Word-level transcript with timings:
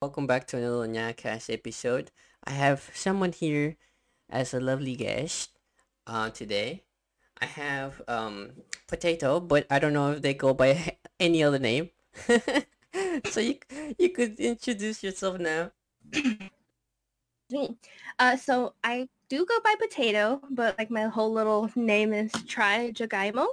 Welcome 0.00 0.28
back 0.28 0.46
to 0.48 0.56
another 0.58 0.86
NyaaCast 0.86 1.52
episode. 1.52 2.12
I 2.44 2.52
have 2.52 2.90
someone 2.94 3.32
here 3.32 3.76
as 4.30 4.54
a 4.54 4.60
lovely 4.60 4.94
guest 4.94 5.58
uh, 6.06 6.30
today. 6.30 6.84
I 7.40 7.46
have 7.46 8.00
um, 8.08 8.52
Potato, 8.86 9.40
but 9.40 9.66
I 9.70 9.78
don't 9.80 9.92
know 9.92 10.12
if 10.12 10.22
they 10.22 10.34
go 10.34 10.54
by 10.54 10.96
any 11.20 11.42
other 11.42 11.58
name. 11.58 11.90
so 13.30 13.40
you 13.40 13.56
you 13.98 14.10
could 14.10 14.38
introduce 14.38 15.02
yourself 15.02 15.38
now. 15.40 15.72
Me. 17.50 17.76
Uh, 18.18 18.36
so 18.36 18.74
I 18.84 19.08
do 19.28 19.44
go 19.46 19.58
by 19.64 19.74
Potato, 19.80 20.40
but 20.50 20.78
like 20.78 20.90
my 20.90 21.06
whole 21.08 21.32
little 21.32 21.70
name 21.74 22.12
is 22.12 22.30
Try 22.46 22.92
Jagaimo. 22.92 23.46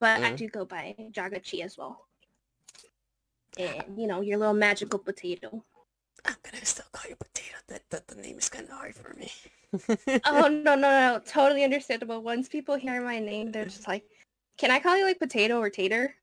But 0.00 0.22
I 0.24 0.32
Mm. 0.32 0.36
do 0.36 0.48
go 0.48 0.64
by 0.66 0.96
Jagachi 1.12 1.62
as 1.64 1.78
well. 1.78 2.07
And 3.58 3.98
you 3.98 4.06
know, 4.06 4.20
your 4.20 4.38
little 4.38 4.54
magical 4.54 4.98
potato. 4.98 5.64
I'm 6.24 6.36
gonna 6.42 6.64
still 6.64 6.86
call 6.92 7.10
you 7.10 7.16
Potato. 7.16 7.56
That 7.68 7.82
that 7.90 8.08
the 8.08 8.16
name 8.16 8.38
is 8.38 8.48
kind 8.48 8.64
of 8.66 8.72
hard 8.72 8.94
for 8.94 9.14
me. 9.14 9.32
oh 10.24 10.48
no 10.64 10.74
no 10.74 10.76
no, 10.76 11.20
totally 11.26 11.64
understandable. 11.64 12.22
Once 12.22 12.48
people 12.48 12.76
hear 12.76 13.00
my 13.02 13.18
name, 13.18 13.52
they're 13.52 13.64
just 13.64 13.88
like, 13.88 14.04
"Can 14.56 14.70
I 14.70 14.78
call 14.78 14.96
you 14.96 15.04
like 15.04 15.18
Potato 15.18 15.58
or 15.58 15.70
Tater?" 15.70 16.14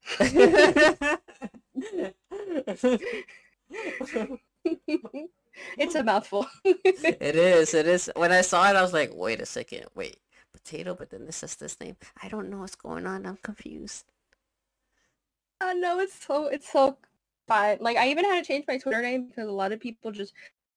it's 5.78 5.96
a 5.96 6.04
mouthful. 6.04 6.48
it 6.64 7.36
is. 7.36 7.74
It 7.74 7.88
is. 7.88 8.10
When 8.16 8.32
I 8.32 8.42
saw 8.42 8.70
it, 8.70 8.76
I 8.76 8.82
was 8.82 8.94
like, 8.94 9.12
wait 9.14 9.42
a 9.42 9.46
second. 9.46 9.86
Wait, 9.96 10.18
Potato. 10.54 10.96
But 10.96 11.10
then 11.10 11.26
this 11.26 11.44
is 11.44 11.56
this 11.56 11.80
name. 11.80 11.98
I 12.22 12.28
don't 12.30 12.50
know 12.50 12.60
what's 12.60 12.76
going 12.76 13.06
on. 13.06 13.26
I'm 13.26 13.38
confused. 13.38 14.06
Oh, 15.62 15.70
I 15.70 15.74
know 15.74 16.00
it's 16.00 16.26
so 16.26 16.48
it's 16.48 16.72
so 16.72 16.98
fun. 17.48 17.78
Like 17.82 17.98
I 17.98 18.10
even 18.10 18.26
had 18.26 18.44
to 18.44 18.48
change 18.48 18.66
my 18.68 18.78
Twitter 18.78 19.02
name 19.02 19.28
because 19.28 19.48
a 19.48 19.52
lot 19.52 19.72
of 19.72 19.80
people 19.80 20.12
just 20.12 20.34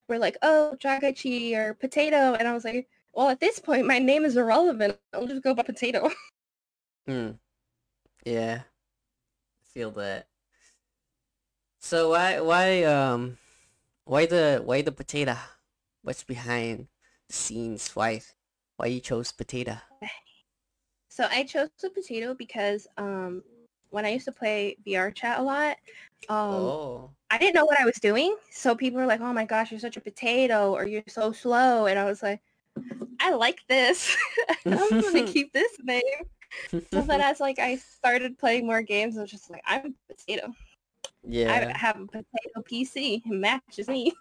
were 0.09 0.19
like, 0.19 0.37
"Oh, 0.43 0.77
Jagachi 0.81 1.55
or 1.57 1.75
Potato," 1.75 2.35
and 2.35 2.49
I 2.49 2.55
was 2.55 2.65
like, 2.65 2.89
"Well, 3.13 3.29
at 3.31 3.41
this 3.41 3.59
point, 3.59 3.87
my 3.87 3.99
name 3.99 4.25
is 4.25 4.37
irrelevant. 4.37 4.99
I'll 5.15 5.27
just 5.27 5.43
go 5.43 5.55
by 5.55 5.63
Potato." 5.63 6.11
Hmm. 7.07 7.31
Yeah. 8.27 8.63
I 8.65 9.65
feel 9.73 9.91
that. 9.93 10.29
So 11.81 12.11
why 12.11 12.41
why 12.41 12.85
um 12.85 13.39
why 14.05 14.27
the 14.27 14.63
why 14.65 14.83
the 14.83 14.93
potato? 14.93 15.37
What's 16.03 16.25
behind 16.25 16.89
the 17.29 17.35
scenes? 17.35 17.91
Why 17.95 18.23
why 18.77 18.87
you 18.87 19.01
chose 19.01 19.33
potato? 19.33 19.79
so 21.09 21.27
I 21.31 21.45
chose 21.45 21.71
the 21.81 21.91
Potato 21.91 22.35
because 22.35 22.87
um 22.97 23.43
when 23.91 24.05
I 24.05 24.11
used 24.11 24.27
to 24.27 24.33
play 24.33 24.77
VR 24.87 25.11
chat 25.11 25.41
a 25.41 25.43
lot, 25.43 25.77
um 26.29 26.73
oh. 26.73 27.11
I 27.31 27.39
didn't 27.39 27.55
know 27.55 27.67
what 27.67 27.81
I 27.81 27.85
was 27.85 27.97
doing. 28.01 28.37
So 28.51 28.75
people 28.75 29.01
were 29.01 29.07
like, 29.07 29.21
"Oh 29.21 29.33
my 29.33 29.45
gosh, 29.45 29.71
you're 29.71 29.81
such 29.81 29.97
a 29.97 30.01
potato," 30.01 30.75
or 30.75 30.87
"You're 30.87 31.03
so 31.09 31.33
slow," 31.33 31.87
and 31.87 31.99
I 31.99 32.05
was 32.07 32.23
like, 32.23 32.41
"I 33.21 33.33
like 33.33 33.61
this. 33.69 34.17
I'm 34.67 34.97
gonna 35.01 35.23
keep 35.25 35.53
this 35.53 35.73
name." 35.83 36.03
So 36.93 37.03
then 37.03 37.21
as 37.21 37.41
like 37.41 37.59
I 37.59 37.77
started 37.77 38.39
playing 38.39 38.67
more 38.67 38.83
games, 38.83 39.19
I 39.19 39.23
was 39.23 39.31
just 39.31 39.51
like, 39.51 39.63
I'm 39.67 39.95
a 40.11 40.15
potato. 40.15 40.55
yeah. 41.27 41.73
I 41.75 41.79
have 41.79 41.97
a 42.01 42.07
potato 42.07 42.63
PC. 42.65 43.23
It 43.25 43.31
matches 43.31 43.89
me. 43.89 44.13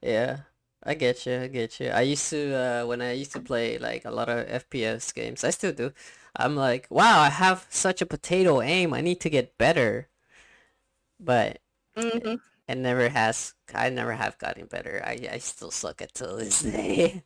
Yeah. 0.00 0.40
I 0.84 0.94
get 0.94 1.26
you. 1.26 1.40
I 1.42 1.46
get 1.48 1.78
you. 1.80 1.88
I 1.90 2.02
used 2.02 2.28
to 2.30 2.54
uh 2.54 2.86
when 2.86 3.00
I 3.02 3.12
used 3.12 3.32
to 3.32 3.40
play 3.40 3.78
like 3.78 4.04
a 4.04 4.10
lot 4.10 4.28
of 4.28 4.46
FPS 4.48 5.12
games. 5.14 5.44
I 5.44 5.50
still 5.50 5.72
do. 5.72 5.92
I'm 6.36 6.56
like, 6.56 6.86
wow, 6.90 7.20
I 7.20 7.30
have 7.30 7.66
such 7.70 8.02
a 8.02 8.06
potato 8.06 8.60
aim. 8.62 8.92
I 8.94 9.00
need 9.00 9.20
to 9.22 9.30
get 9.30 9.56
better. 9.58 10.08
But 11.18 11.60
hmm 11.96 12.36
It 12.66 12.74
never 12.76 13.08
has. 13.08 13.54
I 13.72 13.88
never 13.90 14.14
have 14.14 14.36
gotten 14.38 14.66
better. 14.66 15.00
I 15.04 15.28
I 15.30 15.38
still 15.38 15.70
suck 15.70 16.02
at 16.02 16.12
till 16.12 16.36
this 16.36 16.60
day. 16.62 17.22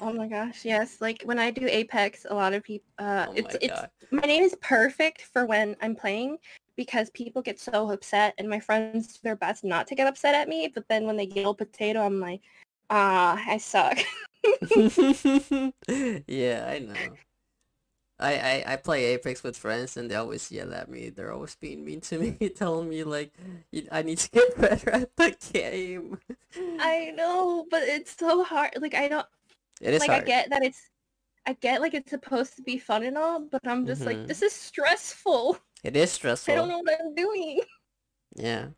Oh 0.00 0.12
my 0.12 0.26
gosh, 0.26 0.64
yes. 0.64 1.00
Like 1.00 1.22
when 1.24 1.38
I 1.38 1.50
do 1.50 1.66
Apex, 1.68 2.26
a 2.28 2.34
lot 2.34 2.54
of 2.54 2.62
people, 2.64 2.86
uh, 2.98 3.26
Oh 3.26 3.34
it's 3.34 3.54
my 3.54 3.58
it's 3.60 3.84
god. 3.84 3.90
my 4.10 4.26
name 4.26 4.42
is 4.42 4.54
perfect 4.60 5.22
for 5.22 5.46
when 5.46 5.76
I'm 5.80 5.94
playing 5.94 6.38
because 6.76 7.10
people 7.10 7.40
get 7.42 7.60
so 7.60 7.90
upset, 7.90 8.34
and 8.38 8.48
my 8.48 8.58
friends 8.60 9.14
do 9.14 9.20
their 9.22 9.36
best 9.36 9.62
not 9.64 9.86
to 9.88 9.94
get 9.94 10.08
upset 10.08 10.34
at 10.34 10.48
me. 10.48 10.68
But 10.74 10.88
then 10.88 11.06
when 11.06 11.16
they 11.16 11.24
yell 11.26 11.54
potato, 11.54 12.00
I'm 12.04 12.18
like, 12.20 12.40
ah, 12.90 13.40
I 13.46 13.58
suck. 13.58 13.98
yeah, 16.26 16.66
I 16.68 16.78
know. 16.78 17.18
I, 18.18 18.34
I 18.66 18.72
I 18.74 18.76
play 18.76 19.04
Apex 19.06 19.42
with 19.42 19.56
friends 19.56 19.96
and 19.96 20.10
they 20.10 20.14
always 20.14 20.50
yell 20.52 20.72
at 20.74 20.88
me. 20.88 21.10
They're 21.10 21.32
always 21.32 21.56
being 21.56 21.84
mean 21.84 22.00
to 22.02 22.18
me, 22.18 22.32
telling 22.56 22.88
me 22.88 23.04
like 23.04 23.32
I 23.90 24.02
need 24.02 24.18
to 24.18 24.30
get 24.30 24.58
better 24.60 24.90
at 24.90 25.16
the 25.16 25.34
game. 25.52 26.18
I 26.78 27.10
know, 27.16 27.66
but 27.70 27.82
it's 27.82 28.16
so 28.16 28.44
hard. 28.44 28.72
Like 28.80 28.94
I 28.94 29.08
don't 29.08 29.26
It 29.80 29.94
is 29.94 30.00
like 30.00 30.10
I 30.10 30.20
get 30.20 30.50
that 30.50 30.62
it's 30.64 30.90
I 31.46 31.54
get 31.54 31.80
like 31.80 31.94
it's 31.94 32.10
supposed 32.10 32.56
to 32.56 32.62
be 32.62 32.78
fun 32.78 33.02
and 33.04 33.18
all, 33.18 33.40
but 33.40 33.66
I'm 33.66 33.86
just 33.86 34.02
Mhm. 34.02 34.06
like 34.06 34.26
this 34.26 34.42
is 34.42 34.52
stressful. 34.52 35.58
It 35.84 35.96
is 35.96 36.12
stressful. 36.12 36.52
I 36.54 36.56
don't 36.56 36.68
know 36.68 36.80
what 36.80 37.00
I'm 37.00 37.14
doing. 37.14 37.60
Yeah. 38.36 38.68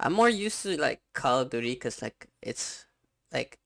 I'm 0.00 0.12
more 0.12 0.28
used 0.28 0.62
to 0.62 0.76
like 0.80 1.02
Call 1.14 1.40
of 1.40 1.50
Duty 1.50 1.74
because 1.74 2.02
like 2.02 2.28
it's 2.42 2.86
like 3.32 3.58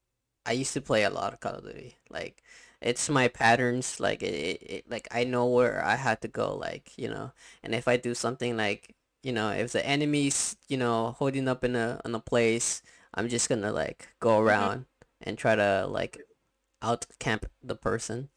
I 0.46 0.52
used 0.52 0.74
to 0.74 0.80
play 0.80 1.04
a 1.04 1.10
lot 1.10 1.32
of 1.34 1.40
Call 1.40 1.54
of 1.56 1.64
Duty. 1.64 1.98
Like 2.10 2.42
it's 2.82 3.08
my 3.08 3.28
patterns. 3.28 4.00
Like 4.00 4.22
it, 4.22 4.62
it, 4.62 4.90
like 4.90 5.08
I 5.12 5.24
know 5.24 5.46
where 5.46 5.84
I 5.84 5.96
had 5.96 6.20
to 6.22 6.28
go. 6.28 6.54
Like 6.56 6.96
you 6.98 7.08
know, 7.08 7.32
and 7.62 7.74
if 7.74 7.88
I 7.88 7.96
do 7.96 8.14
something 8.14 8.56
like 8.56 8.96
you 9.22 9.32
know, 9.32 9.50
if 9.50 9.72
the 9.72 9.84
enemy's 9.86 10.56
you 10.68 10.76
know 10.78 11.12
holding 11.18 11.48
up 11.48 11.64
in 11.64 11.76
a 11.76 12.00
in 12.04 12.14
a 12.14 12.20
place, 12.20 12.82
I'm 13.14 13.28
just 13.28 13.48
gonna 13.48 13.72
like 13.72 14.14
go 14.20 14.38
Mhm. 14.40 14.40
around 14.40 14.86
and 15.22 15.38
try 15.38 15.56
to 15.56 15.86
like 15.88 16.22
out 16.82 17.06
camp 17.20 17.46
the 17.62 17.76
person. 17.76 18.30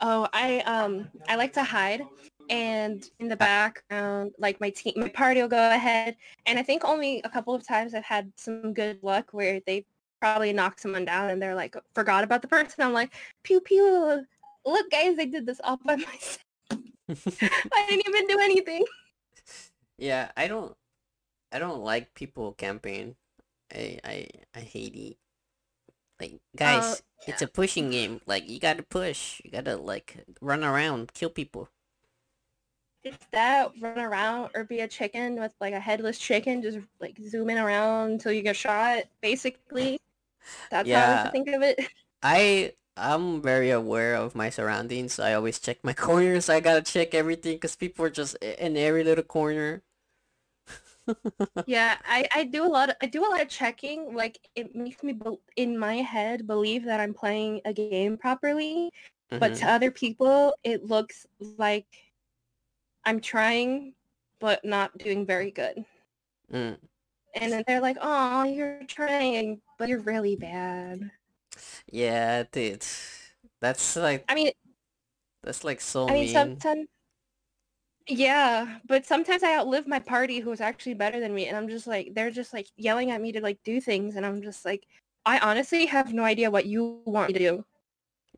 Oh, 0.00 0.28
I 0.32 0.60
um 0.60 1.08
I 1.28 1.36
like 1.36 1.54
to 1.54 1.64
hide 1.64 2.02
and 2.50 3.02
in 3.18 3.28
the 3.28 3.36
background 3.36 4.32
like 4.38 4.60
my 4.60 4.70
team 4.70 4.92
my 4.96 5.08
party 5.08 5.40
will 5.40 5.48
go 5.48 5.70
ahead 5.70 6.16
and 6.46 6.58
I 6.58 6.62
think 6.62 6.84
only 6.84 7.20
a 7.22 7.28
couple 7.30 7.54
of 7.54 7.66
times 7.66 7.92
I've 7.94 8.04
had 8.04 8.32
some 8.36 8.72
good 8.72 9.02
luck 9.02 9.30
where 9.32 9.60
they 9.66 9.86
probably 10.32 10.52
knocked 10.52 10.80
someone 10.80 11.04
down 11.04 11.30
and 11.30 11.40
they're 11.40 11.54
like 11.54 11.76
forgot 11.94 12.24
about 12.24 12.42
the 12.42 12.48
person. 12.48 12.82
I'm 12.84 12.92
like 12.92 13.12
pew 13.44 13.60
pew 13.60 14.24
look 14.64 14.90
guys 14.90 15.16
I 15.18 15.24
did 15.26 15.46
this 15.46 15.60
all 15.62 15.78
by 15.84 15.96
myself. 15.96 16.44
I 17.72 17.86
didn't 17.88 18.08
even 18.08 18.26
do 18.26 18.38
anything. 18.40 18.84
Yeah, 19.98 20.30
I 20.36 20.48
don't 20.48 20.76
I 21.52 21.58
don't 21.58 21.82
like 21.82 22.14
people 22.14 22.52
camping. 22.54 23.16
I 23.74 23.98
I 24.04 24.28
I 24.54 24.60
hate 24.60 24.94
it. 24.96 25.16
Like 26.20 26.32
Uh, 26.34 26.38
guys, 26.56 27.02
it's 27.26 27.42
a 27.42 27.46
pushing 27.46 27.90
game. 27.90 28.20
Like 28.26 28.48
you 28.48 28.58
gotta 28.60 28.82
push. 28.82 29.40
You 29.44 29.50
gotta 29.50 29.76
like 29.76 30.24
run 30.40 30.64
around, 30.64 31.12
kill 31.14 31.30
people. 31.30 31.68
It's 33.04 33.26
that 33.32 33.72
run 33.80 33.98
around 34.00 34.50
or 34.54 34.64
be 34.64 34.80
a 34.80 34.88
chicken 34.88 35.38
with 35.40 35.52
like 35.60 35.74
a 35.74 35.80
headless 35.80 36.18
chicken, 36.18 36.62
just 36.62 36.78
like 37.00 37.16
zooming 37.20 37.58
around 37.58 38.12
until 38.12 38.32
you 38.32 38.42
get 38.42 38.56
shot. 38.56 39.04
Basically, 39.20 40.00
that's 40.70 40.92
how 40.92 41.16
Yeah. 41.16 41.16
to 41.16 41.28
think 41.30 41.48
of 41.48 41.62
it. 41.62 41.78
I 42.22 42.74
I'm 42.96 43.42
very 43.42 43.70
aware 43.70 44.14
of 44.16 44.34
my 44.34 44.50
surroundings. 44.50 45.18
I 45.20 45.34
always 45.34 45.60
check 45.60 45.84
my 45.84 45.92
corners. 45.94 46.48
I 46.50 46.60
gotta 46.60 46.82
check 46.82 47.14
everything 47.14 47.54
because 47.56 47.76
people 47.76 48.04
are 48.06 48.10
just 48.10 48.36
in 48.36 48.76
every 48.76 49.04
little 49.04 49.24
corner. 49.24 49.82
yeah, 51.66 51.96
I 52.04 52.28
I 52.34 52.44
do 52.44 52.64
a 52.64 52.68
lot. 52.68 52.90
Of, 52.90 52.96
I 53.02 53.06
do 53.06 53.24
a 53.26 53.30
lot 53.30 53.40
of 53.40 53.48
checking. 53.48 54.14
Like 54.14 54.38
it 54.54 54.74
makes 54.74 55.02
me 55.02 55.12
bel 55.12 55.40
in 55.56 55.76
my 55.78 55.96
head 55.96 56.46
believe 56.46 56.84
that 56.84 57.00
I'm 57.00 57.14
playing 57.14 57.60
a 57.64 57.72
game 57.72 58.16
properly, 58.16 58.90
but 59.40 59.54
Mhm. 59.54 59.56
to 59.56 59.70
other 59.70 59.90
people, 59.90 60.54
it 60.64 60.84
looks 60.84 61.26
like 61.40 61.86
I'm 63.04 63.20
trying, 63.20 63.94
but 64.40 64.64
not 64.64 64.98
doing 64.98 65.24
very 65.26 65.50
good. 65.50 65.84
Mm. 66.52 66.78
And 67.36 67.52
then 67.52 67.62
they're 67.66 67.80
like, 67.80 67.98
"Oh, 68.00 68.44
you're 68.44 68.84
trying, 68.86 69.62
but 69.78 69.88
you're 69.88 70.00
really 70.00 70.36
bad." 70.36 71.10
Yeah, 71.90 72.44
dude. 72.50 72.84
That's 73.60 73.96
like 73.96 74.28
I 74.28 74.34
mean, 74.34 74.52
that's 75.42 75.64
like 75.64 75.80
so 75.80 76.08
I 76.08 76.14
mean, 76.14 76.26
mean. 76.26 76.26
sometimes, 76.26 76.88
yeah, 78.08 78.78
but 78.86 79.04
sometimes 79.06 79.42
I 79.42 79.56
outlive 79.56 79.86
my 79.88 79.98
party 79.98 80.38
who 80.40 80.52
is 80.52 80.60
actually 80.60 80.94
better 80.94 81.18
than 81.20 81.34
me, 81.34 81.46
and 81.48 81.56
I'm 81.56 81.68
just 81.68 81.86
like, 81.86 82.14
they're 82.14 82.30
just 82.30 82.52
like 82.52 82.68
yelling 82.76 83.10
at 83.10 83.20
me 83.20 83.32
to 83.32 83.40
like 83.40 83.58
do 83.64 83.80
things, 83.80 84.14
and 84.16 84.24
I'm 84.24 84.42
just 84.42 84.64
like, 84.64 84.86
I 85.24 85.38
honestly 85.40 85.86
have 85.86 86.12
no 86.12 86.22
idea 86.24 86.50
what 86.50 86.66
you 86.66 87.02
want 87.06 87.28
me 87.28 87.34
to 87.34 87.38
do. 87.40 87.64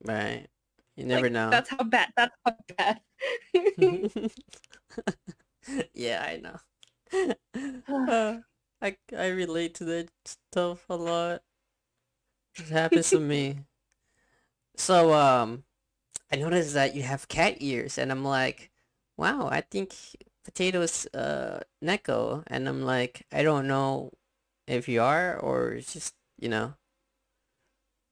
Right. 0.04 0.48
You 0.96 1.04
never 1.06 1.28
Like, 1.28 1.30
know. 1.30 1.50
that's 1.50 1.70
how 1.70 1.84
bad. 1.84 2.10
That's 2.16 2.34
how 2.44 2.56
bad. 2.76 3.00
yeah, 5.94 6.24
I 6.26 6.36
know. 6.38 6.56
Uh, 7.88 8.38
I 8.82 8.96
I 9.16 9.28
relate 9.28 9.74
to 9.76 9.84
that 9.84 10.10
stuff 10.24 10.84
a 10.90 10.96
lot. 10.96 11.44
It 12.58 12.68
happens 12.68 13.10
to 13.12 13.20
me. 13.20 13.64
So 14.76 15.12
um, 15.14 15.64
I 16.32 16.36
noticed 16.36 16.74
that 16.74 16.94
you 16.96 17.02
have 17.04 17.28
cat 17.28 17.56
ears, 17.60 17.98
and 17.98 18.10
I'm 18.12 18.24
like, 18.24 18.70
wow, 19.16 19.48
I 19.50 19.62
think 19.62 19.94
potatoes 20.44 21.06
uh 21.14 21.60
Neko 21.84 22.42
and 22.48 22.68
I'm 22.68 22.82
like 22.82 23.26
I 23.32 23.42
don't 23.44 23.68
know 23.68 24.12
if 24.66 24.88
you 24.88 25.02
are 25.02 25.38
or 25.38 25.72
it's 25.74 25.92
just 25.94 26.14
you 26.38 26.48
know 26.48 26.74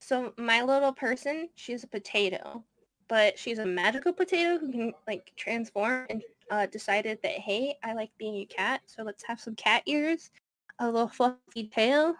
So 0.00 0.32
my 0.38 0.62
little 0.62 0.92
person, 0.92 1.48
she's 1.54 1.84
a 1.84 1.88
potato, 1.88 2.64
but 3.08 3.38
she's 3.38 3.58
a 3.58 3.66
magical 3.66 4.12
potato 4.12 4.58
who 4.58 4.70
can 4.72 4.92
like 5.06 5.32
transform 5.36 6.06
and 6.10 6.22
uh, 6.50 6.66
decided 6.66 7.20
that 7.22 7.32
hey, 7.32 7.78
I 7.82 7.92
like 7.94 8.10
being 8.18 8.36
a 8.36 8.46
cat, 8.46 8.82
so 8.86 9.02
let's 9.02 9.24
have 9.24 9.40
some 9.40 9.54
cat 9.56 9.82
ears, 9.86 10.30
a 10.78 10.86
little 10.86 11.08
fluffy 11.08 11.68
tail, 11.68 12.14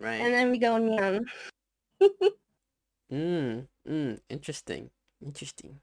right 0.00 0.20
and 0.20 0.32
then 0.32 0.50
we 0.50 0.58
go 0.58 0.78
meow. 0.78 1.20
mm 3.12 3.66
mm 3.88 4.20
interesting 4.28 4.90
interesting 5.24 5.80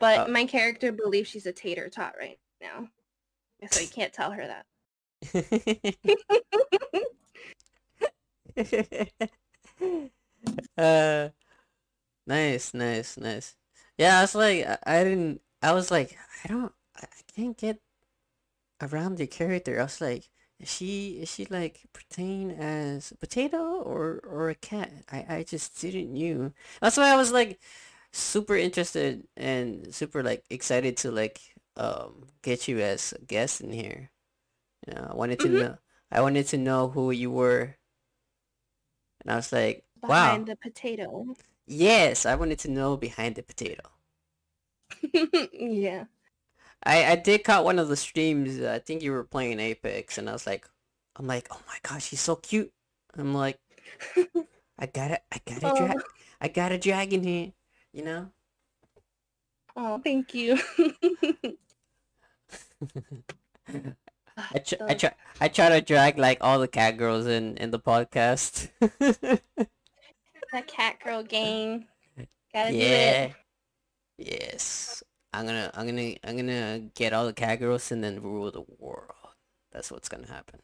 But 0.00 0.20
uh, 0.20 0.28
my 0.28 0.44
character 0.44 0.92
believes 0.92 1.28
she's 1.28 1.46
a 1.46 1.52
tater 1.52 1.88
tot 1.88 2.14
right 2.18 2.38
now, 2.60 2.88
so 3.70 3.80
you 3.80 3.88
can't 3.88 4.12
tell 4.12 4.32
her 4.32 4.46
that. 4.46 4.66
uh 10.76 11.28
nice 12.26 12.74
nice 12.74 13.16
nice 13.16 13.54
yeah 13.96 14.18
I 14.18 14.22
was 14.22 14.34
like 14.34 14.66
I, 14.66 14.78
I 14.84 15.04
didn't 15.04 15.40
I 15.62 15.72
was 15.72 15.90
like 15.90 16.18
I 16.44 16.48
don't 16.48 16.72
I 16.96 17.06
can't 17.34 17.56
get 17.56 17.80
around 18.82 19.16
the 19.16 19.26
character. 19.26 19.78
I 19.78 19.84
was 19.84 20.00
like, 20.00 20.28
she 20.64 21.20
is 21.22 21.30
she 21.32 21.46
like 21.46 21.82
pertain 21.92 22.50
as 22.52 23.10
a 23.12 23.16
potato 23.16 23.58
or 23.82 24.20
or 24.24 24.50
a 24.50 24.54
cat? 24.54 24.90
I 25.10 25.26
I 25.38 25.42
just 25.44 25.80
didn't 25.80 26.12
knew. 26.12 26.52
That's 26.80 26.96
why 26.96 27.12
I 27.12 27.16
was 27.16 27.32
like 27.32 27.60
super 28.12 28.56
interested 28.56 29.26
and 29.36 29.94
super 29.94 30.22
like 30.22 30.44
excited 30.50 30.96
to 30.98 31.10
like 31.12 31.40
um 31.76 32.26
get 32.42 32.68
you 32.68 32.80
as 32.80 33.12
a 33.14 33.22
guest 33.24 33.60
in 33.60 33.72
here. 33.72 34.10
You 34.88 34.94
know, 34.94 35.08
I 35.12 35.14
wanted 35.16 35.40
to 35.42 35.48
hmm 35.48 35.62
know 35.62 35.78
I 36.12 36.20
wanted 36.22 36.46
to 36.48 36.58
know 36.58 36.88
who 36.90 37.10
you 37.12 37.30
were, 37.30 37.76
and 39.22 39.30
I 39.32 39.36
was 39.36 39.52
like, 39.52 39.84
wow, 40.06 40.42
Behind 40.42 40.46
the 40.48 40.54
potato. 40.54 41.34
yes, 41.66 42.24
I 42.24 42.36
wanted 42.36 42.60
to 42.60 42.70
know 42.70 42.96
behind 42.96 43.34
the 43.34 43.42
potato. 43.42 43.82
yeah. 45.52 46.04
I 46.84 47.12
I 47.12 47.16
did 47.16 47.44
caught 47.44 47.64
one 47.64 47.78
of 47.78 47.88
the 47.88 47.96
streams. 47.96 48.60
uh, 48.60 48.72
I 48.74 48.78
think 48.78 49.02
you 49.02 49.12
were 49.12 49.24
playing 49.24 49.60
Apex, 49.60 50.18
and 50.18 50.28
I 50.28 50.32
was 50.32 50.46
like, 50.46 50.66
I'm 51.16 51.26
like, 51.26 51.48
oh 51.50 51.60
my 51.66 51.76
gosh, 51.82 52.08
she's 52.08 52.20
so 52.20 52.36
cute. 52.36 52.72
I'm 53.16 53.34
like, 53.34 53.58
I 54.78 54.86
gotta, 54.86 55.20
I 55.32 55.40
gotta 55.44 55.72
oh, 55.72 55.76
drag, 55.76 55.96
I 56.40 56.48
gotta 56.48 56.78
drag 56.78 57.12
in 57.12 57.22
here, 57.24 57.52
you 57.92 58.04
know. 58.04 58.30
oh, 59.76 59.98
thank 59.98 60.34
you. 60.34 60.58
I 64.54 64.58
try, 64.58 64.78
I 64.88 64.94
try, 64.94 65.14
I 65.40 65.48
try 65.48 65.68
to 65.68 65.80
drag 65.80 66.18
like 66.18 66.38
all 66.40 66.58
the 66.58 66.68
cat 66.68 66.96
girls 66.96 67.26
in 67.26 67.56
in 67.58 67.70
the 67.70 67.78
podcast. 67.78 68.70
the 68.80 70.62
cat 70.66 70.96
girl 71.04 71.22
gang. 71.22 71.86
Gotta 72.52 72.72
do 72.72 72.78
it. 72.78 72.88
yeah, 72.88 73.32
yes. 74.18 75.02
I'm 75.32 75.46
gonna, 75.46 75.70
I'm 75.74 75.86
gonna, 75.86 76.14
I'm 76.24 76.36
gonna 76.36 76.80
get 76.94 77.12
all 77.12 77.26
the 77.26 77.32
cat 77.32 77.60
girls 77.60 77.90
and 77.92 78.02
then 78.04 78.22
rule 78.22 78.50
the 78.50 78.64
world. 78.78 79.34
That's 79.72 79.90
what's 79.90 80.08
gonna 80.08 80.28
happen. 80.28 80.60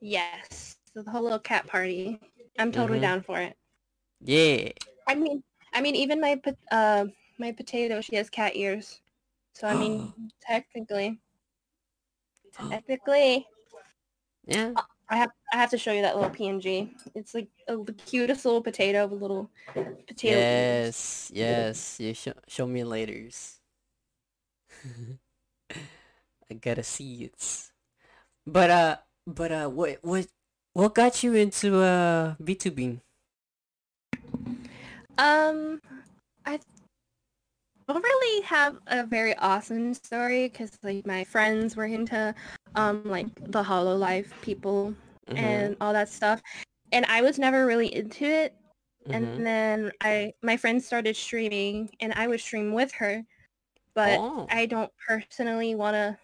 Yes. 0.00 0.76
So 0.92 1.02
the 1.02 1.10
whole 1.10 1.22
little 1.22 1.38
cat 1.38 1.66
party. 1.66 2.20
I'm 2.58 2.72
totally 2.72 2.98
Mhm. 2.98 3.00
down 3.00 3.22
for 3.22 3.38
it. 3.40 3.56
Yeah. 4.20 4.72
I 5.06 5.14
mean, 5.14 5.42
I 5.74 5.80
mean, 5.80 5.94
even 5.96 6.20
my 6.20 6.40
uh 6.70 7.06
my 7.38 7.52
potato, 7.52 8.00
she 8.00 8.16
has 8.16 8.30
cat 8.30 8.56
ears. 8.56 9.00
So 9.54 9.66
I 9.68 9.74
mean, 9.74 10.14
technically, 10.40 11.20
technically, 12.70 13.46
yeah. 14.46 14.74
I 15.10 15.16
have 15.16 15.30
I 15.52 15.56
have 15.56 15.70
to 15.70 15.78
show 15.78 15.92
you 15.92 16.02
that 16.02 16.14
little 16.14 16.30
PNG. 16.30 16.94
It's 17.16 17.34
like 17.34 17.48
a, 17.66 17.76
the 17.76 17.92
cutest 17.92 18.44
little 18.44 18.62
potato 18.62 19.08
with 19.08 19.20
little 19.20 19.50
potato. 20.06 20.38
Yes, 20.38 21.32
yes. 21.34 21.98
You 21.98 22.14
show 22.14 22.32
show 22.46 22.66
me 22.66 22.82
laters. 22.82 23.58
I 26.50 26.54
gotta 26.54 26.84
see 26.84 27.24
it. 27.24 27.70
But 28.46 28.70
uh, 28.70 28.96
but 29.26 29.50
uh, 29.50 29.68
what 29.68 29.98
what 30.02 30.28
what 30.74 30.94
got 30.94 31.24
you 31.24 31.34
into 31.34 31.82
uh 31.82 32.36
VTubing? 32.40 33.00
Um, 35.18 35.80
I 36.46 36.60
don't 37.88 38.02
really 38.02 38.42
have 38.42 38.78
a 38.86 39.04
very 39.04 39.36
awesome 39.36 39.92
story 39.94 40.48
because 40.48 40.78
like 40.82 41.04
my 41.04 41.24
friends 41.24 41.74
were 41.74 41.86
into 41.86 42.34
um 42.74 43.04
like 43.04 43.28
the 43.46 43.62
Hololive 43.64 44.32
people 44.42 44.94
Mhm, 45.28 45.36
and 45.36 45.76
all 45.80 45.92
that 45.92 46.08
stuff, 46.08 46.42
and 46.92 47.04
I 47.06 47.22
was 47.22 47.38
never 47.38 47.66
really 47.66 47.94
into 47.94 48.24
it. 48.24 48.54
mhm. 49.06 49.36
And 49.36 49.46
then 49.46 49.92
I 50.02 50.34
my 50.42 50.56
friend 50.56 50.82
started 50.82 51.16
streaming, 51.16 51.90
and 52.00 52.12
I 52.14 52.28
would 52.28 52.40
stream 52.40 52.72
with 52.72 52.92
her, 52.94 53.24
but 53.94 54.22
Oh, 54.22 54.50
I 54.50 54.66
don't 54.66 54.92
personally 55.08 55.74
want 55.74 55.94
to 55.94 56.18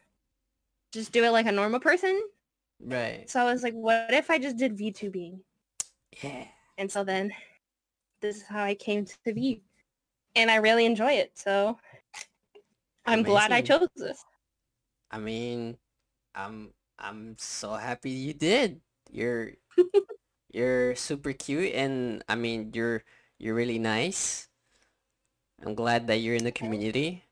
just 0.93 1.13
do 1.13 1.25
it 1.25 1.31
like 1.31 1.47
a 1.47 1.53
normal 1.53 1.81
person. 1.81 2.21
right. 2.81 3.29
So 3.29 3.41
I 3.41 3.53
was 3.53 3.63
like, 3.63 3.75
what 3.75 4.13
if 4.15 4.31
I 4.31 4.39
just 4.39 4.57
did 4.57 4.77
VTubing? 4.77 5.45
Yeah. 6.23 6.47
And 6.79 6.91
so 6.91 7.05
then 7.05 7.33
this 8.21 8.37
is 8.39 8.43
how 8.49 8.63
I 8.65 8.75
came 8.75 9.05
to 9.07 9.33
V. 9.33 9.63
And 10.35 10.51
I 10.51 10.57
really 10.57 10.85
enjoy 10.87 11.13
it. 11.13 11.33
So 11.39 11.79
I'm 13.07 13.23
glad 13.23 13.53
I 13.53 13.63
chose 13.63 13.89
this. 13.97 14.25
I 15.11 15.19
mean, 15.19 15.79
I'm 16.37 16.75
I'm 16.99 17.37
so 17.39 17.75
happy 17.75 18.11
you 18.11 18.35
did. 18.35 18.81
You're 19.11 19.53
you're 20.53 20.95
super 20.97 21.33
cute 21.33 21.75
and 21.75 22.25
I 22.29 22.37
mean, 22.37 22.73
you're 22.75 23.05
you're 23.39 23.55
really 23.57 23.79
nice. 23.81 24.49
I'm 25.63 25.75
glad 25.75 26.07
that 26.07 26.19
you're 26.21 26.35
in 26.37 26.45
the 26.45 26.53
community. 26.53 27.25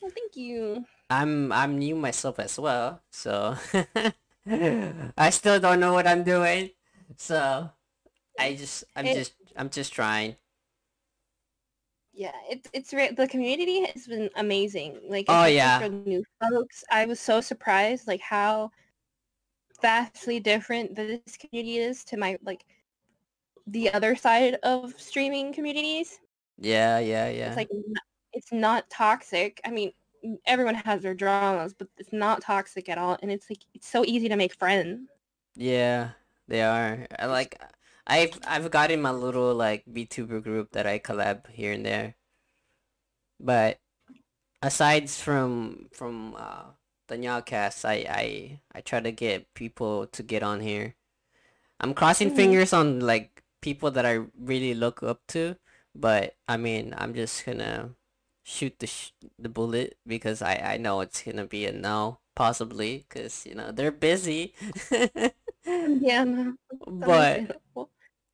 Well, 0.00 0.12
thank 0.14 0.36
you. 0.36 0.86
I'm 1.10 1.52
I'm 1.52 1.78
new 1.78 1.96
myself 1.96 2.38
as 2.40 2.58
well, 2.58 3.02
so 3.10 3.56
I 4.46 5.30
still 5.30 5.60
don't 5.60 5.80
know 5.80 5.94
what 5.94 6.06
I'm 6.06 6.24
doing. 6.24 6.70
So 7.16 7.70
I 8.38 8.54
just 8.54 8.84
I'm 8.96 9.10
just 9.10 9.34
I'm 9.56 9.70
just 9.70 9.92
trying. 9.92 10.36
Yeah, 12.16 12.32
it's 12.50 12.70
it's 12.74 12.94
re- 12.94 13.12
the 13.12 13.28
community 13.28 13.86
has 13.86 14.06
been 14.08 14.30
amazing. 14.36 15.00
Like 15.08 15.28
Oh 15.28 15.44
yeah. 15.46 15.86
new 15.90 16.24
folks, 16.40 16.84
I 16.90 17.06
was 17.06 17.20
so 17.20 17.40
surprised 17.40 18.06
like 18.08 18.20
how 18.20 18.70
vastly 19.82 20.40
different 20.40 20.94
this 20.96 21.36
community 21.36 21.78
is 21.78 22.04
to 22.04 22.16
my 22.16 22.38
like 22.42 22.64
the 23.66 23.92
other 23.92 24.16
side 24.16 24.54
of 24.62 24.98
streaming 25.00 25.52
communities. 25.52 26.20
Yeah, 26.58 26.98
yeah, 26.98 27.28
yeah 27.30 27.44
It's 27.44 27.56
like 27.56 27.68
it's 28.32 28.52
not 28.52 28.90
toxic. 28.90 29.60
I 29.64 29.70
mean, 29.70 29.92
everyone 30.46 30.74
has 30.74 31.02
their 31.02 31.14
dramas, 31.14 31.74
but 31.74 31.88
it's 31.98 32.12
not 32.12 32.42
toxic 32.42 32.88
at 32.88 32.98
all. 32.98 33.18
And 33.22 33.30
it's 33.30 33.50
like 33.50 33.60
it's 33.74 33.88
so 33.88 34.04
easy 34.04 34.28
to 34.28 34.36
make 34.36 34.54
friends. 34.54 35.08
Yeah, 35.56 36.12
they 36.48 36.62
are. 36.62 37.06
I 37.18 37.26
like 37.26 37.60
I've 38.06 38.38
I've 38.46 38.70
got 38.70 38.90
in 38.90 39.00
my 39.02 39.10
little 39.12 39.54
like 39.54 39.84
VTuber 39.86 40.42
group 40.42 40.72
that 40.72 40.86
I 40.86 40.98
collab 40.98 41.48
here 41.50 41.72
and 41.72 41.86
there. 41.86 42.16
But 43.40 43.80
aside 44.62 45.10
from 45.10 45.88
from 45.92 46.34
uh 46.36 46.72
the 47.08 47.16
NyaaCast, 47.16 47.84
I 47.86 48.06
I 48.08 48.26
I 48.74 48.80
try 48.82 49.00
to 49.00 49.12
get 49.12 49.52
people 49.54 50.06
to 50.08 50.22
get 50.24 50.42
on 50.42 50.60
here. 50.60 50.96
I'm 51.80 51.94
crossing 51.94 52.30
hmm 52.30 52.30
fingers 52.30 52.72
on 52.72 53.00
like 53.00 53.44
people 53.62 53.90
that 53.92 54.06
I 54.06 54.24
really 54.38 54.74
look 54.74 55.02
up 55.02 55.26
to, 55.28 55.56
but 55.94 56.36
I 56.48 56.56
mean, 56.58 56.94
I'm 56.98 57.14
just 57.14 57.44
gonna 57.46 57.94
shoot 58.44 58.78
the 58.80 58.86
sh 58.88 59.12
the 59.38 59.48
bullet 59.50 59.98
because 60.06 60.42
I 60.42 60.56
I 60.74 60.78
know 60.78 61.00
it's 61.02 61.22
gonna 61.22 61.46
be 61.46 61.66
a 61.66 61.72
no, 61.72 62.20
possibly, 62.36 63.06
because 63.08 63.46
you 63.46 63.54
know 63.56 63.72
they're 63.72 63.92
busy. 63.92 64.54
Yeah, 66.00 66.24
no, 66.24 66.56
But. 66.86 67.46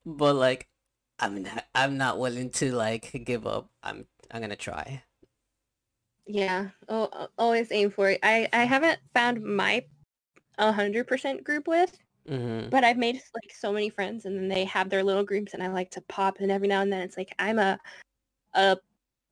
But 0.05 0.35
like 0.35 0.69
I'm 1.19 1.43
not 1.43 1.65
I'm 1.75 1.97
not 1.97 2.19
willing 2.19 2.49
to 2.51 2.73
like 2.75 3.11
give 3.25 3.47
up. 3.47 3.69
I'm 3.83 4.07
I'm 4.31 4.41
gonna 4.41 4.55
try. 4.55 5.03
Yeah, 6.25 6.69
oh, 6.87 7.27
always 7.37 7.71
aim 7.71 7.91
for 7.91 8.09
it. 8.09 8.19
I 8.23 8.47
I 8.53 8.63
haven't 8.65 8.99
found 9.13 9.43
my 9.43 9.85
hundred 10.59 11.07
percent 11.07 11.43
group 11.43 11.67
list, 11.67 11.99
Mhm. 12.27 12.69
but 12.71 12.83
I've 12.85 12.97
made 12.97 13.15
like 13.35 13.53
so 13.53 13.73
many 13.73 13.89
friends, 13.89 14.25
and 14.25 14.37
then 14.37 14.49
they 14.49 14.65
have 14.65 14.89
their 14.89 15.03
little 15.03 15.23
groups, 15.25 15.53
and 15.55 15.63
I 15.63 15.67
like 15.69 15.91
to 15.91 16.01
pop 16.03 16.41
in 16.41 16.51
every 16.51 16.67
now 16.69 16.81
and 16.81 16.93
then. 16.93 17.01
It's 17.01 17.17
like 17.17 17.35
I'm 17.39 17.59
a 17.59 17.79
a 18.55 18.77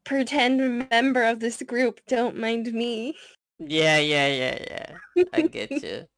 pretend 0.05 0.89
member 0.91 1.23
of 1.25 1.39
this 1.41 1.61
group. 1.63 2.01
Don't 2.07 2.37
mind 2.37 2.73
me. 2.73 3.17
Yeah, 3.59 3.97
yeah, 3.99 4.27
yeah, 4.27 4.57
yeah. 4.69 4.97
I 5.33 5.41
get 5.43 5.81
you. 5.83 6.07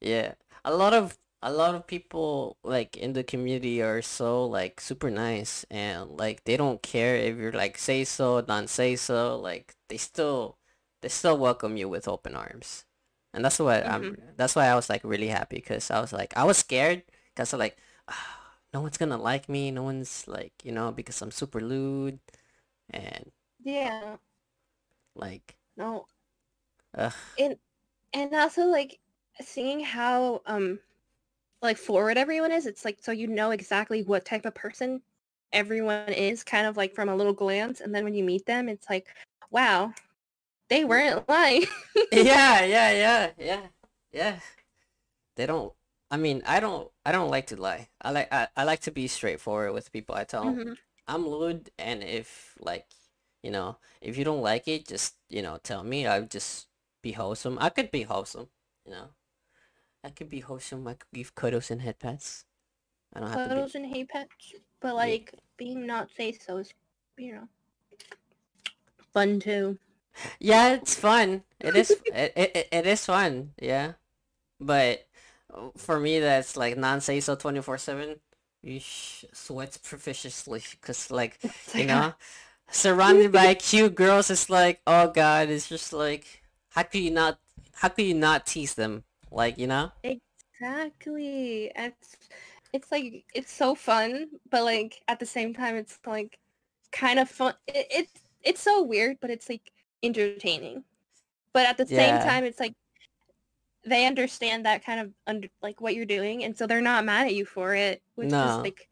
Yeah. 0.00 0.34
A 0.64 0.74
lot 0.74 0.94
of 0.94 1.18
a 1.44 1.52
lot 1.52 1.76
of 1.76 1.86
people 1.86 2.58
like 2.64 2.96
in 2.96 3.14
the 3.14 3.24
community 3.24 3.82
are 3.82 4.02
so 4.02 4.46
like 4.46 4.80
super 4.80 5.10
nice 5.10 5.64
and 5.70 6.10
like 6.18 6.44
they 6.44 6.56
don't 6.56 6.82
care 6.82 7.16
if 7.16 7.36
you're 7.38 7.52
like 7.52 7.78
say 7.78 8.04
so, 8.04 8.42
don't 8.42 8.70
say 8.70 8.96
so, 8.96 9.38
like 9.38 9.76
they 9.88 9.98
still 9.98 10.58
they 11.02 11.08
still 11.10 11.38
welcome 11.38 11.76
you 11.78 11.88
with 11.88 12.08
open 12.08 12.34
arms, 12.36 12.86
and 13.34 13.44
that's 13.44 13.58
what 13.60 13.86
I'm. 13.88 14.08
Mhm. 14.08 14.16
That's 14.36 14.56
why 14.56 14.66
I 14.68 14.74
was 14.76 14.90
like 14.90 15.04
really 15.04 15.28
happy 15.28 15.56
because 15.58 15.90
I 15.92 16.00
was 16.00 16.12
like 16.12 16.36
I 16.36 16.44
was 16.44 16.58
scared 16.58 17.04
because 17.34 17.52
I'm 17.54 17.60
like, 17.60 17.78
"Ah, 18.08 18.56
no 18.74 18.80
one's 18.82 18.98
gonna 18.98 19.18
like 19.18 19.48
me. 19.48 19.70
No 19.70 19.82
one's 19.84 20.26
like 20.28 20.54
you 20.64 20.72
know 20.72 20.92
because 20.92 21.20
I'm 21.22 21.30
super 21.32 21.60
lewd, 21.60 22.20
and 22.90 23.32
Yeah. 23.64 24.18
like 25.16 25.56
No. 25.76 26.08
ugh. 26.94 27.14
And 27.38 27.58
and 28.14 28.34
also 28.34 28.66
like 28.66 29.00
seeing 29.42 29.80
how 29.80 30.42
um 30.46 30.80
like 31.64 31.78
forward 31.78 32.18
everyone 32.18 32.52
is, 32.52 32.66
it's 32.66 32.84
like 32.84 32.98
so 33.02 33.12
you 33.12 33.26
know 33.28 33.50
exactly 33.52 34.02
what 34.04 34.24
type 34.26 34.46
of 34.46 34.54
person 34.54 35.02
everyone 35.52 36.08
is 36.12 36.44
kind 36.44 36.66
of 36.66 36.76
like 36.76 36.94
from 36.94 37.08
a 37.08 37.16
little 37.16 37.32
glance 37.32 37.80
and 37.80 37.94
then 37.94 38.04
when 38.04 38.14
you 38.14 38.24
meet 38.24 38.46
them 38.46 38.68
it's 38.68 38.90
like 38.90 39.08
wow 39.50 39.92
they 40.70 40.84
weren't 40.84 41.28
lying 41.28 41.64
yeah, 42.12 42.64
yeah, 42.64 42.92
yeah, 42.92 43.30
yeah, 43.38 43.66
yeah. 44.12 44.40
They 45.36 45.46
don't. 45.46 45.72
I 46.10 46.16
mean, 46.16 46.42
I 46.46 46.60
don't. 46.60 46.90
I 47.04 47.12
don't 47.12 47.30
like 47.30 47.46
to 47.48 47.56
lie. 47.60 47.88
I 48.02 48.10
like. 48.12 48.32
I, 48.32 48.48
I 48.56 48.64
like 48.64 48.80
to 48.82 48.90
be 48.92 49.08
straightforward 49.08 49.72
with 49.74 49.92
people. 49.92 50.14
I 50.14 50.24
tell 50.24 50.48
'em, 50.48 50.58
Mhm. 50.58 50.74
I'm 51.08 51.26
lewd, 51.26 51.70
and 51.78 52.02
if 52.02 52.56
like, 52.60 52.86
you 53.42 53.50
know, 53.50 53.78
if 54.00 54.16
you 54.18 54.24
don't 54.24 54.42
like 54.42 54.68
it, 54.68 54.86
just 54.88 55.16
you 55.28 55.42
know, 55.42 55.58
tell 55.62 55.82
me. 55.84 56.06
I'll 56.06 56.26
just 56.26 56.68
be 57.02 57.12
wholesome. 57.12 57.58
I 57.60 57.70
could 57.70 57.90
be 57.90 58.02
wholesome. 58.02 58.48
You 58.86 58.92
know, 58.92 59.08
I 60.04 60.10
could 60.10 60.28
be 60.28 60.40
wholesome. 60.40 60.86
I 60.86 60.94
could 60.94 61.12
give 61.12 61.34
cuddles 61.34 61.70
and 61.70 61.80
head 61.82 61.98
pats. 61.98 62.44
I 63.14 63.20
don't 63.20 63.30
have 63.30 63.42
to 63.42 63.48
be. 63.48 63.54
cuddles 63.54 63.74
and 63.74 63.86
hate 63.86 64.08
pets 64.10 64.54
but 64.80 64.94
like 64.94 65.34
being 65.56 65.86
not 65.86 66.10
say 66.16 66.32
so 66.32 66.58
is 66.58 66.72
you 67.16 67.34
know 67.34 67.48
fun 69.12 69.40
too 69.40 69.78
Yeah, 70.38 70.74
it's 70.74 70.94
fun. 70.94 71.42
It 71.60 71.76
is. 71.76 71.90
it, 72.06 72.32
it 72.36 72.68
it 72.70 72.86
is 72.86 73.06
fun. 73.06 73.52
Yeah, 73.60 73.92
but 74.60 75.06
for 75.76 75.98
me, 75.98 76.20
that's 76.20 76.56
like 76.56 76.76
non-say 76.76 77.20
so 77.20 77.34
twenty 77.34 77.60
four 77.62 77.78
seven. 77.78 78.16
You 78.64 78.80
sweat 78.80 79.76
profusely 79.84 80.62
because 80.70 81.10
like 81.10 81.38
you 81.74 81.84
know, 81.84 82.14
surrounded 82.70 83.30
by 83.30 83.52
cute 83.52 83.94
girls. 83.94 84.30
It's 84.30 84.48
like 84.48 84.80
oh 84.86 85.08
god, 85.08 85.50
it's 85.50 85.68
just 85.68 85.92
like 85.92 86.42
how 86.70 86.84
could 86.84 87.02
you 87.02 87.10
not? 87.10 87.38
How 87.74 87.88
could 87.90 88.06
you 88.06 88.14
not 88.14 88.46
tease 88.46 88.74
them? 88.74 89.04
Like 89.34 89.58
you 89.58 89.66
know? 89.66 89.92
Exactly. 90.02 91.72
It's 91.76 92.18
it's 92.72 92.90
like 92.92 93.24
it's 93.34 93.52
so 93.52 93.74
fun, 93.74 94.28
but 94.50 94.64
like 94.64 95.02
at 95.08 95.18
the 95.20 95.26
same 95.26 95.54
time 95.54 95.76
it's 95.76 95.98
like 96.06 96.38
kind 96.92 97.18
of 97.18 97.28
fun. 97.30 97.54
It, 97.66 97.86
it's 97.90 98.12
it's 98.42 98.60
so 98.62 98.82
weird, 98.82 99.18
but 99.20 99.30
it's 99.30 99.48
like 99.48 99.72
entertaining. 100.02 100.84
But 101.52 101.66
at 101.68 101.78
the 101.78 101.86
same 101.86 102.18
time 102.18 102.44
it's 102.44 102.60
like 102.60 102.74
they 103.86 104.06
understand 104.06 104.64
that 104.66 104.84
kind 104.84 105.00
of 105.00 105.12
under 105.26 105.48
like 105.62 105.80
what 105.80 105.94
you're 105.94 106.06
doing 106.06 106.44
and 106.44 106.56
so 106.56 106.66
they're 106.66 106.80
not 106.80 107.04
mad 107.04 107.26
at 107.26 107.34
you 107.34 107.44
for 107.44 107.74
it, 107.74 108.02
which 108.14 108.30
No. 108.30 108.46
is 108.46 108.60
like 108.64 108.88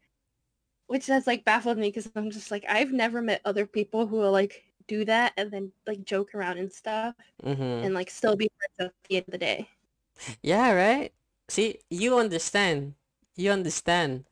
which 0.87 1.07
has 1.07 1.27
like 1.27 1.45
baffled 1.45 1.77
me 1.77 1.89
because 1.89 2.11
I'm 2.15 2.31
just 2.31 2.51
like 2.51 2.65
I've 2.69 2.91
never 2.93 3.21
met 3.21 3.41
other 3.45 3.65
people 3.67 4.07
who 4.07 4.17
will 4.17 4.31
like 4.31 4.63
do 4.87 5.05
that 5.05 5.33
and 5.37 5.51
then 5.51 5.71
like 5.87 6.05
joke 6.05 6.35
around 6.35 6.59
and 6.59 6.71
stuff 6.71 7.15
Mm-hmm. 7.43 7.85
and 7.85 7.93
like 7.93 8.09
still 8.09 8.35
be 8.35 8.49
friends 8.57 8.91
at 8.91 9.09
the 9.09 9.17
end 9.17 9.25
of 9.27 9.31
the 9.33 9.37
day. 9.39 9.69
Yeah, 10.41 10.71
right? 10.73 11.13
See, 11.49 11.79
you 11.89 12.17
understand. 12.17 12.95
You 13.35 13.51
understand. 13.51 14.25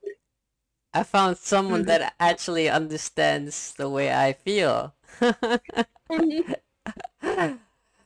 I 0.93 1.03
found 1.03 1.37
someone 1.37 1.81
Mhm. 1.81 1.85
that 1.85 2.15
actually 2.19 2.69
understands 2.69 3.73
the 3.73 3.89
way 3.89 4.13
I 4.13 4.33
feel. 4.33 4.93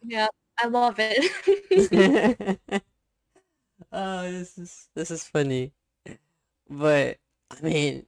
yeah, 0.03 0.27
I 0.57 0.67
love 0.67 0.95
it. 0.99 1.31
oh, 3.91 4.31
this 4.31 4.57
is 4.57 4.89
this 4.95 5.11
is 5.11 5.23
funny. 5.23 5.73
But 6.69 7.17
I 7.51 7.61
mean, 7.61 8.05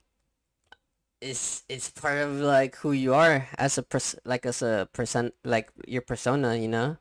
it's 1.21 1.63
it's 1.69 1.89
part 1.89 2.19
of 2.19 2.33
like 2.35 2.75
who 2.77 2.91
you 2.91 3.13
are 3.13 3.47
as 3.57 3.77
a 3.77 3.83
pers 3.83 4.15
like 4.25 4.45
as 4.45 4.61
a 4.61 4.87
person 4.93 5.31
like 5.43 5.71
your 5.87 6.01
persona, 6.01 6.55
you 6.55 6.67
know? 6.67 6.97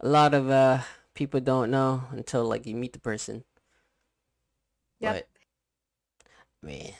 A 0.00 0.08
lot 0.08 0.34
of 0.34 0.50
uh 0.50 0.80
people 1.16 1.40
don't 1.40 1.70
know 1.72 2.04
until 2.12 2.44
like 2.44 2.66
you 2.66 2.76
meet 2.76 2.92
the 2.92 3.00
person. 3.00 3.44
Yep. 5.00 5.26
But 6.62 6.68
man, 6.68 6.92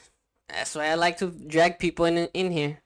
that's 0.49 0.75
why 0.75 0.87
I 0.87 0.95
like 0.95 1.17
to 1.19 1.27
drag 1.31 1.79
people 1.79 2.05
in 2.05 2.17
in 2.33 2.51
here 2.51 2.79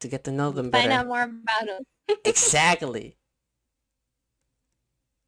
to 0.00 0.08
get 0.08 0.24
to 0.24 0.32
know 0.32 0.50
them 0.50 0.70
Find 0.70 0.90
better. 0.90 0.92
out 0.92 1.06
more 1.06 1.22
about 1.22 1.66
them. 1.66 1.82
Exactly. 2.24 3.16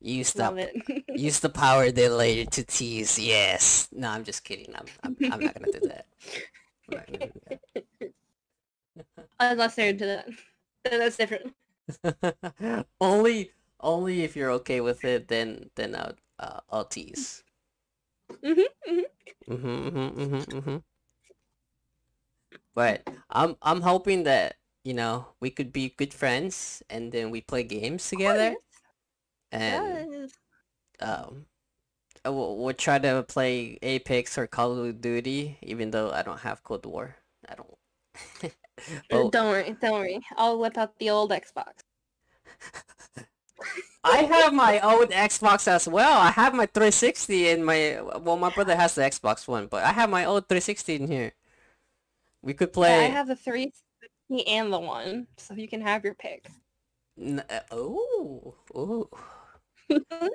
Use 0.01 0.33
the 0.33 1.05
use 1.15 1.41
the 1.41 1.51
power 1.51 1.91
they 1.91 2.09
later 2.09 2.51
to 2.51 2.65
tease. 2.65 3.19
Yes. 3.19 3.89
No, 3.93 4.09
I'm 4.09 4.25
just 4.25 4.45
kidding. 4.45 4.75
I'm 4.75 4.87
I'm, 5.03 5.17
I'm 5.33 5.41
not 5.41 5.55
gonna 5.55 5.73
do 5.73 5.89
that. 5.89 6.07
I'm 6.91 6.97
not 6.99 7.07
gonna 7.07 7.31
do 8.01 8.13
Unless 9.39 9.75
they're 9.75 9.89
into 9.91 10.07
that. 10.07 10.29
Then 10.85 11.01
That's 11.01 11.19
different. 11.19 11.55
only 13.01 13.53
only 13.83 14.23
if 14.25 14.37
you're 14.37 14.51
okay 14.53 14.81
with 14.81 15.05
it, 15.05 15.29
then 15.29 15.71
then 15.77 15.95
I'll 15.97 16.17
uh, 16.39 16.61
I'll 16.71 16.85
tease. 16.87 17.45
hmm 18.43 18.61
Mm-hmm, 19.49 19.67
mm-hmm, 19.69 20.21
mm-hmm, 20.21 20.57
mm-hmm. 20.59 20.77
But 22.75 23.05
I'm 23.31 23.57
I'm 23.63 23.83
hoping 23.83 24.25
that 24.25 24.57
you 24.85 24.95
know 24.95 25.35
we 25.41 25.51
could 25.51 25.73
be 25.73 25.91
good 25.91 26.15
friends 26.15 26.83
and 26.91 27.13
then 27.13 27.31
we 27.31 27.41
play 27.41 27.63
games 27.65 28.09
together 28.09 28.57
and 29.53 30.07
Yes. 30.11 30.33
um 31.01 31.47
we'll, 32.25 32.57
we'll 32.59 32.75
try 32.75 32.99
to 32.99 33.25
play 33.25 33.79
Apex 33.83 34.39
or 34.39 34.47
Call 34.47 34.79
of 34.85 35.01
Duty 35.01 35.59
even 35.63 35.91
though 35.91 36.11
I 36.13 36.23
don't 36.23 36.41
have 36.41 36.63
Cold 36.65 36.87
War. 36.87 37.17
I 37.49 37.55
don't. 37.57 37.79
But 39.11 39.31
Don't 39.31 39.47
worry, 39.49 39.77
don't 39.81 39.93
worry. 39.93 40.21
I'll 40.37 40.59
whip 40.59 40.77
out 40.79 40.99
the 40.99 41.11
old 41.11 41.31
Xbox. 41.31 41.81
I 44.03 44.19
have 44.23 44.55
my 44.55 44.81
old 44.81 45.11
Xbox 45.11 45.69
as 45.69 45.87
well. 45.87 46.21
I 46.21 46.31
have 46.31 46.55
my 46.55 46.67
360 46.67 47.49
and 47.49 47.65
my 47.65 48.01
well 48.21 48.37
my 48.37 48.51
brother 48.51 48.77
has 48.77 48.95
the 48.95 49.03
Xbox 49.03 49.47
One, 49.47 49.67
but 49.67 49.85
I 49.85 49.93
have 49.93 50.09
my 50.11 50.25
old 50.25 50.49
360 50.49 50.95
in 50.97 51.07
here. 51.07 51.33
We 52.43 52.55
could 52.55 52.75
Yeah, 52.77 52.99
I 52.99 53.05
have 53.05 53.29
the 53.29 53.37
360 53.37 54.47
and 54.47 54.73
the 54.73 54.79
one, 54.79 55.27
so 55.37 55.55
you 55.55 55.69
can 55.69 55.83
have 55.83 56.05
your 56.05 56.15
pick. 56.15 56.47
N- 57.19 57.45
oh, 57.71 58.55
oh. 58.75 59.09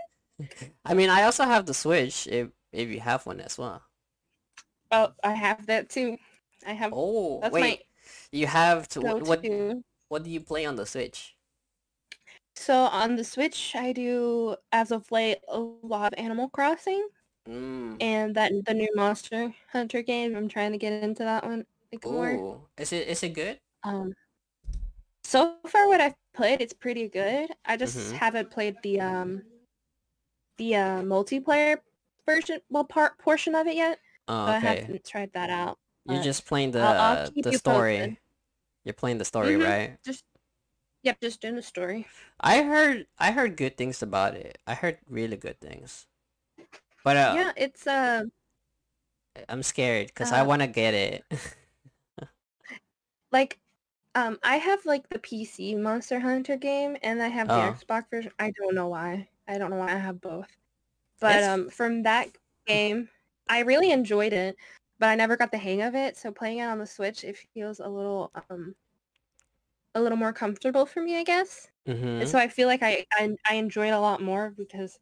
I 0.86 0.94
mean, 0.94 1.10
I 1.10 1.24
also 1.24 1.46
have 1.46 1.66
the 1.66 1.74
Switch 1.74 2.28
if 2.28 2.50
if 2.72 2.90
you 2.90 3.00
have 3.00 3.26
one 3.26 3.40
as 3.40 3.58
well. 3.58 3.82
oh, 4.92 5.12
I 5.24 5.34
have 5.34 5.66
that 5.68 5.90
too. 5.90 6.18
I 6.66 6.74
have 6.74 6.92
Oh, 6.94 7.42
that's 7.42 7.54
wait. 7.54 7.82
You 8.32 8.48
have 8.48 8.88
to 8.90 9.02
my 9.02 9.14
what 9.20 9.44
what 10.10 10.24
do 10.24 10.30
you 10.30 10.40
play 10.42 10.66
on 10.66 10.76
the 10.76 10.86
Switch? 10.86 11.35
So 12.56 12.84
on 12.86 13.16
the 13.16 13.24
Switch, 13.24 13.76
I 13.76 13.92
do 13.92 14.56
as 14.72 14.92
of 14.92 15.12
late 15.12 15.40
a 15.48 15.60
lot 15.60 16.14
of 16.14 16.20
Animal 16.20 16.50
Crossing 16.50 17.08
Mm. 17.48 17.98
and 18.02 18.36
that 18.36 18.52
the 18.66 18.74
new 18.74 18.90
Monster 18.96 19.54
Hunter 19.72 20.02
game. 20.02 20.36
I'm 20.36 20.48
trying 20.50 20.72
to 20.72 20.80
get 20.80 21.04
into 21.04 21.24
that 21.24 21.44
one 21.46 21.66
like 21.92 22.04
more. 22.04 22.32
Oh, 22.32 22.70
is 22.78 22.92
it 22.92 23.08
is 23.08 23.22
it 23.24 23.30
good? 23.36 23.60
Um, 23.84 24.14
so 25.24 25.60
far 25.68 25.88
what 25.88 26.02
I've 26.02 26.16
played, 26.34 26.62
it's 26.62 26.74
pretty 26.74 27.08
good. 27.10 27.52
I 27.66 27.78
just 27.78 27.98
Mhm. 27.98 28.14
haven't 28.14 28.52
played 28.52 28.78
the 28.84 29.02
um 29.02 29.44
the 30.58 30.76
uh, 30.76 31.02
multiplayer 31.02 31.78
version, 32.26 32.62
well, 32.70 32.86
part 32.86 33.18
portion 33.20 33.56
of 33.56 33.68
it 33.68 33.76
yet. 33.76 34.00
Oh, 34.28 34.46
So 34.48 34.52
I 34.54 34.58
okay. 34.58 34.82
haven't 34.82 35.06
tried 35.06 35.34
that 35.34 35.50
out. 35.50 35.80
You're 36.06 36.24
just 36.24 36.46
playing 36.46 36.72
the 36.72 36.80
I'll- 36.82 37.18
I'll 37.26 37.32
the 37.32 37.54
story. 37.54 37.98
posted. 37.98 38.18
You're 38.86 38.94
playing 38.94 39.18
the 39.20 39.26
story, 39.26 39.56
Mhm. 39.56 39.64
right? 39.64 39.98
Just 40.06 40.24
yep, 41.06 41.22
just 41.22 41.42
doing 41.42 41.56
the 41.56 41.62
story. 41.62 42.08
I 42.40 42.64
heard 42.64 43.08
I 43.18 43.32
heard 43.32 43.58
good 43.58 43.78
things 43.78 44.02
about 44.02 44.36
it. 44.36 44.60
I 44.68 44.74
heard 44.76 45.00
really 45.08 45.38
good 45.38 45.60
things. 45.60 46.08
But 47.04 47.18
uh, 47.18 47.38
yeah, 47.38 47.52
it's 47.58 47.88
uh 47.88 48.24
I'm 49.50 49.64
scared 49.64 50.08
because 50.08 50.32
I 50.32 50.42
Uh, 50.42 50.44
want 50.44 50.62
to 50.62 50.68
get 50.68 50.94
it. 50.94 51.26
like 53.32 53.60
um 54.16 54.40
I 54.44 54.58
have 54.58 54.86
like 54.86 55.10
the 55.10 55.20
PC 55.20 55.76
Monster 55.76 56.20
Hunter 56.22 56.58
game 56.58 56.98
and 57.04 57.22
I 57.24 57.30
have 57.30 57.52
the 57.52 57.60
Oh. 57.60 57.62
Xbox 57.62 58.10
version. 58.12 58.34
I 58.40 58.52
don't 58.52 58.76
know 58.76 58.88
why. 58.90 59.30
I 59.48 59.58
don't 59.58 59.72
know 59.72 59.78
why 59.78 59.94
I 59.94 59.98
have 60.00 60.22
both. 60.22 60.50
But 61.22 61.44
um 61.44 61.70
from 61.72 62.04
that 62.04 62.30
game, 62.68 63.10
I 63.50 63.62
really 63.62 63.92
enjoyed 63.92 64.34
it, 64.34 64.58
but 65.00 65.10
I 65.10 65.16
never 65.16 65.38
got 65.38 65.52
the 65.52 65.60
hang 65.60 65.82
of 65.84 65.96
it. 65.96 66.18
So 66.18 66.32
playing 66.34 66.60
it 66.60 66.64
on 66.66 66.80
the 66.80 66.88
Switch, 66.88 67.26
it 67.26 67.38
feels 67.56 67.80
a 67.82 67.90
little 67.90 68.32
um 68.50 68.76
a 69.96 70.02
little 70.02 70.18
more 70.18 70.34
comfortable 70.34 70.86
for 70.86 71.02
me, 71.02 71.18
I 71.18 71.24
guess. 71.24 71.70
mm-hmm. 71.88 72.06
And 72.22 72.30
so 72.30 72.40
I 72.40 72.48
feel 72.50 72.68
like 72.68 72.84
I, 72.84 73.06
I 73.14 73.36
I 73.50 73.56
enjoy 73.56 73.88
it 73.88 73.92
a 73.94 74.00
lot 74.00 74.22
more 74.22 74.52
because 74.52 75.00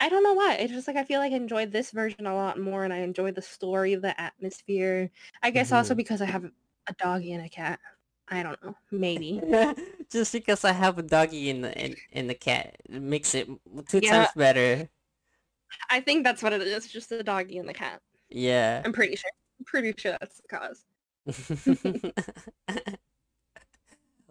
I 0.00 0.08
don't 0.08 0.22
know 0.22 0.34
why. 0.34 0.54
It's 0.54 0.72
just 0.72 0.86
like 0.86 0.96
I 0.96 1.04
feel 1.04 1.20
like 1.20 1.32
I 1.32 1.36
enjoyed 1.36 1.72
this 1.72 1.90
version 1.90 2.26
a 2.26 2.34
lot 2.34 2.58
more 2.58 2.84
and 2.84 2.92
I 2.92 2.98
enjoy 2.98 3.32
the 3.32 3.42
story, 3.42 3.94
the 3.96 4.18
atmosphere. 4.20 5.10
I 5.42 5.50
guess 5.50 5.72
also 5.72 5.94
Mhm. 5.94 5.96
because 5.96 6.20
I 6.22 6.26
have 6.26 6.44
a 6.86 6.92
doggy 6.94 7.32
and 7.32 7.44
a 7.44 7.48
cat. 7.48 7.80
I 8.28 8.42
don't 8.42 8.62
know. 8.62 8.74
Maybe. 8.92 9.42
just 10.10 10.32
because 10.32 10.64
I 10.64 10.72
have 10.72 10.98
a 10.98 11.02
doggy 11.02 11.50
in 11.50 11.62
the 11.62 11.72
in, 11.78 11.96
in 12.10 12.26
the 12.26 12.34
cat 12.34 12.76
it 12.88 13.00
makes 13.02 13.34
it 13.34 13.48
two 13.88 14.00
Yeah. 14.00 14.10
times 14.10 14.32
better. 14.32 14.88
I 15.90 16.00
think 16.00 16.24
that's 16.24 16.42
what 16.42 16.52
it 16.52 16.62
is. 16.62 16.88
Just 16.88 17.08
the 17.10 17.22
doggy 17.22 17.58
and 17.58 17.68
the 17.68 17.74
cat. 17.74 18.02
Yeah. 18.30 18.82
I'm 18.84 18.92
pretty 18.92 19.16
sure. 19.16 19.30
I'm 19.60 19.64
pretty 19.66 19.94
sure 19.98 20.12
that's 20.20 20.40
the 20.40 20.48
cause. 20.48 20.86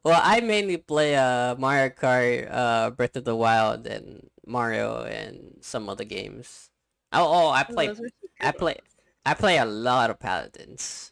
well, 0.08 0.22
I 0.24 0.40
mainly 0.42 0.78
play 0.78 1.16
uh 1.16 1.56
Mario 1.56 1.90
Kart, 1.90 2.48
uh 2.52 2.92
Breath 2.92 3.16
of 3.16 3.24
the 3.26 3.36
Wild, 3.36 3.86
and 3.88 4.30
Mario, 4.46 5.04
and 5.04 5.58
some 5.62 5.90
other 5.90 6.04
games. 6.06 6.70
Oh, 7.12 7.26
oh, 7.26 7.50
I 7.50 7.64
play 7.64 7.94
I 8.40 8.52
play- 8.52 8.80
I 9.26 9.34
play 9.34 9.58
a 9.58 9.66
lot 9.66 10.10
of 10.10 10.20
Paladins, 10.20 11.12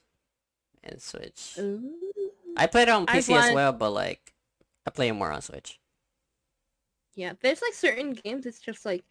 and 0.83 1.01
Switch. 1.01 1.57
Ooh. 1.59 1.91
I 2.55 2.67
played 2.67 2.87
it 2.87 2.91
on 2.91 3.05
PC 3.05 3.35
as 3.35 3.53
well, 3.53 3.73
but 3.73 3.91
like 3.91 4.33
I 4.85 4.89
play 4.91 5.09
it 5.09 5.13
more 5.13 5.31
on 5.31 5.41
Switch. 5.41 5.79
Yeah, 7.15 7.33
there's 7.41 7.61
like 7.61 7.73
certain 7.73 8.13
games. 8.13 8.45
It's 8.45 8.59
just 8.59 8.85
like 8.85 9.03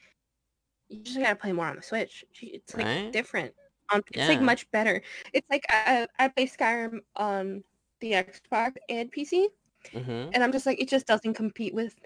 you 0.88 1.02
just 1.02 1.18
gotta 1.18 1.36
play 1.36 1.52
more 1.52 1.66
on 1.66 1.76
the 1.76 1.82
Switch. 1.82 2.24
It's 2.40 2.74
like 2.74 2.86
Right? 2.86 3.12
different. 3.12 3.54
Um, 3.92 4.02
it's 4.12 4.28
like 4.28 4.40
much 4.40 4.70
better. 4.70 5.02
It's 5.32 5.46
like 5.50 5.64
I 5.68 6.06
I 6.18 6.28
play 6.28 6.46
Skyrim 6.46 7.00
on 7.16 7.62
the 8.00 8.12
Xbox 8.12 8.76
and 8.88 9.12
PC, 9.12 9.48
Mm-hmm. 9.92 10.32
and 10.32 10.42
I'm 10.44 10.52
just 10.52 10.66
like 10.66 10.80
it 10.80 10.88
just 10.88 11.06
doesn't 11.06 11.34
compete 11.34 11.74
with 11.74 11.96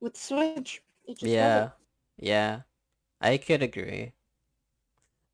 with 0.00 0.16
Switch. 0.16 0.82
It 1.06 1.18
just 1.18 1.36
Yeah, 1.36 1.38
doesn't. 1.38 1.72
yeah, 2.18 2.62
I 3.20 3.38
could 3.38 3.62
agree. 3.62 4.14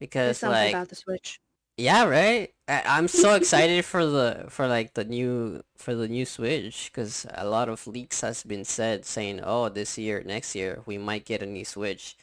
Because 0.00 0.38
something 0.38 0.42
like 0.42 0.68
about 0.68 0.88
the 0.88 0.97
Switch. 0.97 1.40
Yeah, 1.76 2.04
right. 2.07 2.52
I, 2.66 2.83
I'm 2.87 3.07
so 3.09 3.35
excited 3.35 3.85
for 3.85 4.04
the 4.04 4.47
for 4.50 4.66
like 4.66 4.95
the 4.95 5.04
new 5.04 5.62
for 5.76 5.95
the 5.95 6.09
new 6.09 6.26
Switch 6.26 6.90
because 6.92 7.25
a 7.35 7.47
lot 7.49 7.68
of 7.68 7.87
leaks 7.87 8.21
has 8.23 8.42
been 8.42 8.64
said 8.64 9.04
saying, 9.07 9.40
oh, 9.45 9.68
this 9.68 9.97
year, 9.97 10.23
next 10.25 10.54
year, 10.57 10.83
we 10.87 10.99
might 10.99 11.25
get 11.25 11.42
a 11.42 11.47
new 11.47 11.64
Switch, 11.64 12.16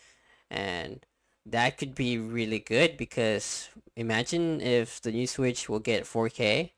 and 0.51 1.05
that 1.45 1.77
could 1.77 1.95
be 1.95 2.17
really 2.17 2.59
good 2.59 2.97
because 2.97 3.69
imagine 3.95 4.61
if 4.61 5.01
the 5.01 5.11
new 5.11 5.27
Switch 5.27 5.69
will 5.69 5.79
get 5.79 6.05
4K. 6.07 6.73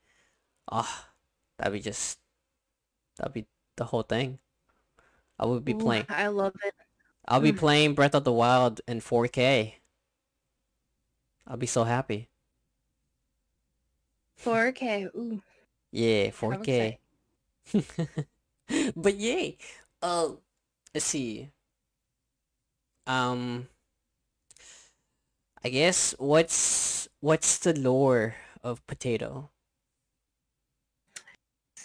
Oh, 0.72 1.06
that'd 1.58 1.74
be 1.74 1.80
just 1.82 2.20
that'd 3.18 3.34
be 3.34 3.46
the 3.78 3.86
whole 3.86 4.04
thing. 4.04 4.40
I 5.40 5.46
would 5.48 5.66
be 5.66 5.74
Ooh, 5.74 5.74
playing. 5.74 6.08
I 6.10 6.28
love 6.28 6.56
it. 6.64 6.74
I'll 7.28 7.42
be 7.42 7.52
Mm. 7.52 7.60
playing 7.60 7.94
Breath 7.94 8.16
of 8.16 8.24
the 8.24 8.34
Wild 8.34 8.82
in 8.88 9.02
4K. 9.02 9.82
I'll 11.48 11.58
be 11.58 11.66
so 11.66 11.84
happy. 11.84 12.30
4K. 14.36 15.06
Ooh. 15.16 15.42
Yeah, 15.92 16.32
4K. 16.32 17.00
but 18.96 19.16
yay. 19.16 19.58
Uh 20.02 20.32
let's 20.94 21.06
see. 21.06 21.52
Um 23.08 23.68
I 25.64 25.70
guess 25.70 26.16
what's 26.18 27.08
what's 27.20 27.60
the 27.60 27.74
lore 27.78 28.38
of 28.64 28.86
potato? 28.88 29.52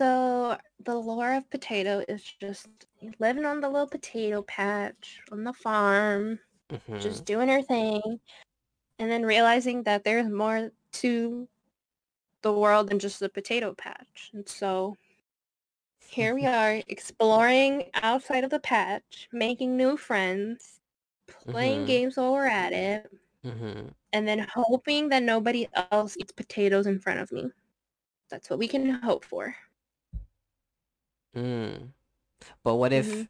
So 0.02 0.58
the 0.80 0.96
lore 0.96 1.32
of 1.34 1.48
potato 1.48 2.04
is 2.08 2.24
just 2.24 2.68
living 3.20 3.44
on 3.44 3.60
the 3.60 3.68
little 3.68 3.86
potato 3.86 4.42
patch 4.42 5.20
on 5.30 5.44
the 5.44 5.52
farm. 5.52 6.40
Mhm. 6.70 6.98
just 7.00 7.24
doing 7.24 7.48
her 7.48 7.62
thing 7.62 8.20
and 8.98 9.10
then 9.10 9.24
realizing 9.24 9.84
that 9.84 10.04
there's 10.04 10.28
more 10.28 10.70
to 10.92 11.48
the 12.42 12.52
world 12.52 12.90
than 12.90 12.98
just 12.98 13.20
the 13.20 13.28
potato 13.28 13.74
patch 13.74 14.30
and 14.34 14.48
so 14.48 14.96
here 16.10 16.34
we 16.34 16.46
are 16.46 16.82
exploring 16.88 17.90
outside 17.94 18.44
of 18.44 18.50
the 18.50 18.60
patch 18.60 19.28
making 19.32 19.76
new 19.76 19.96
friends 19.96 20.80
playing 21.48 21.84
Mhm. 21.84 21.86
games 21.86 22.16
while 22.16 22.32
we're 22.32 22.46
at 22.46 22.72
it 22.72 23.10
Mhm. 23.44 23.94
and 24.12 24.26
then 24.28 24.46
hoping 24.54 25.08
that 25.10 25.22
nobody 25.22 25.68
else 25.74 26.16
eats 26.18 26.32
potatoes 26.32 26.86
in 26.86 26.98
front 26.98 27.20
of 27.20 27.32
me 27.32 27.50
that's 28.30 28.50
what 28.50 28.58
we 28.58 28.68
can 28.68 28.90
hope 28.90 29.24
for 29.24 29.56
Mm. 31.34 31.94
But 32.64 32.76
what 32.76 32.92
if 32.92 33.26
Mhm. 33.26 33.28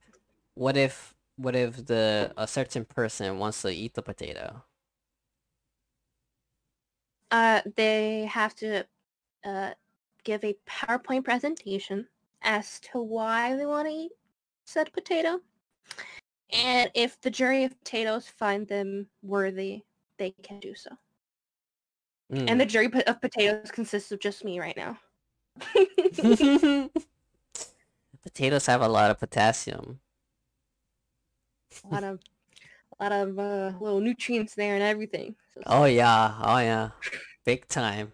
what 0.55 0.77
if 0.77 1.15
what 1.37 1.57
if 1.57 1.87
the 1.87 2.33
a 2.37 2.49
certain 2.49 2.85
person 2.87 3.39
wants 3.39 3.63
to 3.63 3.71
eat 3.71 3.95
the 3.95 4.03
potato? 4.03 4.65
uh, 7.31 7.63
they 7.77 8.25
have 8.27 8.55
to 8.57 8.87
uh, 9.45 9.75
give 10.25 10.45
a 10.45 10.57
PowerPoint 10.67 11.25
presentation 11.25 12.09
as 12.43 12.81
to 12.81 13.01
why 13.03 13.57
they 13.57 13.67
want 13.67 13.89
to 13.89 13.95
eat 13.95 14.13
said 14.67 14.93
potato. 14.93 15.41
And 16.53 16.91
if 16.95 17.21
the 17.21 17.31
jury 17.31 17.65
of 17.65 17.77
potatoes 17.81 18.29
find 18.29 18.69
them 18.69 19.11
worthy, 19.23 19.83
they 20.19 20.31
can 20.31 20.61
do 20.61 20.75
so. 20.77 20.99
And 22.47 22.61
the 22.61 22.67
Mm. 22.67 22.67
jury 22.67 22.91
of 23.07 23.21
potatoes 23.21 23.71
consists 23.71 24.13
of 24.13 24.21
just 24.21 24.45
me 24.45 24.59
right 24.61 24.77
now. 24.77 24.99
Potatoes 28.23 28.67
have 28.67 28.81
a 28.81 28.89
lot 28.89 29.11
of 29.11 29.19
potassium. 29.19 30.01
a 31.85 31.89
lot 31.89 32.05
of, 32.05 32.21
a 32.99 33.03
lot 33.03 33.13
of 33.13 33.39
uh, 33.39 33.73
little 33.81 34.01
nutrients 34.01 34.55
there 34.55 34.75
and 34.75 34.83
everything. 34.83 35.35
So 35.55 35.63
Oh 35.67 35.85
yeah, 35.85 36.39
oh 36.43 36.59
yeah. 36.59 36.91
Big 37.45 37.67
time. 37.69 38.13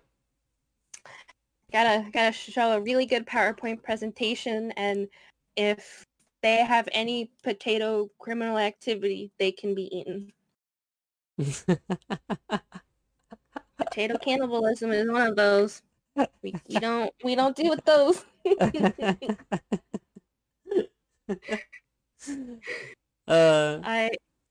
gotta 1.72 2.10
gotta 2.10 2.32
show 2.32 2.72
a 2.72 2.80
really 2.80 3.06
good 3.06 3.26
PowerPoint 3.26 3.82
presentation, 3.82 4.72
and 4.72 5.08
if 5.56 6.06
they 6.42 6.64
have 6.64 6.88
any 6.92 7.30
potato 7.42 8.10
criminal 8.18 8.58
activity, 8.58 9.32
they 9.38 9.52
can 9.52 9.74
be 9.74 9.94
eaten. 9.96 10.32
Potato 13.76 14.18
cannibalism 14.18 14.90
is 14.92 15.10
one 15.10 15.26
of 15.26 15.36
those. 15.36 15.82
We, 16.42 16.54
we 16.68 16.78
don't 16.80 17.12
we 17.24 17.34
don't 17.34 17.56
deal 17.56 17.70
with 17.70 17.84
those. 17.84 18.24
uh 23.28 23.78
I 23.84 24.10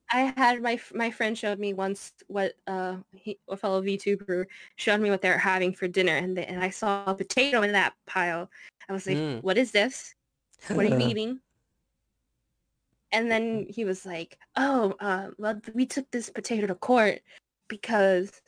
I 0.09 0.33
had 0.37 0.61
my 0.61 0.79
my 0.93 1.11
friend 1.11 1.37
showed 1.37 1.59
me 1.59 1.73
once 1.73 2.13
what 2.27 2.53
uh 2.67 2.97
he, 3.13 3.37
a 3.49 3.57
fellow 3.57 3.81
VTuber 3.81 4.45
showed 4.77 5.01
me 5.01 5.09
what 5.09 5.21
they 5.21 5.29
were 5.29 5.37
having 5.37 5.73
for 5.73 5.87
dinner, 5.87 6.15
and 6.15 6.37
they, 6.37 6.45
and 6.45 6.63
I 6.63 6.69
saw 6.69 7.03
a 7.05 7.15
potato 7.15 7.61
in 7.61 7.71
that 7.73 7.93
pile. 8.05 8.49
I 8.87 8.93
was 8.93 9.05
like, 9.07 9.17
Mm. 9.17 9.43
"What 9.43 9.57
is 9.57 9.71
this? 9.71 10.15
What 10.69 10.85
are 10.85 10.89
you 10.89 10.99
eating?" 11.09 11.41
And 13.11 13.31
then 13.31 13.65
he 13.69 13.83
was 13.85 14.05
like, 14.05 14.37
"Oh, 14.55 14.93
uh, 14.99 15.31
well, 15.37 15.59
we 15.73 15.85
took 15.85 16.09
this 16.11 16.29
potato 16.29 16.67
to 16.67 16.75
court 16.75 17.21
because 17.67 18.41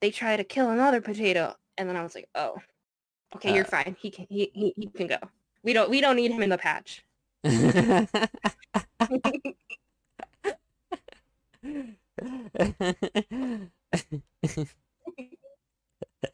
they 0.00 0.10
tried 0.10 0.36
to 0.38 0.44
kill 0.44 0.70
another 0.70 1.00
potato." 1.00 1.56
And 1.78 1.88
then 1.88 1.96
I 1.96 2.04
was 2.04 2.14
like, 2.16 2.28
"Oh, 2.36 2.58
okay, 3.36 3.52
you're 3.54 3.64
Uh. 3.64 3.68
fine. 3.68 3.96
He 4.00 4.10
can 4.10 4.26
he, 4.30 4.50
he 4.54 4.74
he 4.76 4.88
can 4.88 5.08
go. 5.08 5.18
We 5.64 5.72
don't 5.74 5.90
we 5.90 6.00
don't 6.00 6.16
need 6.16 6.32
him 6.32 6.42
in 6.42 6.50
the 6.50 6.58
patch." 6.58 7.04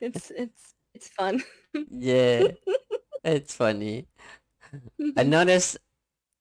It's 0.01 0.31
it's 0.31 0.75
it's 0.95 1.09
fun. 1.09 1.43
yeah, 1.91 2.49
it's 3.25 3.55
funny. 3.57 4.09
I 5.17 5.23
noticed 5.25 5.79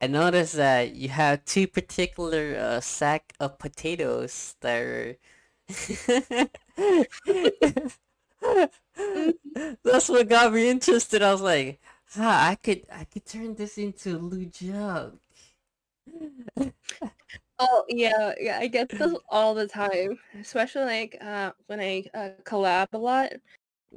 I 0.01 0.07
noticed 0.07 0.55
that 0.55 0.95
you 0.95 1.09
have 1.09 1.45
two 1.45 1.67
particular 1.67 2.57
uh, 2.57 2.81
sack 2.81 3.33
of 3.39 3.59
potatoes 3.59 4.55
that 4.61 4.81
are 4.81 5.17
That's 9.83 10.09
what 10.09 10.27
got 10.29 10.53
me 10.53 10.69
interested. 10.69 11.21
I 11.21 11.31
was 11.31 11.41
like, 11.41 11.79
huh, 12.11 12.23
I 12.51 12.55
could 12.55 12.83
I 12.91 13.05
could 13.05 13.25
turn 13.25 13.55
this 13.55 13.77
into 13.77 14.15
a 14.17 14.19
Lou 14.19 14.45
joke. 14.45 15.19
Oh 17.59 17.85
yeah, 17.87 18.33
yeah, 18.39 18.59
I 18.59 18.67
get 18.67 18.89
this 18.97 19.13
all 19.29 19.53
the 19.53 19.67
time, 19.67 20.19
especially 20.39 20.85
like 20.85 21.17
uh, 21.21 21.51
when 21.67 21.79
I 21.79 22.03
uh, 22.13 22.29
collab 22.43 22.87
a 22.93 22.97
lot 22.97 23.31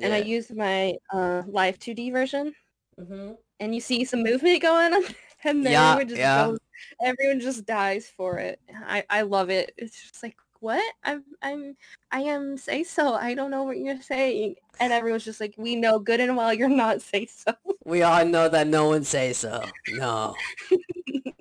and 0.02 0.14
I 0.14 0.18
use 0.18 0.52
my 0.52 0.94
uh, 1.12 1.42
Live2D 1.48 2.10
version, 2.10 2.54
hmm 2.98 3.36
and 3.60 3.74
you 3.74 3.80
see 3.80 4.04
some 4.04 4.22
movement 4.22 4.62
going 4.62 4.94
on, 4.94 5.02
and 5.44 5.64
then 5.64 5.72
Yeah, 5.72 5.82
everyone 5.82 6.08
just 6.08 6.20
yeah. 6.20 6.34
goes, 6.34 6.58
everyone 7.02 7.40
just 7.40 7.64
dies 7.66 8.08
for 8.08 8.38
it. 8.38 8.60
I 8.86 9.04
I 9.10 9.22
love 9.22 9.50
it. 9.50 9.72
It's 9.76 10.00
just 10.10 10.22
like 10.22 10.36
what 10.60 10.82
I'm 11.04 11.24
I'm 11.42 11.76
I 12.10 12.20
am 12.20 12.56
say 12.56 12.84
so. 12.84 13.14
I 13.14 13.34
don't 13.34 13.50
know 13.50 13.64
what 13.64 13.78
you're 13.78 14.00
saying, 14.00 14.56
and 14.80 14.92
everyone's 14.92 15.24
just 15.24 15.40
like, 15.40 15.54
we 15.56 15.76
know 15.76 15.98
good 15.98 16.20
and 16.20 16.36
well 16.36 16.52
you're 16.52 16.68
not 16.68 17.02
say 17.02 17.26
so. 17.26 17.54
We 17.84 18.02
all 18.02 18.24
know 18.24 18.48
that 18.48 18.66
no 18.66 18.88
one 18.88 19.04
say 19.04 19.32
so. 19.32 19.64
No. 19.88 20.34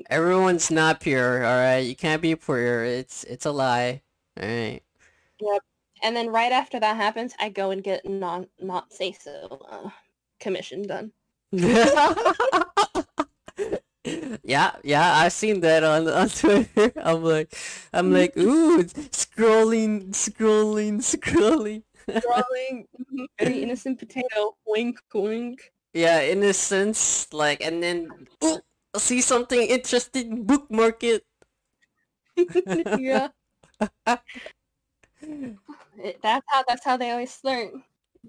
Everyone's 0.09 0.69
not 0.69 0.99
pure, 0.99 1.45
alright? 1.45 1.85
You 1.85 1.95
can't 1.95 2.21
be 2.21 2.35
pure. 2.35 2.85
It's 2.85 3.23
it's 3.23 3.45
a 3.45 3.51
lie. 3.51 4.01
Alright. 4.39 4.83
Yep. 5.39 5.61
And 6.03 6.15
then 6.15 6.29
right 6.29 6.51
after 6.51 6.79
that 6.79 6.97
happens, 6.97 7.33
I 7.39 7.49
go 7.49 7.71
and 7.71 7.83
get 7.83 8.07
non 8.07 8.47
not 8.59 8.93
say 8.93 9.13
so 9.13 9.59
uh, 9.69 9.89
commission 10.39 10.83
done. 10.83 11.11
Yeah, 14.45 14.75
yeah, 14.83 15.17
I've 15.17 15.33
seen 15.33 15.59
that 15.61 15.83
on 15.83 16.07
on 16.21 16.29
Twitter. 16.29 16.93
I'm 17.01 17.23
like, 17.23 17.57
I'm 17.91 18.13
like, 18.13 18.37
ooh, 18.37 18.83
scrolling, 19.09 20.09
scrolling, 20.13 21.01
scrolling. 21.01 21.83
Mhm, 22.05 23.25
very 23.39 23.63
innocent 23.63 23.97
potato. 23.97 24.55
Wink, 24.67 24.99
wink. 25.13 25.71
Yeah, 25.93 26.19
in 26.21 26.43
a 26.43 26.53
sense, 26.53 27.27
like, 27.33 27.61
and 27.65 27.81
then, 27.81 28.27
ooh, 28.43 28.61
see 28.95 29.21
something 29.21 29.59
interesting, 29.59 30.45
bookmark 30.45 31.03
it. 31.03 31.23
yeah. 32.97 33.29
That's 36.21 36.45
how 36.47 36.63
that's 36.67 36.85
how 36.85 36.95
they 36.97 37.11
always 37.11 37.31
start. 37.31 37.73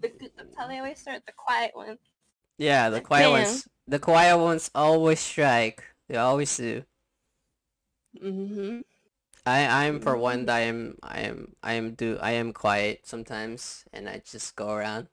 The, 0.01 0.11
that's 0.37 0.57
how 0.57 0.67
they 0.69 0.79
always 0.79 0.99
start. 0.99 1.23
The 1.27 1.33
quiet 1.37 1.73
one. 1.75 1.99
Yeah, 2.59 2.89
the 2.89 3.01
quiet 3.03 3.25
Damn. 3.25 3.45
ones, 3.45 3.69
the 3.87 3.99
quiet 3.99 4.39
ones 4.39 4.71
always 4.75 5.21
strike. 5.21 5.85
They 6.09 6.17
always 6.17 6.57
do. 6.57 6.83
Mm-hmm. 8.23 8.81
I 9.45 9.87
I'm 9.87 10.01
for 10.01 10.17
one 10.17 10.47
that 10.47 10.57
I 10.57 10.61
am 10.61 10.99
I 11.03 11.21
am 11.21 11.55
I 11.63 11.75
am 11.75 11.95
do 11.95 12.19
I 12.21 12.33
am 12.33 12.53
quiet 12.53 13.07
sometimes 13.07 13.85
and 13.93 14.09
I 14.09 14.23
just 14.25 14.57
go 14.57 14.71
around 14.71 15.07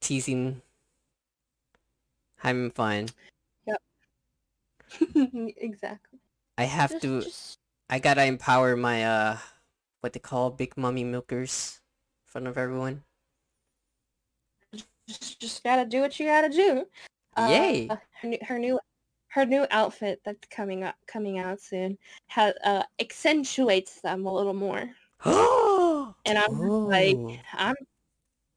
teasing 0.00 0.60
having 2.36 2.70
fun. 2.70 3.08
Yep. 3.66 3.82
exactly. 5.56 6.18
I 6.58 6.64
have 6.64 6.90
Just, 6.90 7.02
to 7.02 7.20
just 7.22 7.58
I 7.88 7.98
gotta 7.98 8.24
empower 8.24 8.76
my 8.76 9.04
uh 9.04 9.36
what 10.00 10.12
they 10.12 10.20
call 10.20 10.50
big 10.50 10.76
mummy 10.76 11.04
milkers 11.04 11.80
in 12.26 12.30
front 12.30 12.46
of 12.46 12.58
everyone. 12.58 13.04
just 15.08 15.40
just 15.40 15.64
gotta 15.64 15.86
do 15.86 16.00
what 16.00 16.20
you 16.20 16.26
gotta 16.26 16.50
do. 16.50 16.86
Yay. 17.38 17.88
Uh, 17.88 17.96
her 18.20 18.36
her 18.42 18.58
new 18.58 18.78
her 19.34 19.44
new 19.46 19.66
outfit 19.70 20.22
that's 20.24 20.46
coming 20.48 20.84
up 20.84 20.96
coming 21.06 21.38
out 21.38 21.60
soon 21.60 21.98
has 22.28 22.54
uh 22.64 22.84
accentuates 23.00 24.00
them 24.02 24.26
a 24.26 24.32
little 24.34 24.54
more. 24.54 24.94
And 26.26 26.38
I'm 26.38 26.48
just 26.62 26.76
like 26.84 27.20
Oh. 27.20 27.44
I'm 27.52 27.76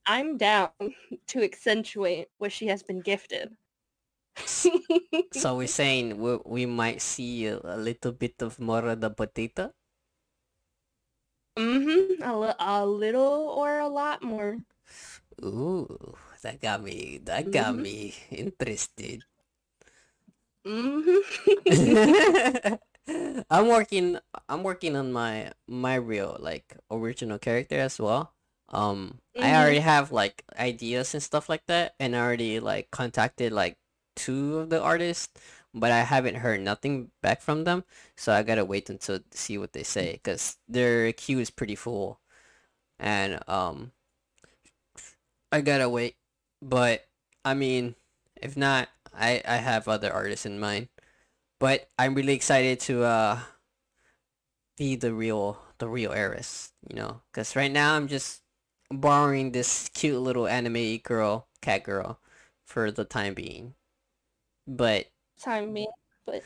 I'm 0.07 0.37
down 0.37 0.71
to 1.27 1.43
accentuate 1.43 2.29
what 2.39 2.51
she 2.53 2.67
has 2.67 2.83
been 2.83 3.01
gifted. 3.01 3.57
So 5.31 5.55
we're 5.55 5.67
saying 5.67 6.19
we, 6.19 6.35
we 6.45 6.65
might 6.65 7.01
see 7.01 7.45
a, 7.45 7.59
a 7.63 7.77
little 7.77 8.11
bit 8.11 8.41
of 8.41 8.59
more 8.59 8.85
of 8.89 8.99
the 8.99 9.09
potato? 9.09 9.71
mm-hmm. 11.57 12.23
A, 12.23 12.39
li- 12.39 12.53
a 12.59 12.85
little 12.85 13.49
or 13.49 13.79
a 13.79 13.87
lot 13.89 14.23
more. 14.23 14.57
Ooh, 15.43 16.15
that 16.41 16.59
got 16.61 16.83
me 16.83 17.17
that 17.25 17.51
got 17.51 17.75
Mhm. 17.75 17.77
me 17.77 18.13
interested. 18.29 19.23
Mm-hmm. 20.67 21.47
I'm 23.49 23.67
working 23.67 24.17
I'm 24.49 24.63
working 24.63 24.95
on 24.95 25.11
my 25.13 25.51
my 25.67 25.95
real 25.95 26.37
like 26.39 26.75
original 26.91 27.39
character 27.39 27.79
as 27.79 27.99
well. 27.99 28.33
Um 28.69 29.19
I 29.39 29.53
Mhm. 29.53 29.55
already 29.55 29.79
have 29.79 30.11
like 30.11 30.43
ideas 30.57 31.13
and 31.13 31.21
stuff 31.23 31.49
like 31.49 31.65
that 31.67 31.95
and 31.99 32.15
I 32.15 32.19
already 32.21 32.59
like 32.59 32.91
contacted 32.91 33.51
like 33.53 33.77
two 34.15 34.57
of 34.59 34.69
the 34.69 34.81
artists, 34.81 35.29
but 35.73 35.91
I 35.91 35.99
haven't 36.01 36.35
heard 36.35 36.61
nothing 36.61 37.11
back 37.21 37.41
from 37.41 37.63
them. 37.65 37.83
So 38.17 38.33
I 38.33 38.43
gotta 38.43 38.65
wait 38.65 38.89
until 38.89 39.19
see 39.31 39.57
what 39.57 39.73
they 39.73 39.83
say 39.83 40.13
because 40.13 40.57
their 40.67 41.13
queue 41.13 41.39
is 41.39 41.49
pretty 41.51 41.75
full. 41.75 42.19
And 42.99 43.39
um 43.49 43.93
I 45.51 45.61
gotta 45.61 45.89
wait. 45.89 46.15
But 46.61 47.05
I 47.45 47.53
mean, 47.53 47.95
if 48.41 48.57
not, 48.57 48.89
I 49.17 49.41
I 49.47 49.57
have 49.57 49.87
other 49.87 50.11
artists 50.13 50.45
in 50.45 50.59
mind. 50.59 50.89
But 51.59 51.89
I'm 51.97 52.13
really 52.13 52.33
excited 52.33 52.79
to 52.81 53.03
uh 53.03 53.39
be 54.77 54.95
the 54.95 55.13
real 55.13 55.59
the 55.79 55.87
real 55.87 56.11
Eris, 56.11 56.71
you 56.89 56.95
know, 56.95 57.21
because 57.31 57.55
right 57.55 57.71
now 57.71 57.95
I'm 57.95 58.07
just 58.07 58.41
borrowing 58.91 59.51
this 59.51 59.89
cute 59.93 60.21
little 60.21 60.47
anime 60.47 60.97
girl, 60.97 61.47
cat 61.61 61.83
girl, 61.83 62.19
for 62.65 62.91
the 62.91 63.03
time 63.03 63.33
being. 63.33 63.73
But 64.67 65.07
Time 65.39 65.73
being, 65.73 65.87
but 66.25 66.41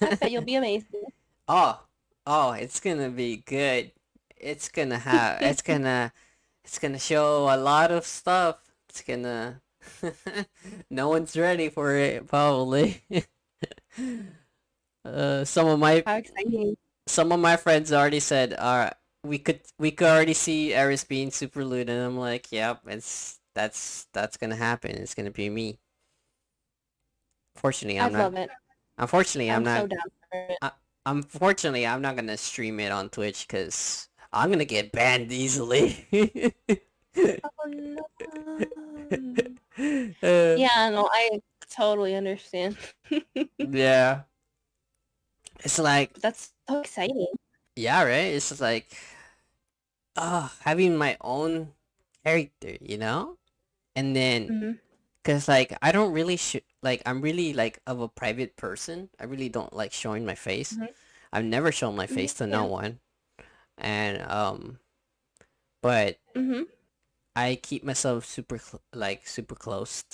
I 0.00 0.14
bet 0.16 0.30
you'll 0.30 0.42
be 0.42 0.54
amazing. 0.54 1.04
oh, 1.48 1.80
oh, 2.26 2.52
it's 2.52 2.80
gonna 2.80 3.10
be 3.10 3.38
good. 3.38 3.92
It's 4.36 4.68
gonna 4.68 4.98
have, 4.98 5.42
it's 5.42 5.62
gonna, 5.62 6.12
it's 6.64 6.78
gonna 6.78 6.98
show 6.98 7.54
a 7.54 7.56
lot 7.56 7.90
of 7.90 8.04
stuff. 8.06 8.56
It's 8.88 9.02
gonna, 9.02 9.60
no 10.90 11.08
one's 11.08 11.36
ready 11.36 11.68
for 11.68 11.94
it 11.96 12.26
probably. 12.26 13.02
uh, 15.04 15.44
some 15.44 15.66
of 15.68 15.78
my 15.78 16.02
some 17.06 17.32
of 17.32 17.40
my 17.40 17.56
friends 17.56 17.92
already 17.92 18.20
said, 18.20 18.54
"Uh, 18.54 18.90
we 19.24 19.38
could 19.38 19.60
we 19.78 19.90
could 19.90 20.08
already 20.08 20.34
see 20.34 20.74
Eris 20.74 21.04
being 21.04 21.30
super 21.30 21.64
lewd," 21.64 21.88
and 21.88 22.00
I'm 22.02 22.18
like, 22.18 22.50
"Yep, 22.52 22.82
it's 22.86 23.40
that's 23.54 24.06
that's 24.12 24.36
gonna 24.36 24.56
happen. 24.56 24.92
It's 24.92 25.14
gonna 25.14 25.30
be 25.30 25.50
me." 25.50 25.78
Fortunately, 27.56 27.98
I 27.98 28.06
I'm 28.06 28.12
love 28.12 28.32
not. 28.32 28.42
it. 28.42 28.50
Unfortunately, 28.98 29.50
I'm, 29.50 29.66
I'm 29.66 29.88
not. 29.88 29.90
so 29.90 29.96
it. 30.32 30.72
Unfortunately, 31.04 31.86
I'm 31.86 32.00
not 32.00 32.16
gonna 32.16 32.36
stream 32.36 32.78
it 32.80 32.92
on 32.92 33.10
Twitch 33.10 33.46
because 33.46 34.08
I'm 34.32 34.50
gonna 34.50 34.64
get 34.64 34.92
banned 34.92 35.32
easily. 35.32 36.06
Oh 37.14 37.68
no. 37.68 39.34
Uh, 40.22 40.56
Yeah, 40.56 40.90
no, 40.90 41.08
I 41.12 41.40
totally 41.70 42.14
understand. 42.14 42.76
yeah. 43.58 44.24
It's 45.64 45.78
like, 45.78 46.18
That's 46.20 46.52
so 46.68 46.80
exciting. 46.80 47.26
yeah, 47.76 48.02
right? 48.04 48.34
It's 48.34 48.48
just 48.50 48.60
like, 48.60 48.94
uh, 50.16 50.48
having 50.60 50.96
my 50.96 51.16
own 51.20 51.72
character, 52.24 52.76
you 52.80 52.98
know? 52.98 53.38
And 53.96 54.16
then 54.16 54.50
Mhm. 54.50 54.78
Cause 55.24 55.48
like 55.48 55.76
I 55.82 55.92
don't 55.92 56.12
really 56.12 56.36
sh- 56.36 56.64
like 56.82 57.02
I'm 57.06 57.20
really 57.20 57.52
like 57.52 57.80
of 57.86 58.00
a 58.00 58.08
private 58.08 58.56
person. 58.56 59.10
I 59.20 59.24
really 59.24 59.48
don't 59.50 59.72
like 59.72 59.92
showing 59.92 60.26
my 60.26 60.34
face. 60.34 60.78
Mhm. 60.78 60.88
I've 61.32 61.44
never 61.44 61.72
shown 61.72 61.96
my 61.96 62.06
face 62.08 62.34
to 62.36 62.46
no 62.46 62.64
yeah. 62.64 62.70
one, 62.70 63.00
and 63.78 64.22
um, 64.30 64.80
but 65.82 66.18
Mhm. 66.34 66.66
I 67.36 67.56
keep 67.62 67.84
myself 67.84 68.24
super 68.24 68.58
cl- 68.58 68.82
like 68.94 69.26
super 69.26 69.54
close. 69.54 70.04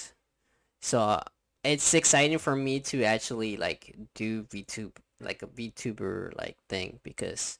So 0.82 1.20
it's 1.64 1.94
exciting 1.94 2.38
for 2.38 2.56
me 2.56 2.80
to 2.80 3.04
actually 3.04 3.56
like 3.56 3.96
do 4.14 4.44
VTube 4.44 4.96
like 5.20 5.42
a 5.42 5.46
VTuber 5.48 6.36
like 6.38 6.56
thing 6.68 7.00
because 7.04 7.58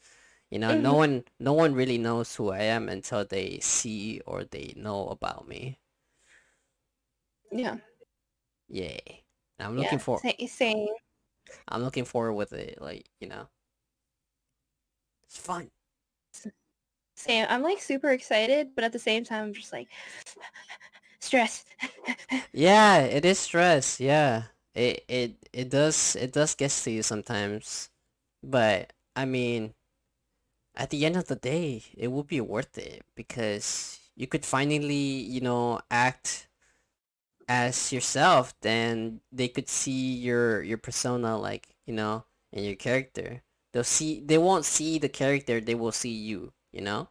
you 0.51 0.59
know 0.59 0.75
no 0.75 0.95
Mhm. 0.95 0.97
one 0.97 1.25
no 1.41 1.53
one 1.55 1.75
really 1.75 1.99
knows 1.99 2.35
who 2.37 2.51
I 2.51 2.63
am 2.63 2.89
until 2.89 3.25
they 3.25 3.61
see 3.61 4.21
or 4.27 4.45
they 4.45 4.75
know 4.77 5.09
about 5.09 5.49
me. 5.49 5.79
Yeah. 7.53 7.77
Yay. 8.69 9.25
I'm 9.59 9.77
Yeah. 9.77 9.77
looking 9.77 9.99
for 9.99 10.25
same. 10.47 10.89
I'm 11.69 11.83
looking 11.83 12.05
forward 12.05 12.35
with 12.35 12.53
it, 12.53 12.81
like, 12.81 13.09
you 13.21 13.29
know. 13.29 13.49
It's 15.25 15.39
fun. 15.39 15.71
Same. 17.19 17.47
I'm 17.49 17.63
like 17.63 17.81
super 17.83 18.11
excited, 18.11 18.71
but 18.75 18.85
at 18.85 18.93
the 18.93 18.99
same 18.99 19.25
time, 19.25 19.45
I'm 19.47 19.53
just 19.55 19.73
like 19.73 19.89
stressed. 21.21 21.67
Yeah, 22.53 22.99
it 23.01 23.25
is 23.25 23.39
stress, 23.39 24.01
yeah. 24.01 24.45
It 24.75 25.05
it 25.09 25.49
it 25.53 25.69
does 25.71 26.17
it 26.17 26.33
does 26.33 26.55
get 26.55 26.71
to 26.71 26.91
you 26.91 27.03
sometimes. 27.03 27.91
But 28.43 28.93
I 29.17 29.25
mean, 29.27 29.75
at 30.75 30.91
the 30.91 31.05
end 31.05 31.17
of 31.17 31.27
the 31.27 31.37
day, 31.37 31.83
it 31.97 32.09
will 32.09 32.23
be 32.25 32.41
worth 32.41 32.79
it 32.79 33.05
because 33.15 33.99
you 34.17 34.27
could 34.27 34.45
finally, 34.45 34.95
you 34.95 35.41
know, 35.41 35.81
act 35.91 36.49
as 37.49 37.93
yourself, 37.93 38.55
then 38.61 39.21
they 39.33 39.49
could 39.49 39.69
see 39.69 40.15
your 40.17 40.63
your 40.63 40.79
persona 40.79 41.39
like, 41.39 41.77
you 41.87 41.95
know, 41.95 42.25
and 42.53 42.65
your 42.65 42.77
character. 42.77 43.43
They'll 43.73 43.85
see 43.85 44.21
they 44.21 44.39
won't 44.39 44.65
see 44.65 44.99
the 44.99 45.09
character, 45.09 45.61
they 45.61 45.75
will 45.75 45.93
see 45.93 46.11
you, 46.13 46.53
you 46.73 46.81
know? 46.81 47.11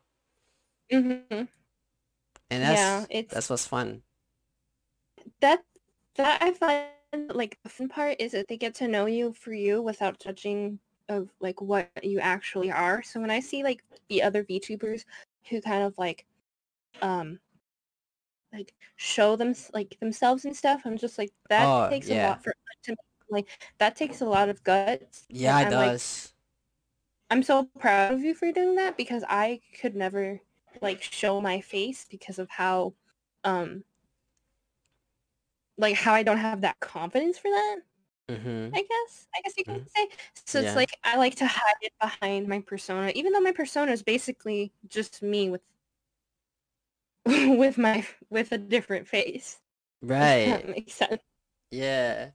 hmm 0.91 1.47
And 2.49 2.61
Yeah, 2.61 3.05
that's 3.09 3.09
it's 3.09 3.29
that's 3.29 3.49
what's 3.49 3.67
fun. 3.67 4.03
that 5.41 5.63
that 6.15 6.41
I 6.41 6.51
find 6.53 7.33
like 7.35 7.59
the 7.63 7.69
fun 7.69 7.89
part 7.89 8.17
is 8.19 8.31
that 8.33 8.47
they 8.47 8.57
get 8.57 8.75
to 8.75 8.87
know 8.87 9.05
you 9.05 9.33
for 9.33 9.53
you 9.53 9.81
without 9.81 10.19
judging 10.19 10.79
of 11.09 11.29
like 11.39 11.61
what 11.61 11.91
you 12.03 12.19
actually 12.19 12.71
are. 12.71 13.01
So 13.03 13.21
when 13.21 13.31
I 13.31 13.39
see 13.39 13.63
like 13.63 13.83
the 14.09 14.23
other 14.23 14.43
VTubers 14.43 15.05
who 15.49 15.61
kind 15.61 15.83
of 15.83 15.97
like 15.97 16.25
um 17.01 17.39
like 18.53 18.73
show 18.95 19.35
them 19.35 19.53
like 19.73 19.97
themselves 19.99 20.45
and 20.45 20.55
stuff, 20.55 20.81
I'm 20.85 20.97
just 20.97 21.17
like 21.17 21.31
that 21.49 21.71
Oh, 21.71 21.89
takes 21.89 22.09
a 22.09 22.15
lot 22.15 22.43
for 22.43 22.53
to 22.83 22.95
like 23.29 23.49
that 23.79 23.95
takes 23.95 24.21
a 24.21 24.25
lot 24.25 24.49
of 24.49 24.63
guts. 24.63 25.27
Yeah, 25.29 25.59
it 25.61 25.65
I'm 25.65 25.75
like 25.75 25.95
does. 25.95 26.33
I'm 27.29 27.43
so 27.43 27.65
proud 27.79 28.13
of 28.13 28.21
you 28.21 28.33
for 28.33 28.51
doing 28.51 28.75
that 28.75 28.97
because 28.97 29.23
I 29.27 29.61
could 29.79 29.95
never 29.95 30.41
like 30.81 31.01
show 31.01 31.41
my 31.41 31.61
face 31.61 32.05
because 32.09 32.39
of 32.39 32.49
how 32.49 32.93
um 33.43 33.83
like 35.77 35.95
how 35.95 36.13
I 36.13 36.23
don't 36.23 36.37
have 36.37 36.61
that 36.61 36.79
confidence 36.79 37.37
for 37.37 37.49
that. 37.49 37.77
Mm-hmm. 38.29 38.75
I 38.75 38.81
guess. 38.83 39.27
I 39.35 39.41
guess 39.43 39.53
you 39.57 39.65
can 39.65 39.81
Mhm. 39.81 39.87
say. 39.95 40.09
So 40.45 40.59
it's 40.59 40.75
like 40.75 40.91
I 41.03 41.17
like 41.17 41.35
to 41.37 41.47
hide 41.47 41.75
it 41.81 41.93
behind 42.01 42.47
my 42.47 42.61
persona, 42.61 43.11
even 43.15 43.33
though 43.33 43.41
my 43.41 43.51
persona 43.53 43.91
is 43.91 44.03
basically 44.03 44.73
just 44.87 45.21
me 45.21 45.49
with 45.49 45.61
with 47.25 47.77
my 47.77 48.07
with 48.29 48.51
a 48.51 48.57
different 48.57 49.07
face. 49.07 49.59
If 50.19 50.41
Right. 50.41 50.43
that 50.43 50.67
makes 50.69 50.95
sense. 50.95 51.21
Yeah. 51.71 52.31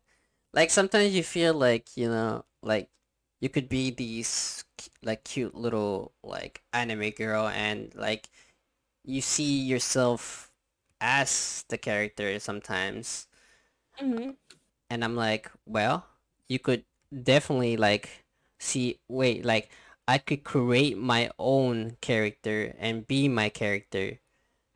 Like 0.54 0.70
sometimes 0.70 1.14
you 1.14 1.24
feel 1.24 1.54
like, 1.54 1.96
you 1.96 2.08
know, 2.08 2.46
like 2.62 2.90
you 3.42 3.50
could 3.50 3.68
be 3.68 3.90
these 3.92 4.64
like 5.04 5.24
cute 5.24 5.56
little 5.56 6.14
like 6.24 6.62
anime 6.74 7.10
girl 7.12 7.48
and 7.48 7.94
like 7.96 8.30
you 9.04 9.20
see 9.22 9.60
yourself 9.62 10.50
as 11.00 11.64
the 11.70 11.78
character 11.78 12.38
sometimes. 12.40 13.28
hmm 14.00 14.36
And 14.90 15.04
I'm 15.04 15.16
like, 15.16 15.50
well, 15.66 16.06
you 16.48 16.58
could 16.58 16.84
definitely 17.12 17.76
like 17.76 18.24
see, 18.60 19.00
wait, 19.08 19.44
like 19.44 19.70
I 20.08 20.18
could 20.18 20.44
create 20.44 20.98
my 20.98 21.30
own 21.38 21.96
character 22.00 22.74
and 22.78 23.06
be 23.06 23.28
my 23.28 23.48
character 23.48 24.20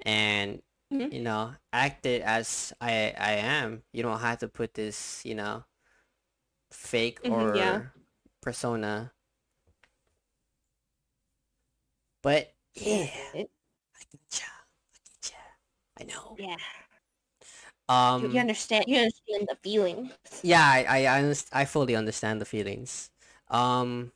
and 0.02 0.62
hmm 0.90 1.08
you 1.10 1.20
know, 1.20 1.54
act 1.72 2.06
it 2.06 2.22
as 2.22 2.72
I 2.80 3.14
I 3.18 3.32
am. 3.42 3.84
You 3.92 4.02
don't 4.04 4.20
have 4.20 4.40
to 4.40 4.48
put 4.48 4.74
this, 4.74 5.24
you 5.26 5.34
know, 5.36 5.64
fake 6.70 7.20
hmm 7.24 7.48
yeah. 7.50 7.86
Persona. 8.46 9.12
But 12.22 12.54
Yeah. 12.76 13.08
I 13.34 13.48
getcha. 14.10 14.44
I 14.94 14.98
getcha. 15.20 15.36
I 16.00 16.04
know. 16.04 16.38
yeah. 16.38 16.56
You, 18.18 18.28
you 18.28 18.38
Um, 18.38 18.40
understand 18.40 18.84
you 18.88 18.96
understand 18.98 19.46
the 19.48 19.56
feeling. 19.62 20.10
yeah, 20.42 20.62
I 20.64 20.84
I 21.06 21.18
I, 21.20 21.34
I 21.52 21.64
fully 21.64 21.96
understand 21.96 22.40
the 22.40 22.44
feelings. 22.44 23.10
Um, 23.48 24.12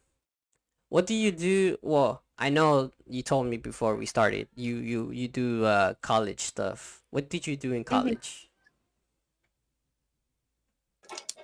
what 0.91 1.07
do 1.07 1.15
you 1.15 1.33
do? 1.33 1.79
Well, 1.83 2.25
I 2.39 2.51
know 2.51 2.93
you 3.07 3.23
told 3.23 3.47
me 3.49 3.59
before 3.59 3.97
we 3.97 4.07
started. 4.07 4.49
You 4.57 4.77
you 4.79 5.11
you 5.13 5.29
do 5.29 5.65
uh 5.67 5.95
college 6.03 6.41
stuff. 6.41 7.05
What 7.11 7.31
did 7.31 7.47
you 7.47 7.57
do 7.57 7.73
in 7.73 7.85
hmm 7.89 8.15
college? 8.15 8.51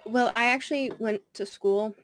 Well, 0.04 0.32
I 0.36 0.46
actually 0.46 0.90
went 0.98 1.22
to 1.34 1.46
school. 1.46 1.94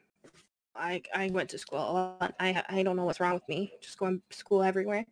I 0.75 1.01
I 1.13 1.29
went 1.31 1.49
to 1.51 1.57
school 1.57 1.79
a 1.79 1.91
lot. 1.91 2.35
I 2.39 2.63
I 2.69 2.83
don't 2.83 2.95
know 2.95 3.05
what's 3.05 3.19
wrong 3.19 3.33
with 3.35 3.47
me. 3.49 3.73
Just 3.81 3.97
going 3.97 4.21
to 4.29 4.37
school 4.37 4.63
everywhere. 4.63 5.05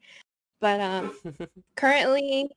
But 0.60 0.82
um 0.82 1.14
currently 1.76 2.50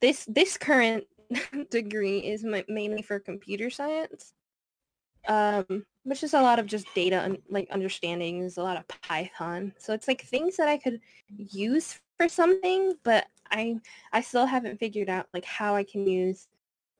this 0.00 0.24
this 0.26 0.56
current 0.58 1.04
degree 1.70 2.18
is 2.20 2.44
ma- 2.44 2.62
mainly 2.68 3.02
for 3.02 3.18
computer 3.20 3.70
science. 3.70 4.34
Um 5.28 5.84
which 6.04 6.22
is 6.22 6.34
a 6.34 6.42
lot 6.42 6.58
of 6.60 6.66
just 6.66 6.86
data 6.94 7.20
and 7.22 7.38
like 7.50 7.68
understanding 7.70 8.40
There's 8.40 8.58
a 8.58 8.62
lot 8.62 8.76
of 8.76 8.86
Python. 8.88 9.72
So 9.78 9.92
it's 9.92 10.06
like 10.08 10.22
things 10.22 10.56
that 10.56 10.68
I 10.68 10.78
could 10.78 11.00
use 11.36 12.00
for 12.18 12.28
something, 12.28 12.94
but 13.02 13.26
I 13.50 13.76
I 14.12 14.20
still 14.20 14.46
haven't 14.46 14.78
figured 14.78 15.08
out 15.10 15.26
like 15.34 15.44
how 15.44 15.74
I 15.74 15.84
can 15.84 16.06
use 16.06 16.48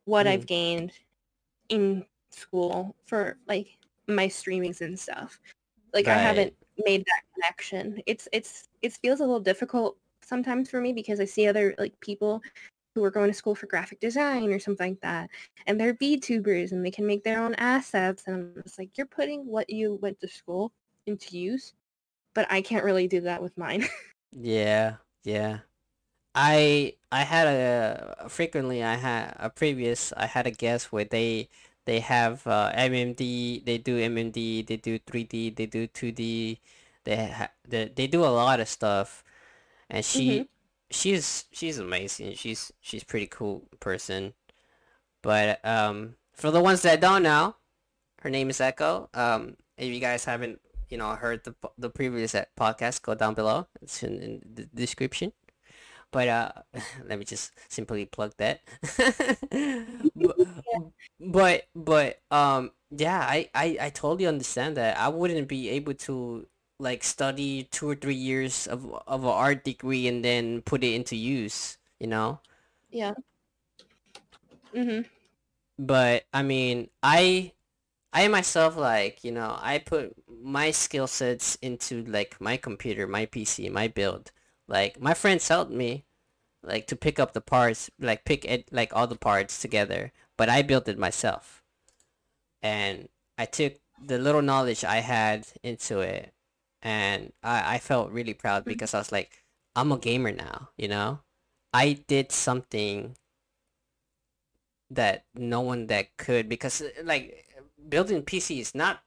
what 0.07 0.27
I've 0.27 0.42
Mhm. 0.44 0.46
gained 0.46 0.92
in 1.68 2.07
school 2.31 2.96
for 3.07 3.38
like 3.46 3.79
my 4.09 4.29
streamings 4.29 4.81
and 4.81 4.99
stuff. 4.99 5.40
Like 5.92 6.09
I 6.09 6.14
haven't 6.19 6.55
made 6.85 7.05
that 7.07 7.23
connection. 7.35 8.03
It's 8.07 8.29
it's 8.33 8.69
it 8.83 8.92
feels 8.95 9.21
a 9.21 9.25
little 9.25 9.40
difficult 9.40 9.97
sometimes 10.23 10.69
for 10.69 10.81
me 10.81 10.92
because 10.92 11.21
I 11.21 11.25
see 11.25 11.47
other 11.47 11.75
like 11.79 11.99
people 12.01 12.42
who 12.95 13.05
are 13.05 13.11
going 13.11 13.29
to 13.29 13.35
school 13.35 13.55
for 13.55 13.66
graphic 13.66 14.01
design 14.01 14.51
or 14.51 14.59
something 14.59 14.92
like 14.92 15.01
that 15.03 15.29
and 15.66 15.79
they're 15.79 15.95
VTubers 15.95 16.73
and 16.73 16.85
they 16.85 16.90
can 16.90 17.07
make 17.07 17.23
their 17.25 17.40
own 17.42 17.55
assets 17.57 18.25
and 18.27 18.35
I'm 18.37 18.62
just 18.62 18.79
like 18.79 18.97
you're 18.97 19.07
putting 19.07 19.47
what 19.47 19.69
you 19.69 19.97
went 20.01 20.19
to 20.21 20.29
school 20.29 20.73
into 21.07 21.38
use, 21.38 21.75
but 22.35 22.51
I 22.51 22.62
can't 22.62 22.85
really 22.85 23.07
do 23.07 23.21
that 23.23 23.42
with 23.42 23.57
mine. 23.57 23.87
Yeah. 24.38 24.97
Yeah. 25.25 25.61
I 26.35 26.97
I 27.11 27.23
had 27.23 27.47
a 27.49 28.29
frequently 28.29 28.83
I 28.85 28.97
had 28.97 29.35
a 29.38 29.51
previous 29.51 30.12
I 30.12 30.27
had 30.27 30.47
a 30.47 30.51
guest 30.51 30.92
where 30.92 31.05
they 31.05 31.49
they 31.87 32.01
have 32.01 32.46
uh, 32.46 32.72
MMD 32.77 33.64
they 33.64 33.79
do 33.79 33.99
MMD 33.99 34.66
they 34.66 34.77
do 34.77 34.99
3D 34.99 35.57
they 35.57 35.66
do 35.66 35.88
2D 35.88 36.59
they 37.05 37.16
ha 37.27 37.49
they, 37.66 37.90
they 37.94 38.07
do 38.07 38.25
a 38.25 38.29
lot 38.29 38.61
of 38.61 38.68
stuff. 38.68 39.25
And 39.88 40.05
she 40.05 40.49
she's 40.90 41.46
she's 41.53 41.79
amazing. 41.79 42.35
She's 42.35 42.72
she's 42.81 43.05
pretty 43.05 43.29
cool 43.29 43.62
person. 43.81 44.35
But 45.22 45.64
um 45.64 46.16
for 46.35 46.51
the 46.51 46.61
ones 46.61 46.83
that 46.83 47.01
don't 47.01 47.22
know 47.22 47.57
her 48.20 48.31
name 48.31 48.51
is 48.51 48.61
Echo. 48.61 49.09
Um 49.14 49.57
if 49.79 49.92
you 49.92 50.01
guys 50.01 50.25
haven't 50.25 50.61
you 50.90 50.99
know 50.99 51.11
heard 51.11 51.44
the 51.44 51.55
the 51.79 51.90
previous 51.90 52.35
uh, 52.35 52.44
podcast 52.59 53.03
go 53.03 53.14
down 53.14 53.35
below. 53.35 53.68
It's 53.81 54.03
in, 54.03 54.20
in 54.20 54.42
the 54.55 54.64
description 54.75 55.33
but 56.12 56.29
uh, 56.29 56.53
let 57.09 57.19
me 57.19 57.25
just 57.25 57.53
simply 57.69 58.07
plug 58.07 58.35
that. 58.38 58.61
but, 60.14 60.37
but 61.21 61.64
but 61.75 62.21
um 62.31 62.73
yeah, 62.90 63.21
I, 63.21 63.51
I 63.55 63.77
I 63.81 63.90
totally 63.90 64.27
understand 64.27 64.77
that. 64.77 64.99
I 64.99 65.09
wouldn't 65.09 65.49
be 65.49 65.69
able 65.71 65.95
to 66.09 66.47
like 66.79 67.03
study 67.05 67.64
two 67.71 67.88
or 67.90 67.95
three 67.97 68.14
years 68.14 68.66
of 68.66 68.87
of 69.07 69.25
an 69.25 69.31
art 69.31 69.64
degree 69.64 70.07
and 70.09 70.25
then 70.25 70.62
put 70.62 70.85
it 70.85 70.95
into 70.95 71.16
use, 71.16 71.79
you 72.01 72.07
know? 72.07 72.40
Yeah. 72.90 73.14
mm-hmm 74.75 75.07
But 75.79 76.25
I 76.33 76.42
mean, 76.42 76.90
I 77.03 77.53
I 78.12 78.29
myself 78.29 78.77
like, 78.77 79.25
you 79.25 79.33
know, 79.33 79.59
I 79.61 79.79
put 79.79 80.14
my 80.29 80.71
skill 80.73 81.07
sets 81.09 81.57
into 81.62 82.05
like 82.07 82.40
my 82.40 82.57
computer, 82.59 83.07
my 83.09 83.27
PC, 83.27 83.69
my 83.71 83.88
build. 83.88 84.33
Like 84.68 85.00
my 85.00 85.14
friends 85.14 85.48
helped 85.48 85.70
me 85.72 86.05
like 86.62 86.87
to 86.88 86.96
pick 86.96 87.18
up 87.20 87.33
the 87.35 87.40
parts, 87.42 87.90
like 88.00 88.24
pick 88.24 88.44
it 88.44 88.72
like 88.72 88.94
all 88.94 89.07
the 89.07 89.16
parts 89.16 89.61
together. 89.61 90.12
But 90.37 90.48
I 90.48 90.62
built 90.62 90.88
it 90.88 90.98
myself, 90.98 91.62
and 92.62 93.09
I 93.38 93.46
took 93.46 93.74
the 94.02 94.18
little 94.18 94.42
knowledge 94.42 94.85
I 94.85 94.96
had 95.00 95.46
into 95.62 96.00
it, 96.00 96.33
and 96.83 97.33
I 97.42 97.76
I 97.76 97.79
felt 97.79 98.11
really 98.12 98.35
proud 98.35 98.64
Mhm. 98.64 98.68
because 98.68 98.94
I 98.94 98.98
was 98.98 99.12
like, 99.12 99.44
I'm 99.74 99.92
a 99.92 99.98
gamer 99.98 100.33
now, 100.33 100.70
you 100.76 100.88
know. 100.88 101.20
I 101.72 101.94
did 102.09 102.33
something 102.33 103.16
that 104.90 105.24
no 105.35 105.61
one 105.61 105.87
that 105.88 106.16
could 106.16 106.48
because 106.48 106.83
like 107.02 107.46
building 107.88 108.22
PC 108.22 108.61
is 108.61 108.74
not 108.74 109.02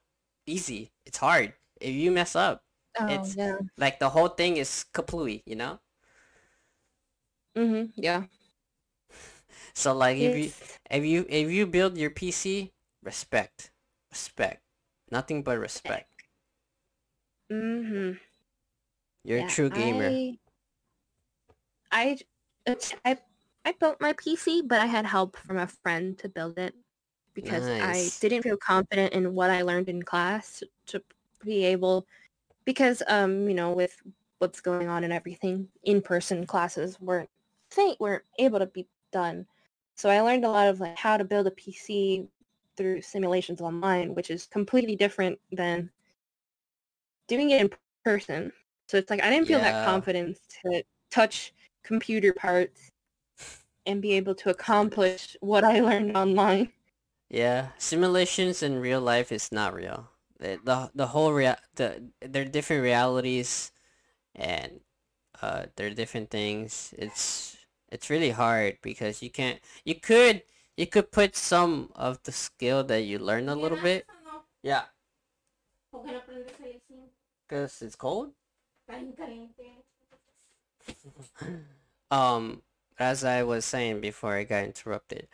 easy. 0.45 0.91
It's 1.05 1.17
hard. 1.17 1.53
If 1.79 1.93
you 1.93 2.11
mess 2.11 2.35
up, 2.35 2.63
Oh, 2.99 3.07
it's 3.07 3.35
yeah. 3.35 3.57
like 3.77 3.99
the 3.99 4.09
whole 4.09 4.29
thing 4.29 4.57
is 4.57 4.85
kaplooey, 4.93 5.43
you 5.45 5.55
know. 5.55 5.79
Mhm. 7.55 7.93
Yeah. 7.97 8.27
So 9.73 9.93
like 9.95 10.17
if 10.17 10.35
you 10.35 10.53
if 10.89 11.03
you 11.05 11.25
if 11.29 11.49
you 11.51 11.67
build 11.67 11.97
your 11.97 12.09
PC, 12.11 12.73
respect, 13.03 13.71
respect, 14.11 14.63
nothing 15.11 15.43
but 15.43 15.57
respect. 15.59 16.09
mhm. 17.49 18.17
You're 19.23 19.39
a 19.39 19.43
true 19.43 19.69
gamer. 19.69 20.19
I 21.91 22.17
I 22.67 22.77
I 23.05 23.17
I 23.65 23.71
built 23.73 24.01
my 24.01 24.13
PC, 24.13 24.61
but 24.61 24.79
I 24.79 24.85
had 24.87 25.05
help 25.05 25.37
from 25.37 25.57
a 25.57 25.67
friend 25.67 26.17
to 26.19 26.29
build 26.29 26.57
it 26.57 26.75
because 27.33 27.71
I 27.79 28.13
didn't 28.19 28.43
feel 28.43 28.57
confident 28.57 29.13
in 29.13 29.35
what 29.35 29.49
I 29.51 29.61
learned 29.63 29.89
in 29.89 30.03
class 30.03 30.63
to 30.87 31.03
be 31.43 31.65
able 31.65 32.07
because 32.69 33.01
um 33.07 33.49
you 33.49 33.55
know 33.55 33.71
with 33.71 33.99
what's 34.37 34.61
going 34.61 34.87
on 34.87 35.03
and 35.03 35.11
everything 35.11 35.67
in-person 35.85 36.45
classes 36.45 37.01
weren't 37.01 37.27
think 37.71 37.99
weren't 37.99 38.21
able 38.37 38.59
to 38.59 38.67
be 38.67 38.87
done. 39.11 39.47
So 39.95 40.07
I 40.07 40.21
learned 40.21 40.45
a 40.45 40.51
lot 40.51 40.67
of 40.67 40.79
like 40.79 40.95
how 40.95 41.17
to 41.17 41.23
build 41.23 41.47
a 41.47 41.51
PC 41.51 42.27
through 42.77 43.01
simulations 43.01 43.59
online, 43.59 44.13
which 44.13 44.29
is 44.29 44.45
completely 44.45 44.95
different 44.95 45.39
than 45.51 45.89
doing 47.27 47.49
it 47.49 47.61
in 47.61 47.71
person. 48.05 48.53
So 48.87 48.97
it's 48.97 49.09
like 49.09 49.23
I 49.23 49.31
didn't 49.31 49.47
feel 49.47 49.59
that 49.61 49.83
confidence 49.83 50.39
to 50.61 50.83
touch 51.09 51.53
computer 51.83 52.33
parts 52.33 52.91
and 53.87 53.99
be 53.99 54.13
able 54.13 54.35
to 54.35 54.51
accomplish 54.51 55.35
what 55.39 55.63
I 55.63 55.79
learned 55.79 56.15
online. 56.15 56.71
Yeah. 57.29 57.69
Simulations 57.79 58.61
in 58.61 58.79
real 58.79 59.01
life 59.01 59.31
is 59.31 59.51
not 59.51 59.73
real. 59.73 60.11
The 60.39 60.89
the, 60.95 61.07
whole 61.07 61.33
rea 61.33 61.55
the 61.75 62.11
they're 62.21 62.45
different 62.45 62.83
realities 62.83 63.71
and 64.35 64.81
uh 65.41 65.65
they're 65.75 65.91
different 65.91 66.29
things. 66.31 66.93
It's 66.97 67.57
it's 67.91 68.09
really 68.09 68.31
hard 68.31 68.79
because 68.81 69.21
you 69.23 69.29
can't 69.31 69.59
you 69.85 69.95
could 69.95 70.43
you 70.77 70.87
could 70.87 71.11
put 71.11 71.35
some 71.35 71.91
of 71.95 72.23
the 72.23 72.31
skill 72.31 72.83
that 72.85 73.03
you 73.03 73.19
learn 73.19 73.49
a 73.49 73.55
little 73.55 73.79
bit. 73.79 74.07
Yeah. 74.63 74.83
Because 77.47 77.81
it's 77.81 77.95
cold? 77.95 78.33
um, 82.11 82.61
as 82.97 83.23
I 83.23 83.43
was 83.43 83.65
saying 83.65 84.01
before 84.01 84.35
I 84.35 84.43
got 84.43 84.63
interrupted, 84.63 85.27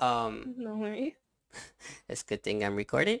um, 0.00 0.54
No 0.56 0.76
worry. 0.76 1.16
it's 2.08 2.22
a 2.22 2.26
good 2.26 2.42
thing 2.42 2.64
I'm 2.64 2.76
recording. 2.76 3.20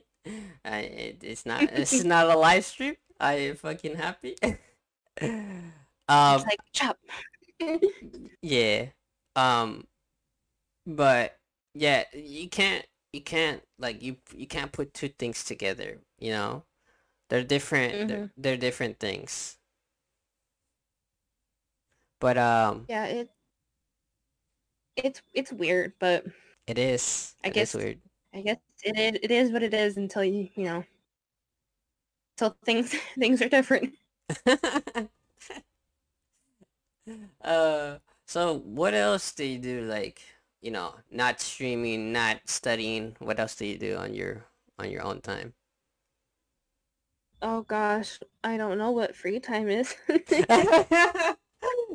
I, 0.64 0.78
it, 0.80 1.18
it's 1.22 1.46
not. 1.46 1.72
Is 1.72 2.04
not 2.04 2.28
a 2.30 2.36
live 2.36 2.64
stream. 2.64 2.96
I 3.18 3.34
am 3.34 3.56
fucking 3.56 3.96
happy. 3.96 4.36
um. 6.08 6.42
It's 6.42 6.44
like 6.46 6.60
chop. 6.72 6.98
Yeah. 8.42 8.90
Um. 9.36 9.86
But 10.86 11.38
yeah, 11.74 12.04
you 12.14 12.48
can't. 12.48 12.86
You 13.12 13.22
can't 13.22 13.62
like 13.78 14.02
you. 14.02 14.18
You 14.36 14.46
can't 14.46 14.72
put 14.72 14.94
two 14.94 15.08
things 15.08 15.44
together. 15.44 16.00
You 16.18 16.32
know, 16.32 16.64
they're 17.30 17.44
different. 17.44 18.00
They're, 18.08 18.22
hmm 18.22 18.30
they're 18.36 18.56
different 18.58 19.00
things. 19.00 19.58
But 22.20 22.38
um, 22.38 22.88
Yeah, 22.88 23.06
it 23.06 23.30
it's 24.96 25.22
it's 25.34 25.52
weird, 25.52 25.94
but 25.98 26.24
it 26.66 26.78
is. 26.78 27.34
I 27.44 27.48
It 27.48 27.56
is 27.56 27.74
guess 27.74 27.74
weird. 27.74 28.00
I 28.34 28.40
guess 28.42 28.58
it 28.82 28.98
is, 28.98 29.20
it 29.22 29.30
is 29.30 29.52
what 29.52 29.62
it 29.62 29.74
is 29.74 29.96
until 29.96 30.24
you 30.24 30.48
you 30.54 30.64
know 30.64 30.84
until 32.36 32.56
things 32.64 32.94
things 33.18 33.42
are 33.42 33.48
different. 33.48 33.94
Uh, 37.42 37.98
so 38.26 38.58
what 38.60 38.94
else 38.94 39.32
do 39.32 39.44
you 39.44 39.58
do? 39.58 39.82
Like, 39.82 40.22
you 40.60 40.70
know, 40.70 40.94
not 41.10 41.40
streaming, 41.40 42.12
not 42.12 42.40
studying. 42.46 43.16
What 43.18 43.40
else 43.40 43.56
do 43.56 43.66
you 43.66 43.78
do 43.78 43.96
on 43.96 44.14
your 44.14 44.44
on 44.78 44.90
your 44.90 45.02
own 45.02 45.20
time? 45.20 45.54
Oh 47.42 47.62
gosh, 47.62 48.18
I 48.44 48.56
don't 48.56 48.78
know 48.78 48.90
what 48.92 49.14
free 49.16 49.40
time 49.40 49.68
is. 49.68 49.94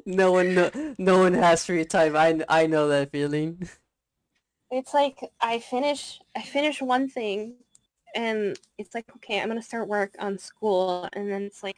No 0.05 0.31
one, 0.31 0.53
no, 0.55 0.71
no 0.97 1.19
one 1.19 1.33
has 1.33 1.65
free 1.65 1.85
time. 1.85 2.15
I, 2.15 2.43
I 2.49 2.67
know 2.67 2.87
that 2.89 3.11
feeling. 3.11 3.67
It's 4.75 4.93
like 4.93 5.31
I 5.39 5.59
finish 5.59 6.19
I 6.35 6.41
finish 6.41 6.81
one 6.81 7.07
thing 7.07 7.53
and 8.13 8.59
it's 8.77 8.93
like 8.93 9.05
okay, 9.15 9.39
I'm 9.39 9.47
going 9.47 9.57
to 9.57 9.65
start 9.65 9.87
work 9.87 10.13
on 10.19 10.37
school 10.37 11.07
and 11.13 11.31
then 11.31 11.43
it's 11.43 11.63
like 11.63 11.77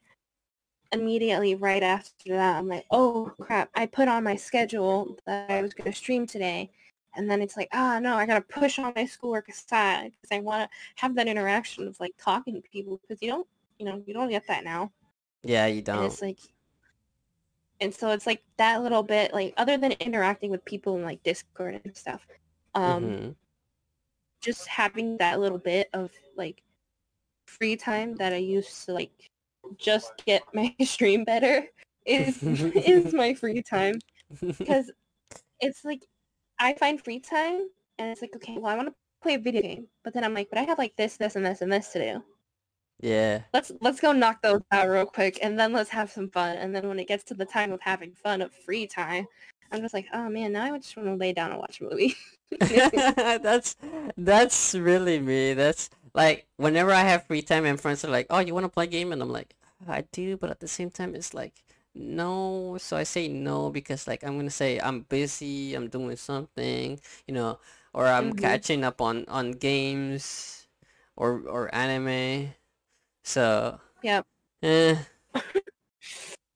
immediately 0.92 1.54
right 1.54 1.84
after 1.84 2.30
that 2.30 2.58
I'm 2.58 2.68
like, 2.68 2.86
"Oh 2.90 3.32
crap, 3.40 3.70
I 3.76 3.86
put 3.86 4.08
on 4.08 4.24
my 4.24 4.36
schedule 4.36 5.16
that 5.28 5.52
I 5.52 5.62
was 5.62 5.76
going 5.76 5.92
to 5.92 5.96
stream 5.96 6.26
today." 6.26 6.72
And 7.16 7.30
then 7.30 7.40
it's 7.44 7.56
like, 7.56 7.70
"Ah, 7.72 8.00
no, 8.00 8.16
I 8.16 8.26
got 8.26 8.36
to 8.36 8.60
push 8.60 8.80
all 8.80 8.92
my 8.96 9.06
schoolwork 9.06 9.48
aside 9.48 10.14
because 10.20 10.36
I 10.36 10.40
want 10.40 10.64
to 10.64 10.78
have 10.96 11.14
that 11.18 11.28
interaction 11.28 11.88
of 11.88 12.00
like 12.00 12.16
talking 12.18 12.56
to 12.56 12.62
people 12.62 13.00
because 13.02 13.22
you 13.22 13.30
don't, 13.30 13.48
you 13.78 13.86
know, 13.86 14.02
you 14.08 14.14
don't 14.16 14.30
get 14.32 14.48
that 14.48 14.64
now." 14.64 14.92
Yeah, 15.44 15.68
you 15.68 15.84
don't. 15.84 16.04
it's 16.06 16.24
like 16.24 16.40
and 17.80 17.94
so 17.94 18.10
it's 18.10 18.26
like 18.26 18.42
that 18.58 18.82
little 18.82 19.04
bit 19.04 19.36
like 19.36 19.54
other 19.56 19.78
than 19.78 19.92
interacting 19.92 20.50
with 20.50 20.66
people 20.66 20.96
in 20.96 21.04
like 21.04 21.22
Discord 21.22 21.80
and 21.86 21.96
stuff. 21.96 22.26
Um 22.78 23.04
Mm-hmm. 23.04 23.32
just 24.42 24.68
having 24.68 25.18
that 25.18 25.40
little 25.40 25.58
bit 25.58 25.90
of 25.94 26.12
like 26.36 26.62
free 27.48 27.76
time 27.76 28.16
that 28.18 28.34
I 28.34 28.38
used 28.38 28.86
to 28.86 28.94
like 28.94 29.12
just 29.78 30.12
get 30.26 30.44
my 30.54 30.74
stream 30.84 31.24
better 31.24 31.68
is 32.06 32.42
is 32.44 33.13
my 33.13 33.34
free 33.34 33.62
time 33.62 33.96
because 34.60 34.92
it's 35.60 35.84
like 35.84 36.06
I 36.60 36.74
find 36.74 37.02
free 37.04 37.20
time 37.20 37.68
and 37.98 38.12
it's 38.12 38.22
like 38.22 38.36
okay 38.36 38.58
well 38.58 38.72
I 38.72 38.76
want 38.76 38.90
to 38.90 38.96
play 39.24 39.34
a 39.34 39.40
video 39.40 39.62
game 39.62 39.88
but 40.04 40.13
then 40.13 40.24
I'm 40.24 40.34
like 40.34 40.50
but 40.50 40.60
I 40.60 40.63
have 40.63 40.78
like 40.78 40.96
this 40.96 41.18
this 41.18 41.36
and 41.36 41.46
this 41.46 41.62
and 41.62 41.72
this 41.72 41.90
to 41.94 42.00
do 42.00 42.24
Yeah. 43.02 43.42
let's 43.54 43.72
let's 43.82 44.00
go 44.00 44.12
knock 44.12 44.42
those 44.44 44.62
out 44.72 44.88
real 44.90 45.06
quick 45.06 45.40
and 45.42 45.60
then 45.60 45.74
let's 45.74 45.90
have 45.90 46.12
some 46.12 46.30
fun 46.30 46.58
and 46.58 46.76
then 46.76 46.88
when 46.88 47.00
it 47.00 47.08
gets 47.08 47.24
to 47.26 47.34
the 47.34 47.46
time 47.46 47.72
of 47.72 47.82
having 47.82 48.13
fun 48.13 48.42
of 48.42 48.54
free 48.54 48.86
time 48.88 49.26
I'm 49.71 49.82
just 49.82 49.93
like 49.93 50.08
oh 50.13 50.30
man 50.30 50.53
now 50.53 50.73
I 50.73 50.77
just 50.77 50.95
want 50.97 51.10
to 51.10 51.15
lay 51.15 51.34
down 51.34 51.51
and 51.51 51.60
watch 51.60 51.82
a 51.82 51.84
movie 51.86 52.15
That's 52.69 53.75
that's 54.17 54.75
really 54.75 55.19
me. 55.19 55.53
That's 55.53 55.89
like 56.13 56.47
whenever 56.58 56.91
I 56.91 57.01
have 57.03 57.25
free 57.25 57.41
time 57.41 57.65
and 57.65 57.80
friends 57.80 58.03
are 58.03 58.10
like, 58.12 58.27
"Oh, 58.30 58.39
you 58.39 58.53
want 58.53 58.65
to 58.65 58.69
play 58.69 58.88
game?" 58.88 59.12
and 59.12 59.21
I'm 59.21 59.30
like, 59.32 59.56
"I 59.88 60.01
do," 60.12 60.38
but 60.38 60.49
at 60.49 60.60
the 60.60 60.67
same 60.67 60.89
time 60.89 61.15
it's 61.15 61.34
like, 61.34 61.53
"No." 61.95 62.77
So 62.80 62.97
I 62.97 63.03
say 63.03 63.27
no 63.27 63.69
because 63.69 64.08
like 64.08 64.23
I'm 64.23 64.38
gonna 64.38 64.49
say 64.49 64.80
I'm 64.80 65.01
busy, 65.01 65.75
I'm 65.75 65.88
doing 65.89 66.15
something, 66.17 66.99
you 67.27 67.34
know, 67.34 67.60
or 67.93 68.08
I'm 68.08 68.32
hmm 68.32 68.34
catching 68.34 68.84
up 68.84 69.01
on 69.01 69.25
on 69.27 69.51
games 69.53 70.67
or 71.15 71.41
or 71.47 71.73
anime. 71.75 72.53
So, 73.23 73.80
yeah 74.01 74.21
eh, 74.63 74.97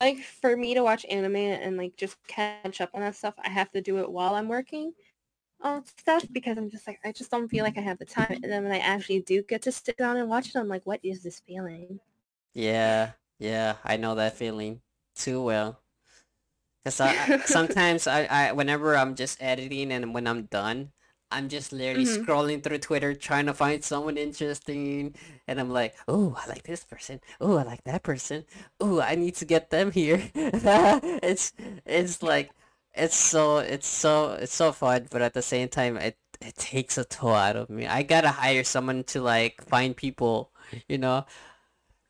like 0.02 0.20
for 0.20 0.58
me 0.58 0.76
to 0.76 0.84
watch 0.84 1.06
anime 1.10 1.38
and 1.38 1.78
like 1.78 1.98
just 1.98 2.18
catch 2.28 2.82
up 2.82 2.92
on 2.96 3.02
that 3.02 3.16
stuff, 3.18 3.36
I 3.44 3.50
have 3.50 3.72
to 3.74 3.82
do 3.82 4.00
it 4.00 4.12
while 4.12 4.36
I'm 4.36 4.50
working 4.50 4.94
on 5.62 5.86
stuff 5.86 6.28
because 6.34 6.58
I'm 6.58 6.70
just 6.72 6.88
like 6.88 7.00
I 7.06 7.14
just 7.14 7.32
don't 7.32 7.50
feel 7.50 7.64
like 7.66 7.78
I 7.78 7.82
have 7.82 8.00
the 8.00 8.06
time. 8.06 8.40
And 8.44 8.52
then 8.52 8.64
when 8.64 8.74
I 8.74 8.80
actually 8.80 9.22
do 9.22 9.44
get 9.44 9.64
to 9.64 9.74
sit 9.74 9.98
down 9.98 10.18
and 10.18 10.30
watch 10.30 10.50
it, 10.50 10.58
I'm 10.58 10.70
like, 10.70 10.86
what 10.86 11.02
is 11.04 11.24
this 11.24 11.42
feeling? 11.42 12.00
yeah, 12.54 13.14
yeah, 13.40 13.78
I 13.84 13.98
know 13.98 14.16
that 14.16 14.38
feeling 14.38 14.82
too 15.16 15.42
well. 15.44 15.82
Cause 16.86 17.00
I, 17.02 17.16
sometimes 17.46 18.08
I, 18.08 18.26
I 18.26 18.52
whenever 18.54 18.96
I'm 18.96 19.16
just 19.16 19.42
editing 19.42 19.92
and 19.92 20.14
when 20.14 20.28
I'm 20.28 20.44
done, 20.46 20.92
I'm 21.32 21.50
just 21.50 21.72
literally 21.74 22.04
hmm 22.04 22.24
scrolling 22.24 22.64
through 22.64 22.80
Twitter 22.80 23.14
trying 23.14 23.46
to 23.48 23.54
find 23.54 23.84
someone 23.84 24.18
interesting, 24.18 25.16
and 25.48 25.60
I'm 25.60 25.70
like, 25.72 25.96
oh, 26.08 26.36
I 26.38 26.48
like 26.50 26.64
this 26.64 26.84
person. 26.84 27.22
Oh, 27.40 27.58
I 27.58 27.64
like 27.64 27.84
that 27.86 28.04
person. 28.04 28.46
Oh, 28.80 29.02
I 29.02 29.16
need 29.16 29.36
to 29.36 29.46
get 29.46 29.70
them 29.70 29.92
here. 29.92 30.22
It's 31.24 31.54
it's 31.86 32.22
like 32.24 32.52
it's 32.94 33.16
so 33.16 33.60
it's 33.60 33.88
so 33.88 34.32
it's 34.34 34.54
so 34.54 34.72
fun, 34.72 35.08
but 35.12 35.22
at 35.22 35.34
the 35.34 35.42
same 35.42 35.70
time, 35.70 35.98
it 35.98 36.18
it 36.42 36.56
takes 36.56 36.98
a 36.98 37.06
toll 37.06 37.34
out 37.36 37.56
of 37.56 37.70
me. 37.70 37.88
I 37.88 38.04
gotta 38.04 38.30
hire 38.32 38.64
someone 38.64 39.04
to 39.06 39.22
like 39.22 39.62
find 39.68 39.96
people, 39.96 40.52
you 40.90 40.98
know. 40.98 41.26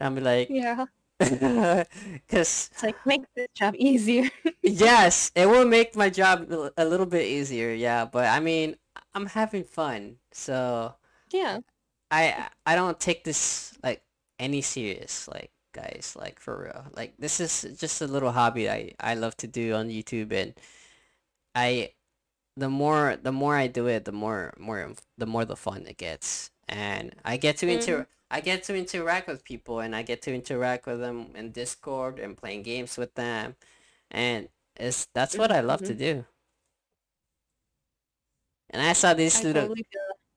I'm 0.02 0.16
like, 0.18 0.56
Yeah, 0.56 0.86
cause 2.30 2.70
it's 2.72 2.84
like 2.84 2.98
make 3.06 3.24
this 3.36 3.48
job 3.56 3.76
easier. 3.78 4.30
Yes, 4.64 5.32
it 5.36 5.48
will 5.48 5.66
make 5.66 5.96
my 5.96 6.10
job 6.10 6.52
a 6.78 6.86
little 6.86 7.06
bit 7.08 7.26
easier, 7.26 7.74
yeah, 7.74 8.06
but 8.06 8.26
I 8.28 8.40
mean, 8.40 8.76
I'm 9.14 9.28
having 9.28 9.64
fun, 9.64 10.18
so 10.32 10.96
yeah. 11.32 11.60
I 12.10 12.50
I 12.66 12.76
don't 12.76 13.00
take 13.00 13.24
this 13.24 13.78
like 13.84 14.04
any 14.40 14.62
serious, 14.62 15.28
like 15.28 15.52
guys, 15.74 16.16
like 16.20 16.40
for 16.40 16.64
real. 16.64 16.86
Like 16.96 17.16
this 17.18 17.40
is 17.40 17.66
just 17.80 18.02
a 18.02 18.08
little 18.08 18.32
hobby 18.32 18.70
I 18.70 18.94
I 19.00 19.16
love 19.16 19.36
to 19.38 19.48
do 19.48 19.74
on 19.74 19.90
YouTube 19.90 20.32
and 20.34 20.54
I 21.56 21.94
the 22.58 22.70
more 22.70 23.18
the 23.22 23.32
more 23.32 23.56
I 23.58 23.68
do 23.68 23.88
it, 23.88 24.06
the 24.06 24.12
more 24.14 24.54
more 24.60 24.94
the 25.18 25.28
more 25.28 25.46
the 25.46 25.58
fun 25.58 25.88
it 25.88 25.98
gets. 25.98 26.52
And 26.70 27.16
I 27.26 27.38
get 27.38 27.58
to 27.60 27.70
inter 27.70 28.08
I 28.32 28.42
get 28.42 28.64
to 28.66 28.76
interact 28.78 29.28
with 29.28 29.44
people 29.46 29.80
and 29.82 29.96
I 29.96 30.04
get 30.04 30.22
to 30.24 30.34
interact 30.36 30.88
with 30.88 31.00
them 31.02 31.36
in 31.36 31.52
Discord 31.52 32.20
and 32.20 32.38
playing 32.38 32.64
games 32.64 32.98
with 32.98 33.16
them. 33.16 33.56
And 34.12 34.50
it's 34.78 35.08
that's 35.14 35.38
what 35.38 35.52
I 35.52 35.62
love 35.62 35.84
to 35.86 35.94
hmm 35.94 35.96
do. 35.96 36.26
And 38.72 38.82
I 38.82 38.94
saw 38.94 39.14
this 39.14 39.40
I 39.40 39.44
little 39.44 39.64
totally 39.64 39.86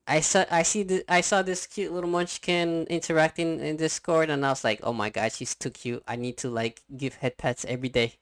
I 0.07 0.21
saw 0.21 0.45
I 0.51 0.63
see 0.65 0.83
the 0.83 1.05
I 1.09 1.23
saw 1.23 1.43
this 1.43 1.67
cute 1.67 1.93
little 1.93 2.11
munchkin 2.11 2.87
interacting 2.91 3.61
in 3.61 3.77
Discord 3.77 4.29
and 4.29 4.45
I 4.45 4.51
was 4.51 4.63
like, 4.65 4.81
"Oh 4.83 4.93
my 4.93 5.09
God, 5.09 5.33
she's 5.33 5.55
too 5.55 5.71
cute. 5.71 6.03
I 6.07 6.17
need 6.17 6.37
to 6.39 6.51
like 6.51 6.83
give 6.97 7.17
head 7.17 7.39
pets 7.39 7.65
every 7.65 7.89
day." 7.89 8.15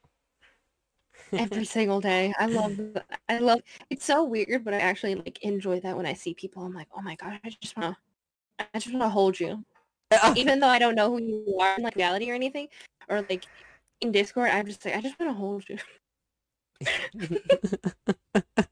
every 1.32 1.64
single 1.76 2.00
day. 2.00 2.32
I 2.38 2.46
love 2.46 2.76
that. 2.94 3.20
I 3.28 3.38
love 3.38 3.60
it's 3.90 4.04
so 4.04 4.24
weird, 4.24 4.64
but 4.64 4.74
I 4.74 4.78
actually 4.78 5.14
like 5.14 5.42
enjoy 5.42 5.80
that 5.80 5.96
when 5.96 6.06
I 6.06 6.12
see 6.14 6.34
people. 6.34 6.62
I'm 6.62 6.74
like, 6.74 6.88
oh 6.96 7.02
my 7.02 7.16
god, 7.16 7.40
I 7.44 7.50
just 7.60 7.76
wanna 7.76 7.96
I 8.58 8.66
just 8.74 8.92
wanna 8.92 9.08
hold 9.08 9.40
you. 9.40 9.64
Oh. 10.12 10.34
Even 10.36 10.60
though 10.60 10.68
I 10.68 10.78
don't 10.78 10.94
know 10.94 11.10
who 11.10 11.22
you 11.22 11.58
are 11.60 11.76
in 11.76 11.82
like 11.82 11.96
reality 11.96 12.30
or 12.30 12.34
anything, 12.34 12.68
or 13.08 13.22
like 13.28 13.44
in 14.00 14.12
Discord, 14.12 14.50
I'm 14.50 14.66
just 14.66 14.84
like, 14.84 14.96
I 14.96 15.00
just 15.00 15.18
wanna 15.18 15.32
hold 15.32 15.64
you. 15.68 15.78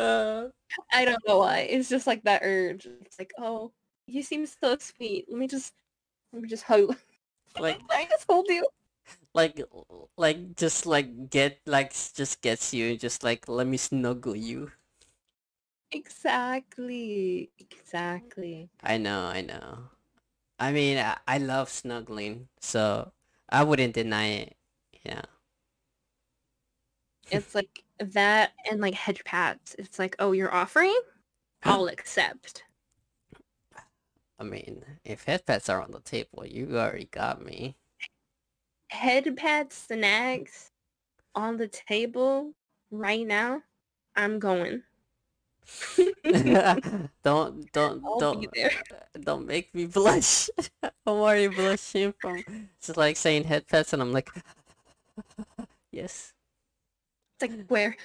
Uh, 0.00 0.48
I 0.92 1.04
don't 1.04 1.20
know 1.26 1.38
why. 1.38 1.60
It's 1.60 1.88
just 1.88 2.06
like 2.06 2.22
that 2.24 2.42
urge. 2.42 2.86
It's 3.04 3.18
like, 3.18 3.32
oh, 3.38 3.72
you 4.06 4.22
seem 4.22 4.46
so 4.46 4.76
sweet. 4.78 5.26
Let 5.28 5.38
me 5.38 5.46
just 5.46 5.74
let 6.32 6.42
me 6.42 6.48
just 6.48 6.64
hug. 6.64 6.96
like 7.58 7.80
I 7.90 8.06
just 8.08 8.24
hold 8.28 8.46
you. 8.48 8.66
like 9.34 9.60
like 10.16 10.56
just 10.56 10.86
like 10.86 11.30
get 11.30 11.60
like 11.66 11.92
just 11.92 12.40
gets 12.40 12.72
you 12.72 12.96
just 12.96 13.22
like 13.22 13.48
let 13.48 13.66
me 13.66 13.76
snuggle 13.76 14.36
you. 14.36 14.72
Exactly. 15.92 17.50
Exactly. 17.58 18.70
I 18.82 18.96
know, 18.98 19.24
I 19.26 19.40
know. 19.42 19.90
I 20.58 20.72
mean, 20.72 20.98
I, 20.98 21.18
I 21.26 21.38
love 21.38 21.68
snuggling, 21.68 22.48
so 22.60 23.12
I 23.48 23.64
wouldn't 23.64 23.94
deny 23.94 24.26
it. 24.46 24.56
Yeah. 25.04 25.22
It's 27.30 27.54
like 27.54 27.84
that 28.00 28.52
and 28.70 28.80
like 28.80 28.94
hedge 28.94 29.22
pads. 29.24 29.76
It's 29.78 29.98
like, 29.98 30.16
oh, 30.18 30.32
you're 30.32 30.54
offering? 30.54 30.98
I'll 31.62 31.88
accept. 31.88 32.64
I 34.38 34.44
mean, 34.44 34.84
if 35.04 35.24
head 35.24 35.44
pets 35.44 35.68
are 35.68 35.82
on 35.82 35.90
the 35.90 36.00
table, 36.00 36.46
you 36.46 36.78
already 36.78 37.08
got 37.10 37.44
me. 37.44 37.76
Head 38.88 39.36
pad 39.36 39.72
snacks 39.72 40.70
on 41.34 41.58
the 41.58 41.68
table 41.68 42.54
right 42.90 43.26
now. 43.26 43.62
I'm 44.16 44.38
going. 44.38 44.82
don't 47.22 47.70
don't 47.72 48.04
I'll 48.04 48.18
don't 48.18 48.46
don't 49.20 49.46
make 49.46 49.74
me 49.74 49.84
blush. 49.86 50.48
I'm 50.82 50.90
already 51.06 51.48
blushing 51.48 52.14
from 52.18 52.42
just 52.82 52.96
like 52.96 53.16
saying 53.16 53.44
head 53.44 53.68
pets 53.68 53.92
and 53.92 54.02
I'm 54.02 54.12
like 54.12 54.30
yes. 55.92 56.32
It's 57.40 57.56
like 57.56 57.66
where? 57.68 57.96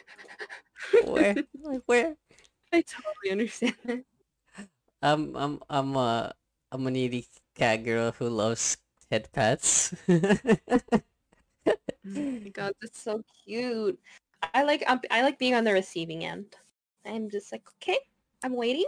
Where? 1.03 1.35
like 1.63 1.81
where? 1.85 2.15
I 2.71 2.81
totally 2.81 3.31
understand 3.31 3.75
that. 3.85 4.03
I'm 5.01 5.35
I'm 5.35 5.59
I'm 5.69 5.95
a 5.95 6.33
I'm 6.71 6.87
a 6.87 6.91
needy 6.91 7.27
cat 7.55 7.83
girl 7.83 8.11
who 8.11 8.29
loves 8.29 8.77
head 9.11 9.29
pets. 9.33 9.93
Oh 12.05 12.39
my 12.43 12.49
god, 12.49 12.73
that's 12.81 13.01
so 13.01 13.23
cute. 13.43 13.99
I 14.53 14.63
like 14.63 14.83
um, 14.87 15.01
I 15.11 15.21
like 15.23 15.39
being 15.39 15.55
on 15.55 15.63
the 15.63 15.73
receiving 15.73 16.23
end. 16.23 16.55
I'm 17.05 17.29
just 17.29 17.51
like, 17.51 17.63
okay, 17.77 17.99
I'm 18.43 18.55
waiting. 18.55 18.85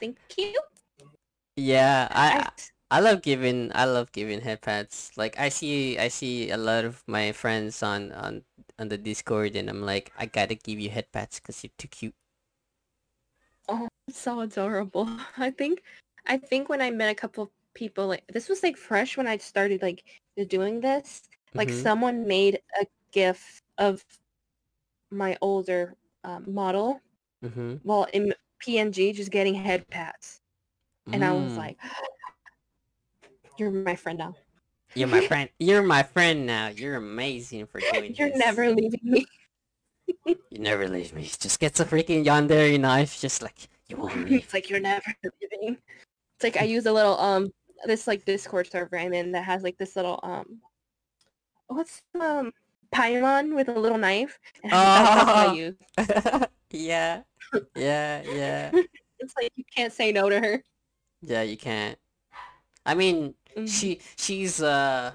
Thank 0.00 0.18
you. 0.38 0.54
yeah, 1.56 2.08
I 2.10 2.46
I, 2.90 2.98
I 2.98 3.00
love 3.00 3.22
giving 3.22 3.72
I 3.74 3.84
love 3.86 4.12
giving 4.12 4.40
head 4.40 4.62
pats. 4.62 5.10
Like 5.16 5.38
I 5.38 5.48
see 5.48 5.98
I 5.98 6.08
see 6.08 6.50
a 6.50 6.56
lot 6.56 6.84
of 6.84 7.02
my 7.06 7.32
friends 7.32 7.82
on 7.82 8.12
on 8.12 8.42
on 8.78 8.88
the 8.88 8.98
Discord 8.98 9.56
and 9.56 9.68
I'm 9.70 9.82
like 9.82 10.12
I 10.16 10.26
gotta 10.26 10.54
give 10.54 10.78
you 10.80 10.90
head 10.90 11.12
pats 11.12 11.40
because 11.40 11.62
you're 11.64 11.72
too 11.78 11.88
cute. 11.88 12.14
oh, 13.68 13.88
so 14.10 14.40
adorable. 14.40 15.08
I 15.38 15.50
think, 15.50 15.82
I 16.26 16.36
think 16.38 16.68
when 16.68 16.80
I 16.80 16.90
met 16.90 17.10
a 17.10 17.14
couple 17.14 17.44
of 17.44 17.50
people, 17.74 18.06
like 18.08 18.26
this 18.28 18.48
was 18.48 18.62
like 18.62 18.76
fresh 18.76 19.16
when 19.16 19.26
I 19.26 19.36
started 19.38 19.82
like 19.82 20.04
doing 20.48 20.80
this. 20.80 21.22
Like 21.56 21.70
Mhm. 21.70 21.72
someone 21.72 22.26
made 22.26 22.60
a 22.80 22.86
gif 23.12 23.62
of 23.78 24.04
my 25.10 25.36
older 25.40 25.94
um, 26.24 26.44
model, 26.52 27.00
Mm-hmm. 27.42 27.76
well 27.84 28.06
in 28.12 28.34
PNG, 28.60 29.12
just 29.12 29.30
getting 29.30 29.54
head 29.54 29.88
pats, 29.90 30.40
and 31.12 31.24
I 31.24 31.32
was 31.32 31.56
Mm. 31.56 31.56
like, 31.56 31.78
"You're 33.58 33.70
my 33.70 33.96
friend 33.96 34.18
now. 34.18 34.34
You're 34.94 35.08
my 35.08 35.26
friend. 35.26 35.48
You're 35.58 35.82
my 35.82 36.02
friend 36.02 36.46
now. 36.46 36.68
You're 36.68 36.96
amazing 36.96 37.66
for 37.66 37.80
doing 37.92 38.14
You're 38.18 38.30
this. 38.30 38.38
never 38.38 38.70
leaving 38.70 39.00
me." 39.02 39.26
You 40.50 40.60
never 40.60 40.86
leave 40.88 41.12
me. 41.14 41.22
Just 41.24 41.58
gets 41.58 41.80
a 41.80 41.84
freaking 41.84 42.24
yandere 42.24 42.78
knife, 42.78 43.20
just 43.20 43.42
like 43.42 43.68
you 43.88 43.96
won't 43.96 44.24
leave. 44.30 44.44
it's 44.44 44.54
like 44.54 44.70
you're 44.70 44.78
never 44.78 45.02
leaving. 45.40 45.76
It's 46.36 46.44
like 46.44 46.56
I 46.56 46.64
use 46.64 46.86
a 46.86 46.92
little 46.92 47.18
um 47.18 47.50
this 47.86 48.06
like 48.06 48.24
Discord 48.24 48.70
server 48.70 48.96
I'm 48.96 49.12
in 49.12 49.32
that 49.32 49.44
has 49.44 49.62
like 49.64 49.76
this 49.78 49.96
little 49.96 50.20
um 50.22 50.60
what's 51.66 52.02
um 52.20 52.52
Paimon 52.94 53.56
with 53.56 53.68
a 53.68 53.78
little 53.78 53.98
knife. 53.98 54.38
And 54.62 54.72
that's, 54.72 55.14
that's 55.16 55.26
what 55.26 55.36
I 55.36 55.46
Oh. 55.46 55.52
use. 55.54 56.48
yeah, 56.70 57.22
yeah, 57.74 58.22
yeah, 58.22 58.70
It's 59.18 59.34
like 59.40 59.50
you 59.56 59.64
can't 59.74 59.92
say 59.92 60.12
no 60.12 60.28
to 60.30 60.38
her. 60.40 60.62
yeah. 61.22 61.42
You 61.42 61.56
can't. 61.56 61.98
I 62.86 62.94
mean, 62.94 63.34
Mhm. 63.56 63.66
she 63.66 64.00
she's 64.16 64.62
uh 64.62 65.12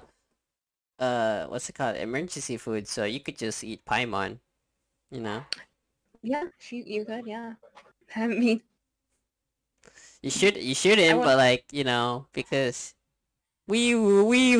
uh 0.98 1.46
what's 1.46 1.68
it 1.68 1.74
called? 1.74 1.96
Emergency 1.96 2.56
food. 2.56 2.86
So 2.88 3.04
you 3.04 3.20
could 3.20 3.38
just 3.38 3.64
eat 3.64 3.84
paimon. 3.84 4.38
You 5.10 5.20
know, 5.20 5.46
Yeah, 6.22 6.48
she 6.58 6.82
you 6.82 7.04
could, 7.04 7.26
yeah. 7.26 7.54
I 8.16 8.26
mean 8.26 8.62
you 10.22 10.30
should 10.30 10.56
you 10.56 10.74
shouldn't, 10.74 11.22
want- 11.22 11.22
but 11.22 11.36
like 11.38 11.64
you 11.72 11.84
know 11.84 12.26
because 12.32 12.94
we 13.68 13.94
we. 13.96 14.58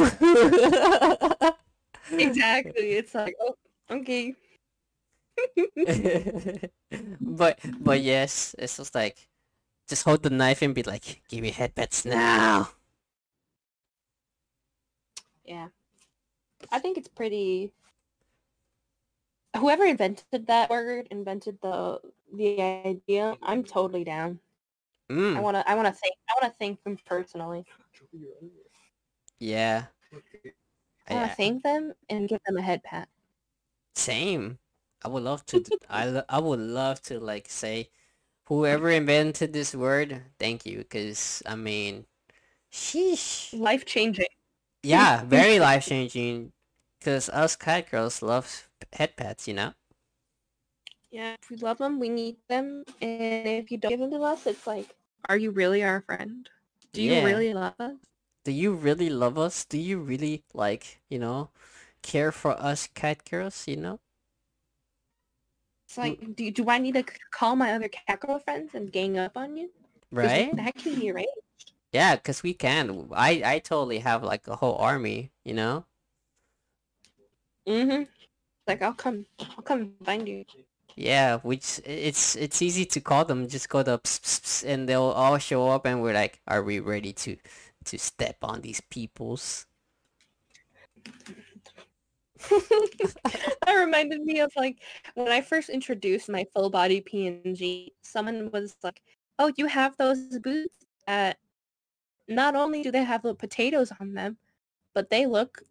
exactly. 2.17 2.93
It's 2.93 3.15
like 3.15 3.35
oh 3.41 3.55
okay. 3.91 4.35
but 7.21 7.59
but 7.81 8.01
yes, 8.01 8.55
it's 8.59 8.77
just 8.77 8.95
like 8.95 9.29
just 9.89 10.05
hold 10.05 10.23
the 10.23 10.31
knife 10.31 10.63
and 10.63 10.75
be 10.75 10.83
like, 10.83 11.23
give 11.29 11.43
me 11.43 11.53
headpats 11.53 12.05
now. 12.07 12.71
Yeah. 15.51 15.71
I 16.71 16.79
think 16.79 16.97
it's 16.97 17.09
pretty 17.09 17.73
whoever 19.57 19.85
invented 19.85 20.47
that 20.47 20.71
word 20.71 21.09
invented 21.11 21.59
the 21.63 22.01
the 22.33 22.63
idea. 22.63 23.37
I'm 23.43 23.65
totally 23.65 24.05
down. 24.05 24.41
I 25.35 25.41
Mm, 25.41 25.41
wanna 25.41 25.65
I 25.67 25.75
wanna 25.75 25.93
thank 25.93 26.15
I 26.29 26.35
wanna 26.41 26.55
thank 26.59 26.83
them 26.85 26.99
personally. 27.07 27.67
yeah. 29.41 29.87
I 31.11 31.15
wanna 31.15 31.29
I, 31.29 31.35
thank 31.35 31.63
them 31.63 31.95
and 32.09 32.29
give 32.29 32.41
them 32.47 32.57
a 32.57 32.63
head 32.63 32.83
pat. 32.85 33.09
same. 33.95 34.59
I 35.03 35.09
would 35.09 35.23
love 35.23 35.47
to. 35.47 35.65
I 35.89 36.07
lo- 36.07 36.25
I 36.29 36.39
would 36.41 36.61
love 36.61 37.03
to 37.03 37.19
like 37.21 37.49
say, 37.51 37.91
whoever 38.47 38.91
invented 38.91 39.53
this 39.53 39.75
word, 39.75 40.23
thank 40.39 40.67
you, 40.67 40.79
because 40.79 41.43
I 41.47 41.57
mean, 41.57 42.07
sheesh. 42.73 43.53
Life 43.53 43.85
changing. 43.87 44.27
Yeah, 44.83 45.25
very 45.25 45.59
life 45.59 45.87
changing. 45.87 46.53
Because 46.99 47.29
us 47.31 47.57
cat 47.57 47.91
girls 47.91 48.23
love 48.23 48.69
head 48.93 49.17
pats, 49.17 49.49
you 49.49 49.55
know. 49.55 49.73
Yeah, 51.11 51.35
if 51.41 51.51
we 51.51 51.57
love 51.57 51.79
them, 51.79 51.99
we 52.01 52.09
need 52.09 52.37
them, 52.49 52.85
and 53.01 53.21
if 53.49 53.71
you 53.71 53.79
don't 53.79 53.91
give 53.91 54.01
them 54.01 54.11
to 54.11 54.23
us, 54.23 54.47
it's 54.47 54.67
like, 54.67 54.97
are 55.29 55.37
you 55.37 55.51
really 55.51 55.83
our 55.83 56.01
friend? 56.03 56.49
Do 56.93 57.03
you 57.03 57.15
Yeah. 57.15 57.25
really 57.25 57.53
love 57.55 57.75
us? 57.81 57.97
Do 58.45 58.53
you 58.53 58.73
really 58.75 59.09
love 59.11 59.39
us? 59.39 59.65
Do 59.65 59.79
you 59.79 59.99
really 59.99 60.45
like, 60.55 61.01
you 61.09 61.19
know, 61.19 61.51
care 62.03 62.33
for 62.33 62.53
us 62.53 62.87
cat 62.89 63.25
girls, 63.29 63.67
you 63.69 63.77
know? 63.77 64.01
It's 65.89 65.99
like, 65.99 66.37
do, 66.37 66.51
do 66.51 66.69
I 66.71 66.79
need 66.79 66.95
to 66.95 67.05
call 67.33 67.57
my 67.57 67.73
other 67.73 67.89
cat 67.89 68.21
girl 68.21 68.39
friends 68.39 68.75
and 68.75 68.93
gang 68.93 69.19
up 69.19 69.37
on 69.37 69.57
you? 69.57 69.71
Right? 70.13 70.51
That 70.53 70.77
can 70.77 70.95
be 70.95 71.11
arranged. 71.11 71.31
Yeah, 71.93 72.17
because 72.17 72.43
we 72.43 72.55
can. 72.55 73.09
I, 73.13 73.43
I 73.45 73.59
totally 73.59 73.99
have 74.01 74.23
like 74.23 74.47
a 74.49 74.57
whole 74.57 74.77
army, 74.77 75.31
you 75.45 75.55
know? 75.55 75.85
Mm-hmm. 77.67 78.05
Like, 78.67 78.83
I'll 78.83 78.95
come, 78.95 79.27
I'll 79.41 79.63
come 79.63 79.95
find 80.05 80.29
you. 80.29 80.45
Yeah, 80.97 81.39
which 81.39 81.81
it's 81.85 82.37
it's 82.37 82.61
easy 82.63 82.85
to 82.87 83.01
call 83.01 83.25
them. 83.25 83.49
Just 83.49 83.69
go 83.69 83.83
to 83.83 83.99
ps, 83.99 84.19
ps, 84.19 84.41
ps, 84.41 84.63
and 84.65 84.89
they'll 84.89 85.03
all 85.17 85.39
show 85.39 85.69
up 85.71 85.87
and 85.87 86.03
we're 86.03 86.13
like, 86.15 86.41
are 86.47 86.63
we 86.63 86.81
ready 86.81 87.13
to 87.25 87.37
to 87.87 87.99
step 87.99 88.37
on 88.43 88.61
these 88.61 88.81
peoples? 88.91 89.67
that 92.51 93.75
reminded 93.79 94.23
me 94.23 94.41
of 94.41 94.51
like 94.57 94.79
when 95.15 95.29
I 95.29 95.41
first 95.41 95.69
introduced 95.69 96.29
my 96.29 96.45
full 96.55 96.71
body 96.71 97.01
PNG, 97.01 97.93
someone 98.03 98.51
was 98.53 98.77
like, 98.83 99.01
"Oh, 99.39 99.53
you 99.57 99.67
have 99.67 99.97
those 99.97 100.39
boots 100.39 100.75
at 101.07 101.39
not 102.31 102.57
only 102.57 102.83
do 102.83 102.93
they 102.93 103.05
have 103.05 103.23
the 103.23 103.35
potatoes 103.35 103.93
on 104.01 104.15
them, 104.15 104.39
but 104.95 105.11
they 105.11 105.27
look 105.27 105.63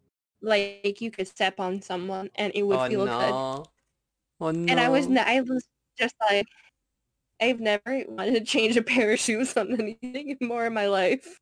like 0.42 1.00
you 1.02 1.10
could 1.12 1.28
step 1.28 1.60
on 1.60 1.82
someone 1.82 2.30
and 2.36 2.52
it 2.56 2.64
would 2.64 2.82
oh 2.82 2.84
feel 2.84 3.08
good." 3.08 3.38
no. 3.38 3.70
Oh 4.40 4.50
no. 4.52 4.68
And 4.68 4.80
I 4.80 4.88
was 4.88 5.08
I 5.10 5.40
was 5.40 5.66
just 5.98 6.14
like 6.30 6.46
I've 7.40 7.60
never 7.60 8.04
wanted 8.08 8.34
to 8.34 8.44
change 8.44 8.76
a 8.76 8.82
pair 8.82 9.12
of 9.12 9.20
shoes 9.20 9.56
on 9.56 9.72
anything 9.80 10.38
more 10.42 10.66
in 10.66 10.74
my 10.74 10.86
life. 10.88 11.40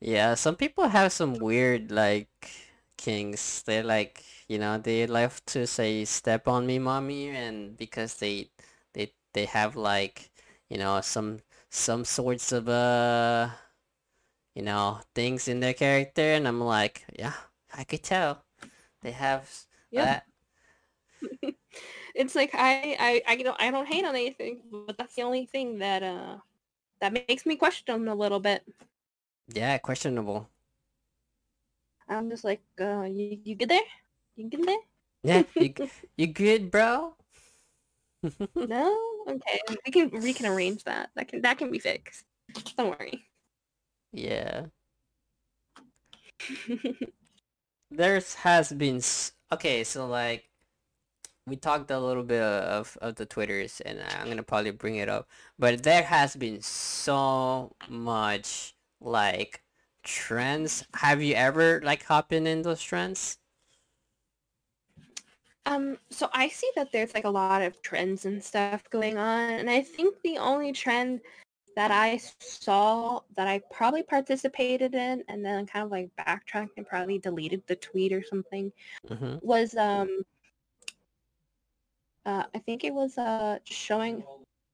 Yeah, 0.00 0.34
some 0.34 0.56
people 0.56 0.88
have 0.88 1.12
some 1.12 1.38
weird 1.38 1.90
like 1.90 2.28
kings. 2.96 3.62
They're 3.62 3.82
like, 3.84 4.24
you 4.48 4.58
know, 4.58 4.78
they 4.78 5.06
love 5.06 5.44
to 5.46 5.66
say 5.66 6.04
step 6.04 6.48
on 6.48 6.66
me, 6.66 6.78
mommy, 6.78 7.28
and 7.30 7.76
because 7.76 8.16
they 8.16 8.50
they 8.92 9.12
they 9.32 9.46
have 9.46 9.76
like, 9.76 10.30
you 10.68 10.78
know, 10.78 11.00
some 11.00 11.40
some 11.70 12.04
sorts 12.04 12.52
of 12.52 12.68
uh 12.68 13.50
you 14.54 14.62
know, 14.62 15.00
things 15.14 15.48
in 15.48 15.60
their 15.60 15.74
character 15.74 16.22
and 16.22 16.46
I'm 16.48 16.60
like, 16.60 17.04
yeah, 17.18 17.34
I 17.74 17.84
could 17.84 18.02
tell. 18.02 18.44
They 19.02 19.12
have 19.12 19.50
Yeah. 19.90 20.04
that. 20.04 20.26
It's 22.14 22.34
like 22.34 22.50
I 22.54 22.96
I 22.98 23.22
I 23.26 23.36
don't 23.42 23.60
I 23.60 23.70
don't 23.70 23.86
hate 23.88 24.04
on 24.04 24.14
anything, 24.14 24.62
but 24.86 24.96
that's 24.98 25.14
the 25.16 25.22
only 25.22 25.46
thing 25.46 25.78
that 25.78 26.02
uh 26.02 26.38
that 27.00 27.12
makes 27.12 27.46
me 27.46 27.56
question 27.56 28.08
a 28.08 28.14
little 28.14 28.40
bit. 28.40 28.64
Yeah, 29.48 29.78
questionable. 29.78 30.50
I'm 32.08 32.30
just 32.30 32.44
like, 32.44 32.62
uh, 32.80 33.02
you 33.02 33.40
you 33.44 33.54
good 33.56 33.68
there? 33.70 33.88
You 34.36 34.48
good 34.50 34.64
there? 34.64 34.82
Yeah, 35.24 35.42
you 35.58 35.74
you 36.16 36.26
good, 36.28 36.70
bro? 36.70 37.16
No? 38.58 39.00
Okay. 39.28 39.60
We 39.86 39.92
can 39.92 40.22
we 40.22 40.34
can 40.34 40.46
arrange 40.46 40.84
that. 40.84 41.10
That 41.16 41.28
can 41.28 41.42
that 41.42 41.58
can 41.58 41.70
be 41.70 41.78
fixed. 41.78 42.24
Don't 42.76 42.90
worry. 42.98 43.26
Yeah. 44.14 44.66
There's 47.90 48.34
has 48.34 48.72
been 48.72 49.00
okay, 49.52 49.84
so 49.84 50.06
like 50.06 50.48
we 51.46 51.56
talked 51.56 51.90
a 51.90 51.98
little 51.98 52.22
bit 52.22 52.42
of 52.42 52.96
of 53.02 53.16
the 53.16 53.26
twitters 53.26 53.80
and 53.80 54.00
I'm 54.00 54.28
gonna 54.28 54.42
probably 54.44 54.70
bring 54.70 54.96
it 54.96 55.08
up, 55.08 55.28
but 55.58 55.82
there 55.82 56.04
has 56.04 56.36
been 56.36 56.62
so 56.62 57.74
much 57.88 58.74
like 59.00 59.62
trends. 60.04 60.86
Have 60.94 61.22
you 61.22 61.34
ever 61.34 61.80
like 61.84 62.04
hopped 62.04 62.32
in 62.32 62.46
in 62.46 62.62
those 62.62 62.82
trends? 62.82 63.38
Um, 65.66 65.98
so 66.10 66.28
I 66.32 66.48
see 66.48 66.70
that 66.76 66.92
there's 66.92 67.14
like 67.14 67.24
a 67.24 67.30
lot 67.30 67.62
of 67.62 67.80
trends 67.82 68.26
and 68.26 68.42
stuff 68.42 68.84
going 68.90 69.16
on, 69.18 69.50
and 69.50 69.70
I 69.70 69.80
think 69.82 70.16
the 70.22 70.38
only 70.38 70.72
trend 70.72 71.20
that 71.76 71.90
I 71.90 72.18
saw 72.38 73.20
that 73.36 73.48
I 73.48 73.60
probably 73.72 74.02
participated 74.02 74.94
in 74.94 75.24
and 75.28 75.44
then 75.44 75.66
kind 75.66 75.84
of 75.84 75.90
like 75.90 76.10
backtracked 76.16 76.76
and 76.76 76.86
probably 76.86 77.18
deleted 77.18 77.62
the 77.66 77.76
tweet 77.76 78.12
or 78.12 78.22
something 78.22 78.72
Mm-hmm. 79.08 79.36
was 79.42 79.76
um 79.76 80.22
uh 82.26 82.44
I 82.54 82.58
think 82.58 82.84
it 82.84 82.94
was 82.94 83.18
uh 83.18 83.58
showing 83.64 84.22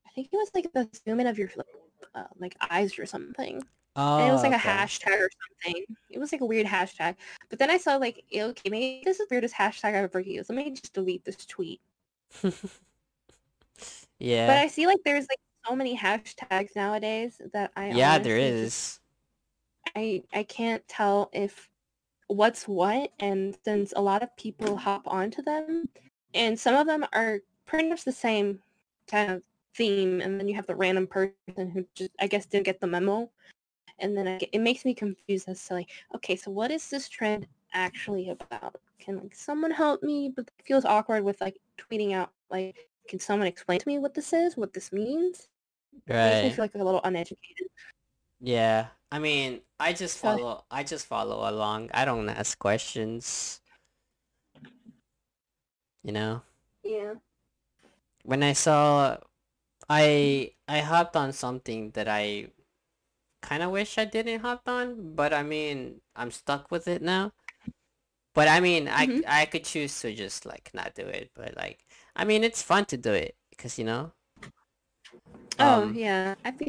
I 0.07 0.11
think 0.15 0.29
it 0.33 0.37
was 0.37 0.51
like 0.55 0.73
the 0.73 0.89
zoom 1.07 1.21
in 1.21 1.27
of 1.27 1.39
your 1.39 1.51
like, 1.57 1.67
uh, 2.15 2.25
like 2.39 2.57
eyes 2.71 2.99
or 2.99 3.07
something. 3.07 3.63
Oh, 3.97 4.19
And 4.19 4.29
it 4.29 4.33
was 4.33 4.43
like 4.43 4.53
a 4.53 4.57
hashtag 4.57 5.19
or 5.21 5.29
something. 5.65 5.85
It 6.11 6.19
was 6.19 6.33
like 6.33 6.41
a 6.41 6.47
weird 6.47 6.67
hashtag. 6.67 7.17
But 7.49 7.59
then 7.59 7.71
I 7.71 7.79
saw 7.79 7.97
like 7.97 8.25
okay, 8.35 8.71
maybe 8.71 9.03
this 9.05 9.21
is 9.21 9.29
the 9.29 9.35
weirdest 9.35 9.55
hashtag 9.55 9.89
I've 9.95 10.05
ever 10.05 10.21
used. 10.21 10.49
Let 10.51 10.57
me 10.57 10.71
just 10.71 10.93
delete 10.93 11.25
this 11.25 11.45
tweet. 11.47 11.81
Yeah. 14.19 14.47
But. 14.49 14.59
I 14.59 14.67
see 14.69 14.87
like 14.87 14.99
there's 15.05 15.27
like 15.31 15.41
so 15.67 15.77
many 15.77 15.97
hashtags 15.97 16.77
nowadays 16.77 17.41
that 17.53 17.73
I 17.77 17.93
Yeah, 17.93 18.19
there 18.19 18.39
honestly 18.39 18.53
just 18.53 18.73
is. 18.73 19.01
I 19.97 20.25
I 20.33 20.43
can't 20.45 20.87
tell 20.89 21.31
if 21.33 21.71
what's 22.29 22.69
what 22.69 23.13
and 23.21 23.59
since 23.65 23.93
a 23.97 24.03
lot 24.03 24.23
of 24.23 24.37
people 24.37 24.77
hop 24.79 25.03
onto 25.07 25.43
them 25.43 25.91
and 26.35 26.59
some 26.61 26.77
of 26.77 26.87
them 26.89 27.07
are 27.15 27.41
pretty 27.67 27.89
much 27.91 28.05
the 28.05 28.13
same 28.13 28.63
kind 29.09 29.33
of 29.33 29.45
theme 29.77 30.21
and 30.23 30.41
then 30.41 30.49
you 30.49 30.55
have 30.57 30.67
the 30.69 30.77
random 30.77 31.07
person 31.09 31.71
who 31.73 31.87
just 31.95 32.13
I 32.21 32.29
guess 32.29 32.47
didn't 32.47 32.67
get 32.67 32.81
the 32.81 32.89
memo 32.89 33.33
and 34.01 34.17
then 34.19 34.29
I 34.29 34.39
get, 34.39 34.51
it 34.53 34.61
makes 34.61 34.85
me 34.87 34.95
confused 34.95 35.49
as 35.49 35.65
to 35.69 35.75
like 35.77 35.91
okay 36.17 36.37
so 36.37 36.53
what 36.53 36.73
is 36.73 36.91
this 36.91 37.09
trend 37.11 37.49
actually 37.75 38.31
about 38.31 38.81
can 39.01 39.19
like 39.21 39.35
someone 39.37 39.73
help 39.73 40.03
me 40.05 40.31
but 40.35 40.49
it 40.59 40.65
feels 40.67 40.87
awkward 40.87 41.25
with 41.25 41.41
like 41.43 41.59
tweeting 41.79 42.13
out 42.15 42.33
like 42.51 42.90
can 43.11 43.21
someone 43.21 43.49
explain 43.49 43.81
to 43.81 43.89
me 43.89 43.99
what 43.99 44.15
this 44.15 44.33
is 44.35 44.57
what 44.59 44.75
this 44.75 44.93
means 44.93 45.49
it 46.09 46.23
makes 46.23 46.43
me 46.43 46.51
Right. 46.51 46.53
feel 46.53 46.65
like 46.65 46.75
a 46.77 46.79
little 46.79 47.03
uneducated 47.05 47.69
Yeah. 48.41 48.89
I 49.13 49.19
mean, 49.19 49.63
I 49.79 49.93
just 49.93 50.19
follow 50.19 50.65
I 50.71 50.85
just 50.85 51.07
follow 51.07 51.49
along. 51.51 51.91
I 51.95 52.05
don't 52.05 52.29
ask 52.29 52.59
questions, 52.59 53.61
you 56.03 56.13
know? 56.13 56.43
yeah 56.83 57.15
When 58.25 58.43
I 58.43 58.53
saw 58.53 59.19
I 59.89 60.53
I 60.69 60.81
hopped 60.81 61.17
on 61.17 61.33
something 61.33 61.93
that 61.93 62.09
I 62.09 62.53
kind 63.43 63.63
of 63.63 63.71
wish 63.73 63.99
I 63.99 64.05
didn't 64.07 64.41
hop 64.43 64.69
on, 64.69 65.15
but 65.17 65.35
I 65.35 65.43
mean, 65.45 66.03
I'm 66.17 66.31
stuck 66.33 66.71
with 66.71 66.89
it 66.89 67.03
now. 67.03 67.33
But 68.35 68.49
I 68.49 68.61
mean, 68.61 68.89
I 68.89 69.09
hmm 69.09 69.21
I 69.27 69.47
could 69.47 69.65
choose 69.65 70.01
to 70.01 70.15
just 70.15 70.47
like 70.47 70.71
not 70.75 70.95
do 70.95 71.07
it, 71.07 71.31
but 71.35 71.57
like 71.57 71.87
I 72.21 72.25
mean, 72.25 72.45
it's 72.45 72.63
fun 72.63 72.85
to 72.87 72.97
do 72.97 73.13
it 73.15 73.37
because 73.51 73.79
you 73.81 73.85
know, 73.85 74.13
Oh 75.59 75.83
um 75.83 75.93
yeah, 75.93 76.35
I 76.45 76.53
feel 76.53 76.69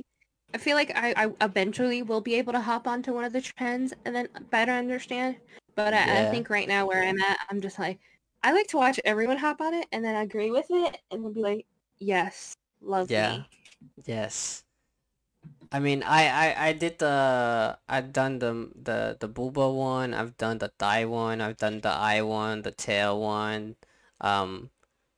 I 0.53 0.57
feel 0.57 0.75
like 0.75 0.91
I, 0.95 1.13
I 1.25 1.31
eventually 1.45 2.03
will 2.03 2.21
be 2.21 2.35
able 2.35 2.53
to 2.53 2.61
hop 2.61 2.87
onto 2.87 3.13
one 3.13 3.23
of 3.23 3.33
the 3.33 3.41
trends 3.41 3.93
and 4.05 4.15
then 4.15 4.27
better 4.51 4.71
understand. 4.73 5.37
But 5.75 5.93
I, 5.93 6.21
I 6.21 6.25
think 6.25 6.49
right 6.49 6.67
now 6.67 6.87
where 6.87 7.03
I'm 7.07 7.19
at, 7.21 7.39
I'm 7.49 7.61
just 7.61 7.79
like 7.79 7.99
I 8.43 8.51
like 8.53 8.67
to 8.69 8.77
watch 8.77 8.99
everyone 9.05 9.37
hop 9.37 9.61
on 9.61 9.73
it 9.73 9.87
and 9.91 10.03
then 10.05 10.15
agree 10.15 10.51
with 10.51 10.67
it 10.69 10.99
and 11.11 11.23
then 11.25 11.33
be 11.33 11.41
like, 11.41 11.67
yes, 11.99 12.57
love 12.81 13.09
Yeah. 13.09 13.17
me. 13.17 13.49
Yes. 14.05 14.63
I 15.71 15.79
mean, 15.79 16.03
I, 16.03 16.27
I, 16.53 16.67
I 16.69 16.73
did 16.73 16.99
the, 16.99 17.79
I've 17.87 18.11
done 18.11 18.39
the, 18.39 18.71
the, 18.75 19.17
the 19.19 19.29
booba 19.29 19.73
one, 19.73 20.13
I've 20.13 20.35
done 20.37 20.57
the 20.57 20.69
thigh 20.77 21.05
one, 21.05 21.39
I've 21.41 21.57
done 21.57 21.79
the 21.81 21.89
eye 21.89 22.21
one, 22.21 22.61
the 22.63 22.71
tail 22.71 23.19
one. 23.21 23.77
Um, 24.19 24.69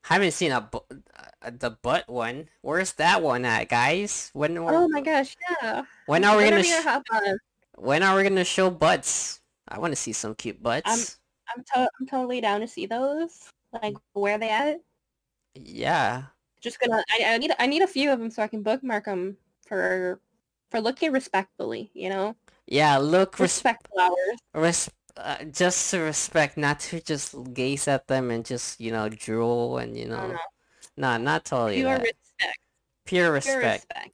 haven't 0.03 0.31
seen 0.31 0.51
a, 0.51 0.61
bu 0.61 0.79
uh, 0.79 1.51
the 1.51 1.71
butt 1.71 2.07
one. 2.07 2.49
Where's 2.61 2.93
that 2.93 3.21
one 3.21 3.45
at, 3.45 3.69
guys? 3.69 4.29
When, 4.33 4.57
Oh 4.57 4.87
my 4.89 5.01
gosh, 5.01 5.35
yeah. 5.61 5.83
when 6.05 6.23
are 6.23 6.37
we 6.37 6.49
gonna, 6.49 6.63
sh 6.63 6.85
when 7.75 8.03
are 8.03 8.15
we 8.15 8.23
gonna 8.23 8.43
show 8.43 8.69
butts? 8.69 9.41
I 9.67 9.79
want 9.79 9.91
to 9.91 9.95
see 9.95 10.13
some 10.13 10.35
cute 10.35 10.57
I'm 10.57 10.63
butts. 10.63 11.17
I'm 11.55 11.63
to- 11.73 11.89
I'm 11.99 12.07
totally 12.07 12.41
down 12.41 12.61
to 12.61 12.67
see 12.67 12.85
those. 12.85 13.49
Like 13.71 13.95
where 14.13 14.37
they 14.37 14.49
at? 14.49 14.81
Yeah. 15.55 16.23
Just 16.61 16.79
gonna 16.79 17.03
I, 17.09 17.33
I 17.33 17.37
need 17.37 17.51
I 17.59 17.67
need 17.67 17.81
a 17.81 17.87
few 17.87 18.11
of 18.11 18.19
them 18.19 18.29
so 18.29 18.43
I 18.43 18.47
can 18.47 18.61
bookmark 18.61 19.05
them 19.05 19.37
for 19.65 20.19
for 20.69 20.79
looking 20.79 21.11
respectfully, 21.11 21.91
you 21.93 22.09
know? 22.09 22.35
Yeah, 22.67 22.97
look, 22.97 23.39
res 23.39 23.49
Respect 23.51 23.87
flowers. 23.93 24.39
res 24.53 24.89
uh, 25.17 25.43
just 25.45 25.91
to 25.91 25.99
respect, 25.99 26.57
not 26.57 26.79
to 26.79 26.99
just 27.01 27.35
gaze 27.53 27.87
at 27.87 28.07
them 28.07 28.31
and 28.31 28.45
just, 28.45 28.79
you 28.79 28.91
know, 28.91 29.09
drool 29.09 29.77
and, 29.77 29.97
you 29.97 30.07
No, 30.07 30.15
no. 30.15 30.27
know, 30.33 30.37
nah, 30.97 31.17
not 31.17 31.45
totally 31.45 31.75
Pure 31.75 31.89
that. 31.89 32.01
respect. 32.01 32.59
Pure 33.05 33.23
Pure 33.25 33.33
respect. 33.33 33.85
respect. 33.93 34.11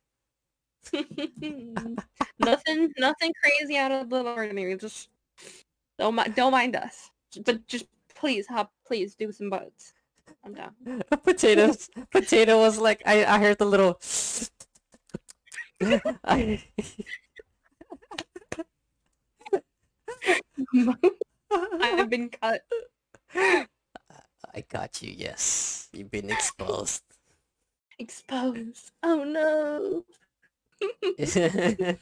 nothing, 2.39 2.91
nothing 2.97 3.33
crazy 3.43 3.77
out 3.77 3.91
of 3.91 4.09
the 4.09 4.23
ordinary. 4.23 4.75
Just 4.77 5.09
don't 5.97 6.15
mind, 6.15 6.35
don't 6.35 6.51
mind 6.51 6.75
us. 6.75 7.11
But 7.45 7.67
just 7.67 7.85
please, 8.15 8.47
hop, 8.47 8.71
please 8.85 9.15
do 9.15 9.31
some 9.31 9.49
boats. 9.49 9.93
I'm 10.43 10.53
down. 10.53 10.71
Potatoes. 11.23 11.89
Potato 12.11 12.59
was 12.59 12.77
like, 12.77 13.01
I, 13.05 13.25
I 13.25 13.39
heard 13.39 13.57
the 13.57 13.65
little. 13.65 13.99
I, 16.23 16.61
I've 21.51 22.09
been 22.09 22.29
cut. 22.29 22.61
I 23.33 24.61
got 24.69 25.01
you. 25.01 25.13
Yes, 25.15 25.89
you've 25.93 26.11
been 26.11 26.29
exposed. 26.29 27.03
Exposed. 27.97 28.91
Oh 29.03 29.23
no. 29.23 30.05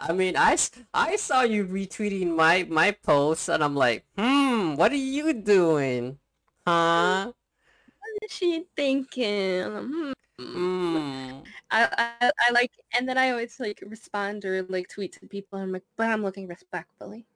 I 0.00 0.12
mean, 0.12 0.36
I, 0.36 0.56
I 0.94 1.16
saw 1.16 1.42
you 1.42 1.66
retweeting 1.66 2.36
my 2.36 2.64
my 2.68 2.92
post, 2.92 3.48
and 3.48 3.64
I'm 3.64 3.74
like, 3.74 4.04
hmm, 4.16 4.74
what 4.74 4.92
are 4.92 4.96
you 4.96 5.32
doing, 5.32 6.18
huh? 6.66 7.32
What 7.98 8.10
is 8.22 8.32
she 8.36 8.64
thinking? 8.76 9.62
Hmm. 9.64 10.12
Hmm. 10.38 11.38
I, 11.70 12.12
I 12.20 12.30
I 12.48 12.50
like, 12.52 12.70
and 12.96 13.08
then 13.08 13.18
I 13.18 13.30
always 13.30 13.58
like 13.58 13.82
respond 13.86 14.44
or 14.44 14.62
like 14.64 14.88
tweet 14.88 15.12
to 15.14 15.26
people. 15.26 15.58
and 15.58 15.64
I'm 15.64 15.72
like, 15.72 15.84
but 15.96 16.08
I'm 16.10 16.22
looking 16.22 16.46
respectfully. 16.46 17.26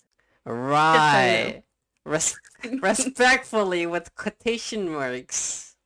Right. 0.51 1.63
Res 2.05 2.37
respectfully 2.83 3.87
with 3.87 4.15
quotation 4.17 4.91
marks. 4.91 5.77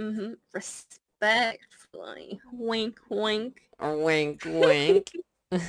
mm-hmm. 0.00 0.32
Respectfully. 0.54 2.40
Wink, 2.52 2.98
wink. 3.10 3.60
Wink, 3.80 4.42
wink. 4.46 5.12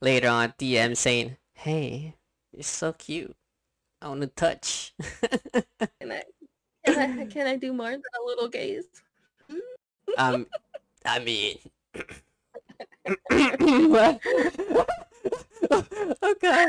Later 0.00 0.28
on, 0.28 0.54
DM 0.58 0.96
saying, 0.96 1.36
"Hey, 1.54 2.14
you're 2.52 2.62
so 2.62 2.92
cute. 2.92 3.34
I 4.00 4.08
want 4.08 4.20
to 4.20 4.28
touch." 4.28 4.94
Can 6.00 6.12
I, 6.12 6.22
can 6.84 7.18
I, 7.18 7.26
can 7.26 7.46
I 7.48 7.56
do 7.56 7.72
more 7.72 7.90
than 7.90 8.00
a 8.00 8.24
little 8.24 8.48
gaze? 8.48 8.86
um, 10.18 10.46
I 11.04 11.18
mean? 11.18 11.58
oh 15.70 16.34
god. 16.40 16.68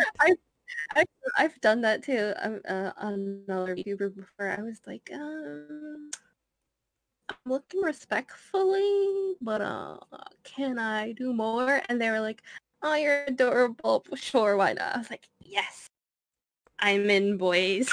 I, 0.95 1.05
I've 1.37 1.59
done 1.61 1.81
that 1.81 2.03
too. 2.03 2.33
I'm 2.41 2.61
uh, 2.67 2.91
on 2.97 3.43
another 3.47 3.75
YouTuber 3.75 4.15
before. 4.15 4.49
I 4.57 4.61
was 4.61 4.79
like, 4.85 5.09
um, 5.13 6.09
I'm 7.29 7.35
looking 7.45 7.81
respectfully, 7.81 9.35
but 9.41 9.61
uh, 9.61 9.97
can 10.43 10.79
I 10.79 11.13
do 11.13 11.33
more? 11.33 11.81
And 11.89 12.01
they 12.01 12.09
were 12.09 12.19
like, 12.19 12.41
oh, 12.81 12.95
you're 12.95 13.25
adorable. 13.25 14.05
Sure, 14.15 14.57
why 14.57 14.73
not? 14.73 14.95
I 14.95 14.97
was 14.97 15.09
like, 15.09 15.27
yes, 15.39 15.89
I'm 16.79 17.09
in, 17.09 17.37
boys. 17.37 17.89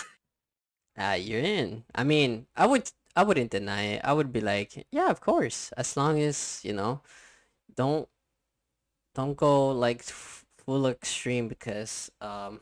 Ah, 0.97 1.15
you're 1.15 1.41
in. 1.41 1.85
I 1.95 2.05
mean, 2.05 2.47
I 2.55 2.67
would, 2.67 2.91
I 3.17 3.25
wouldn't 3.25 3.51
deny 3.51 3.83
it. 3.99 4.03
I 4.05 4.13
would 4.13 4.33
be 4.33 4.41
like, 4.41 4.87
yeah, 4.93 5.11
of 5.11 5.21
course, 5.21 5.73
as 5.77 5.97
long 5.97 6.21
as 6.21 6.61
you 6.63 6.73
know, 6.73 7.03
don't, 7.75 8.09
don't 9.15 9.37
go 9.37 9.71
like 9.71 10.05
full 10.65 10.87
extreme 10.87 11.49
because 11.49 12.11
um, 12.21 12.61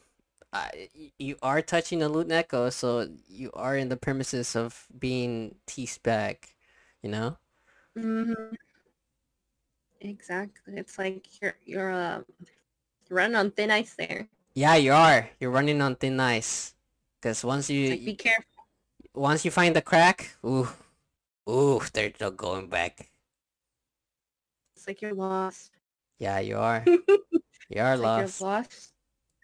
I, 0.52 0.88
you 1.18 1.36
are 1.42 1.62
touching 1.62 2.02
a 2.02 2.08
loot 2.08 2.30
echo, 2.32 2.70
so 2.70 3.08
you 3.28 3.50
are 3.54 3.76
in 3.76 3.88
the 3.88 3.96
premises 3.96 4.56
of 4.56 4.86
being 4.98 5.56
teased 5.66 6.02
back, 6.02 6.56
you 7.02 7.10
know. 7.10 7.38
hmm 7.96 8.32
Exactly. 10.00 10.74
It's 10.76 10.98
like 10.98 11.40
you're 11.40 11.56
you're 11.64 11.92
uh, 11.92 12.22
running 13.10 13.36
on 13.36 13.50
thin 13.52 13.70
ice 13.70 13.94
there. 13.94 14.28
Yeah, 14.54 14.76
you 14.76 14.92
are. 14.92 15.30
You're 15.40 15.50
running 15.50 15.80
on 15.82 15.96
thin 15.96 16.18
ice. 16.20 16.74
Cause 17.22 17.44
once 17.44 17.70
you, 17.70 17.90
like 17.90 18.04
be 18.04 18.14
careful. 18.14 18.64
once 19.14 19.44
you 19.44 19.50
find 19.50 19.74
the 19.76 19.82
crack, 19.82 20.36
ooh, 20.44 20.68
ooh, 21.48 21.82
there's 21.94 22.14
no 22.20 22.30
going 22.30 22.68
back. 22.68 23.10
It's 24.76 24.86
like 24.86 25.00
you're 25.00 25.14
lost. 25.14 25.72
Yeah, 26.18 26.38
you 26.40 26.58
are. 26.58 26.84
it's 27.70 27.78
You 27.78 27.82
are 27.82 27.96
like 27.96 28.16
you're 28.16 28.26
lost. 28.26 28.40
lost. 28.40 28.92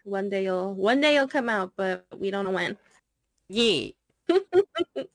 One 0.03 0.29
day 0.29 0.43
you'll 0.45 0.73
one 0.73 1.01
day 1.01 1.15
you'll 1.15 1.27
come 1.27 1.49
out, 1.49 1.73
but 1.75 2.05
we 2.17 2.31
don't 2.31 2.45
know 2.45 2.51
when. 2.51 2.77
Yeah. 3.49 3.91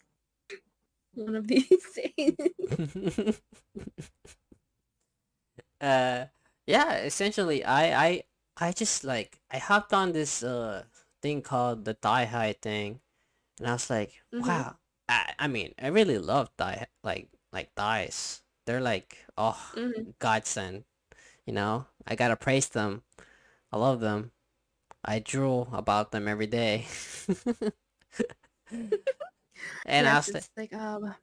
One 1.15 1.37
of 1.37 1.47
these 1.47 1.69
days. 1.95 2.37
uh 5.81 6.27
yeah 6.67 6.95
essentially 6.99 7.65
i 7.65 8.07
i 8.07 8.23
i 8.61 8.73
just 8.73 9.05
like 9.05 9.41
i 9.51 9.59
hopped 9.59 9.93
on 9.93 10.13
this 10.13 10.43
uh 10.43 10.85
thing 11.23 11.43
called 11.43 11.85
the 11.85 11.95
thigh 11.95 12.25
high 12.25 12.53
thing 12.53 13.01
and 13.59 13.69
i 13.69 13.73
was 13.73 13.91
like 13.91 14.23
Mhm. 14.35 14.47
wow 14.47 14.77
i 15.09 15.33
i 15.39 15.47
mean 15.49 15.75
i 15.81 15.89
really 15.89 16.19
love 16.19 16.51
thigh 16.59 16.87
like 17.03 17.29
like 17.53 17.73
thighs 17.75 18.43
they're 18.67 18.81
like 18.81 19.19
oh 19.37 19.73
Mhm. 19.77 20.15
godsend 20.19 20.85
you 21.47 21.53
know 21.53 21.87
i 22.07 22.15
gotta 22.15 22.37
praise 22.37 22.69
them 22.69 23.03
i 23.73 23.77
love 23.77 24.01
them 24.01 24.31
i 25.05 25.19
drool 25.19 25.69
about 25.73 26.13
them 26.13 26.29
every 26.29 26.47
day 26.47 26.87
and 29.87 30.09
i 30.09 30.17
was 30.17 30.33
like 30.35 30.45
it's 30.45 30.51
like 30.57 30.75
um. 30.75 31.15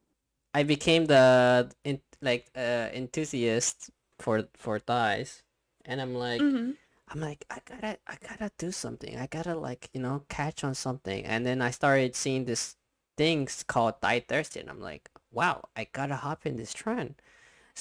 I 0.53 0.63
became 0.63 1.05
the 1.05 1.71
in, 1.83 2.01
like 2.21 2.47
uh 2.55 2.89
enthusiast 2.93 3.89
for 4.19 4.47
for 4.55 4.79
thighs, 4.79 5.43
and 5.85 6.01
I'm 6.01 6.15
like 6.15 6.41
mhm. 6.41 6.75
I'm 7.09 7.19
like 7.21 7.45
I 7.49 7.59
gotta 7.65 7.97
I 8.07 8.17
gotta 8.27 8.51
do 8.57 8.71
something. 8.71 9.17
I 9.17 9.27
gotta 9.27 9.55
like 9.55 9.89
you 9.93 10.01
know 10.01 10.23
catch 10.29 10.63
on 10.63 10.75
something, 10.75 11.25
and 11.25 11.45
then 11.45 11.61
I 11.61 11.71
started 11.71 12.15
seeing 12.15 12.45
this 12.45 12.75
things 13.17 13.63
called 13.63 14.01
thigh 14.01 14.19
thirsty, 14.21 14.59
and 14.59 14.69
I'm 14.69 14.81
like 14.81 15.09
wow 15.31 15.69
I 15.75 15.87
gotta 15.91 16.15
hop 16.17 16.45
in 16.45 16.57
this 16.57 16.73
trend. 16.73 17.15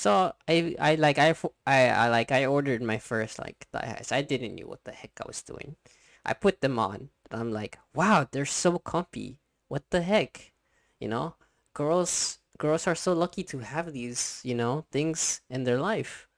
So 0.01 0.33
I 0.49 0.75
I 0.81 0.95
like 0.97 1.19
I 1.19 1.35
I, 1.67 1.79
I 1.89 2.09
like 2.09 2.33
I 2.33 2.47
ordered 2.47 2.83
my 2.83 2.99
first 2.99 3.39
like 3.39 3.67
thigh 3.73 3.87
highs. 3.97 4.13
I 4.13 4.23
didn't 4.23 4.57
know 4.57 4.67
what 4.67 4.85
the 4.85 4.93
heck 4.93 5.13
I 5.21 5.29
was 5.29 5.43
doing. 5.43 5.77
I 6.25 6.33
put 6.35 6.61
them 6.61 6.79
on, 6.79 7.11
and 7.31 7.41
I'm 7.41 7.53
like 7.53 7.79
wow 7.95 8.27
they're 8.31 8.47
so 8.49 8.79
comfy. 8.79 9.41
What 9.69 9.85
the 9.91 10.03
heck, 10.03 10.53
you 11.01 11.09
know? 11.09 11.37
girls 11.75 12.39
girls 12.59 12.87
are 12.87 12.95
so 12.95 13.13
lucky 13.13 13.43
to 13.45 13.59
have 13.61 13.93
these, 13.93 14.41
you 14.45 14.55
know, 14.55 14.85
things 14.93 15.41
in 15.49 15.65
their 15.65 15.79
life. 15.81 16.29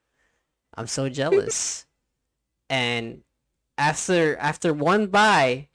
I'm 0.74 0.86
so 0.86 1.08
jealous. 1.08 1.86
And 2.70 3.22
after 3.78 4.36
after 4.38 4.72
one 4.74 5.08
buy, 5.08 5.68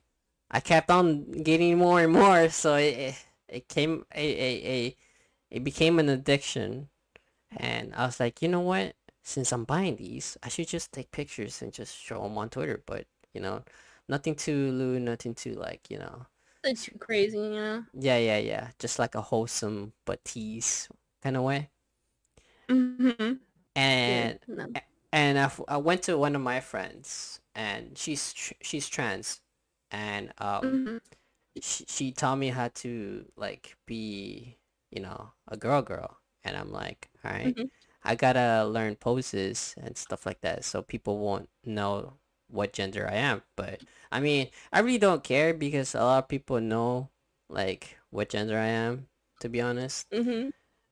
I 0.52 0.60
kept 0.62 0.90
on 0.92 1.32
getting 1.44 1.78
more 1.78 2.02
and 2.02 2.14
more, 2.14 2.50
so 2.50 2.76
it 2.76 2.96
it, 2.98 3.16
it 3.48 3.64
came 3.70 4.06
a, 4.16 4.26
a, 4.26 4.52
a 4.76 4.98
it 5.52 5.64
became 5.64 6.00
an 6.00 6.10
addiction. 6.10 6.90
And 7.58 7.94
I 7.96 8.06
was 8.06 8.20
like, 8.20 8.42
you 8.42 8.50
know 8.50 8.62
what? 8.62 8.96
Since 9.24 9.52
I'm 9.54 9.66
buying 9.66 9.98
these, 9.98 10.38
I 10.44 10.50
should 10.50 10.68
just 10.68 10.94
take 10.94 11.12
pictures 11.12 11.62
and 11.62 11.74
just 11.74 11.98
show 11.98 12.22
them 12.24 12.38
on 12.38 12.50
Twitter. 12.50 12.84
But 12.86 13.08
you 13.34 13.42
know, 13.42 13.64
nothing 14.10 14.36
too 14.36 14.72
lewd, 14.72 15.04
nothing 15.04 15.36
too 15.36 15.54
like 15.56 15.90
you 15.92 16.00
know, 16.00 16.28
It's 16.64 16.86
too 16.86 16.98
crazy, 17.00 17.38
you 17.40 17.50
know. 17.52 17.86
yeah, 17.94 18.18
yeah, 18.18 18.38
yeah, 18.38 18.70
just 18.80 19.00
like 19.00 19.16
a 19.16 19.22
wholesome 19.22 19.94
but 20.06 20.24
tease 20.26 20.90
kind 21.24 21.38
of 21.38 21.44
way. 21.44 21.70
Mhm. 22.70 23.40
Yeah. 24.06 24.34
and 24.34 24.40
No. 24.48 24.76
and 25.12 25.40
I, 25.40 25.44
f- 25.44 25.62
I 25.68 25.78
went 25.78 26.04
to 26.04 26.18
one 26.18 26.36
of 26.36 26.42
my 26.42 26.60
friends 26.60 27.42
and 27.56 27.98
she's 27.98 28.34
tr- 28.34 28.54
she's 28.62 28.88
trans 28.90 29.42
and 29.92 30.34
um 30.40 30.82
Mhm. 30.88 31.00
she, 31.62 31.86
she 31.88 32.12
taught 32.12 32.38
me 32.38 32.50
how 32.50 32.70
to 32.76 33.26
like 33.38 33.78
be 33.88 34.58
you 34.92 35.02
know 35.02 35.32
a 35.48 35.58
girl 35.58 35.82
girl 35.82 36.20
and 36.44 36.56
I'm 36.58 36.72
like 36.72 37.10
all 37.26 37.32
right 37.32 37.56
Mhm. 37.56 37.70
I 38.04 38.16
gotta 38.16 38.66
learn 38.66 38.96
poses 38.96 39.76
and 39.82 39.98
stuff 39.98 40.26
like 40.26 40.42
that 40.42 40.64
so 40.66 40.82
people 40.82 41.20
won't 41.20 41.50
know 41.66 42.14
what 42.50 42.74
gender 42.74 43.08
I 43.10 43.16
am 43.16 43.44
but 43.56 43.82
I 44.12 44.20
mean 44.20 44.50
I 44.72 44.80
really 44.80 44.98
don't 45.00 45.24
care 45.24 45.54
because 45.54 45.96
a 45.96 46.00
lot 46.04 46.20
of 46.24 46.30
people 46.30 46.60
know 46.62 47.10
like 47.50 47.98
what 48.10 48.30
gender 48.30 48.58
I 48.58 48.68
am 48.68 49.08
to 49.42 49.50
be 49.50 49.62
honest 49.62 50.08
Mhm. 50.12 50.52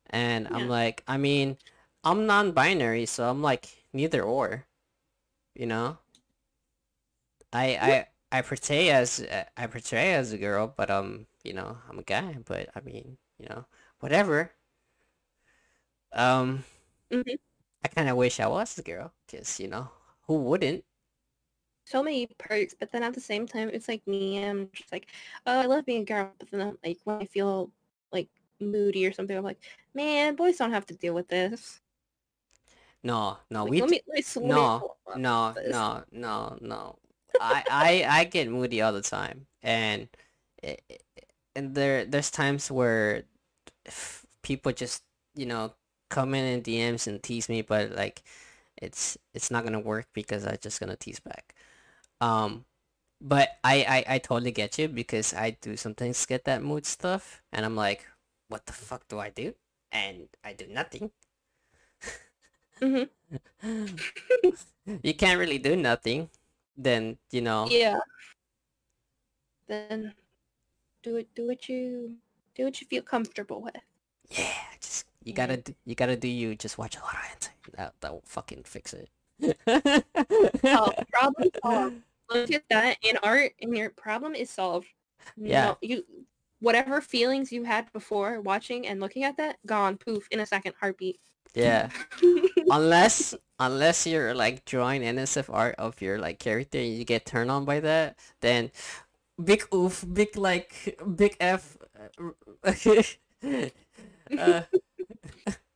and 0.09 0.47
I'm 0.51 0.67
like, 0.67 1.03
I 1.07 1.17
mean, 1.17 1.57
I'm 2.03 2.25
non-binary, 2.25 3.05
so 3.07 3.29
I'm 3.29 3.41
like 3.41 3.85
neither 3.93 4.23
or, 4.23 4.65
you 5.55 5.65
know? 5.67 5.99
I 7.53 7.65
Yeah. 7.81 7.99
I 8.31 8.39
I 8.39 8.41
portray 8.41 8.89
as 8.89 9.25
I 9.57 9.67
portray 9.67 10.13
as 10.13 10.31
a 10.31 10.37
girl, 10.37 10.67
but 10.67 10.89
um, 10.91 11.27
you 11.43 11.53
know, 11.53 11.77
I'm 11.89 11.99
a 11.99 12.03
guy, 12.03 12.37
but 12.45 12.69
I 12.75 12.81
mean, 12.81 13.17
you 13.39 13.47
know, 13.49 13.65
whatever. 13.99 14.51
Um, 16.15 16.63
Mhm. 17.11 17.37
I 17.85 17.87
kind 17.87 18.09
of 18.09 18.17
wish 18.17 18.39
I 18.41 18.47
was 18.47 18.77
a 18.77 18.83
girl, 18.83 19.13
cause 19.31 19.59
you 19.61 19.67
know, 19.69 19.91
who 20.23 20.39
wouldn't? 20.43 20.83
So 21.85 22.01
many 22.03 22.27
perks, 22.39 22.73
but 22.73 22.91
then 22.91 23.03
at 23.03 23.13
the 23.13 23.21
same 23.21 23.47
time, 23.47 23.69
it's 23.69 23.87
like 23.87 24.05
me. 24.07 24.43
I'm 24.43 24.71
just 24.71 24.91
like, 24.91 25.07
oh, 25.45 25.59
I 25.61 25.65
love 25.67 25.85
being 25.85 26.01
a 26.01 26.05
girl, 26.05 26.33
but 26.39 26.49
then 26.51 26.61
I'm 26.61 26.77
like, 26.83 26.99
when 27.03 27.21
I 27.21 27.25
feel 27.25 27.71
like 28.11 28.29
moody 28.59 29.05
or 29.05 29.11
something, 29.13 29.37
I'm 29.37 29.43
like, 29.43 29.63
man, 29.93 30.35
boys 30.35 30.57
don't 30.57 30.71
have 30.71 30.87
to 30.87 30.95
deal 30.95 31.13
with 31.13 31.27
this. 31.27 31.81
No, 33.03 33.39
no, 33.49 33.65
Like, 33.65 33.73
we 33.73 33.79
let 33.79 33.89
me 33.89 34.01
let 34.07 34.15
me 34.15 34.21
swim 34.21 34.69
no, 34.73 34.89
no, 35.13 35.59
no, 35.63 36.03
no, 36.11 36.57
no. 36.61 36.99
I 37.39 37.63
I 37.69 38.05
I 38.21 38.23
get 38.25 38.49
moody 38.49 38.81
all 38.81 38.93
the 38.93 39.01
time, 39.01 39.47
and 39.61 40.09
and 41.55 41.75
there 41.75 42.05
there's 42.05 42.31
times 42.31 42.71
where 42.71 43.25
people 44.41 44.71
just 44.71 45.03
you 45.35 45.45
know 45.45 45.73
come 46.15 46.35
in 46.35 46.45
in 46.45 46.61
DMs 46.63 47.07
and 47.07 47.21
tease 47.23 47.49
me, 47.49 47.61
but 47.61 47.91
like 47.91 48.23
it's 48.77 49.17
it's 49.35 49.51
not 49.51 49.65
gonna 49.65 49.79
work 49.81 50.07
because 50.13 50.45
I'm 50.47 50.57
just 50.61 50.79
gonna 50.79 50.95
tease 50.97 51.19
back. 51.21 51.55
Um, 52.21 52.65
but 53.21 53.49
I 53.63 54.05
I 54.07 54.15
I 54.15 54.19
totally 54.19 54.51
get 54.51 54.79
you 54.79 54.87
because 54.89 55.33
I 55.33 55.51
do 55.61 55.77
sometimes 55.77 56.25
get 56.27 56.45
that 56.45 56.63
mood 56.63 56.85
stuff, 56.85 57.41
and 57.53 57.65
I'm 57.65 57.75
like, 57.77 58.05
what 58.49 58.65
the 58.67 58.73
fuck 58.73 59.07
do 59.09 59.19
I 59.19 59.29
do? 59.31 59.55
And 59.91 60.29
I 60.43 60.53
do 60.53 60.67
nothing. 60.67 61.11
Mhm. 62.81 63.09
you 65.03 65.13
can't 65.13 65.39
really 65.39 65.57
do 65.57 65.75
nothing. 65.75 66.29
Then 66.77 67.17
you 67.31 67.41
know, 67.41 67.69
Yeah. 67.69 67.99
Then 69.67 70.15
do 71.03 71.17
it. 71.17 71.33
Do 71.35 71.47
what 71.47 71.69
you 71.69 72.17
do. 72.55 72.65
What 72.65 72.81
you 72.81 72.87
feel 72.87 73.03
comfortable 73.03 73.61
with. 73.61 73.77
yeah, 74.29 74.53
you 75.25 75.33
Yeah. 75.33 75.47
gotta 75.47 75.57
do, 75.57 75.75
you 75.85 75.95
gotta 75.95 76.15
do 76.15 76.27
you. 76.29 76.55
Just 76.55 76.77
watch 76.77 76.95
a 76.95 77.01
lot 77.01 77.15
of 77.15 77.21
hentai. 77.39 77.49
That 77.77 77.93
that 78.01 78.13
will 78.13 78.23
fucking 78.25 78.63
fix 78.63 78.93
it. 78.93 79.09
Oh, 79.67 80.91
problem 81.11 81.49
solved. 81.61 81.95
Look 82.31 82.51
at 82.51 82.63
that 82.69 82.97
in 83.01 83.17
art, 83.21 83.51
and 83.61 83.75
your 83.75 83.89
problem 83.89 84.33
is 84.35 84.49
solved. 84.49 84.87
Yeah. 85.35 85.65
No, 85.65 85.77
you 85.81 86.03
whatever 86.59 87.01
feelings 87.01 87.51
you 87.51 87.63
had 87.63 87.91
before 87.91 88.39
watching 88.41 88.87
and 88.87 88.99
looking 88.99 89.23
at 89.23 89.37
that, 89.37 89.57
gone, 89.65 89.97
poof, 89.97 90.27
in 90.31 90.39
a 90.39 90.45
second, 90.45 90.73
heartbeat. 90.79 91.19
Yeah. 91.53 91.89
Unless 92.69 93.35
unless 93.59 94.05
you're 94.07 94.33
like 94.33 94.65
drawing 94.65 95.01
NSF 95.03 95.53
art 95.53 95.75
of 95.77 96.01
your 96.01 96.17
like 96.19 96.39
character 96.39 96.79
and 96.79 96.93
you 96.93 97.05
get 97.05 97.25
turned 97.25 97.49
on 97.51 97.63
by 97.65 97.79
that, 97.79 98.17
then 98.41 98.71
big 99.43 99.63
oof, 99.73 100.03
big 100.11 100.35
like 100.35 100.97
big 101.15 101.37
F. 101.39 101.77
uh, 102.63 104.61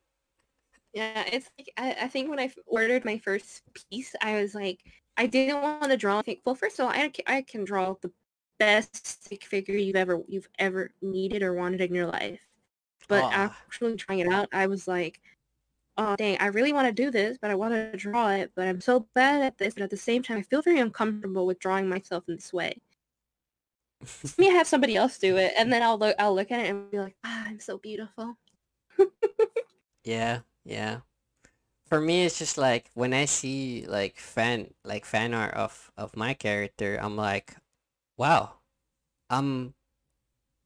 Yeah, 0.92 1.24
it's 1.32 1.48
like 1.58 1.72
I, 1.76 2.04
I 2.04 2.08
think 2.08 2.28
when 2.30 2.40
I 2.40 2.52
ordered 2.66 3.04
my 3.04 3.18
first 3.18 3.62
piece, 3.90 4.14
I 4.20 4.40
was 4.40 4.54
like, 4.54 4.80
I 5.16 5.26
didn't 5.26 5.62
want 5.62 5.84
to 5.90 5.96
draw. 5.96 6.18
I 6.18 6.22
think, 6.22 6.40
well, 6.44 6.54
first 6.54 6.78
of 6.80 6.86
all, 6.86 6.90
I 6.92 7.08
can, 7.10 7.24
I 7.26 7.42
can 7.42 7.64
draw 7.64 7.94
the 8.00 8.12
best 8.58 9.06
stick 9.06 9.44
figure 9.44 9.76
you've 9.76 9.96
ever 9.96 10.20
you've 10.28 10.48
ever 10.58 10.92
needed 11.02 11.42
or 11.42 11.54
wanted 11.54 11.80
in 11.80 11.94
your 11.94 12.06
life. 12.06 12.40
But 13.08 13.28
actually 13.32 13.96
trying 13.96 14.20
it 14.20 14.28
out, 14.32 14.48
I 14.52 14.66
was 14.68 14.88
like, 14.88 15.20
oh 15.98 16.16
dang, 16.16 16.38
I 16.40 16.46
really 16.48 16.72
want 16.74 16.88
to 16.88 16.92
do 17.04 17.10
this, 17.10 17.38
but 17.40 17.50
I 17.52 17.56
want 17.56 17.74
to 17.74 17.96
draw 17.98 18.30
it, 18.30 18.52
but 18.56 18.68
I'm 18.68 18.80
so 18.80 19.08
bad 19.14 19.42
at 19.42 19.58
this, 19.58 19.74
but 19.74 19.84
at 19.84 19.90
the 19.90 19.96
same 19.98 20.22
time, 20.22 20.38
I 20.38 20.42
feel 20.42 20.62
very 20.62 20.80
uncomfortable 20.80 21.46
with 21.46 21.60
drawing 21.60 21.88
myself 21.88 22.24
in 22.28 22.36
this 22.36 22.52
way. 22.52 22.80
Let 24.38 24.46
me 24.46 24.50
have 24.54 24.66
somebody 24.66 24.96
else 24.96 25.18
do 25.18 25.36
it, 25.36 25.52
and 25.56 25.72
then 25.72 25.82
I'll 25.82 25.98
look 25.98 26.16
I'll 26.18 26.34
look 26.34 26.50
at 26.50 26.60
it 26.60 26.70
and 26.70 26.90
be 26.90 26.98
like, 26.98 27.16
ah, 27.24 27.44
I'm 27.46 27.60
so 27.60 27.78
beautiful. 27.78 28.36
yeah, 30.04 30.40
yeah. 30.64 31.00
For 31.86 32.00
me, 32.00 32.24
it's 32.24 32.38
just 32.38 32.58
like 32.58 32.90
when 32.94 33.14
I 33.14 33.26
see 33.26 33.86
like 33.86 34.18
fan 34.18 34.74
like 34.84 35.04
fan 35.06 35.34
art 35.34 35.54
of 35.54 35.92
of 35.96 36.16
my 36.16 36.34
character, 36.34 36.98
I'm 37.02 37.16
like, 37.16 37.56
wow, 38.18 38.60
I'm 39.30 39.74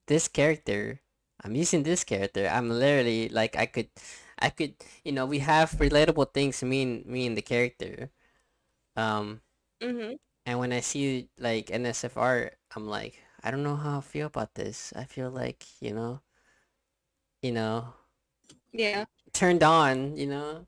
this 0.07 0.29
character. 0.29 1.01
I'm 1.43 1.55
using 1.57 1.83
this 1.83 2.05
character. 2.05 2.49
I'm 2.49 2.71
literally 2.71 3.29
like 3.29 3.57
I 3.57 3.67
could, 3.67 3.89
I 4.39 4.51
could, 4.51 4.75
you 5.05 5.13
know, 5.13 5.27
we 5.27 5.41
have 5.41 5.73
relatable 5.73 6.33
things. 6.35 6.63
Me 6.63 6.83
and 6.83 7.07
me 7.07 7.27
and 7.27 7.37
the 7.37 7.43
character. 7.43 8.11
Um, 8.97 9.43
hmm 9.81 10.15
and 10.47 10.59
when 10.59 10.73
I 10.73 10.81
see 10.81 11.29
like 11.39 11.71
NSF 11.71 12.17
art, 12.17 12.57
I'm 12.75 12.87
like, 12.89 13.19
I 13.43 13.51
don't 13.51 13.63
know 13.63 13.77
how 13.77 13.99
I 13.99 14.01
feel 14.01 14.27
about 14.27 14.55
this. 14.55 14.93
I 14.97 15.05
feel 15.05 15.31
like 15.31 15.65
you 15.81 15.93
know, 15.95 16.21
you 17.43 17.53
know, 17.53 17.95
Yeah. 18.75 19.07
turned 19.33 19.63
on, 19.63 20.17
you 20.17 20.27
know, 20.27 20.67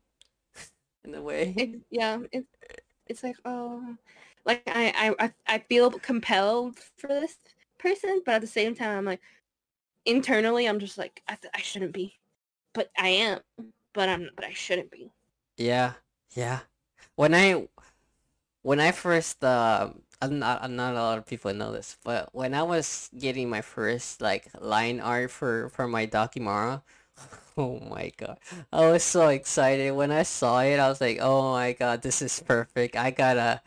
in 1.03 1.13
a 1.15 1.21
way. 1.21 1.53
It, 1.57 1.81
yeah, 1.89 2.19
it, 2.31 2.45
it's 3.07 3.23
like 3.23 3.37
oh, 3.45 3.95
like 4.45 4.63
I, 4.67 5.15
I 5.19 5.33
I 5.47 5.59
feel 5.59 5.91
compelled 5.91 6.77
for 6.97 7.07
this 7.07 7.37
person, 7.77 8.21
but 8.25 8.35
at 8.35 8.41
the 8.41 8.47
same 8.47 8.75
time 8.75 8.97
I'm 8.99 9.05
like, 9.05 9.21
internally 10.05 10.67
I'm 10.67 10.79
just 10.79 10.97
like 10.97 11.21
I, 11.27 11.35
th- 11.35 11.51
I 11.55 11.61
shouldn't 11.61 11.93
be, 11.93 12.19
but 12.73 12.91
I 12.97 13.09
am, 13.09 13.39
but 13.93 14.09
I'm 14.09 14.29
but 14.35 14.45
I 14.45 14.53
shouldn't 14.53 14.91
be. 14.91 15.11
Yeah, 15.57 15.93
yeah. 16.35 16.59
When 17.15 17.33
I 17.33 17.67
when 18.63 18.79
I 18.79 18.91
first 18.91 19.43
uh, 19.43 19.91
I'm 20.21 20.39
not 20.39 20.63
I'm 20.63 20.75
not 20.75 20.93
a 20.95 21.01
lot 21.01 21.17
of 21.17 21.25
people 21.25 21.53
know 21.53 21.71
this, 21.71 21.97
but 22.03 22.29
when 22.33 22.53
I 22.53 22.63
was 22.63 23.09
getting 23.17 23.49
my 23.49 23.61
first 23.61 24.21
like 24.21 24.49
line 24.59 24.99
art 24.99 25.31
for 25.31 25.69
for 25.69 25.87
my 25.87 26.07
Dakimara, 26.07 26.83
oh 27.57 27.79
my 27.79 28.11
god, 28.17 28.39
I 28.71 28.89
was 28.91 29.03
so 29.03 29.27
excited 29.29 29.91
when 29.91 30.11
I 30.11 30.23
saw 30.23 30.59
it. 30.61 30.79
I 30.79 30.89
was 30.89 31.01
like, 31.01 31.19
oh 31.21 31.51
my 31.53 31.73
god, 31.73 32.01
this 32.01 32.21
is 32.21 32.39
perfect. 32.39 32.95
I 32.95 33.11
gotta 33.11 33.61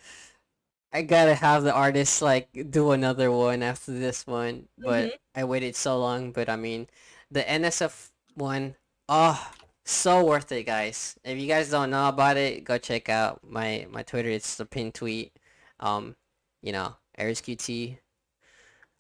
I 0.93 1.03
gotta 1.03 1.35
have 1.35 1.63
the 1.63 1.73
artist 1.75 2.23
like 2.23 2.49
do 2.71 2.93
another 2.93 3.31
one 3.31 3.63
after 3.63 3.93
this 3.93 4.27
one, 4.27 4.69
but 4.79 5.11
Mhm. 5.11 5.19
I 5.35 5.45
waited 5.45 5.77
so 5.77 5.99
long. 5.99 6.33
But 6.33 6.49
I 6.49 6.57
mean, 6.57 6.89
the 7.31 7.49
NSF 7.49 8.13
one, 8.35 8.77
oh, 9.09 9.53
so 9.85 10.25
worth 10.25 10.53
it, 10.53 10.65
guys. 10.67 11.19
If 11.25 11.39
you 11.39 11.47
guys 11.49 11.71
don't 11.71 11.91
know 11.91 12.09
about 12.09 12.37
it, 12.37 12.65
go 12.65 12.79
check 12.79 13.09
out 13.09 13.41
my 13.45 13.87
my 13.91 14.03
Twitter. 14.03 14.31
It's 14.31 14.57
the 14.57 14.67
pin 14.67 14.93
tweet. 14.93 15.37
Um, 15.81 16.17
you 16.63 16.73
know, 16.73 16.97
Eris 17.19 17.41
QT 17.41 17.99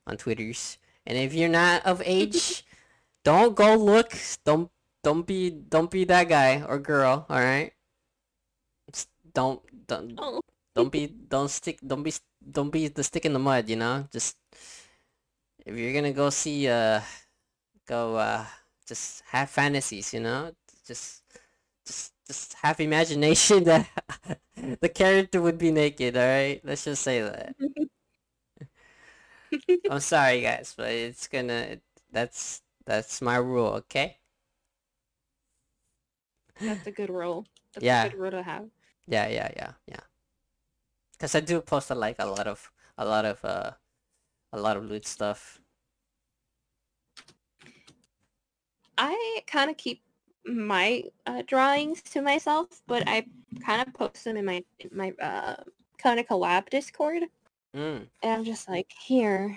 on 0.07 0.17
Twitters. 0.17 0.79
And 1.07 1.17
if 1.19 1.35
you're 1.35 1.49
not 1.49 1.85
of 1.87 2.03
age, 2.07 2.65
don't 3.25 3.55
go 3.55 3.77
look. 3.77 4.17
Don't 4.45 4.71
don't 5.03 5.27
be 5.27 5.51
don't 5.51 5.91
be 5.91 6.05
that 6.05 6.29
guy 6.29 6.63
or 6.63 6.79
girl. 6.79 7.27
All 7.29 7.41
right. 7.41 7.73
Don't 9.33 9.63
don't 9.87 10.15
Oh, 10.19 10.41
don't 10.75 10.91
be 10.91 11.07
don't 11.07 11.49
stick 11.51 11.79
don't 11.87 12.03
be 12.03 12.13
don't 12.41 12.71
be 12.71 12.89
the 12.89 13.05
stick 13.05 13.25
in 13.25 13.33
the 13.33 13.39
mud 13.39 13.69
you 13.69 13.77
know 13.77 14.07
just 14.11 14.37
if 15.67 15.77
you're 15.77 15.93
gonna 15.93 16.13
go 16.13 16.31
see 16.31 16.69
uh 16.69 17.01
go 17.87 18.17
uh 18.17 18.45
just 18.87 19.23
have 19.31 19.51
fantasies 19.51 20.15
you 20.15 20.21
know 20.21 20.53
just 20.87 21.23
just 21.87 22.13
just 22.27 22.55
have 22.63 22.81
imagination 22.81 23.65
that 23.71 23.87
the 24.81 24.89
character 24.89 25.41
would 25.41 25.59
be 25.59 25.71
naked 25.71 26.17
all 26.17 26.25
right 26.25 26.61
let's 26.65 26.85
just 26.85 27.03
say 27.03 27.21
that 27.21 27.55
i'm 29.91 30.01
sorry 30.01 30.41
guys 30.41 30.75
but 30.77 30.91
it's 30.91 31.29
gonna 31.29 31.79
that's 32.13 32.63
that's 32.91 33.23
my 33.23 33.37
rule 33.37 33.69
okay 33.69 34.19
that's 36.61 36.87
a 36.87 36.91
good 36.91 37.11
rule. 37.11 37.47
That's 37.75 37.87
Yeah. 37.87 38.07
a 38.07 38.09
good 38.11 38.19
rule 38.19 38.31
to 38.33 38.43
have. 38.43 38.67
yeah 39.07 39.29
yeah 39.29 39.51
yeah 39.57 39.73
yeah 39.87 40.01
because 41.13 41.35
i 41.35 41.41
do 41.41 41.61
post 41.61 41.91
a, 41.91 41.95
like 41.95 42.17
a 42.19 42.27
lot 42.27 42.47
of 42.47 42.71
a 42.99 43.05
lot 43.05 43.25
of 43.25 43.45
uh 43.45 43.71
a 44.53 44.61
lot 44.61 44.77
of 44.77 44.85
loot 44.85 45.07
stuff 45.07 45.61
I 48.99 49.41
kind 49.47 49.71
of 49.71 49.77
keep 49.77 50.03
my 50.45 51.05
uh, 51.27 51.43
drawings 51.47 52.03
to 52.03 52.21
myself, 52.23 52.69
but 52.87 53.03
I 53.07 53.27
kind 53.65 53.81
of 53.87 53.95
post 53.95 54.25
them 54.25 54.37
in 54.37 54.45
my 54.45 54.65
in 54.81 54.91
my 54.93 55.13
uh, 55.23 55.57
kind 55.99 56.21
of 56.21 56.27
collab 56.27 56.69
Discord, 56.71 57.25
mm. 57.75 58.07
and 58.23 58.33
I'm 58.33 58.45
just 58.45 58.69
like, 58.69 58.91
here, 59.01 59.57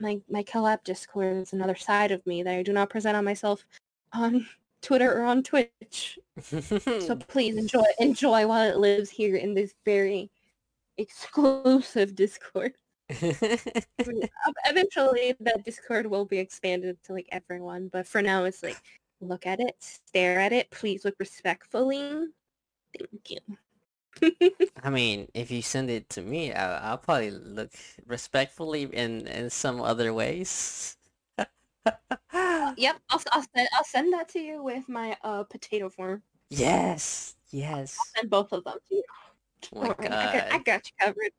my 0.00 0.20
my 0.28 0.42
collab 0.42 0.84
Discord 0.84 1.36
is 1.36 1.52
another 1.52 1.76
side 1.76 2.10
of 2.10 2.24
me 2.26 2.42
that 2.42 2.54
I 2.54 2.62
do 2.62 2.72
not 2.72 2.90
present 2.90 3.16
on 3.16 3.24
myself 3.24 3.64
on 4.12 4.46
Twitter 4.82 5.12
or 5.12 5.24
on 5.24 5.42
Twitch. 5.42 6.18
So 6.42 7.16
please 7.28 7.56
enjoy 7.56 7.84
enjoy 7.98 8.46
while 8.46 8.68
it 8.68 8.78
lives 8.78 9.10
here 9.10 9.36
in 9.36 9.54
this 9.54 9.74
very 9.84 10.30
exclusive 10.98 12.14
Discord. 12.14 12.74
Eventually, 13.08 13.74
that 15.40 15.64
Discord 15.64 16.06
will 16.06 16.24
be 16.24 16.38
expanded 16.38 16.96
to 17.04 17.12
like 17.12 17.28
everyone, 17.30 17.88
but 17.92 18.06
for 18.06 18.22
now, 18.22 18.44
it's 18.44 18.62
like 18.62 18.80
look 19.20 19.46
at 19.46 19.60
it, 19.60 19.76
stare 19.78 20.40
at 20.40 20.52
it, 20.52 20.70
please 20.70 21.04
look 21.04 21.14
respectfully. 21.18 22.26
Thank 22.98 23.30
you. 23.30 23.38
I 24.82 24.90
mean, 24.90 25.28
if 25.34 25.50
you 25.50 25.62
send 25.62 25.90
it 25.90 26.08
to 26.10 26.22
me, 26.22 26.52
I'll, 26.52 26.82
I'll 26.92 26.98
probably 26.98 27.30
look 27.30 27.72
respectfully 28.06 28.82
in 28.84 29.26
in 29.26 29.50
some 29.50 29.80
other 29.80 30.12
ways. 30.14 30.96
Yep, 32.76 33.00
I'll, 33.10 33.20
I'll 33.32 33.44
send 33.54 33.68
I'll 33.72 33.84
send 33.84 34.12
that 34.14 34.28
to 34.30 34.38
you 34.40 34.62
with 34.62 34.88
my 34.88 35.16
uh 35.22 35.44
potato 35.44 35.88
form. 35.88 36.22
yes, 36.50 37.36
yes. 37.50 38.12
Send 38.16 38.30
both 38.30 38.52
of 38.52 38.64
them 38.64 38.78
to 38.88 38.94
you. 38.94 39.04
Oh 39.74 39.86
my 39.86 39.94
Don't 39.98 39.98
worry, 39.98 40.16
I 40.20 40.26
got, 40.26 40.46
I 40.50 40.58
god. 40.58 40.60
got 40.60 40.82
you 40.86 40.92
covered. 41.00 41.32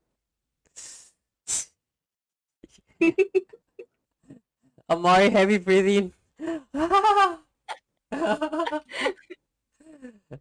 Amari, 4.89 5.29
heavy 5.29 5.57
breathing. 5.57 6.13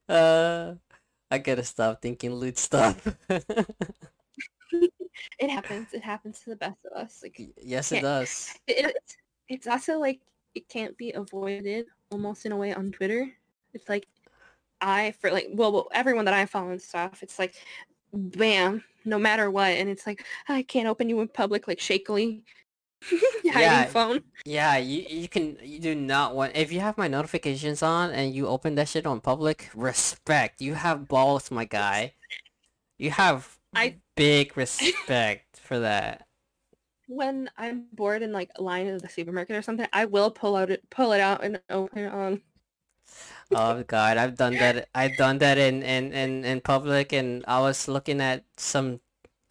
uh, 0.09 0.74
I 1.33 1.39
gotta 1.39 1.64
stop 1.64 2.03
thinking 2.03 2.35
loot 2.35 2.59
stuff. 2.59 3.16
It 5.39 5.51
happens. 5.51 5.89
It 5.93 6.03
happens 6.03 6.41
to 6.41 6.51
the 6.51 6.57
best 6.57 6.78
of 6.91 6.97
us. 6.97 7.20
Like 7.22 7.41
yes, 7.61 7.93
it 7.93 8.01
does. 8.01 8.55
it, 8.66 8.95
it's 8.97 9.16
it's 9.49 9.66
also 9.66 9.99
like 9.99 10.20
it 10.55 10.68
can't 10.68 10.97
be 10.97 11.12
avoided 11.12 11.87
almost 12.11 12.47
in 12.47 12.53
a 12.53 12.57
way 12.57 12.72
on 12.72 12.93
Twitter. 12.93 13.30
It's 13.74 13.89
like 13.89 14.07
I 14.80 15.12
for 15.20 15.30
like 15.30 15.49
well, 15.53 15.72
well 15.72 15.89
everyone 15.93 16.24
that 16.26 16.35
I 16.35 16.47
follow 16.47 16.70
and 16.70 16.80
stuff, 16.80 17.22
it's 17.22 17.39
like 17.39 17.55
bam, 18.12 18.85
no 19.05 19.18
matter 19.18 19.51
what, 19.51 19.72
and 19.72 19.89
it's 19.89 20.07
like 20.07 20.24
I 20.49 20.62
can't 20.62 20.89
open 20.89 21.09
you 21.09 21.20
in 21.20 21.28
public 21.28 21.68
like 21.68 21.80
shakily 21.80 22.45
hiding 23.53 23.84
Yeah. 23.84 23.84
phone. 23.86 24.22
Yeah, 24.44 24.76
you 24.76 25.07
you 25.09 25.28
can 25.28 25.57
you 25.62 25.78
do 25.78 25.94
not 25.94 26.34
want 26.34 26.57
if 26.57 26.72
you 26.72 26.80
have 26.80 26.98
my 26.98 27.07
notifications 27.09 27.82
on 27.82 28.11
and 28.11 28.34
you 28.34 28.48
open 28.48 28.74
that 28.76 28.88
shit 28.88 29.07
on 29.07 29.20
public, 29.20 29.70
respect. 29.74 30.61
You 30.61 30.74
have 30.74 31.07
balls, 31.09 31.50
my 31.50 31.64
guy. 31.64 32.14
You 32.98 33.11
have 33.12 33.59
I- 33.74 33.98
big 34.16 34.57
respect 34.57 35.61
for 35.62 35.78
that. 35.80 36.26
When 37.09 37.50
I'm 37.59 37.86
bored 37.92 38.22
in 38.22 38.32
like 38.32 38.50
line 38.59 38.86
at 38.86 39.03
the 39.03 39.09
supermarket 39.09 39.57
or 39.57 39.62
something, 39.62 39.86
I 39.92 40.07
will 40.07 40.30
pull 40.30 40.57
out 40.57 40.70
it 40.70 40.88
pull 40.90 41.12
it 41.12 41.20
out 41.20 41.44
and 41.44 41.61
open 41.70 41.98
it 42.05 42.12
on. 42.12 42.42
Oh 43.53 43.82
god, 43.84 44.16
I've 44.16 44.36
done 44.36 44.55
that. 44.55 44.88
I've 44.94 45.16
done 45.16 45.38
that 45.38 45.59
in 45.59 45.82
in 45.82 46.12
in 46.12 46.44
in 46.44 46.61
public, 46.61 47.12
and 47.12 47.44
I 47.46 47.61
was 47.61 47.86
looking 47.88 48.20
at 48.20 48.44
some 48.57 49.00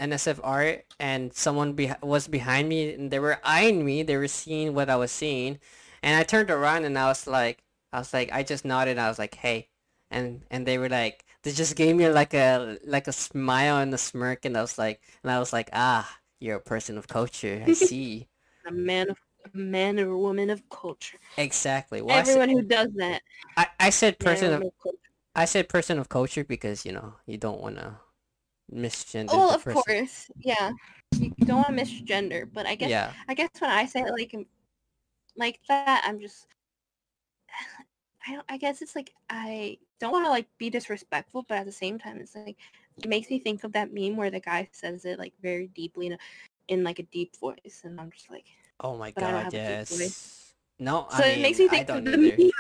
NSF 0.01 0.39
art, 0.43 0.85
and 0.99 1.33
someone 1.33 1.73
be 1.73 1.91
was 2.01 2.27
behind 2.27 2.69
me, 2.69 2.93
and 2.93 3.11
they 3.11 3.19
were 3.19 3.39
eyeing 3.43 3.85
me. 3.85 4.03
They 4.03 4.17
were 4.17 4.27
seeing 4.27 4.73
what 4.73 4.89
I 4.89 4.95
was 4.97 5.11
seeing, 5.11 5.59
and 6.03 6.17
I 6.17 6.23
turned 6.23 6.51
around, 6.51 6.85
and 6.85 6.97
I 6.97 7.07
was 7.07 7.27
like, 7.27 7.63
I 7.93 7.99
was 7.99 8.13
like, 8.13 8.31
I 8.33 8.43
just 8.43 8.65
nodded. 8.65 8.97
I 8.97 9.09
was 9.09 9.19
like, 9.19 9.35
hey, 9.35 9.69
and 10.09 10.43
and 10.51 10.65
they 10.67 10.77
were 10.77 10.89
like, 10.89 11.25
they 11.43 11.51
just 11.51 11.75
gave 11.75 11.95
me 11.95 12.09
like 12.09 12.33
a 12.33 12.79
like 12.85 13.07
a 13.07 13.13
smile 13.13 13.77
and 13.77 13.93
a 13.93 13.97
smirk, 13.97 14.45
and 14.45 14.57
I 14.57 14.61
was 14.61 14.77
like, 14.77 15.01
and 15.23 15.31
I 15.31 15.39
was 15.39 15.53
like, 15.53 15.69
ah, 15.73 16.19
you're 16.39 16.57
a 16.57 16.61
person 16.61 16.97
of 16.97 17.07
culture. 17.07 17.63
I 17.65 17.73
see. 17.73 18.27
A 18.67 18.71
man 18.71 19.09
of 19.09 19.17
a 19.53 19.57
man 19.57 19.99
or 19.99 20.17
woman 20.17 20.49
of 20.49 20.67
culture. 20.69 21.17
Exactly. 21.37 22.01
Well, 22.01 22.17
Everyone 22.19 22.49
said, 22.49 22.55
who 22.55 22.61
does 22.63 22.87
that. 22.95 23.21
I, 23.57 23.67
I 23.79 23.89
said 23.89 24.19
person 24.19 24.53
of 24.53 24.61
of 24.61 24.71
culture. 24.81 24.97
I 25.35 25.45
said 25.45 25.69
person 25.69 25.99
of 25.99 26.09
culture 26.09 26.43
because 26.43 26.85
you 26.85 26.91
know 26.91 27.13
you 27.25 27.37
don't 27.37 27.61
want 27.61 27.77
to 27.77 27.95
misgender 28.71 29.43
Well, 29.43 29.53
of 29.53 29.67
person. 29.67 29.93
course, 29.93 30.29
yeah. 30.41 30.71
You 31.19 31.31
don't 31.45 31.57
want 31.63 31.77
to 31.77 31.83
misgender, 31.83 32.47
but 32.51 32.65
I 32.65 32.75
guess 32.75 32.91
Yeah, 32.91 33.15
I 33.27 33.33
guess 33.35 33.49
when 33.59 33.69
I 33.71 33.85
say 33.85 34.01
it 34.01 34.11
like 34.11 34.33
like 35.37 35.59
that, 35.67 36.03
I'm 36.05 36.19
just 36.19 36.47
I 38.27 38.33
don't, 38.33 38.45
I 38.49 38.57
guess 38.57 38.81
it's 38.81 38.95
like 38.95 39.13
I 39.29 39.77
don't 39.99 40.11
want 40.11 40.25
to 40.25 40.31
like 40.31 40.47
be 40.57 40.69
disrespectful, 40.69 41.45
but 41.47 41.57
at 41.59 41.65
the 41.65 41.71
same 41.71 41.99
time, 41.99 42.19
it's 42.19 42.35
like 42.35 42.57
it 42.97 43.09
makes 43.09 43.29
me 43.29 43.39
think 43.39 43.63
of 43.63 43.73
that 43.73 43.93
meme 43.93 44.17
where 44.17 44.31
the 44.31 44.39
guy 44.41 44.67
says 44.71 45.05
it 45.05 45.19
like 45.19 45.33
very 45.41 45.67
deeply 45.67 46.07
in, 46.07 46.13
a, 46.13 46.17
in 46.67 46.83
like 46.83 46.99
a 46.99 47.03
deep 47.03 47.35
voice, 47.37 47.81
and 47.83 47.99
I'm 47.99 48.11
just 48.11 48.29
like, 48.31 48.45
Oh 48.79 48.97
my 48.97 49.11
But 49.15 49.23
I 49.25 49.31
don't 49.31 49.41
god, 49.41 49.43
have 49.43 49.55
a 49.55 49.59
deep 49.59 49.81
voice. 49.89 50.11
yes. 50.11 50.53
No, 50.79 51.07
so 51.09 51.23
I 51.23 51.25
it 51.25 51.41
makes 51.41 51.59
me 51.59 51.69
think 51.69 51.89
of 51.89 52.03
the 52.05 52.17
meme. 52.17 52.51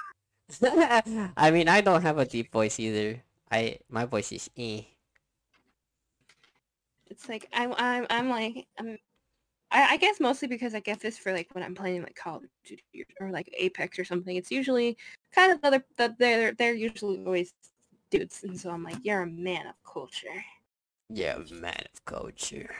I 1.37 1.51
mean, 1.51 1.67
I 1.67 1.81
don't 1.81 2.01
have 2.03 2.17
a 2.17 2.25
deep 2.25 2.51
voice 2.51 2.79
either. 2.79 3.23
I 3.51 3.79
my 3.89 4.05
voice 4.05 4.31
is 4.31 4.49
eh. 4.57 4.83
It's 7.11 7.27
like 7.29 7.47
I'm 7.53 7.73
I'm 7.77 8.07
I'm 8.09 8.29
like 8.29 8.67
I'm. 8.79 8.97
I, 9.71 9.93
I 9.95 9.97
guess 9.97 10.19
mostly 10.21 10.47
because 10.49 10.75
I 10.75 10.81
get 10.81 11.01
this 11.01 11.17
for 11.19 11.33
like 11.33 11.53
when 11.55 11.63
I'm 11.63 11.75
playing 11.75 12.03
like 12.03 12.15
Call 12.15 12.37
of 12.37 12.45
Duty 12.65 13.05
or, 13.21 13.31
like 13.31 13.49
Apex 13.57 13.99
or 13.99 14.05
something. 14.05 14.35
It's 14.37 14.51
usually 14.51 14.97
kind 15.33 15.51
of 15.53 15.59
other 15.63 15.83
that 15.97 16.17
they're 16.19 16.53
they're 16.53 16.73
usually 16.75 17.25
always 17.25 17.53
dudes, 18.11 18.43
and 18.43 18.59
so 18.59 18.71
I'm 18.71 18.83
like, 18.83 18.99
you're 19.03 19.23
a 19.23 19.27
man 19.27 19.67
of 19.67 19.75
culture. 19.85 20.43
Yeah, 21.09 21.37
man 21.51 21.83
of 21.93 22.03
culture. 22.05 22.75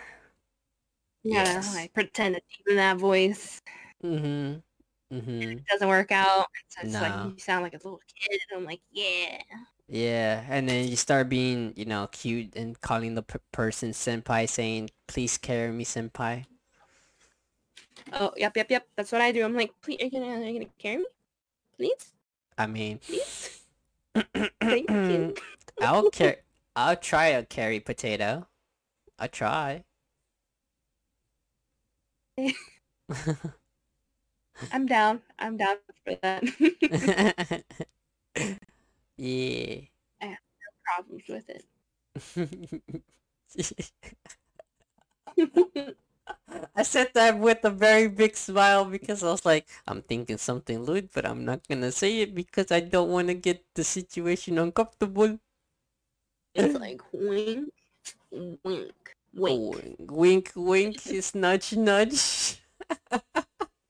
Yeah, 1.23 1.63
Yes. 1.63 1.73
like 1.73 1.93
pretend 1.93 2.35
to 2.35 2.41
deepen 2.57 2.75
that 2.77 2.97
voice. 2.97 3.61
Mhm. 4.03 4.63
Mhm. 5.11 5.65
It 5.67 5.71
doesn't 5.71 5.87
work 5.87 6.11
out. 6.11 6.47
So 6.69 6.81
it's 6.83 6.99
No. 6.99 7.01
like 7.01 7.15
you 7.21 7.35
sound 7.39 7.63
like 7.63 7.73
a 7.73 7.77
little 7.77 7.99
kid. 8.15 8.39
I'm 8.55 8.65
like, 8.65 8.81
yeah. 8.91 9.41
Yeah, 9.91 10.45
and 10.49 10.69
then 10.69 10.87
you 10.87 10.95
start 10.95 11.27
being, 11.29 11.73
you 11.75 11.83
know, 11.85 12.07
cute 12.13 12.55
and 12.55 12.79
calling 12.79 13.15
the 13.15 13.23
p- 13.23 13.39
person 13.51 13.91
senpai, 13.91 14.47
saying, 14.47 14.89
"Please 15.07 15.37
carry 15.37 15.71
me, 15.73 15.83
senpai." 15.83 16.45
Oh, 18.13 18.31
yep, 18.37 18.55
yep, 18.55 18.71
yep. 18.71 18.87
That's 18.95 19.11
what 19.11 19.21
I 19.21 19.33
do. 19.33 19.43
I'm 19.43 19.53
like, 19.53 19.73
please, 19.81 19.99
are 20.01 20.05
you 20.05 20.11
gonna, 20.11 20.27
are 20.39 20.43
you 20.45 20.53
gonna 20.61 20.71
carry 20.79 20.97
me? 20.99 21.05
Please, 21.77 22.13
I 22.57 22.67
mean, 22.67 22.99
please. 22.99 23.63
Thank 24.61 24.89
you. 25.09 25.35
I'll 25.81 26.03
car- 26.11 26.37
I'll 26.75 26.95
try 26.95 27.27
a 27.27 27.43
carry 27.43 27.81
potato. 27.81 28.47
I'll 29.19 29.27
try. 29.27 29.83
I'm 34.71 34.85
down. 34.85 35.21
I'm 35.37 35.57
down 35.57 35.77
for 36.05 36.15
that. 36.21 37.63
yeah. 39.21 39.81
I 40.21 40.25
have 40.25 40.39
no 40.61 40.69
problems 40.85 41.23
with 41.29 41.49
it. 41.49 41.65
I 46.75 46.83
said 46.83 47.11
that 47.13 47.39
with 47.39 47.63
a 47.65 47.69
very 47.69 48.07
big 48.07 48.35
smile 48.35 48.85
because 48.85 49.23
I 49.23 49.31
was 49.31 49.45
like, 49.45 49.67
I'm 49.87 50.01
thinking 50.01 50.37
something 50.37 50.83
lewd, 50.83 51.09
but 51.13 51.25
I'm 51.25 51.45
not 51.45 51.67
gonna 51.67 51.91
say 51.91 52.21
it 52.21 52.35
because 52.35 52.71
I 52.71 52.79
don't 52.81 53.09
want 53.11 53.27
to 53.29 53.33
get 53.35 53.63
the 53.75 53.83
situation 53.83 54.57
uncomfortable. 54.57 55.39
it's 56.55 56.75
like 56.79 57.01
wink, 57.13 57.69
wink, 58.31 58.59
wink. 58.63 58.93
Wink, 59.33 59.95
wink, 59.99 60.51
wink 60.55 61.07
is 61.07 61.35
nudge, 61.35 61.75
nudge. 61.75 62.61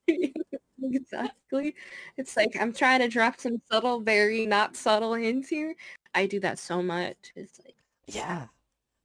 exactly. 0.92 1.76
It's 2.18 2.36
like 2.38 2.56
I'm 2.60 2.74
trying 2.74 3.00
to 3.02 3.08
drop 3.08 3.40
some 3.40 3.62
subtle, 3.72 4.02
very 4.02 4.46
not 4.46 4.76
subtle 4.76 5.14
hints 5.16 5.50
here. 5.50 5.76
I 6.14 6.26
do 6.28 6.40
that 6.42 6.60
so 6.60 6.82
much. 6.84 7.32
It's 7.36 7.60
like, 7.66 7.76
Yeah. 8.08 8.48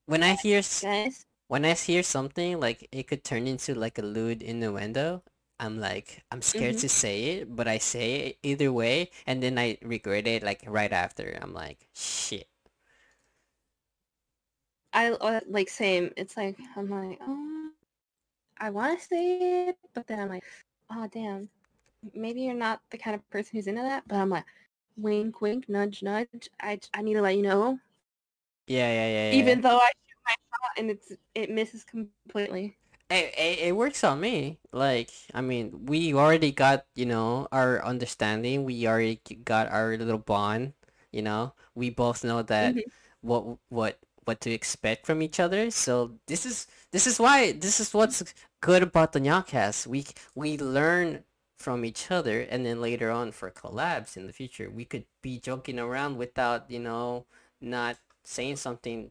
When 0.06 0.22
I 0.22 0.34
hear 0.34 0.62
guys, 0.80 1.26
when 1.48 1.64
I 1.64 1.74
hear 1.74 2.02
something 2.02 2.60
like 2.60 2.88
it 2.92 3.04
could 3.08 3.24
turn 3.24 3.46
into 3.46 3.74
like 3.74 3.98
a 3.98 4.02
lewd 4.02 4.42
innuendo, 4.42 5.22
I'm 5.60 5.78
like 5.80 6.24
I'm 6.30 6.42
scared 6.42 6.76
Mhm. 6.76 6.80
to 6.80 6.88
say 6.88 7.24
it, 7.40 7.56
but 7.56 7.68
I 7.68 7.78
say 7.78 8.16
it 8.28 8.38
either 8.42 8.72
way, 8.72 9.10
and 9.26 9.42
then 9.42 9.58
I 9.58 9.78
regret 9.82 10.26
it 10.26 10.42
like 10.42 10.64
right 10.66 10.92
after. 10.92 11.38
I'm 11.42 11.54
like, 11.54 11.88
shit. 11.94 12.48
I 14.92 15.10
uh, 15.10 15.40
like 15.48 15.68
same. 15.68 16.12
It's 16.16 16.36
like 16.36 16.58
I'm 16.76 16.88
like, 16.90 17.18
oh, 17.22 17.70
I 18.58 18.70
want 18.70 18.98
to 19.00 19.06
say 19.06 19.68
it, 19.70 19.78
but 19.94 20.06
then 20.06 20.20
I'm 20.20 20.28
like, 20.28 20.44
oh 20.90 21.08
damn, 21.12 21.50
maybe 22.14 22.42
you're 22.42 22.54
not 22.54 22.80
the 22.90 22.98
kind 22.98 23.14
of 23.14 23.28
person 23.30 23.56
who's 23.56 23.66
into 23.66 23.82
that. 23.82 24.04
But 24.08 24.16
I'm 24.16 24.30
like, 24.30 24.44
wink, 24.96 25.40
wink, 25.40 25.68
nudge, 25.68 26.02
nudge. 26.02 26.48
I 26.60 26.80
I 26.94 27.02
need 27.02 27.14
to 27.14 27.22
let 27.22 27.36
you 27.36 27.42
know, 27.42 27.80
Yeah, 28.66 28.88
yeah, 28.92 29.08
yeah, 29.08 29.46
yeah. 29.54 29.56
even 29.56 29.60
though 29.60 29.78
I 29.78 29.88
shoot 29.88 30.18
my 30.26 30.34
shot 30.34 30.70
and 30.78 30.90
it's 30.90 31.12
it 31.34 31.50
misses 31.50 31.84
completely. 31.84 32.76
It, 33.08 33.34
it, 33.38 33.58
it 33.68 33.76
works 33.76 34.02
on 34.02 34.20
me. 34.20 34.58
Like, 34.72 35.10
I 35.34 35.40
mean, 35.40 35.86
we 35.86 36.12
already 36.14 36.50
got, 36.52 36.86
you 36.94 37.06
know, 37.06 37.46
our 37.52 37.84
understanding. 37.84 38.64
We 38.64 38.86
already 38.88 39.20
got 39.44 39.68
our 39.70 39.96
little 39.96 40.18
bond, 40.18 40.74
you 41.12 41.22
know. 41.22 41.54
We 41.74 41.90
both 41.90 42.24
know 42.24 42.42
that 42.42 42.78
Mhm. 42.78 42.90
what 43.20 43.58
what 43.68 43.98
what 44.24 44.40
to 44.42 44.50
expect 44.50 45.06
from 45.06 45.22
each 45.22 45.38
other. 45.38 45.70
So 45.70 46.18
this 46.26 46.44
is 46.46 46.66
this 46.90 47.06
is 47.06 47.20
why 47.20 47.52
this 47.52 47.78
is 47.80 47.94
what's 47.94 48.24
good 48.60 48.82
about 48.82 49.12
the 49.12 49.20
NyaaCast. 49.20 49.86
We 49.86 50.06
we 50.34 50.58
learn 50.58 51.22
from 51.56 51.84
each 51.84 52.10
other 52.10 52.40
and 52.42 52.64
then 52.66 52.80
later 52.80 53.10
on 53.10 53.32
for 53.32 53.50
collabs 53.50 54.16
in 54.16 54.26
the 54.26 54.32
future, 54.32 54.70
we 54.70 54.84
could 54.84 55.04
be 55.22 55.38
joking 55.38 55.78
around 55.78 56.16
without, 56.16 56.70
you 56.70 56.78
know, 56.78 57.26
not 57.60 57.96
saying 58.24 58.56
something 58.56 59.10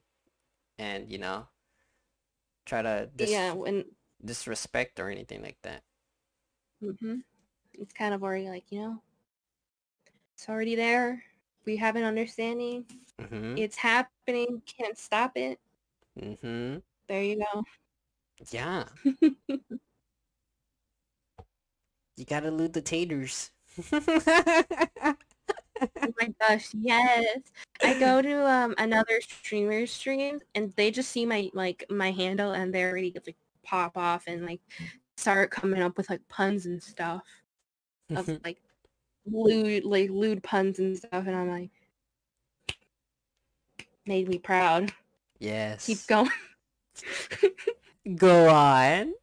and, 0.78 1.12
you 1.12 1.18
know, 1.18 1.48
try 2.66 2.82
to 2.82 3.10
dis- 3.16 3.32
yeah, 3.32 3.54
when 3.54 3.86
disrespect 4.24 5.00
or 5.00 5.10
anything 5.10 5.41
like 5.41 5.58
that. 5.64 5.84
hmm 6.82 7.16
it's 7.74 7.93
kind 7.93 8.14
of 8.14 8.24
already 8.24 8.48
like 8.50 8.64
you 8.72 8.80
know, 8.82 9.02
it's 10.36 10.48
already 10.48 10.76
there. 10.76 11.24
We 11.66 11.78
have 11.78 11.96
an 11.96 12.04
understanding. 12.04 12.86
Mm-hmm. 13.20 13.58
It's 13.58 13.76
happening. 13.76 14.62
Can't 14.66 14.98
stop 14.98 15.36
it. 15.36 15.60
Mm-hmm. 16.20 16.78
There 17.08 17.24
you 17.24 17.43
go. 17.54 17.64
Yeah. 18.52 18.86
You 22.18 22.26
gotta 22.26 22.51
loot 22.51 22.74
the 22.74 22.82
taters. 22.82 23.51
Oh 25.82 26.13
my 26.22 26.34
gosh, 26.39 26.70
yes. 26.74 27.39
I 27.84 27.99
go 27.99 28.22
to 28.22 28.47
um 28.47 28.76
another 28.78 29.20
streamer's 29.22 29.91
stream 29.91 30.39
and 30.53 30.72
they 30.78 30.89
just 30.89 31.11
see 31.11 31.26
my 31.26 31.49
like 31.53 31.84
my 31.89 32.11
handle 32.11 32.53
and 32.53 32.74
they're 32.74 32.89
already 32.89 33.13
like 33.26 33.36
pop 33.63 33.97
off 33.97 34.24
and 34.28 34.45
like 34.45 34.61
start 35.18 35.51
coming 35.51 35.82
up 35.82 35.97
with 35.97 36.09
like 36.09 36.26
puns 36.30 36.66
and 36.66 36.82
stuff 36.82 37.24
of 38.16 38.30
like 38.45 38.61
lewd 39.26 39.84
like 39.84 40.09
lewd 40.09 40.41
puns 40.43 40.80
and 40.80 40.95
stuff 40.97 41.28
and 41.28 41.36
I'm 41.36 41.49
like 41.49 41.72
made 44.05 44.30
me 44.30 44.38
proud. 44.38 44.93
yes. 45.39 45.88
Keep 45.88 46.07
going. 46.07 46.30
Go 48.16 48.49
on. 48.49 49.13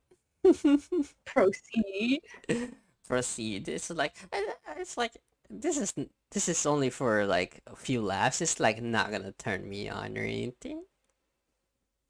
Proceed. 1.25 2.21
Proceed. 3.07 3.69
It's 3.69 3.91
like 3.91 4.17
eh, 4.33 4.43
eh, 4.69 4.75
it's 4.79 4.97
like 4.97 5.13
this 5.51 5.77
is 5.79 5.95
this 6.31 6.49
is 6.49 6.67
only 6.67 6.91
for 6.91 7.27
like 7.27 7.63
a 7.67 7.77
few 7.77 8.01
laughs. 8.03 8.41
It's 8.41 8.59
like 8.61 8.83
not 8.83 9.11
gonna 9.11 9.33
turn 9.33 9.69
me 9.69 9.89
on 9.89 10.17
or 10.19 10.23
anything. 10.23 10.85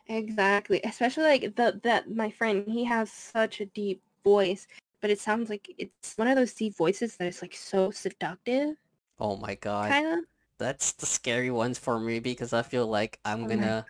Exactly. 0.07 0.81
Especially 0.85 1.25
like 1.25 1.57
the 1.57 1.81
that 1.85 2.11
my 2.11 2.31
friend, 2.31 2.67
he 2.69 2.85
has 2.85 3.11
such 3.11 3.61
a 3.61 3.67
deep 3.67 4.03
voice, 4.25 4.67
but 5.01 5.11
it 5.11 5.19
sounds 5.21 5.49
like 5.51 5.69
it's 5.79 6.17
one 6.17 6.29
of 6.29 6.37
those 6.37 6.55
deep 6.55 6.77
voices 6.77 7.17
that 7.17 7.29
is 7.29 7.43
like 7.43 7.55
so 7.55 7.91
seductive, 7.91 8.77
Oh 9.19 9.37
my 9.37 9.55
god. 9.55 9.97
kind 9.97 10.07
of. 10.07 10.19
That's 10.59 10.93
the 10.93 11.07
scary 11.07 11.51
ones 11.51 11.79
for 11.79 11.99
me 12.01 12.21
because 12.21 12.53
I 12.53 12.63
feel 12.63 12.87
like 12.87 13.21
I'm 13.25 13.47
Oh 13.47 13.49
gonna 13.49 13.89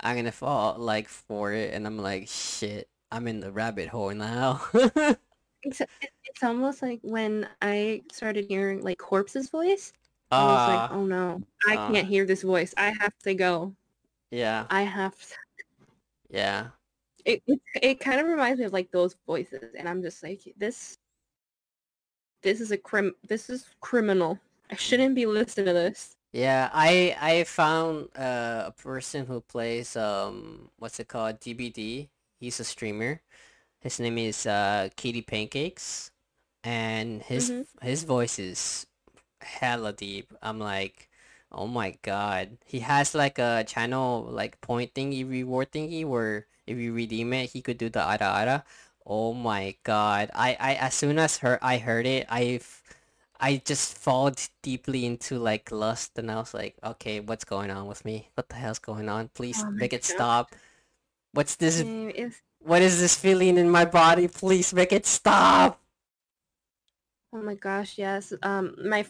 I'm 0.00 0.16
gonna 0.16 0.32
fall 0.32 0.78
like 0.78 1.08
for 1.08 1.52
it 1.52 1.74
and 1.74 1.86
I'm 1.86 1.98
like 1.98 2.28
shit. 2.28 2.90
I'm 3.12 3.28
in 3.28 3.40
the 3.40 3.52
rabbit 3.52 3.88
hole 3.90 4.12
now. 4.14 4.62
It's, 5.62 5.80
it's 6.24 6.42
almost 6.42 6.82
like 6.82 7.00
when 7.02 7.48
I 7.60 8.02
started 8.12 8.46
hearing 8.48 8.82
like 8.82 8.98
Corpse's 8.98 9.48
voice, 9.48 9.92
I 10.30 10.44
was 10.44 10.66
like, 10.66 10.84
Ah, 10.90 10.90
oh 10.92 11.04
no, 11.04 11.42
I 11.66 11.76
ah. 11.76 11.90
can't 11.92 12.08
hear 12.08 12.24
this 12.26 12.42
voice. 12.42 12.74
I 12.76 12.92
have 13.00 13.16
to 13.24 13.34
go. 13.34 13.74
yeah, 14.30 14.66
I 14.70 14.82
have 14.82 15.14
to. 15.18 15.34
yeah. 16.30 16.66
It, 17.24 17.42
it, 17.46 17.60
it 17.80 18.00
kind 18.00 18.20
of 18.20 18.26
reminds 18.26 18.58
me 18.58 18.64
of 18.64 18.72
like 18.72 18.90
those 18.90 19.14
voices, 19.26 19.74
and 19.78 19.88
I'm 19.88 20.02
just 20.02 20.22
like, 20.22 20.40
this, 20.56 20.98
this 22.42 22.60
is 22.60 22.72
a 22.72 22.78
crim, 22.78 23.14
this 23.28 23.48
is 23.48 23.66
criminal. 23.80 24.40
I 24.70 24.74
shouldn't 24.76 25.14
be 25.14 25.26
listening 25.26 25.66
to 25.66 25.72
this. 25.72 26.16
Yeah, 26.32 26.70
I 26.72 27.16
I 27.20 27.44
found 27.44 28.08
uh, 28.16 28.64
a 28.66 28.72
person 28.72 29.26
who 29.26 29.40
plays 29.42 29.96
um 29.96 30.70
what's 30.78 30.98
it 30.98 31.08
called 31.08 31.40
DBD. 31.40 32.08
He's 32.40 32.58
a 32.58 32.64
streamer. 32.64 33.20
His 33.82 34.00
name 34.00 34.18
is 34.18 34.46
uh 34.46 34.88
Katie 34.96 35.22
Pancakes, 35.22 36.10
and 36.64 37.22
his 37.22 37.52
Mhm. 37.52 37.66
his 37.82 38.04
voice 38.04 38.38
is 38.38 38.86
hella 39.42 39.92
deep. 39.92 40.32
I'm 40.42 40.58
like, 40.60 41.10
oh 41.52 41.66
my 41.68 41.98
god. 42.02 42.58
He 42.66 42.80
has 42.80 43.14
like 43.14 43.38
a 43.38 43.64
channel 43.66 44.22
like 44.30 44.60
point 44.62 44.94
thingy 44.94 45.28
reward 45.28 45.72
thingy 45.72 46.04
where 46.06 46.46
if 46.66 46.78
you 46.78 46.94
redeem 46.94 47.32
it, 47.34 47.50
he 47.52 47.62
could 47.62 47.78
do 47.78 47.88
the 47.90 48.02
ara 48.02 48.30
ara. 48.40 48.64
Oh 49.06 49.34
my 49.34 49.76
god. 49.84 50.30
I 50.34 50.56
I 50.60 50.74
as 50.76 50.94
soon 50.94 51.18
as 51.18 51.38
her 51.38 51.58
I 51.62 51.78
heard 51.78 52.06
it, 52.06 52.26
I've 52.30 52.82
I 53.40 53.58
just 53.64 53.98
fall 53.98 54.32
deeply 54.62 55.04
into 55.06 55.38
like 55.38 55.72
lust 55.72 56.18
and 56.18 56.30
I 56.30 56.36
was 56.36 56.54
like, 56.54 56.76
okay, 56.84 57.20
what's 57.20 57.44
going 57.44 57.70
on 57.70 57.86
with 57.88 58.04
me? 58.04 58.30
What 58.34 58.48
the 58.48 58.56
hell's 58.56 58.78
going 58.78 59.08
on? 59.08 59.28
Please 59.34 59.64
Oh 59.66 59.72
make 59.72 59.92
it 59.92 60.04
God. 60.06 60.14
stop. 60.14 60.56
What's 61.32 61.56
this? 61.56 61.80
It's, 61.80 62.42
What 62.64 62.82
is 62.82 63.00
this 63.00 63.16
feeling 63.16 63.58
in 63.58 63.70
my 63.70 63.84
body? 63.84 64.28
Please 64.28 64.72
make 64.74 64.92
it 64.92 65.06
stop. 65.06 65.80
oh 67.34 67.42
my 67.42 67.54
gosh, 67.54 67.98
yes. 67.98 68.32
Um, 68.42 68.74
my 68.84 69.06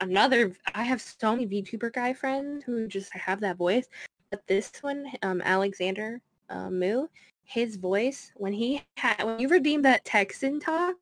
another, 0.00 0.52
I 0.74 0.84
have 0.84 1.00
so 1.00 1.32
many 1.36 1.46
VTuber 1.46 1.92
guy 1.92 2.12
friends 2.14 2.64
who 2.64 2.86
just 2.88 3.12
have 3.14 3.40
that 3.40 3.56
voice, 3.56 3.88
but 4.30 4.46
this 4.48 4.72
one, 4.82 5.06
um, 5.22 5.40
Alexander 5.42 6.20
uh, 6.50 6.70
Moo, 6.70 7.06
his 7.44 7.76
voice 7.76 8.32
when 8.36 8.52
he 8.52 8.82
had 8.96 9.22
when 9.24 9.38
you 9.38 9.48
redeem 9.48 9.82
that 9.82 10.04
Texan 10.04 10.60
talk, 10.60 10.96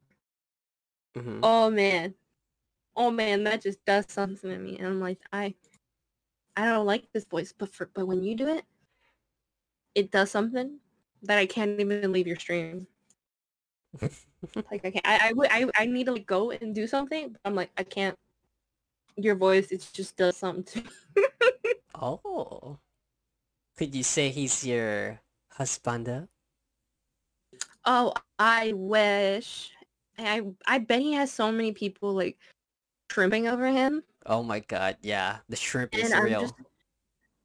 hmm 1.16 1.41
oh 1.43 1.70
man, 1.70 2.14
oh 2.97 3.11
man, 3.11 3.45
that 3.45 3.62
just 3.62 3.84
does 3.84 4.07
something 4.09 4.51
to 4.51 4.59
me, 4.59 4.78
and 4.78 4.86
I'm 4.86 5.01
like, 5.01 5.20
I, 5.32 5.55
I 6.57 6.66
don't 6.66 6.86
like 6.86 7.05
this 7.12 7.24
voice, 7.24 7.55
but 7.57 7.72
for 7.74 7.91
but 7.95 8.07
when 8.07 8.22
you 8.24 8.34
do 8.36 8.49
it, 8.49 8.64
it 9.95 10.11
does 10.11 10.30
something 10.30 10.78
that 11.23 11.39
I 11.39 11.47
can't 11.47 11.79
even 11.81 12.12
leave 12.12 12.27
your 12.27 12.37
stream. 12.39 12.87
Like 14.73 14.81
I 14.87 14.91
can't. 14.91 15.07
I 15.07 15.29
I, 15.29 15.33
would- 15.35 15.51
I 15.53 15.68
I 15.77 15.85
need 15.85 16.07
to 16.07 16.12
like 16.16 16.25
go 16.27 16.51
and 16.51 16.75
do 16.75 16.87
something. 16.87 17.29
But 17.33 17.41
I'm 17.45 17.55
like 17.55 17.68
I 17.77 17.85
can't. 17.85 18.16
Your 19.16 19.35
voice 19.37 19.68
it 19.71 19.85
just 19.93 20.16
does 20.16 20.37
something 20.39 20.64
to 20.64 20.81
me. 20.81 21.25
Oh. 22.01 22.79
Could 23.77 23.95
you 23.95 24.03
say 24.03 24.31
he's 24.31 24.64
your 24.64 25.21
husband? 25.53 26.09
Oh, 27.85 28.14
I 28.39 28.73
wish. 28.75 29.73
I 30.18 30.41
I 30.66 30.79
bet 30.79 31.01
he 31.01 31.12
has 31.12 31.31
so 31.31 31.53
many 31.53 31.73
people 31.73 32.14
like 32.14 32.39
shrimping 33.12 33.49
over 33.49 33.66
him, 33.68 34.03
Oh 34.25 34.43
my 34.43 34.61
god, 34.61 34.97
yeah. 35.03 35.39
The 35.49 35.57
shrimp 35.57 35.93
is 35.95 36.12
I'm 36.12 36.25
real. 36.25 36.41
just 36.43 36.55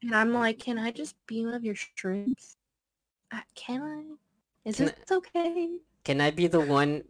and 0.04 0.16
I'm 0.16 0.32
like, 0.32 0.60
can 0.60 0.78
I 0.78 0.92
just 0.92 1.16
be 1.28 1.44
one 1.46 1.56
of 1.56 1.66
your 1.66 1.76
shrimps? 1.76 2.56
Can 3.56 3.82
I? 3.82 4.70
Is 4.70 4.78
Can 4.78 4.86
this 4.86 5.12
okay? 5.12 5.78
Can 6.04 6.22
I 6.22 6.32
be 6.32 6.48
the 6.48 6.60
one? 6.60 7.04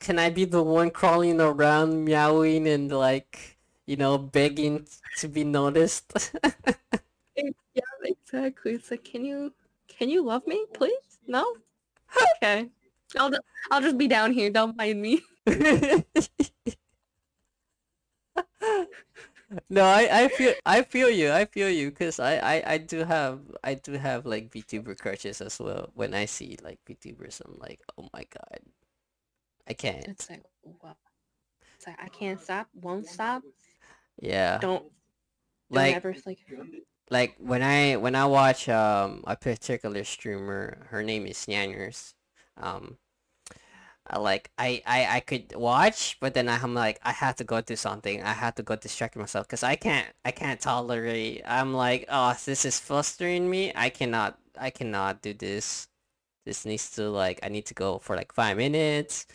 Can 0.00 0.18
I 0.18 0.30
be 0.30 0.44
the 0.44 0.62
one 0.62 0.90
crawling 0.90 1.40
around, 1.40 2.04
meowing 2.04 2.66
and 2.66 2.90
like, 2.90 3.58
you 3.86 3.96
know, 3.96 4.18
begging 4.18 4.86
to 5.18 5.28
be 5.28 5.44
noticed? 5.44 6.12
Yeah, 7.72 7.82
exactly. 8.02 8.72
It's 8.72 8.90
like, 8.90 9.04
can 9.04 9.24
you 9.24 9.54
can 9.88 10.10
you 10.10 10.24
love 10.24 10.46
me, 10.46 10.66
please? 10.74 11.18
No. 11.26 11.56
Okay. 12.36 12.68
I'll 13.16 13.30
I'll 13.70 13.80
just 13.80 13.96
be 13.96 14.08
down 14.08 14.32
here. 14.32 14.50
Don't 14.50 14.76
mind 14.76 15.00
me. 15.00 15.22
No, 19.68 19.84
I, 19.84 20.08
I 20.24 20.28
feel 20.28 20.54
I 20.64 20.82
feel 20.82 21.10
you. 21.10 21.32
I 21.32 21.44
feel 21.44 21.68
you 21.68 21.90
because 21.90 22.20
I, 22.20 22.36
I, 22.38 22.62
I 22.74 22.78
do 22.78 23.04
have 23.04 23.40
I 23.64 23.74
do 23.74 23.92
have 23.94 24.24
like 24.26 24.50
VTuber 24.50 24.96
crushes 24.98 25.40
as 25.40 25.58
well. 25.58 25.90
When 25.94 26.14
I 26.14 26.26
see 26.26 26.56
like 26.62 26.78
VTubers, 26.88 27.40
I'm 27.44 27.58
like, 27.58 27.80
oh 27.98 28.08
my 28.12 28.24
god, 28.30 28.60
I 29.66 29.72
can't. 29.74 30.06
It's 30.06 30.28
like, 30.30 30.42
wow. 30.82 30.96
It's 31.76 31.86
like 31.86 31.98
I 32.02 32.08
can't 32.08 32.40
stop, 32.40 32.68
won't 32.74 33.06
stop. 33.06 33.42
Yeah, 34.20 34.60
Don't 34.60 34.84
don't 35.72 35.76
like 35.76 35.96
ever 35.96 36.14
like. 36.26 36.38
like 37.10 37.34
when 37.38 37.62
I 37.62 37.96
when 37.96 38.14
I 38.14 38.26
watch 38.26 38.68
um 38.68 39.24
a 39.26 39.36
particular 39.36 40.04
streamer, 40.04 40.86
her 40.90 41.02
name 41.02 41.26
is 41.26 41.46
Nyanners. 41.46 42.14
Um, 42.56 42.98
like 44.18 44.50
I, 44.58 44.82
I 44.86 45.16
I 45.16 45.20
could 45.20 45.54
watch, 45.54 46.18
but 46.20 46.34
then 46.34 46.48
I'm 46.48 46.74
like 46.74 46.98
I 47.02 47.12
have 47.12 47.36
to 47.36 47.44
go 47.44 47.60
do 47.60 47.76
something. 47.76 48.22
I 48.22 48.32
have 48.32 48.54
to 48.56 48.62
go 48.62 48.76
distract 48.76 49.16
myself 49.16 49.46
because 49.46 49.62
I 49.62 49.76
can't 49.76 50.08
I 50.24 50.30
can't 50.32 50.60
tolerate. 50.60 51.42
I'm 51.46 51.74
like, 51.74 52.06
oh, 52.08 52.34
this 52.44 52.64
is 52.64 52.80
flustering 52.80 53.48
me. 53.50 53.72
I 53.76 53.90
cannot 53.90 54.38
I 54.58 54.70
cannot 54.70 55.22
do 55.22 55.34
this. 55.34 55.88
This 56.46 56.64
needs 56.66 56.90
to 56.96 57.10
like 57.10 57.40
I 57.42 57.48
need 57.48 57.66
to 57.66 57.74
go 57.74 57.98
for 57.98 58.16
like 58.16 58.32
five 58.32 58.56
minutes. 58.56 59.26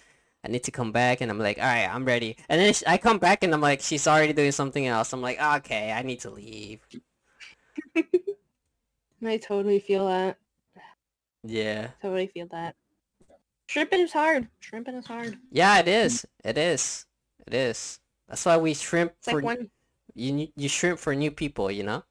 I 0.45 0.49
need 0.49 0.63
to 0.65 0.71
come 0.71 0.91
back, 0.91 1.21
and 1.21 1.31
I'm 1.31 1.39
like, 1.39 1.57
all 1.57 1.65
right, 1.65 1.89
I'm 1.89 2.05
ready. 2.05 2.37
And 2.49 2.61
then 2.61 2.73
I 2.85 2.97
come 2.99 3.17
back, 3.17 3.43
and 3.43 3.53
I'm 3.53 3.61
like, 3.61 3.81
she's 3.81 4.07
already 4.07 4.33
doing 4.33 4.51
something 4.51 4.85
else. 4.85 5.11
I'm 5.11 5.21
like, 5.21 5.41
okay, 5.41 5.91
I 5.91 6.03
need 6.03 6.19
to 6.21 6.29
leave. 6.29 6.81
I 9.25 9.37
totally 9.37 9.79
feel 9.79 10.07
that. 10.07 10.37
Yeah. 11.43 11.89
Totally 12.01 12.27
feel 12.27 12.47
that. 12.51 12.75
Shrimping 13.67 13.99
is 14.01 14.13
hard. 14.13 14.47
Shrimping 14.59 14.95
is 14.95 15.05
hard. 15.05 15.37
Yeah, 15.51 15.79
it 15.79 15.87
is. 15.87 16.25
It 16.43 16.57
is. 16.57 17.05
It 17.47 17.53
is. 17.53 17.99
That's 18.27 18.45
why 18.45 18.57
we 18.57 18.73
shrimp 18.73 19.13
It's 19.17 19.29
for 19.29 19.37
like 19.37 19.43
one. 19.45 19.69
you. 20.13 20.47
You 20.55 20.69
shrimp 20.69 20.99
for 20.99 21.13
new 21.15 21.31
people, 21.31 21.69
you 21.71 21.83
know. 21.83 22.03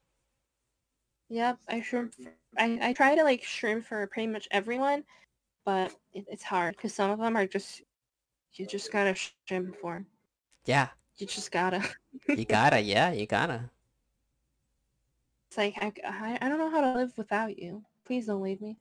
Yep, 1.29 1.57
I 1.69 1.81
shrimp. 1.81 2.13
I 2.57 2.77
I 2.81 2.93
try 2.93 3.15
to 3.15 3.23
like 3.23 3.43
shrimp 3.43 3.85
for 3.85 4.05
pretty 4.07 4.27
much 4.27 4.47
everyone, 4.51 5.03
but 5.65 5.93
it, 6.13 6.25
it's 6.29 6.43
hard 6.43 6.75
because 6.77 6.93
some 6.93 7.09
of 7.11 7.19
them 7.19 7.35
are 7.35 7.47
just 7.47 7.81
you 8.53 8.65
just 8.65 8.91
gotta 8.91 9.15
shrimp 9.47 9.75
for. 9.81 10.05
Yeah, 10.65 10.89
You 11.17 11.27
just 11.27 11.51
gotta. 11.51 11.81
you 12.29 12.45
gotta. 12.45 12.79
Yeah, 12.81 13.11
you 13.11 13.25
gotta. 13.25 13.69
It's 15.49 15.57
like 15.57 15.75
I, 15.81 15.91
I 16.05 16.37
I 16.41 16.49
don't 16.49 16.59
know 16.59 16.69
how 16.69 16.81
to 16.81 16.93
live 16.93 17.13
without 17.17 17.57
you. 17.57 17.83
Please 18.05 18.27
don't 18.27 18.41
leave 18.41 18.61
me. 18.61 18.77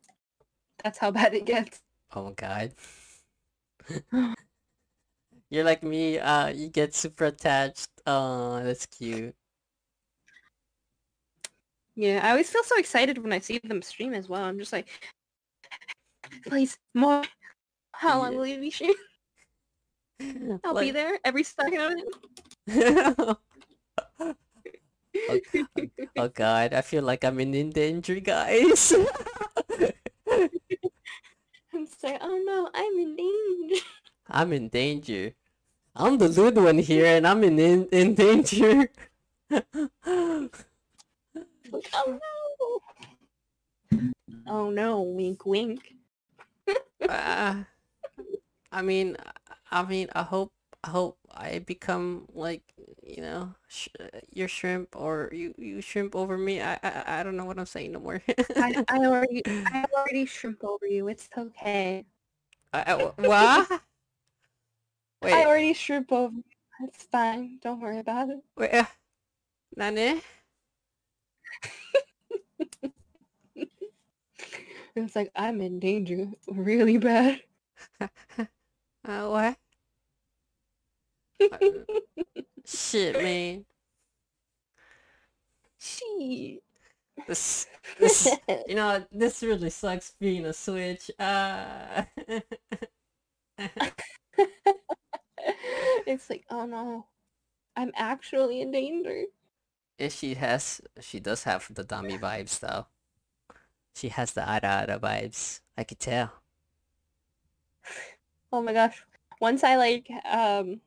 That's 0.82 0.98
how 0.98 1.10
bad 1.10 1.34
it 1.34 1.46
gets. 1.46 1.80
Oh 2.14 2.24
my 2.24 2.32
god. 2.32 2.72
You're 5.50 5.64
like 5.64 5.82
me. 5.82 6.18
Uh, 6.18 6.48
you 6.48 6.68
get 6.68 6.94
super 6.94 7.26
attached. 7.26 7.88
Oh, 8.06 8.62
that's 8.62 8.86
cute. 8.86 9.34
Yeah, 11.96 12.20
I 12.24 12.30
always 12.30 12.50
feel 12.50 12.64
so 12.64 12.76
excited 12.78 13.18
when 13.18 13.32
I 13.32 13.38
see 13.38 13.60
them 13.62 13.82
stream 13.82 14.14
as 14.14 14.28
well. 14.28 14.42
I'm 14.42 14.58
just 14.58 14.72
like, 14.72 14.88
please 16.46 16.76
more. 16.94 17.22
How 17.92 18.18
long 18.18 18.36
will 18.36 18.46
you 18.46 18.58
be 18.58 18.70
streaming? 18.70 18.96
I'll 20.64 20.78
be 20.78 20.90
there 20.90 21.18
every 21.24 21.44
second 21.44 21.80
of 21.80 21.92
it. 22.66 23.36
oh 26.18 26.28
god, 26.28 26.74
I 26.74 26.80
feel 26.80 27.04
like 27.04 27.24
I'm 27.24 27.38
in 27.38 27.70
danger, 27.70 28.18
guys. 28.18 28.92
I'm 31.74 31.86
say, 31.86 32.18
oh 32.20 32.42
no, 32.44 32.70
I'm 32.74 32.98
in 32.98 33.16
danger. 33.16 33.84
I'm 34.30 34.52
in 34.52 34.68
danger. 34.68 35.34
I'm 35.96 36.18
the 36.18 36.28
lewd 36.28 36.56
one 36.56 36.78
here, 36.78 37.06
and 37.06 37.26
I'm 37.26 37.42
in 37.44 37.58
in, 37.58 37.86
in 37.90 38.14
danger. 38.14 38.88
Oh 40.02 40.48
no. 42.08 42.80
Oh 44.46 44.70
no, 44.70 45.02
wink 45.02 45.44
wink. 45.46 45.94
uh, 47.08 47.64
I 48.72 48.82
mean, 48.82 49.16
I 49.70 49.82
mean, 49.82 50.08
I 50.14 50.22
hope, 50.22 50.52
I 50.82 50.90
hope 50.90 51.18
I 51.32 51.60
become 51.60 52.26
like, 52.32 52.62
you 53.02 53.22
know, 53.22 53.54
sh 53.68 53.88
your 54.32 54.48
shrimp 54.48 54.96
or 54.96 55.30
you 55.32 55.54
you 55.58 55.80
shrimp 55.80 56.14
over 56.16 56.36
me. 56.38 56.60
I 56.60 56.78
I 56.82 57.20
I 57.20 57.22
don't 57.22 57.36
know 57.36 57.44
what 57.44 57.58
I'm 57.58 57.66
saying 57.66 57.92
no 57.92 58.00
more. 58.00 58.22
I, 58.56 58.84
I 58.88 58.98
already 59.06 59.42
I 59.66 59.84
already 60.04 60.26
shrimp 60.26 60.62
over 60.64 60.86
you. 60.86 61.08
It's 61.08 61.28
okay. 61.36 62.04
I, 62.72 62.82
I, 62.82 62.94
what? 62.94 63.80
I 65.22 65.44
already 65.46 65.72
shrimp 65.72 66.12
over 66.12 66.36
you. 66.36 66.44
It's 66.82 67.04
fine. 67.04 67.58
Don't 67.62 67.80
worry 67.80 67.98
about 67.98 68.30
it. 68.30 68.40
wait, 68.56 68.72
uh, 68.72 68.84
nane? 69.76 70.20
It's 74.96 75.16
like 75.16 75.32
I'm 75.34 75.60
in 75.60 75.80
danger 75.80 76.28
really 76.46 76.98
bad. 76.98 77.40
Uh, 79.06 79.28
what? 79.28 79.58
Uh, 81.52 81.58
Shit, 82.64 83.22
man. 83.22 83.66
Shit. 85.78 86.62
This, 87.28 87.66
this, 87.98 88.28
you 88.68 88.74
know, 88.74 89.04
this 89.12 89.42
really 89.42 89.70
sucks 89.70 90.12
being 90.20 90.44
a 90.46 90.52
Switch. 90.52 91.10
Uh, 91.18 92.04
it's 96.06 96.30
like, 96.30 96.44
oh 96.50 96.66
no, 96.66 97.06
I'm 97.76 97.92
actually 97.96 98.60
in 98.60 98.70
danger. 98.72 99.24
and 99.98 100.12
she 100.12 100.34
has, 100.34 100.80
she 101.00 101.20
does 101.20 101.44
have 101.44 101.68
the 101.72 101.84
dummy 101.84 102.18
vibes 102.18 102.58
though. 102.60 102.86
She 103.94 104.08
has 104.08 104.32
the 104.32 104.48
Ara 104.48 104.86
Ara 104.88 104.98
vibes. 104.98 105.60
I 105.76 105.84
could 105.84 106.00
tell. 106.00 106.32
Oh 108.52 108.62
my 108.62 108.72
gosh. 108.72 109.04
Once 109.40 109.64
I 109.64 109.76
like 109.76 110.08
um 110.24 110.80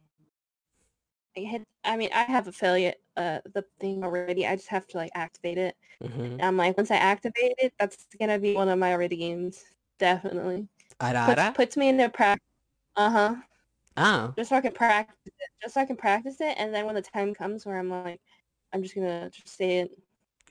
I 1.37 1.63
I 1.83 1.97
mean 1.97 2.09
I 2.13 2.23
have 2.23 2.47
affiliate 2.47 3.01
uh 3.15 3.39
the 3.53 3.63
thing 3.79 4.03
already. 4.03 4.45
I 4.47 4.55
just 4.55 4.67
have 4.69 4.87
to 4.87 4.97
like 4.97 5.11
activate 5.15 5.57
it. 5.57 5.75
Mm-hmm. 6.01 6.21
And 6.23 6.41
I'm 6.43 6.57
like 6.57 6.77
once 6.77 6.91
I 6.91 6.97
activate 6.97 7.55
it, 7.59 7.73
that's 7.79 8.05
gonna 8.19 8.39
be 8.39 8.55
one 8.55 8.69
of 8.69 8.79
my 8.79 8.93
already 8.93 9.17
games. 9.17 9.63
Definitely. 9.99 10.67
Ara 10.99 11.25
Puts, 11.25 11.57
puts 11.57 11.77
me 11.77 11.89
into 11.89 12.09
practice. 12.09 12.43
Uh-huh. 12.95 13.35
Oh, 13.97 14.35
Just 14.37 14.49
so 14.49 14.55
I 14.57 14.61
can 14.61 14.73
practice 14.73 15.15
it. 15.25 15.49
Just 15.61 15.73
so 15.75 15.81
I 15.81 15.85
can 15.85 15.97
practice 15.97 16.39
it 16.41 16.55
and 16.57 16.73
then 16.73 16.85
when 16.85 16.95
the 16.95 17.01
time 17.01 17.33
comes 17.33 17.65
where 17.65 17.77
I'm 17.79 17.89
like 17.89 18.21
I'm 18.73 18.83
just 18.83 18.95
gonna 18.95 19.29
just 19.31 19.49
say 19.49 19.79
it 19.79 19.91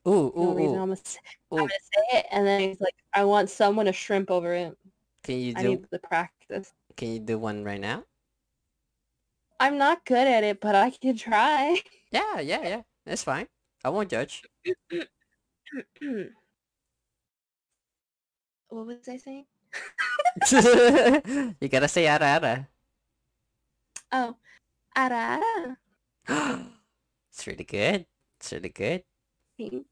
ooh, 0.09 0.33
no 0.35 0.53
ooh, 0.53 0.55
reason. 0.55 0.79
ooh. 0.79 0.83
I'm 0.83 0.89
gonna, 0.89 0.93
s- 0.93 1.19
I'm 1.53 1.59
gonna 1.69 1.71
say 1.95 2.19
it 2.19 2.27
and 2.33 2.47
then 2.47 2.61
it's 2.63 2.81
like 2.81 2.95
I 3.15 3.25
want 3.25 3.51
someone 3.51 3.87
to 3.87 3.93
shrimp 3.93 4.31
over 4.31 4.55
it. 4.55 4.77
Can 5.23 5.39
you 5.41 5.55
I 5.57 5.63
do, 5.63 5.71
need 5.71 5.87
the 5.91 5.99
practice. 6.01 6.73
can 6.97 7.09
you 7.13 7.21
do 7.21 7.39
one 7.39 7.65
right 7.65 7.81
now? 7.81 8.05
I'm 9.61 9.79
not 9.79 10.05
good 10.07 10.27
at 10.27 10.45
it, 10.45 10.61
but 10.61 10.75
I 10.75 10.91
can 10.91 11.17
try. 11.17 11.81
Yeah, 12.11 12.41
yeah, 12.41 12.63
yeah. 12.63 12.83
That's 13.05 13.23
fine. 13.25 13.49
I 13.85 13.91
won't 13.91 14.11
judge. 14.11 14.47
what 18.69 18.87
was 18.87 19.09
I 19.09 19.17
saying? 19.17 19.47
you 21.61 21.69
gotta 21.69 21.89
say 21.89 22.07
Ara 22.07 22.27
Ara. 22.27 22.69
Oh, 24.11 24.37
ara 24.97 25.17
ara. 25.41 25.79
it's 27.31 27.47
really 27.47 27.65
good. 27.65 28.07
It's 28.39 28.53
really 28.53 28.69
good. 28.69 29.05
Thank 29.59 29.87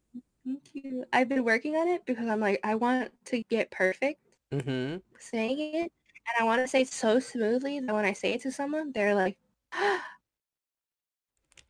thank 0.44 0.74
you. 0.74 1.04
I've 1.12 1.28
been 1.28 1.44
working 1.44 1.76
on 1.76 1.88
it 1.88 2.04
because 2.06 2.28
I'm 2.28 2.40
like, 2.40 2.60
I 2.64 2.74
want 2.76 3.12
to 3.26 3.42
get 3.50 3.70
perfect 3.70 4.20
Mm-hmm. 4.52 4.98
saying 5.18 5.58
it, 5.74 5.92
and 6.28 6.36
I 6.40 6.44
want 6.44 6.60
to 6.62 6.68
say 6.68 6.82
it 6.82 6.88
so 6.88 7.18
smoothly 7.20 7.80
that 7.80 7.94
when 7.94 8.04
I 8.04 8.12
say 8.12 8.34
it 8.34 8.42
to 8.42 8.52
someone, 8.52 8.92
they're 8.92 9.14
like, 9.14 9.36
I 9.80 10.04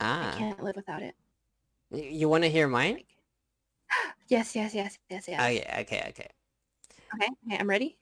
Ah. 0.00 0.34
can't 0.36 0.62
live 0.62 0.76
without 0.76 1.02
it. 1.02 1.14
You 1.90 2.28
want 2.28 2.44
to 2.44 2.50
hear 2.50 2.68
mine? 2.68 3.04
Yes, 4.28 4.54
yes, 4.56 4.74
yes, 4.74 4.98
yes, 5.08 5.28
yes. 5.28 5.40
Oh 5.40 5.48
yeah. 5.48 5.80
Okay. 5.80 6.04
Okay. 6.10 6.28
Okay, 7.14 7.28
okay, 7.46 7.56
I'm 7.58 7.68
ready. 7.70 7.96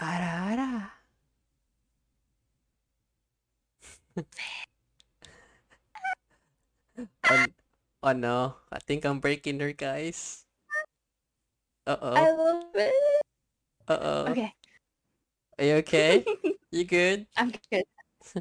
Ara 0.00 0.30
ara. 0.56 0.92
oh, 7.30 7.46
oh 8.02 8.12
no, 8.12 8.54
I 8.70 8.78
think 8.78 9.04
I'm 9.04 9.20
breaking 9.20 9.60
her, 9.60 9.72
guys. 9.72 10.44
Uh-oh. 11.86 12.14
I 12.14 12.30
love 12.30 12.64
it. 12.74 12.94
Uh 13.88 13.98
oh. 14.00 14.24
Okay. 14.30 14.54
Are 15.58 15.64
you 15.64 15.74
okay? 15.84 16.24
You 16.72 16.84
good? 16.84 17.26
I'm 17.36 17.52
good. 17.70 17.84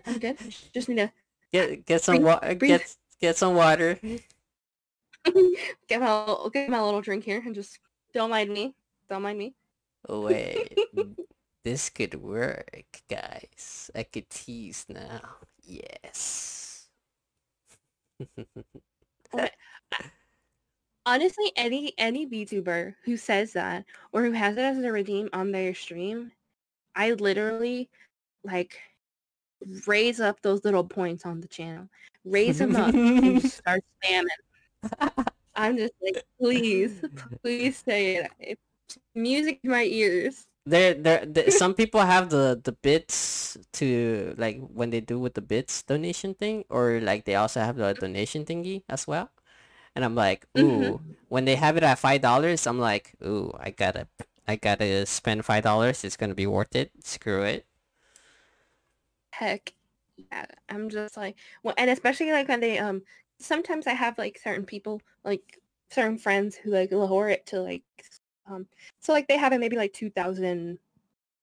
I'm 0.06 0.20
good. 0.20 0.38
Just 0.74 0.90
need 0.90 0.98
to 0.98 1.12
Get 1.52 1.86
get 1.86 2.02
some 2.02 2.24
water. 2.24 2.54
Get 2.56 2.96
get 3.20 3.38
some 3.38 3.56
water. 3.56 4.00
get 4.02 6.00
my 6.00 6.20
little, 6.26 6.50
get 6.50 6.70
my 6.70 6.82
little 6.82 7.02
drink 7.02 7.24
here 7.26 7.42
and 7.46 7.54
just 7.54 7.80
don't 8.14 8.30
mind 8.30 8.50
me. 8.50 8.74
Don't 9.10 9.22
mind 9.22 9.38
me. 9.38 9.54
Oh, 10.08 10.22
wait, 10.26 10.78
this 11.64 11.90
could 11.90 12.16
work, 12.16 13.02
guys. 13.10 13.92
I 13.94 14.04
could 14.04 14.30
tease 14.30 14.86
now. 14.88 15.22
Yes. 15.62 16.88
Honestly, 21.06 21.52
any 21.58 21.94
any 21.98 22.28
VTuber 22.28 22.96
who 23.04 23.18
says 23.18 23.52
that 23.54 23.84
or 24.14 24.24
who 24.24 24.32
has 24.32 24.56
it 24.56 24.62
as 24.62 24.78
a 24.78 24.92
redeem 24.92 25.30
on 25.34 25.52
their 25.52 25.74
stream, 25.76 26.32
I 26.96 27.12
literally 27.12 27.90
like 28.44 28.80
raise 29.88 30.20
up 30.20 30.42
those 30.42 30.64
little 30.66 30.84
points 30.84 31.26
on 31.26 31.42
the 31.42 31.48
channel. 31.48 31.88
Raise 32.26 32.60
them 32.60 32.76
up 32.76 32.94
and 32.94 33.42
start 33.52 33.84
spamming. 34.04 34.28
I'm 35.56 35.78
just 35.78 35.94
like, 36.02 36.24
please, 36.40 37.02
please 37.44 37.78
say 37.86 38.16
it. 38.18 38.32
It's 38.40 38.62
music 39.16 39.62
to 39.64 39.70
my 39.70 39.84
ears. 39.84 40.46
there, 40.66 40.94
there, 40.94 41.26
th- 41.26 41.52
some 41.54 41.74
people 41.74 42.02
have 42.02 42.30
the 42.30 42.60
the 42.64 42.72
bits 42.72 43.58
to 43.74 44.36
like 44.38 44.62
when 44.72 44.90
they 44.92 45.02
do 45.02 45.18
with 45.20 45.34
the 45.34 45.42
bits 45.42 45.82
donation 45.84 46.34
thing, 46.36 46.64
or 46.70 47.00
like 47.02 47.26
they 47.26 47.36
also 47.36 47.60
have 47.60 47.76
the 47.78 47.94
donation 47.94 48.46
thingy 48.46 48.84
as 48.90 49.08
well. 49.08 49.30
And 49.96 50.06
I'm 50.06 50.16
like, 50.16 50.46
ooh, 50.58 51.02
Mhm. 51.02 51.16
when 51.28 51.46
they 51.46 51.56
have 51.56 51.76
it 51.78 51.84
at 51.84 52.00
five 52.00 52.22
dollars, 52.22 52.66
I'm 52.68 52.80
like, 52.80 53.16
ooh, 53.26 53.52
I 53.60 53.72
gotta, 53.72 54.08
I 54.48 54.56
gotta 54.56 55.06
spend 55.06 55.44
five 55.46 55.64
dollars. 55.64 56.04
It's 56.06 56.16
gonna 56.16 56.36
be 56.38 56.48
worth 56.48 56.76
it. 56.76 56.92
Screw 57.04 57.42
it. 57.44 57.66
Heck, 59.42 59.74
yeah. 60.18 60.46
I'm 60.70 60.90
just 60.90 61.18
like, 61.18 61.36
well, 61.64 61.74
and 61.78 61.90
especially 61.90 62.32
like 62.32 62.48
when 62.50 62.62
they 62.62 62.78
um. 62.80 63.04
Sometimes 63.40 63.88
I 63.88 63.94
have 63.94 64.20
like 64.20 64.40
certain 64.44 64.66
people, 64.66 65.02
like 65.26 65.60
certain 65.92 66.18
friends 66.20 66.56
who 66.56 66.70
like 66.72 66.92
lower 66.92 67.30
it 67.30 67.48
to 67.48 67.60
like, 67.62 67.84
um, 68.48 68.68
so 69.02 69.14
like 69.14 69.28
they 69.28 69.38
have 69.38 69.54
it 69.54 69.60
maybe 69.60 69.78
like 69.78 69.94
two 69.94 70.12
thousand, 70.12 70.78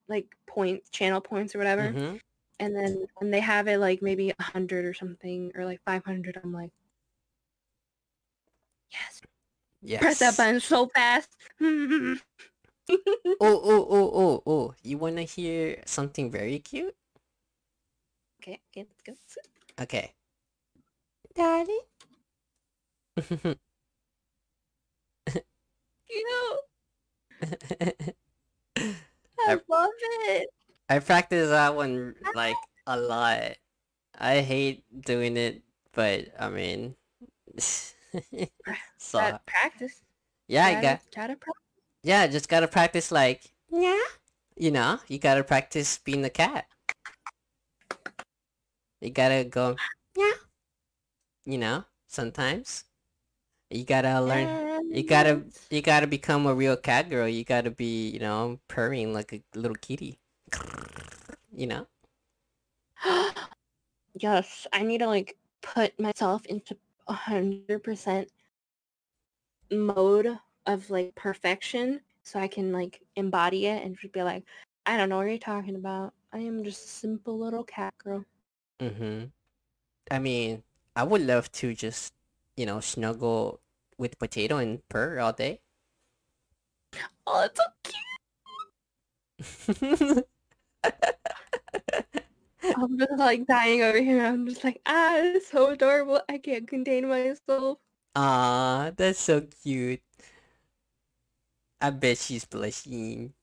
like 0.09 0.26
points, 0.46 0.90
channel 0.90 1.20
points 1.20 1.55
or 1.57 1.59
whatever. 1.59 1.94
Mm-hmm. 1.94 2.16
and 2.61 2.76
then 2.76 3.07
when 3.18 3.30
they 3.32 3.40
have 3.40 3.68
it 3.68 3.78
like 3.78 4.03
maybe 4.03 4.30
a 4.30 4.42
hundred 4.42 4.84
or 4.86 4.94
something 4.94 5.53
or 5.57 5.64
like 5.64 5.80
five 5.84 6.05
hundred, 6.05 6.38
I'm 6.42 6.53
like, 6.53 6.70
yes, 8.92 9.20
Yes. 9.82 10.01
press 10.01 10.18
that 10.20 10.36
button 10.36 10.61
so 10.61 10.88
fast. 10.94 11.30
Oh, 13.40 13.61
oh, 13.64 13.86
oh, 13.90 14.12
oh, 14.14 14.42
oh. 14.46 14.74
You 14.82 14.99
wanna 14.99 15.22
hear 15.22 15.82
something 15.86 16.30
very 16.30 16.59
cute? 16.61 16.96
Okay, 18.55 18.86
go. 19.05 19.12
let's 19.12 19.36
go. 19.36 19.82
Okay. 19.84 20.14
Daddy? 21.34 21.78
You 26.11 26.24
know, 26.24 27.49
I- 28.78 28.92
I 29.40 29.59
love 29.68 29.90
it. 30.01 30.49
I 30.88 30.99
practice 31.01 31.51
that 31.51 31.76
one 31.76 32.14
ah. 32.24 32.30
like 32.34 32.57
a 32.86 32.99
lot. 32.99 33.57
I 34.18 34.40
hate 34.40 34.84
doing 35.03 35.36
it, 35.36 35.62
but 35.92 36.28
I 36.38 36.49
mean, 36.49 36.96
so 37.59 39.18
Gotta 39.18 39.40
practice. 39.46 40.01
yeah, 40.49 40.64
I 40.66 40.74
gotta, 40.74 40.82
got 40.82 41.01
gotta 41.14 41.36
practice. 41.36 41.62
yeah, 42.03 42.26
just 42.26 42.49
gotta 42.49 42.68
practice 42.68 43.12
like 43.12 43.53
yeah, 43.70 44.01
you 44.57 44.70
know, 44.70 44.99
you 45.09 45.18
gotta 45.18 45.44
practice 45.44 45.99
being 45.99 46.22
the 46.22 46.30
cat. 46.30 46.66
You 49.01 49.11
gotta 49.11 49.44
go 49.44 49.76
yeah, 50.16 50.32
you 51.44 51.59
know, 51.59 51.84
sometimes 52.07 52.84
you 53.70 53.84
gotta 53.84 54.20
learn. 54.20 54.49
You 54.90 55.03
gotta 55.03 55.42
you 55.70 55.82
gotta 55.82 56.07
become 56.07 56.46
a 56.46 56.55
real 56.55 56.76
cat 56.76 57.11
girl. 57.11 57.28
You 57.28 57.44
gotta 57.44 57.70
be, 57.70 58.09
you 58.11 58.18
know, 58.20 58.59
purring 58.68 59.12
like 59.12 59.32
a 59.32 59.42
little 59.59 59.76
kitty. 59.76 60.18
You 61.53 61.66
know? 61.66 61.86
yes, 64.14 64.66
I 64.72 64.82
need 64.82 64.99
to 64.99 65.07
like 65.07 65.36
put 65.61 65.99
myself 65.99 66.46
into 66.46 66.76
a 67.09 67.12
hundred 67.12 67.82
percent 67.82 68.30
mode 69.70 70.38
of 70.66 70.90
like 70.90 71.14
perfection 71.14 72.01
so 72.22 72.38
I 72.38 72.49
can 72.49 72.72
like 72.72 73.01
embody 73.16 73.66
it 73.66 73.84
and 73.84 73.96
just 73.99 74.12
be 74.12 74.22
like, 74.22 74.44
I 74.86 74.96
don't 74.96 75.09
know 75.09 75.16
what 75.18 75.26
you're 75.28 75.38
talking 75.38 75.76
about. 75.76 76.14
I 76.32 76.38
am 76.38 76.62
just 76.64 76.84
a 76.84 76.88
simple 76.88 77.38
little 77.38 77.64
cat 77.64 77.94
girl. 77.99 78.24
Mm-hmm. 78.81 79.26
I 80.11 80.18
mean, 80.18 80.62
I 80.97 81.05
would 81.05 81.22
love 81.22 81.51
to 81.53 81.74
just, 81.74 82.12
you 82.57 82.66
know, 82.66 82.81
snuggle 82.81 83.61
with 83.99 84.18
potato 84.18 84.57
and 84.59 84.87
purr 84.89 85.20
all 85.20 85.33
day. 85.33 85.61
Oh, 87.26 87.45
it's 87.45 87.61
so 87.61 87.64
cute. 87.85 87.97
I'm 92.76 92.99
just 92.99 93.18
like 93.18 93.47
dying 93.47 93.83
over 93.83 94.01
here. 94.01 94.24
I'm 94.24 94.47
just 94.49 94.64
like, 94.64 94.81
ah, 94.87 95.16
it's 95.18 95.51
so 95.51 95.70
adorable. 95.70 96.20
I 96.29 96.39
can't 96.39 96.68
contain 96.68 97.09
myself. 97.09 97.79
Ah, 98.14 98.93
that's 98.97 99.18
so 99.20 99.41
cute. 99.62 100.03
I 101.81 101.91
bet 101.91 102.18
she's 102.18 102.45
blushing. 102.45 103.35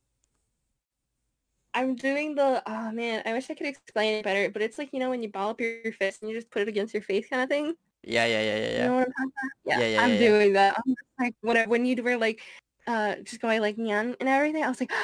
I'm 1.75 1.95
doing 1.95 2.35
the 2.35 2.63
oh 2.65 2.91
man, 2.91 3.21
I 3.25 3.33
wish 3.33 3.49
I 3.49 3.53
could 3.53 3.67
explain 3.67 4.13
it 4.15 4.23
better, 4.23 4.49
but 4.49 4.61
it's 4.61 4.77
like 4.77 4.93
you 4.93 4.99
know 4.99 5.09
when 5.09 5.21
you 5.21 5.29
ball 5.29 5.49
up 5.49 5.59
your, 5.59 5.91
fist 5.91 6.21
and 6.21 6.31
you 6.31 6.37
just 6.37 6.49
put 6.49 6.61
it 6.61 6.69
against 6.69 6.93
your 6.93 7.03
face 7.03 7.27
kind 7.29 7.43
of 7.43 7.49
thing. 7.49 7.75
Yeah, 8.03 8.25
yeah, 8.25 8.41
yeah, 8.41 8.55
yeah, 8.55 8.55
You 8.55 8.77
yeah. 8.77 8.87
know 8.87 8.93
what 8.95 9.07
I'm 9.07 9.11
talking 9.11 9.31
about? 9.31 9.51
Yeah, 9.65 9.79
Yeah, 9.79 9.87
yeah, 9.87 10.01
I'm 10.01 10.09
yeah, 10.09 10.15
yeah. 10.15 10.27
doing 10.29 10.53
that. 10.53 10.77
I'm 10.77 10.95
just 10.95 11.09
like 11.19 11.35
whatever 11.41 11.69
when 11.69 11.85
you 11.85 12.01
were 12.01 12.15
like 12.17 12.41
uh 12.87 13.15
just 13.23 13.41
going 13.41 13.59
like 13.59 13.75
nyan 13.75 14.15
and 14.21 14.29
everything, 14.29 14.63
I 14.63 14.69
was 14.69 14.79
like 14.79 14.91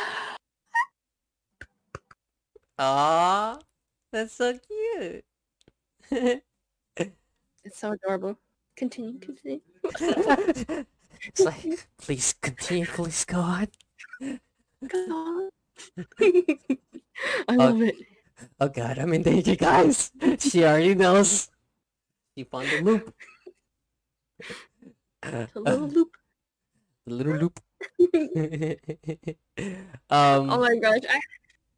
Aw, 2.80 3.60
that's 4.14 4.34
so 4.34 4.58
cute. 4.58 5.26
it's 7.66 7.78
so 7.80 7.92
adorable. 7.92 8.38
Continue, 8.78 9.20
continue. 9.20 9.60
it's 11.24 11.42
like, 11.42 11.88
please 12.02 12.34
continue, 12.42 12.86
please 12.86 13.26
go 13.26 13.40
on. 13.40 13.68
Come 14.90 15.12
on. 15.12 15.50
I 17.50 17.56
love 17.56 17.82
it. 17.82 17.96
Oh 18.60 18.70
god, 18.70 18.98
I'm 18.98 19.14
in 19.14 19.22
danger, 19.24 19.56
guys. 19.56 20.12
She 20.40 20.64
already 20.64 20.96
knows. 20.96 21.50
She 22.36 22.44
found 22.44 22.68
the 22.68 22.82
loop. 22.82 23.14
It's 25.24 25.56
a 25.56 25.60
little 25.60 25.88
loop. 25.88 26.18
A 27.08 27.12
little 27.12 27.36
loop. 27.36 27.60
Oh 30.10 30.42
um, 30.42 30.48
my 30.48 30.76
gosh. 30.82 31.02
I 31.10 31.20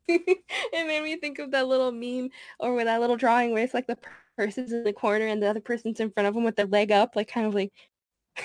it 0.08 0.88
made 0.88 1.04
me 1.04 1.16
think 1.16 1.40
of 1.40 1.52
that 1.52 1.68
little 1.68 1.92
meme 1.92 2.30
or 2.60 2.74
with 2.74 2.86
that 2.86 3.00
little 3.00 3.16
drawing 3.16 3.52
where 3.52 3.64
it's 3.64 3.74
like 3.74 3.88
the 3.88 3.98
person's 4.38 4.74
in 4.74 4.84
the 4.84 4.92
corner 4.92 5.28
and 5.28 5.42
the 5.42 5.48
other 5.48 5.62
person's 5.62 6.00
in 6.02 6.12
front 6.12 6.28
of 6.28 6.36
them 6.36 6.44
with 6.44 6.58
their 6.58 6.66
leg 6.66 6.92
up, 6.92 7.16
like 7.16 7.30
kind 7.30 7.48
of 7.48 7.54
like 7.54 7.72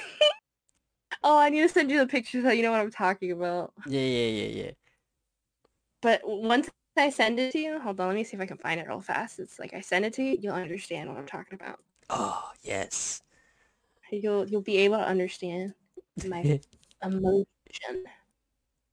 Oh, 1.24 1.36
I 1.38 1.48
need 1.48 1.62
to 1.62 1.68
send 1.68 1.90
you 1.90 1.98
the 1.98 2.06
picture 2.06 2.42
so 2.42 2.50
you 2.50 2.62
know 2.62 2.70
what 2.70 2.80
I'm 2.80 2.92
talking 2.92 3.32
about. 3.32 3.72
yeah, 3.86 4.00
yeah, 4.00 4.26
yeah, 4.28 4.64
yeah. 4.64 4.70
But 6.00 6.20
once 6.24 6.70
I 6.96 7.10
send 7.10 7.38
it 7.40 7.52
to 7.52 7.58
you, 7.58 7.80
hold 7.80 8.00
on, 8.00 8.08
let 8.08 8.16
me 8.16 8.24
see 8.24 8.36
if 8.36 8.40
I 8.42 8.46
can 8.46 8.58
find 8.58 8.80
it 8.80 8.86
real 8.86 9.00
fast. 9.00 9.38
It's 9.38 9.58
like 9.58 9.74
I 9.74 9.80
send 9.80 10.04
it 10.04 10.12
to 10.14 10.22
you, 10.22 10.38
you'll 10.40 10.54
understand 10.54 11.08
what 11.08 11.18
I'm 11.18 11.26
talking 11.26 11.54
about. 11.54 11.78
Oh, 12.10 12.50
yes. 12.62 13.22
You'll 14.10 14.48
you'll 14.48 14.62
be 14.62 14.78
able 14.78 14.96
to 14.96 15.06
understand 15.06 15.74
my 16.26 16.60
emotion. 17.04 17.46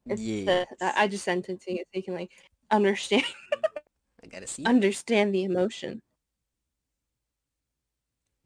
It's 0.08 0.22
yes. 0.22 0.46
the, 0.46 0.68
I 1.00 1.08
just 1.08 1.24
sent 1.24 1.50
it 1.50 1.62
to 1.62 1.72
you 1.72 1.80
so 1.80 1.84
you 1.94 2.04
can 2.04 2.14
like 2.16 2.32
understand 2.70 3.24
I 4.24 4.28
gotta 4.28 4.48
see. 4.48 4.66
understand 4.66 5.34
the 5.34 5.44
emotion. 5.44 6.02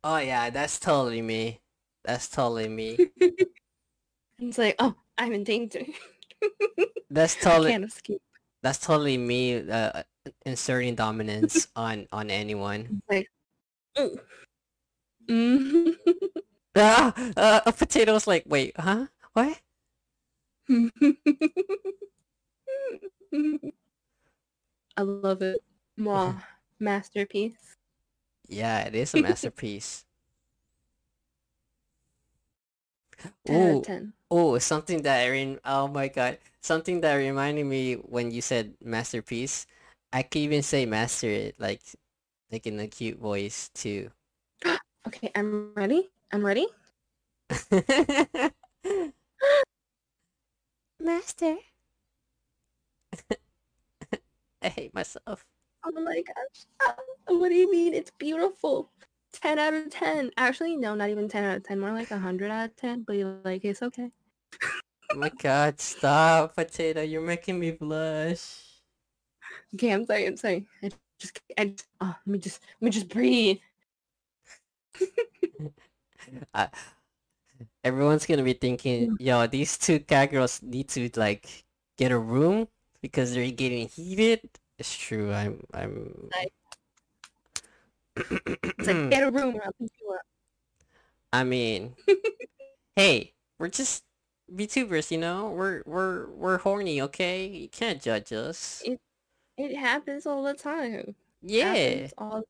Oh, 0.04 0.18
yeah, 0.18 0.50
that's 0.50 0.80
totally 0.80 1.22
me. 1.22 1.60
That's 2.06 2.30
totally 2.30 2.68
me. 2.70 2.98
It's 4.42 4.58
like, 4.58 4.76
oh, 4.80 4.96
I'm 5.18 5.34
in 5.34 5.44
danger. 5.44 5.84
That's 7.10 7.36
totally 7.36 7.72
can't 7.72 7.84
escape. 7.84 8.22
That's 8.62 8.80
totally 8.80 9.18
me 9.18 9.70
uh, 9.70 10.04
inserting 10.46 10.96
dominance 10.96 11.68
on 11.76 12.08
on 12.12 12.30
anyone. 12.30 13.02
Like, 13.10 13.30
mm. 15.30 15.96
Ah, 16.76 17.14
uh, 17.38 17.62
a 17.66 17.72
potato's 17.72 18.28
like, 18.28 18.44
wait, 18.46 18.74
huh? 18.78 19.08
What? 19.34 19.60
I 24.98 25.02
love 25.02 25.42
it. 25.42 25.64
Mwah. 26.00 26.42
Masterpiece. 26.80 27.76
Yeah, 28.48 28.80
it 28.82 28.96
is 28.96 29.14
a 29.14 29.22
masterpiece. 29.22 30.06
10 33.46 33.62
out 33.62 33.76
Ooh, 33.76 33.80
of 33.80 33.86
10. 33.86 34.14
Oh, 34.32 34.58
something 34.60 35.02
that 35.04 35.26
I 35.26 35.30
rem- 35.30 35.60
oh 35.66 35.88
my 35.88 36.08
god, 36.08 36.38
something 36.62 37.02
that 37.02 37.16
reminded 37.16 37.66
me 37.66 37.96
when 37.96 38.32
you 38.32 38.42
said 38.42 38.76
masterpiece. 38.84 39.66
I 40.12 40.24
could 40.24 40.40
even 40.40 40.64
say 40.64 40.86
master 40.86 41.28
it 41.30 41.56
like 41.60 41.82
like 42.52 42.66
in 42.68 42.80
a 42.80 42.88
cute 42.88 43.20
voice 43.20 43.70
too. 43.74 44.12
Okay, 45.08 45.32
I'm 45.34 45.74
ready. 45.76 46.10
I'm 46.32 46.46
ready. 46.46 46.68
Master. 51.00 51.58
I 54.62 54.70
hate 54.70 54.94
myself. 54.94 55.46
Oh 55.86 55.92
my 56.02 56.22
gosh. 56.22 56.66
Ah, 56.82 56.96
What 57.28 57.50
do 57.50 57.56
you 57.56 57.72
mean? 57.72 57.94
It's 57.94 58.12
beautiful. 58.12 58.92
10 59.32 59.60
out 59.60 59.74
of 59.74 59.90
10. 59.90 60.32
Actually, 60.38 60.76
no, 60.76 60.96
not 60.96 61.10
even 61.10 61.28
10 61.30 61.44
out 61.44 61.58
of 61.58 61.64
10. 61.64 61.80
More 61.80 61.92
like 61.94 62.12
100 62.12 62.52
out 62.52 62.66
of 62.70 62.76
10. 62.76 63.04
But 63.04 63.14
you're 63.18 63.40
like, 63.44 63.64
it's 63.66 63.82
okay. 63.82 64.12
Oh 65.12 65.16
my 65.16 65.30
god, 65.30 65.80
stop, 65.80 66.56
potato, 66.56 67.02
you're 67.02 67.22
making 67.22 67.60
me 67.60 67.72
blush. 67.72 68.62
Okay, 69.74 69.92
I'm 69.92 70.06
sorry. 70.06 70.26
I'm 70.26 70.38
sorry. 70.38 70.66
I 70.84 70.92
just, 71.20 71.42
I 71.58 71.66
just, 71.66 71.88
oh, 72.02 72.16
let 72.26 72.28
me 72.28 72.40
just, 72.40 72.62
let 72.80 72.86
me 72.86 72.92
just 72.92 73.10
breathe. 73.10 73.58
I, 76.54 76.70
everyone's 77.84 78.26
gonna 78.26 78.44
be 78.44 78.54
thinking, 78.54 79.18
yo, 79.20 79.48
these 79.48 79.78
two 79.78 80.00
cat 80.00 80.32
girls 80.32 80.62
need 80.62 80.90
to 80.90 81.10
like 81.16 81.66
get 81.98 82.12
a 82.12 82.20
room 82.20 82.68
because 83.02 83.34
they're 83.34 83.52
getting 83.52 83.88
heated. 83.88 84.42
It's 84.78 84.96
true. 84.96 85.34
I'm. 85.34 85.62
I'm. 85.74 86.30
It's 88.16 88.88
like, 88.88 89.10
get 89.10 89.24
a 89.24 89.32
room 89.32 89.56
or 89.56 89.64
I'll 89.64 89.74
pick 89.74 89.92
you 90.02 90.12
up. 90.12 90.22
I 91.32 91.44
mean, 91.44 91.96
hey, 92.96 93.34
we're 93.60 93.70
just 93.70 94.04
VTubers, 94.56 95.12
you 95.12 95.18
know. 95.18 95.50
We're 95.52 95.84
we're 95.86 96.28
we're 96.32 96.58
horny, 96.60 97.02
okay? 97.02 97.48
You 97.48 97.70
can't 97.70 98.02
judge 98.02 98.32
us. 98.34 98.82
It- 98.86 99.00
It 99.58 99.76
happens 99.76 100.26
all 100.26 100.42
the 100.44 100.54
time. 100.54 101.16
Yeah. 101.42 102.08
All 102.18 102.44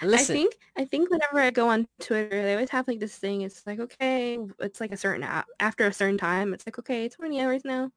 And 0.00 0.08
I 0.08 0.12
Listen. 0.16 0.36
think 0.36 0.54
I 0.76 0.84
think 0.86 1.10
whenever 1.10 1.38
I 1.38 1.50
go 1.50 1.68
on 1.68 1.86
Twitter, 2.00 2.42
they 2.42 2.54
always 2.54 2.70
have 2.70 2.88
like 2.88 2.98
this 2.98 3.16
thing. 3.16 3.42
It's 3.42 3.66
like 3.66 3.78
okay, 3.78 4.38
it's 4.58 4.80
like 4.80 4.92
a 4.92 4.96
certain 4.96 5.22
app 5.22 5.46
after 5.60 5.86
a 5.86 5.92
certain 5.92 6.18
time. 6.18 6.54
It's 6.54 6.66
like 6.66 6.78
okay, 6.78 7.04
it's 7.04 7.16
20 7.16 7.40
hours 7.40 7.64
now. 7.64 7.90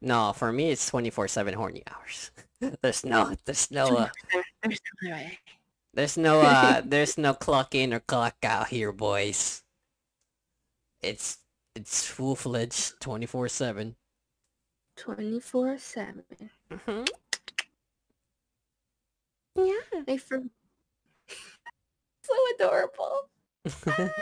No, 0.00 0.32
for 0.32 0.52
me 0.52 0.70
it's 0.70 0.88
twenty 0.88 1.10
four 1.10 1.28
seven 1.28 1.54
horny 1.54 1.82
hours. 1.86 2.30
there's 2.82 3.04
no. 3.04 3.36
There's 3.44 3.70
no. 3.70 3.86
Uh, 3.96 4.08
There's 4.62 4.80
no 5.02 5.10
way. 5.12 5.38
There's 5.94 6.16
no 6.16 6.40
uh 6.40 6.80
there's 6.86 7.18
no 7.18 7.34
clock 7.34 7.74
in 7.74 7.92
or 7.92 8.00
clock 8.00 8.36
out 8.42 8.68
here, 8.68 8.90
boys. 8.90 9.62
It's 11.02 11.38
it's 11.74 12.06
full 12.06 12.36
fledged 12.36 13.00
twenty 13.00 13.26
four 13.26 13.48
seven. 13.48 13.96
24 14.96 15.78
seven. 15.78 16.24
Mm-hmm. 16.70 17.04
Yeah, 19.54 19.80
I 20.08 20.16
for 20.18 20.38
so 22.22 22.34
adorable. 22.56 23.28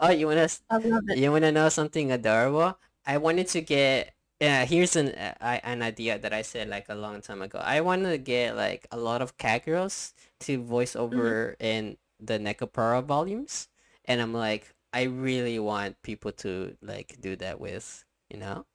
oh, 0.00 0.10
you 0.10 0.26
wanna 0.26 0.42
s- 0.46 0.62
I 0.70 0.76
love 0.78 1.02
it. 1.08 1.18
you 1.18 1.30
wanna 1.30 1.52
know 1.52 1.68
something 1.68 2.12
adorable? 2.12 2.78
I 3.06 3.18
wanted 3.18 3.48
to 3.48 3.60
get 3.60 4.14
yeah. 4.40 4.64
Here's 4.64 4.96
an 4.96 5.08
uh, 5.08 5.34
I, 5.40 5.60
an 5.64 5.82
idea 5.82 6.18
that 6.18 6.32
I 6.32 6.42
said 6.42 6.68
like 6.68 6.86
a 6.88 6.94
long 6.94 7.20
time 7.20 7.42
ago. 7.42 7.58
I 7.58 7.80
want 7.80 8.04
to 8.04 8.18
get 8.18 8.56
like 8.56 8.86
a 8.90 8.96
lot 8.96 9.22
of 9.22 9.36
cat 9.38 9.64
girls 9.64 10.14
to 10.40 10.62
voice 10.62 10.96
over 10.96 11.56
in 11.60 11.96
the 12.20 12.38
Nekopara 12.38 13.02
volumes, 13.04 13.68
and 14.04 14.20
I'm 14.20 14.32
like, 14.34 14.74
I 14.92 15.02
really 15.04 15.58
want 15.58 16.02
people 16.02 16.32
to 16.44 16.76
like 16.82 17.20
do 17.20 17.36
that 17.36 17.60
with, 17.60 18.04
you 18.28 18.38
know, 18.38 18.66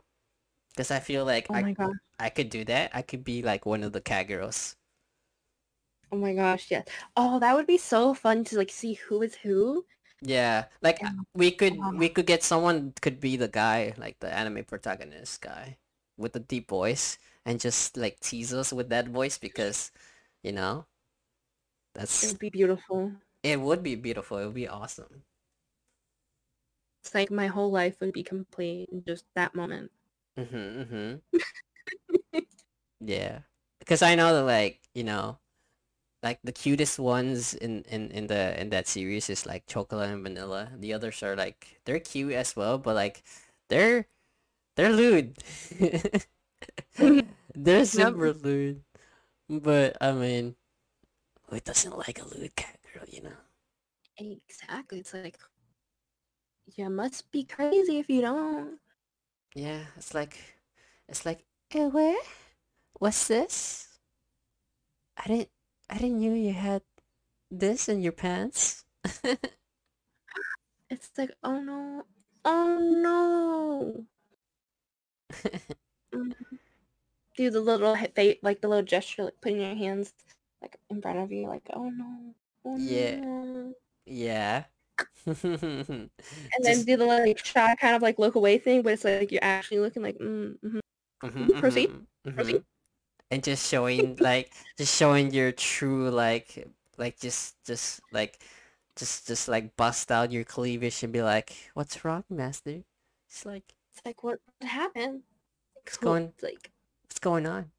because 0.69 0.91
I 0.91 0.99
feel 1.01 1.25
like 1.25 1.49
Oh 1.49 1.55
I 1.55 1.69
god. 1.73 1.93
I 2.19 2.29
could 2.31 2.49
do 2.49 2.65
that. 2.65 2.91
I 2.95 3.01
could 3.03 3.23
be 3.25 3.41
like 3.43 3.65
one 3.65 3.83
of 3.83 3.93
the 3.93 4.01
cat 4.01 4.27
girls. 4.29 4.77
Oh 6.11 6.17
my 6.17 6.33
gosh, 6.33 6.71
yes. 6.71 6.87
Oh, 7.15 7.37
that 7.39 7.53
would 7.55 7.67
be 7.67 7.77
so 7.77 8.15
fun 8.15 8.43
to 8.45 8.57
like 8.57 8.71
see 8.71 8.93
who 8.95 9.21
is 9.21 9.35
who. 9.35 9.85
Yeah, 10.21 10.69
like 10.81 10.99
Yeah. 11.01 11.09
we 11.33 11.51
could 11.51 11.73
oh 11.75 11.91
Wow. 11.91 11.91
we 11.97 12.09
could 12.09 12.25
get 12.25 12.43
someone 12.43 12.93
could 13.01 13.19
be 13.19 13.35
the 13.37 13.47
guy, 13.47 13.93
like 13.97 14.19
the 14.19 14.31
anime 14.33 14.63
protagonist 14.65 15.41
guy 15.41 15.77
with 16.17 16.33
the 16.33 16.39
deep 16.39 16.69
voice 16.69 17.17
and 17.45 17.59
just 17.59 17.97
like 17.97 18.19
tease 18.21 18.53
us 18.53 18.71
with 18.73 18.89
that 18.89 19.07
voice 19.09 19.37
because, 19.37 19.91
you 20.43 20.51
know, 20.53 20.87
that's 21.93 22.15
It 22.21 22.27
would 22.27 22.39
be 22.39 22.49
beautiful. 22.49 23.21
it 23.43 23.61
would 23.61 23.81
be 23.83 23.95
beautiful. 23.95 24.37
It 24.39 24.45
would 24.45 24.53
be 24.55 24.67
awesome. 24.67 25.23
It's 27.06 27.14
like 27.14 27.30
my 27.30 27.45
whole 27.48 27.72
life 27.72 28.02
would 28.02 28.14
be 28.14 28.23
complete 28.23 28.90
in 28.91 29.03
just 29.06 29.26
that 29.36 29.53
moment. 29.53 29.91
Mm-hmm, 30.40 30.56
mm-hmm. 30.82 31.40
Yeah. 32.99 33.40
Because 33.80 34.02
I 34.02 34.15
know 34.15 34.34
that 34.34 34.44
like, 34.44 34.82
you 34.95 35.03
know, 35.03 35.38
like 36.23 36.40
the 36.44 36.52
cutest 36.52 36.99
ones 36.99 37.53
in, 37.53 37.84
in, 37.90 38.11
in 38.11 38.27
the 38.27 38.60
in 38.60 38.69
that 38.72 38.88
series 38.88 39.30
is 39.30 39.45
like 39.45 39.68
chocolate 39.68 40.10
and 40.10 40.23
vanilla. 40.23 40.72
The 40.77 40.94
others 40.94 41.22
are 41.23 41.36
like 41.36 41.80
they're 41.86 41.99
cute 41.99 42.34
as 42.34 42.56
well, 42.56 42.77
but 42.80 42.95
like 42.95 43.23
they're 43.69 44.07
they're 44.76 44.94
lewd. 44.94 45.38
they're 47.56 47.86
super 47.86 48.34
lewd. 48.34 48.84
But 49.49 49.98
I 50.02 50.11
mean 50.14 50.56
who 51.49 51.60
doesn't 51.60 51.98
like 51.98 52.22
a 52.22 52.26
lewd 52.26 52.56
cat 52.56 52.80
girl, 52.94 53.06
you 53.07 53.23
know? 53.23 53.38
Exactly. 54.18 54.99
It's 54.99 55.14
like 55.14 55.40
you 56.75 56.89
must 56.89 57.31
be 57.31 57.43
crazy 57.43 57.99
if 57.99 58.09
you 58.09 58.21
don't. 58.21 58.79
Yeah, 59.55 59.85
it's 59.97 60.13
like 60.13 60.37
it's 61.07 61.25
like 61.25 61.45
eh, 61.73 61.87
where? 61.87 62.21
What's 62.99 63.27
this? 63.27 63.99
I 65.17 65.27
didn't 65.27 65.49
I 65.89 65.97
didn't 65.97 66.19
knew 66.19 66.31
you 66.33 66.53
had 66.53 66.81
this 67.51 67.89
in 67.89 68.01
your 68.01 68.13
pants. 68.13 68.85
It's 70.89 71.11
like, 71.17 71.31
oh 71.43 71.59
no. 71.61 72.05
Oh 72.43 72.79
no. 72.79 74.05
Mm. 76.13 76.33
Do 77.37 77.49
the 77.49 77.61
little 77.61 77.91
like 77.93 78.61
the 78.61 78.67
little 78.67 78.83
gesture, 78.83 79.23
like 79.25 79.39
putting 79.41 79.61
your 79.61 79.75
hands 79.75 80.13
like 80.61 80.79
in 80.89 81.01
front 81.01 81.19
of 81.19 81.31
you, 81.31 81.47
like, 81.47 81.69
oh 81.73 81.89
no. 81.89 82.35
Oh 82.65 82.77
no 82.77 82.81
Yeah. 82.81 83.15
no. 83.15 83.73
yeah. 84.05 84.65
And 86.55 86.65
then 86.65 86.84
do 86.85 86.97
the 86.97 87.05
like 87.05 87.39
shy 87.45 87.76
kind 87.76 87.95
of 87.95 88.01
like 88.01 88.19
look 88.19 88.35
away 88.35 88.57
thing, 88.57 88.81
but 88.81 88.93
it's 88.93 89.03
like 89.03 89.31
you're 89.31 89.43
actually 89.43 89.80
looking 89.80 90.03
like, 90.03 90.17
mm, 90.17 90.57
mhm. 90.63 90.80
Mhm, 91.23 91.59
proceed, 91.59 91.89
mhm, 92.26 92.35
proceed. 92.35 92.55
mhm. 92.57 92.65
And 93.31 93.43
just 93.43 93.67
showing 93.69 94.17
like 94.22 94.53
just 94.77 94.95
showing 94.95 95.31
your 95.34 95.51
true 95.51 96.09
like 96.11 96.67
like 96.97 97.19
just 97.19 97.57
just 97.65 98.01
like 98.11 98.39
just 98.95 99.27
just 99.27 99.47
like 99.49 99.76
bust 99.77 100.11
out 100.11 100.31
your 100.31 100.43
cleavage 100.45 101.03
and 101.03 101.13
be 101.13 101.22
like, 101.23 101.53
"What's 101.76 102.05
wrong, 102.05 102.26
master?" 102.30 102.84
It's 103.30 103.45
like, 103.45 103.76
It's 103.93 104.05
like 104.05 104.23
what 104.23 104.39
what 104.59 104.69
happened? 104.69 105.23
What's 105.84 105.97
going- 105.97 106.34
It's 106.35 106.43
like 106.43 106.72
"What's 107.05 107.19
going 107.19 107.47
on?" 107.47 107.72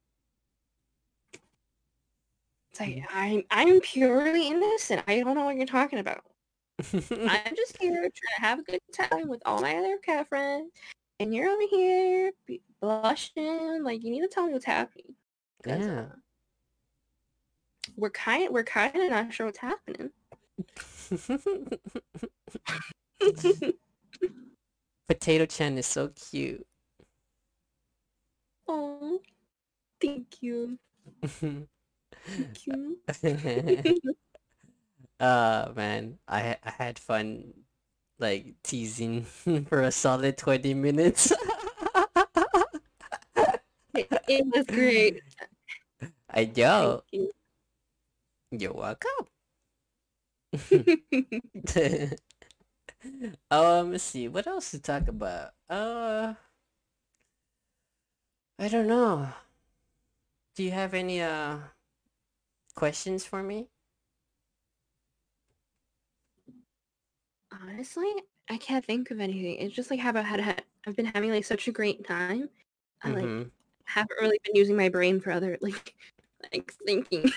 it's 2.70 2.80
like 2.80 3.04
I'm 3.12 3.42
I'm 3.50 3.80
purely 3.80 4.48
innocent. 4.48 5.02
I 5.08 5.20
don't 5.20 5.34
know 5.34 5.44
what 5.44 5.56
you're 5.56 5.66
talking 5.66 5.98
about. 5.98 6.24
I'm 6.78 6.88
just 7.56 7.78
here 7.80 7.92
trying 7.92 8.10
to 8.10 8.40
have 8.40 8.58
a 8.58 8.62
good 8.62 8.80
time 8.92 9.28
with 9.28 9.40
all 9.46 9.60
my 9.60 9.76
other 9.76 9.96
cat 9.98 10.28
friends, 10.28 10.70
and 11.18 11.34
you're 11.34 11.48
over 11.48 11.62
here 11.70 12.32
blushing. 12.80 13.82
Like 13.82 14.04
you 14.04 14.10
need 14.10 14.20
to 14.20 14.28
tell 14.28 14.46
me 14.46 14.52
what's 14.52 14.66
happening. 14.66 15.14
Yeah. 15.66 16.00
uh, 16.00 16.06
we're 17.96 18.10
kind 18.10 18.52
we're 18.52 18.62
kind 18.64 18.94
of 18.94 19.10
not 19.10 19.32
sure 19.32 19.46
what's 19.46 19.58
happening. 19.58 20.10
Potato 25.08 25.46
Chen 25.46 25.78
is 25.78 25.86
so 25.86 26.08
cute. 26.30 26.66
oh, 28.68 29.20
thank 30.00 30.42
you, 30.42 30.78
thank 31.26 32.66
you. 32.66 32.98
Uh 35.20 35.72
man, 35.74 36.18
I 36.28 36.56
I 36.64 36.70
had 36.70 36.98
fun 36.98 37.54
like 38.18 38.56
teasing 38.64 39.24
for 39.68 39.82
a 39.82 39.92
solid 39.92 40.38
20 40.38 40.74
minutes. 40.74 41.32
it, 43.94 44.08
it 44.28 44.46
was 44.54 44.66
great. 44.70 45.22
I 46.30 46.44
know. 46.56 47.02
You. 47.12 47.30
You're 48.50 48.72
welcome. 48.74 49.26
um, 53.50 53.92
let's 53.92 54.04
see. 54.04 54.28
What 54.28 54.46
else 54.46 54.70
to 54.72 54.78
talk 54.80 55.08
about? 55.08 55.52
Uh, 55.68 56.34
I 58.58 58.68
don't 58.68 58.86
know. 58.86 59.32
Do 60.56 60.64
you 60.64 60.72
have 60.72 60.92
any 60.92 61.20
uh 61.22 61.58
questions 62.76 63.24
for 63.26 63.42
me? 63.42 63.68
Honestly, 67.62 68.12
I 68.50 68.58
can't 68.58 68.84
think 68.84 69.10
of 69.10 69.20
anything. 69.20 69.56
It's 69.58 69.74
just 69.74 69.90
like 69.90 70.00
how 70.00 70.12
I 70.16 70.22
had, 70.22 70.40
had 70.40 70.64
I've 70.86 70.96
been 70.96 71.06
having 71.06 71.30
like 71.30 71.44
such 71.44 71.68
a 71.68 71.72
great 71.72 72.06
time. 72.06 72.50
I 73.02 73.10
like 73.10 73.30
Mm-hmm. 73.30 73.48
haven't 73.86 74.16
really 74.20 74.38
been 74.44 74.56
using 74.56 74.76
my 74.76 74.88
brain 74.88 75.20
for 75.20 75.30
other 75.32 75.58
like 75.62 75.94
like 76.52 76.72
thinking. 76.86 77.32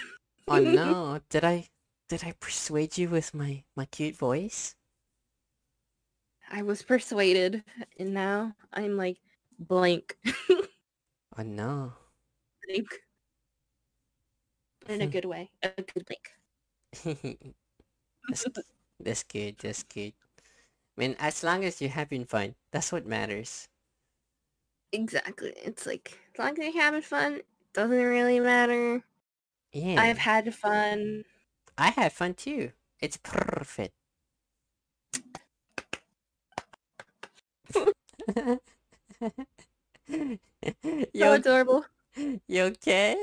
Oh 0.49 0.59
no, 0.59 1.21
did 1.29 1.45
I 1.45 1.69
did 2.09 2.25
I 2.25 2.33
persuade 2.33 2.97
you 2.97 3.09
with 3.09 3.33
my 3.33 3.63
my 3.73 3.85
cute 3.85 4.17
voice? 4.17 4.75
I 6.49 6.63
was 6.63 6.81
persuaded, 6.83 7.63
and 7.97 8.13
now 8.13 8.55
I'm 8.73 8.97
like 8.97 9.19
blank, 9.57 10.17
Oh 11.37 11.41
no. 11.43 11.93
blank, 12.65 12.87
in 14.89 15.01
a 15.01 15.07
good 15.07 15.25
way, 15.25 15.51
a 15.63 15.69
good 15.81 16.05
blank. 16.05 16.33
That's, 18.99 19.23
good, 19.23 19.57
that's 19.59 19.84
good. 19.84 20.13
I 20.97 21.01
mean, 21.01 21.15
as 21.19 21.43
long 21.43 21.63
as 21.63 21.81
you're 21.81 21.89
having 21.89 22.26
fun, 22.26 22.55
that's 22.71 22.91
what 22.91 23.05
matters. 23.05 23.69
Exactly. 24.91 25.53
It's 25.63 25.85
like 25.85 26.17
as 26.34 26.39
long 26.39 26.59
as 26.59 26.73
you're 26.73 26.84
having 26.84 27.01
fun, 27.01 27.41
doesn't 27.73 27.95
really 27.95 28.39
matter. 28.39 29.03
Yeah. 29.71 30.01
I've 30.01 30.17
had 30.17 30.53
fun. 30.53 31.26
I 31.77 31.89
had 31.89 32.11
fun 32.11 32.34
too. 32.34 32.71
It's 32.99 33.17
perfect. 33.17 33.93
So 40.09 41.13
you, 41.13 41.31
adorable. 41.31 41.85
you 42.47 42.63
okay? 42.63 43.15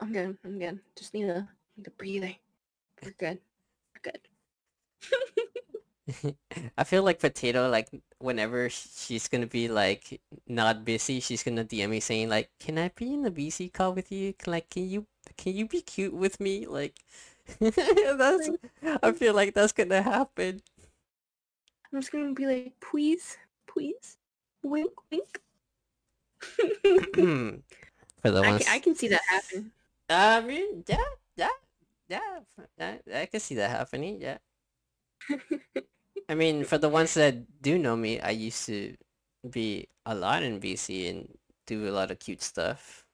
I'm 0.00 0.12
good. 0.12 0.36
I'm 0.44 0.58
good. 0.58 0.80
Just 0.96 1.14
need 1.14 1.28
a 1.28 1.48
need 1.76 1.86
a 1.86 1.90
breather. 1.90 2.34
We're 3.04 3.14
good. 3.18 3.38
Good. 4.02 4.20
I 6.78 6.84
feel 6.84 7.02
like 7.02 7.20
Potato, 7.20 7.68
like, 7.70 7.88
whenever 8.18 8.68
she's 8.68 9.28
gonna 9.28 9.46
be, 9.46 9.68
like, 9.68 10.20
not 10.46 10.84
busy, 10.84 11.20
she's 11.20 11.42
gonna 11.42 11.64
DM 11.64 11.90
me 11.90 12.00
saying, 12.00 12.28
like, 12.28 12.50
can 12.58 12.78
I 12.78 12.90
be 12.94 13.14
in 13.14 13.22
the 13.22 13.30
BC 13.30 13.72
call 13.72 13.94
with 13.94 14.10
you? 14.10 14.32
Can, 14.34 14.52
like, 14.52 14.68
can 14.68 14.88
you, 14.88 15.06
can 15.36 15.54
you 15.54 15.66
be 15.66 15.80
cute 15.80 16.12
with 16.14 16.40
me? 16.40 16.66
Like, 16.66 16.98
that's, 17.60 18.50
I 19.02 19.12
feel 19.12 19.34
like 19.34 19.54
that's 19.54 19.72
gonna 19.72 20.02
happen. 20.02 20.62
I'm 21.92 22.00
just 22.00 22.12
gonna 22.12 22.32
be 22.32 22.46
like, 22.46 22.72
please, 22.80 23.36
please, 23.66 24.16
wink, 24.62 24.92
wink. 25.10 25.40
For 28.22 28.30
the 28.30 28.42
I 28.42 28.50
ones, 28.50 28.64
can, 28.64 28.72
I 28.72 28.78
can 28.78 28.94
see 28.94 29.08
that 29.08 29.22
happen. 29.28 29.72
I 30.08 30.40
mean, 30.40 30.84
yeah, 30.86 30.96
yeah, 31.36 31.48
yeah, 32.12 32.40
I, 32.80 33.00
I 33.22 33.26
can 33.26 33.40
see 33.40 33.54
that 33.56 33.70
happening, 33.70 34.20
yeah. 34.20 34.38
I 36.28 36.34
mean, 36.34 36.64
for 36.64 36.78
the 36.78 36.88
ones 36.88 37.14
that 37.14 37.62
do 37.62 37.78
know 37.78 37.96
me, 37.96 38.20
I 38.20 38.30
used 38.30 38.66
to 38.66 38.96
be 39.50 39.88
a 40.06 40.14
lot 40.14 40.42
in 40.42 40.60
BC 40.60 41.08
and 41.08 41.38
do 41.66 41.88
a 41.88 41.92
lot 41.92 42.10
of 42.10 42.18
cute 42.18 42.42
stuff. 42.42 43.06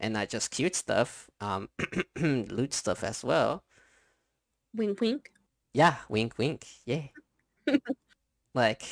And 0.00 0.14
not 0.14 0.28
just 0.30 0.50
cute 0.52 0.76
stuff, 0.76 1.30
um, 1.40 1.70
loot 2.20 2.74
stuff 2.74 3.04
as 3.04 3.24
well. 3.24 3.64
wink, 4.74 5.00
wink. 5.00 5.30
Yeah, 5.72 5.96
wink, 6.10 6.36
wink, 6.38 6.66
yeah. 6.84 7.08
like, 8.54 8.82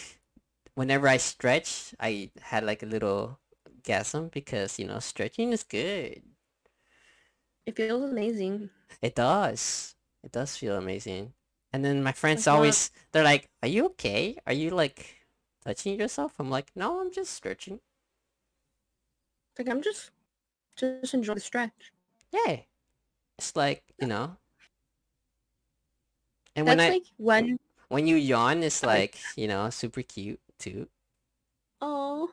whenever 0.75 1.09
I 1.09 1.19
stretch, 1.19 1.95
I 2.01 2.31
had 2.41 2.65
like 2.65 2.83
a 2.83 2.87
little 2.87 3.41
gasm 3.83 4.31
because, 4.33 4.79
you 4.79 4.87
know, 4.87 5.01
stretching 5.01 5.53
is 5.53 5.65
good. 5.65 6.23
It 7.67 7.77
feels 7.77 8.03
amazing. 8.03 8.71
It 9.03 9.15
does. 9.15 9.95
It 10.23 10.33
does 10.33 10.57
feel 10.57 10.77
amazing. 10.77 11.35
And 11.73 11.85
then 11.85 12.03
my 12.03 12.13
friends 12.13 12.47
not- 12.47 12.57
always, 12.57 12.91
they're 13.13 13.25
like, 13.25 13.49
are 13.63 13.69
you 13.69 13.87
okay? 13.87 14.37
Are 14.47 14.53
you 14.53 14.71
like 14.71 15.17
touching 15.65 15.99
yourself? 15.99 16.35
I'm 16.39 16.51
like, 16.51 16.71
no, 16.75 17.01
I'm 17.01 17.13
just 17.13 17.33
stretching. 17.35 17.81
Like 19.59 19.69
I'm 19.69 19.83
just, 19.83 20.11
just 20.77 21.15
enjoy 21.15 21.35
the 21.35 21.41
stretch. 21.41 21.93
Yeah. 22.33 22.61
It's 23.39 23.57
like, 23.57 23.83
you 24.01 24.07
know. 24.07 24.37
And 26.55 26.67
That's 26.67 26.79
when 26.79 26.87
I 26.87 26.89
like 26.95 27.03
one 27.19 27.59
when 27.89 28.07
you 28.07 28.17
yawn, 28.17 28.63
it's 28.63 28.77
Sorry. 28.77 29.01
like, 29.01 29.19
you 29.37 29.47
know, 29.49 29.71
super 29.71 30.03
cute 30.03 30.41
too. 30.59 30.89
oh, 31.81 32.31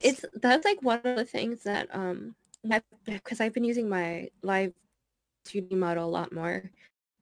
it's 0.00 0.24
that's 0.34 0.64
like 0.64 0.82
one 0.82 1.00
of 1.04 1.16
the 1.16 1.24
things 1.24 1.62
that 1.64 1.88
um, 1.94 2.34
because 3.04 3.40
I've 3.40 3.52
been 3.54 3.64
using 3.64 3.88
my 3.88 4.30
live 4.42 4.72
2D 5.44 5.74
model 5.76 6.06
a 6.06 6.10
lot 6.10 6.32
more 6.32 6.70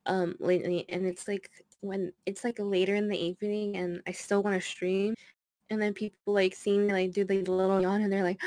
um 0.06 0.36
lately, 0.40 0.84
and 0.88 1.06
it's 1.06 1.28
like 1.28 1.50
when 1.80 2.12
it's 2.26 2.44
like 2.44 2.56
later 2.58 2.94
in 2.94 3.08
the 3.08 3.18
evening 3.18 3.76
and 3.76 4.02
I 4.06 4.12
still 4.12 4.42
want 4.42 4.56
to 4.56 4.66
stream, 4.66 5.14
and 5.70 5.80
then 5.82 5.94
people 5.94 6.34
like 6.34 6.54
see 6.54 6.78
me 6.78 6.92
like 6.92 7.12
do 7.12 7.24
the 7.24 7.42
little 7.42 7.80
yawn 7.80 8.02
and 8.02 8.12
they're 8.12 8.22
like, 8.24 8.40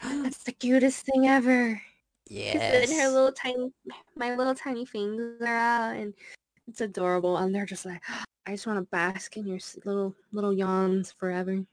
that's 0.02 0.42
the 0.44 0.52
cutest 0.52 1.06
thing 1.06 1.28
ever. 1.28 1.80
Because 2.52 2.90
And 2.90 3.00
her 3.00 3.08
little 3.08 3.32
tiny, 3.32 3.72
my 4.16 4.34
little 4.36 4.54
tiny 4.54 4.84
fingers 4.84 5.40
are 5.42 5.46
out, 5.56 5.96
and 5.96 6.14
it's 6.68 6.80
adorable. 6.80 7.36
And 7.36 7.54
they're 7.54 7.66
just 7.66 7.86
like, 7.86 8.02
I 8.46 8.52
just 8.52 8.66
want 8.66 8.78
to 8.78 8.88
bask 8.90 9.36
in 9.36 9.46
your 9.46 9.58
little 9.84 10.14
little 10.32 10.52
yawns 10.52 11.12
forever. 11.12 11.64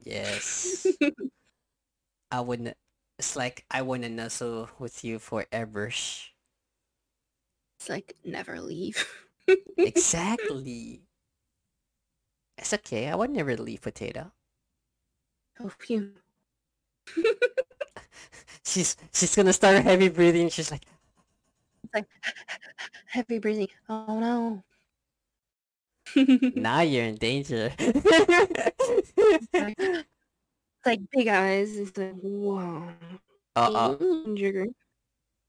Yes. 0.00 0.86
I 2.30 2.40
wouldn't 2.40 2.76
it's 3.18 3.36
like 3.36 3.64
I 3.70 3.82
wanna 3.82 4.08
nuzzle 4.08 4.70
with 4.78 5.04
you 5.04 5.18
forever. 5.18 5.86
It's 5.86 6.30
like 7.88 8.16
never 8.24 8.60
leave. 8.60 9.06
exactly. 9.76 11.02
It's 12.58 12.72
okay. 12.72 13.08
I 13.08 13.14
would 13.14 13.28
never 13.28 13.54
leave 13.54 13.82
potato. 13.82 14.32
oh, 15.60 15.68
phew. 15.78 16.12
She's 18.64 18.96
she's 19.12 19.36
gonna 19.36 19.52
start 19.52 19.82
heavy 19.82 20.08
breathing. 20.08 20.48
She's 20.48 20.70
like, 20.70 20.84
like 21.94 22.06
heavy 23.06 23.38
breathing. 23.38 23.68
Oh 23.88 24.18
no. 24.18 24.64
now 26.56 26.80
you're 26.80 27.04
in 27.04 27.16
danger. 27.16 27.72
it's 30.86 31.00
like 31.00 31.10
big 31.12 31.28
eyes. 31.28 31.76
It's 31.78 31.98
like 31.98 32.14
whoa. 32.20 32.92
uh 33.56 33.96
Danger. 33.98 34.66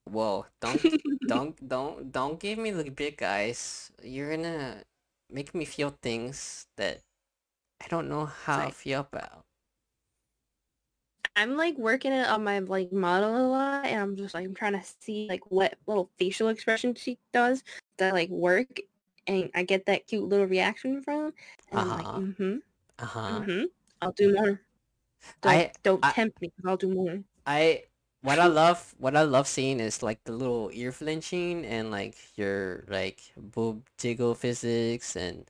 Whoa! 0.06 0.46
Don't 0.62 0.88
don't 1.26 1.54
don't 1.68 2.12
don't 2.12 2.40
give 2.40 2.58
me 2.60 2.72
the 2.72 2.90
big 2.90 3.22
eyes. 3.22 3.92
You're 4.04 4.36
gonna 4.36 4.84
make 5.30 5.54
me 5.54 5.66
feel 5.66 5.92
things 6.02 6.68
that 6.78 7.02
I 7.82 7.88
don't 7.88 8.10
know 8.10 8.26
how 8.26 8.66
to 8.66 8.72
like- 8.72 8.74
feel 8.74 9.02
about. 9.02 9.46
I'm 11.36 11.56
like 11.58 11.78
working 11.78 12.12
it 12.14 12.28
on 12.28 12.44
my 12.44 12.60
like 12.60 12.92
model 12.92 13.36
a 13.38 13.46
lot, 13.48 13.86
and 13.86 14.02
I'm 14.02 14.16
just 14.18 14.34
like 14.34 14.46
I'm 14.46 14.56
trying 14.56 14.74
to 14.74 14.84
see 15.02 15.28
like 15.30 15.52
what 15.52 15.78
little 15.88 16.12
facial 16.18 16.50
expression 16.50 16.96
she 16.96 17.20
does 17.34 17.64
that 17.98 18.14
like 18.14 18.30
work, 18.30 18.80
and 19.28 19.50
I 19.56 19.64
get 19.64 19.86
that 19.88 20.08
cute 20.08 20.24
little 20.28 20.48
reaction 20.48 21.02
from, 21.04 21.34
and 21.72 21.82
I'm 21.82 21.94
like, 21.94 22.10
Uh-huh. 22.10 22.18
mm-hmm, 22.18 22.58
Uh 23.00 23.06
huh. 23.06 23.48
mm-hmm, 23.48 23.66
I'll 24.02 24.14
do 24.14 24.34
more. 24.36 24.62
Don't, 25.42 25.52
I- 25.52 25.72
don't 25.84 26.06
I- 26.06 26.12
tempt 26.12 26.42
me. 26.42 26.52
I'll 26.66 26.78
do 26.78 26.90
more. 26.94 27.20
I 27.46 27.84
what 28.22 28.40
I 28.40 28.48
love 28.48 28.94
what 28.98 29.16
I 29.16 29.22
love 29.24 29.48
seeing 29.48 29.80
is 29.80 30.02
like 30.04 30.24
the 30.26 30.32
little 30.34 30.70
ear 30.74 30.92
flinching 30.92 31.66
and 31.66 31.92
like 31.92 32.16
your 32.36 32.84
like 32.90 33.22
boob 33.38 33.88
jiggle 33.98 34.36
physics 34.36 35.16
and 35.16 35.48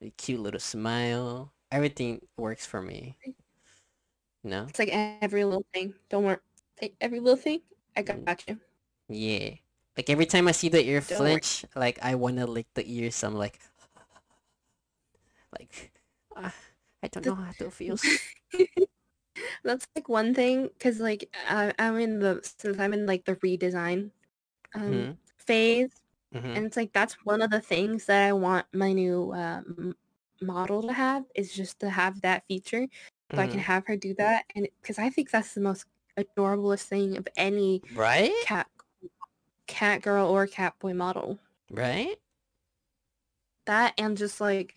the 0.00 0.10
cute 0.18 0.40
little 0.40 0.60
smile. 0.60 1.52
Everything 1.70 2.20
works 2.36 2.66
for 2.66 2.82
me. 2.82 3.16
No. 4.44 4.66
It's 4.68 4.78
like 4.78 4.90
every 4.92 5.44
little 5.44 5.66
thing. 5.72 5.94
Don't 6.08 6.24
worry, 6.24 6.38
like, 6.80 6.94
every 7.00 7.20
little 7.20 7.36
thing. 7.36 7.60
I 7.96 8.02
Mm. 8.02 8.24
got 8.24 8.44
you. 8.48 8.60
Yeah. 9.08 9.54
Like 9.96 10.10
every 10.10 10.26
time 10.26 10.48
I 10.48 10.52
see 10.52 10.68
the 10.68 10.84
ear 10.84 11.00
Don't 11.00 11.18
worry. 11.20 11.30
flinch, 11.40 11.64
like 11.74 11.98
I 12.02 12.14
wanna 12.14 12.46
lick 12.46 12.66
the 12.74 12.84
ears. 12.86 13.22
I'm 13.24 13.34
like, 13.34 13.58
like, 15.58 15.92
ah, 16.36 16.54
I 17.02 17.08
don't 17.08 17.26
know 17.26 17.34
how 17.34 17.50
it 17.58 17.72
feels. 17.72 18.04
That's 19.64 19.86
like 19.96 20.08
one 20.08 20.34
thing, 20.34 20.70
cause 20.80 21.00
like 21.00 21.30
I, 21.48 21.72
I'm 21.78 21.96
in 21.98 22.18
the 22.20 22.40
since 22.42 22.78
I'm 22.78 22.92
in 22.94 23.06
like 23.06 23.24
the 23.24 23.36
redesign 23.36 24.10
um, 24.74 25.08
Mhm. 25.08 25.18
phase. 25.38 25.90
hmm 26.32 26.56
and 26.56 26.66
it's 26.66 26.76
like 26.76 26.92
that's 26.92 27.14
one 27.24 27.42
of 27.42 27.50
the 27.50 27.60
things 27.60 28.06
that 28.06 28.26
I 28.28 28.32
want 28.34 28.66
my 28.74 28.92
new 28.92 29.32
um, 29.34 29.96
model 30.42 30.82
to 30.84 30.92
have 30.92 31.24
is 31.34 31.52
just 31.54 31.80
to 31.80 31.90
have 31.90 32.22
that 32.22 32.44
feature 32.48 32.88
so 33.36 33.42
I 33.42 33.48
can 33.48 33.60
have 33.60 33.86
her 33.88 33.96
do 33.96 34.14
that 34.16 34.46
and 34.56 34.68
because 34.82 34.98
I 34.98 35.10
think 35.10 35.30
that's 35.30 35.54
the 35.54 35.60
most 35.62 35.86
adorablest 36.18 36.84
thing 36.88 37.16
of 37.18 37.28
any 37.36 37.82
Right? 37.90 38.32
cat 38.40 38.68
cat 39.68 40.02
girl 40.02 40.26
or 40.28 40.48
cat 40.48 40.76
boy 40.80 40.94
model 40.94 41.38
Right? 41.70 42.18
that 43.66 43.94
and 43.98 44.16
just 44.16 44.40
like 44.40 44.76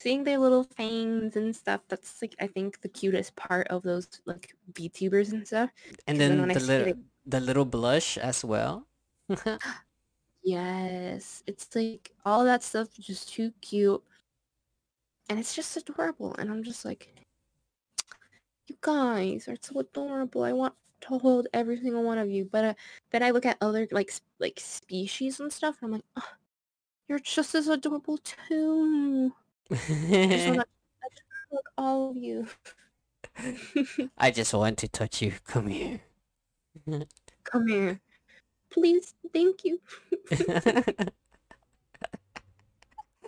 seeing 0.00 0.24
their 0.24 0.38
little 0.38 0.64
fangs 0.64 1.36
and 1.36 1.54
stuff. 1.54 1.82
That's 1.88 2.20
like 2.22 2.34
I 2.40 2.46
think 2.46 2.80
the 2.80 2.88
cutest 2.88 3.36
part 3.36 3.68
of 3.68 3.82
those 3.82 4.08
like 4.26 4.54
VTubers 4.72 5.32
and 5.32 5.46
stuff. 5.46 5.70
and 6.06 6.18
then 6.18 6.40
when 6.40 6.50
I 6.50 6.54
the 6.54 6.60
little 6.60 6.88
it- 6.88 6.98
the 7.26 7.40
little 7.40 7.64
blush 7.66 8.18
as 8.18 8.44
well. 8.44 8.86
Yes, 10.42 11.42
it's 11.46 11.68
like 11.76 12.12
all 12.24 12.44
that 12.44 12.62
stuff 12.62 12.88
is 12.98 13.04
just 13.06 13.28
too 13.28 13.52
cute, 13.60 14.02
and 15.28 15.38
it's 15.38 15.54
just 15.54 15.76
adorable. 15.76 16.34
And 16.38 16.50
I'm 16.50 16.62
just 16.64 16.84
like, 16.84 17.12
you 18.66 18.76
guys 18.80 19.48
are 19.48 19.56
so 19.60 19.80
adorable. 19.80 20.42
I 20.42 20.52
want 20.54 20.74
to 21.02 21.18
hold 21.18 21.48
every 21.52 21.76
single 21.78 22.04
one 22.04 22.16
of 22.16 22.30
you. 22.30 22.46
But 22.50 22.64
uh, 22.64 22.74
then 23.10 23.22
I 23.22 23.32
look 23.32 23.44
at 23.44 23.58
other 23.60 23.86
like 23.92 24.10
like 24.38 24.58
species 24.58 25.40
and 25.40 25.52
stuff, 25.52 25.76
and 25.82 25.88
I'm 25.88 25.92
like, 25.92 26.04
oh, 26.16 26.32
you're 27.08 27.18
just 27.18 27.54
as 27.54 27.68
adorable 27.68 28.16
too. 28.18 29.34
I 29.70 29.76
just 29.76 30.48
want 30.48 30.60
to 30.60 30.66
hug 31.52 31.64
all 31.78 32.10
of 32.10 32.16
you. 32.16 32.46
I 34.18 34.30
just 34.30 34.52
want 34.54 34.78
to 34.78 34.88
touch 34.88 35.22
you. 35.22 35.32
Come 35.46 35.68
here. 35.68 36.00
Come 37.44 37.68
here, 37.68 38.00
please. 38.72 39.14
Thank 39.32 39.64
you. 39.64 39.80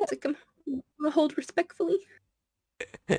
It's 0.03 0.11
like 0.11 0.25
I'm, 0.25 0.37
hold 1.13 1.37
respectfully. 1.37 1.99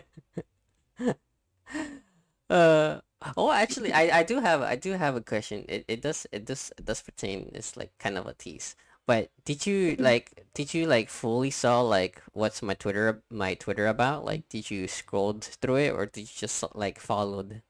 uh 2.50 3.00
oh 3.38 3.52
actually 3.52 3.94
I, 3.94 4.20
I 4.20 4.24
do 4.24 4.40
have 4.40 4.62
I 4.62 4.76
do 4.76 4.92
have 4.92 5.16
a 5.16 5.22
question. 5.22 5.66
It 5.70 5.86
it 5.88 6.02
does 6.02 6.28
it 6.32 6.46
does 6.46 6.72
it 6.78 6.86
does 6.86 7.02
pertain 7.02 7.52
it's 7.56 7.78
like 7.78 7.98
kind 8.00 8.18
of 8.18 8.28
a 8.28 8.34
tease. 8.34 8.76
But 9.06 9.32
did 9.46 9.66
you 9.66 9.96
Mhm. 9.98 9.98
like 9.98 10.46
did 10.54 10.74
you 10.74 10.88
like 10.88 11.10
fully 11.10 11.52
saw 11.52 11.82
like 11.82 12.22
what's 12.34 12.62
my 12.62 12.74
Twitter 12.74 13.24
my 13.30 13.54
Twitter 13.56 13.88
about? 13.88 14.26
Like 14.26 14.50
did 14.50 14.70
you 14.72 14.88
scrolled 14.90 15.44
through 15.46 15.78
it 15.78 15.92
or 15.92 16.06
did 16.06 16.22
you 16.22 16.28
just 16.36 16.64
like 16.76 17.00
followed? 17.00 17.64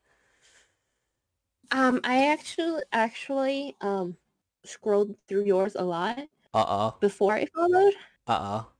Um, 1.72 2.00
I 2.04 2.28
actually 2.28 2.84
actually 2.92 3.76
um 3.82 4.18
scrolled 4.64 5.18
through 5.28 5.46
yours 5.46 5.76
a 5.76 5.84
lot 5.84 6.30
Uh-oh. 6.54 7.00
before 7.02 7.34
I 7.36 7.46
followed. 7.48 7.96
Uh-oh. 8.28 8.74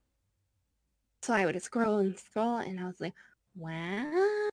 So 1.24 1.34
I 1.34 1.46
would 1.46 1.60
scroll 1.64 1.98
and 1.98 2.18
scroll 2.20 2.58
and 2.58 2.80
I 2.80 2.86
was 2.86 3.00
like, 3.02 3.16
wow, 3.56 4.50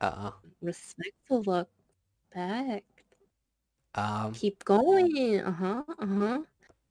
Uh-oh. 0.00 0.42
respectful 0.62 1.42
look 1.42 1.70
back. 2.34 2.84
Um 3.94 4.34
Keep 4.34 4.64
going. 4.64 5.40
Uh-huh. 5.40 5.84
Uh-huh. 5.98 6.42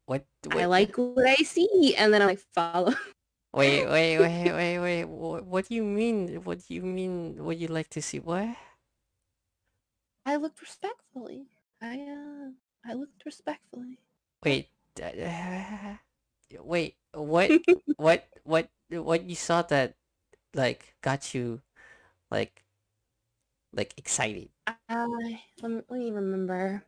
What 0.06 0.26
I 0.50 0.66
like 0.66 0.96
what 0.98 1.28
I 1.28 1.36
see. 1.44 1.96
And 1.98 2.14
then 2.14 2.22
I 2.22 2.26
like 2.26 2.44
follow. 2.54 2.94
Wait, 3.54 3.84
wait, 3.84 4.18
wait, 4.18 4.54
wait, 4.54 4.80
wait. 4.80 5.04
What, 5.04 5.44
what 5.44 5.68
do 5.68 5.76
you 5.76 5.84
mean? 5.84 6.40
What 6.46 6.64
do 6.66 6.74
you 6.74 6.84
mean? 6.84 7.44
What 7.44 7.58
you 7.58 7.68
like 7.68 7.90
to 7.90 8.02
see 8.02 8.20
what? 8.20 8.48
I 10.26 10.38
looked 10.38 10.62
respectfully. 10.62 11.48
I 11.82 12.00
uh 12.00 12.56
I 12.88 12.94
looked 12.94 13.26
respectfully. 13.26 14.00
Wait, 14.44 14.70
uh, 15.04 16.00
wait. 16.64 16.96
What? 17.14 17.52
what? 17.98 18.28
What? 18.44 18.70
What 18.90 19.24
you 19.28 19.36
saw 19.36 19.62
that, 19.64 19.96
like, 20.54 20.96
got 21.02 21.34
you, 21.34 21.62
like, 22.30 22.64
like 23.74 23.94
excited? 23.98 24.50
Uh, 24.68 25.08
let 25.62 25.72
me, 25.72 25.82
let 25.90 26.00
me 26.00 26.12
remember. 26.12 26.84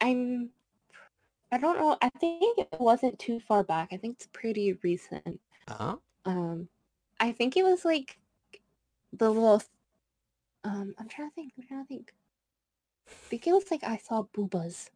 I'm 0.00 0.50
I 1.52 1.58
don't 1.58 1.78
know. 1.78 1.96
I 2.00 2.08
think 2.10 2.58
it 2.58 2.68
wasn't 2.80 3.18
too 3.18 3.40
far 3.40 3.64
back. 3.64 3.92
I 3.92 3.96
think 3.96 4.16
it's 4.16 4.26
pretty 4.32 4.72
recent. 4.82 5.40
Uh-huh. 5.66 5.96
Um, 6.24 6.68
I 7.20 7.32
think 7.32 7.56
it 7.56 7.64
was 7.64 7.84
like 7.84 8.18
the 9.12 9.30
little. 9.30 9.62
Um, 10.64 10.94
I'm 10.98 11.08
trying 11.08 11.30
to 11.30 11.34
think. 11.34 11.52
I'm 11.58 11.66
trying 11.66 11.84
to 11.84 11.88
think. 11.88 12.14
I 13.08 13.30
think 13.30 13.46
it 13.46 13.52
was 13.54 13.70
like 13.70 13.82
I 13.82 13.96
saw 13.96 14.24
boobas, 14.24 14.90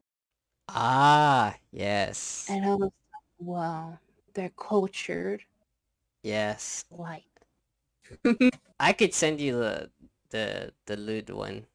Ah, 0.69 1.59
yes, 1.73 2.45
and 2.49 2.65
I 2.65 2.75
was 2.75 2.91
like, 3.13 3.23
wow, 3.39 3.99
they're 4.35 4.51
cultured. 4.51 5.45
yes. 6.23 6.85
Like, 6.91 7.29
I 8.79 8.93
could 8.93 9.15
send 9.15 9.41
you 9.41 9.59
the 9.59 9.91
the 10.31 10.75
the 10.87 10.97
lewd 10.97 11.31
one. 11.31 11.67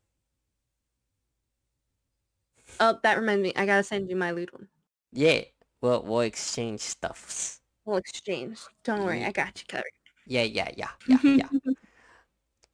Oh, 2.80 3.00
that 3.04 3.18
reminds 3.20 3.44
me. 3.44 3.54
I 3.56 3.66
gotta 3.66 3.84
send 3.84 4.10
you 4.10 4.16
my 4.16 4.32
lewd 4.32 4.52
one. 4.54 4.68
Yeah, 5.12 5.42
we'll 5.82 6.04
we'll 6.04 6.22
exchange 6.22 6.82
stuffs. 6.82 7.62
We'll 7.86 7.98
exchange. 7.98 8.60
Don't 8.84 9.04
worry, 9.04 9.20
I 9.24 9.30
mm-hmm. 9.30 9.32
got 9.32 9.60
you 9.60 9.66
covered. 9.68 9.92
Yeah, 10.28 10.44
yeah, 10.44 10.70
yeah, 10.78 10.90
yeah, 11.08 11.20
yeah. 11.24 11.48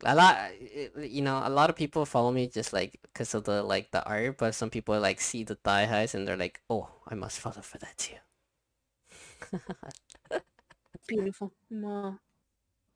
a 0.03 0.15
lot 0.15 0.37
eh, 0.75 0.89
you 1.01 1.21
know 1.21 1.41
a 1.43 1.49
lot 1.49 1.69
of 1.69 1.75
people 1.75 2.05
follow 2.05 2.31
me 2.31 2.47
just 2.47 2.73
like 2.73 2.99
because 3.03 3.33
of 3.33 3.43
the 3.45 3.63
like 3.63 3.91
the 3.91 4.03
art 4.05 4.37
but 4.37 4.53
some 4.53 4.69
people 4.69 4.99
like 4.99 5.21
see 5.21 5.43
the 5.43 5.55
thigh 5.55 5.85
highs 5.85 6.13
and 6.13 6.27
they're 6.27 6.37
like 6.37 6.61
oh 6.69 6.89
i 7.07 7.15
must 7.15 7.39
follow 7.39 7.61
for 7.61 7.77
that 7.77 7.97
too 7.97 8.15
Beautiful. 11.07 11.53
Wow. 11.69 12.17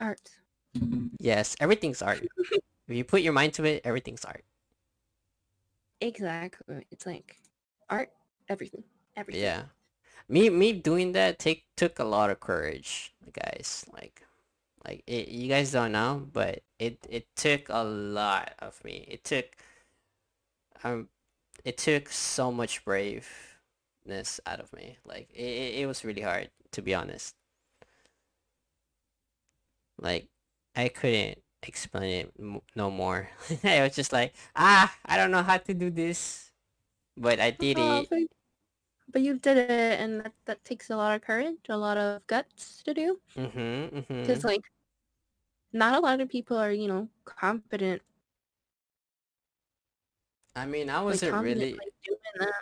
Art. 0.02 0.31
yes 1.19 1.56
everything's 1.60 2.02
art 2.02 2.26
if 2.88 2.95
you 2.95 3.03
put 3.03 3.22
your 3.22 3.34
mind 3.34 3.53
to 3.53 3.64
it 3.65 3.81
everything's 3.86 4.26
art 4.26 4.44
Exactly. 6.01 6.85
It's 6.91 7.05
like 7.05 7.38
art. 7.89 8.11
Everything. 8.47 8.84
Everything. 9.15 9.41
yeah 9.43 9.63
me 10.30 10.49
me 10.49 10.73
doing 10.73 11.13
that 11.13 11.39
take 11.39 11.65
took 11.77 11.99
a 11.99 12.03
lot 12.03 12.30
of 12.30 12.39
courage 12.39 13.13
guys 13.34 13.85
like 13.93 14.23
like 14.85 15.03
it, 15.07 15.27
you 15.30 15.47
guys 15.49 15.71
don't 15.71 15.91
know 15.91 16.27
but 16.34 16.61
it 16.80 16.99
it 17.09 17.27
took 17.35 17.69
a 17.69 17.84
lot 17.84 18.53
of 18.59 18.84
me 18.85 19.05
it 19.09 19.23
took 19.23 19.45
um 20.84 21.09
it 21.65 21.77
took 21.77 22.09
so 22.09 22.51
much 22.51 22.84
braveness 22.85 24.39
out 24.45 24.59
of 24.59 24.71
me 24.73 24.97
like 25.05 25.30
it, 25.34 25.41
it, 25.43 25.76
it 25.81 25.88
was 25.88 26.03
really 26.05 26.21
hard 26.21 26.49
to 26.71 26.81
be 26.81 26.93
honest 26.95 27.35
like 29.97 30.27
i 30.76 30.88
couldn't 30.88 31.39
explain 31.64 32.27
it 32.27 32.34
no 32.76 32.90
more 32.91 33.30
i 33.64 33.81
was 33.84 33.95
just 33.95 34.14
like 34.14 34.34
ah 34.56 34.94
i 35.06 35.18
don't 35.18 35.31
know 35.31 35.44
how 35.44 35.57
to 35.57 35.73
do 35.73 35.90
this 35.90 36.52
but 37.18 37.40
i 37.40 37.52
did 37.52 37.77
Oh, 37.77 37.80
it 37.80 38.10
but, 38.10 38.19
but 39.10 39.22
you 39.23 39.40
did 39.40 39.57
it, 39.57 39.99
and 40.02 40.22
that, 40.22 40.34
that 40.45 40.65
takes 40.65 40.90
a 40.91 40.98
lot 40.98 41.15
of 41.15 41.22
courage, 41.23 41.57
a 41.69 41.77
lot 41.77 41.98
of 41.98 42.26
guts 42.27 42.84
to 42.84 42.94
do. 42.94 43.22
mm-hmm 43.36 43.95
mm-hmm 43.98 44.19
Because, 44.22 44.44
like, 44.44 44.64
not 45.73 45.95
a 45.95 45.99
lot 45.99 46.22
of 46.22 46.30
people 46.30 46.57
are, 46.57 46.72
you 46.72 46.88
know, 46.88 47.10
confident. 47.26 48.02
i 50.56 50.65
mean 50.65 50.90
i 50.90 51.02
wasn't 51.02 51.36
confident, 51.36 51.38
really 51.40 51.84
like, 51.84 51.94
doing 52.03 52.19
that. 52.40 52.53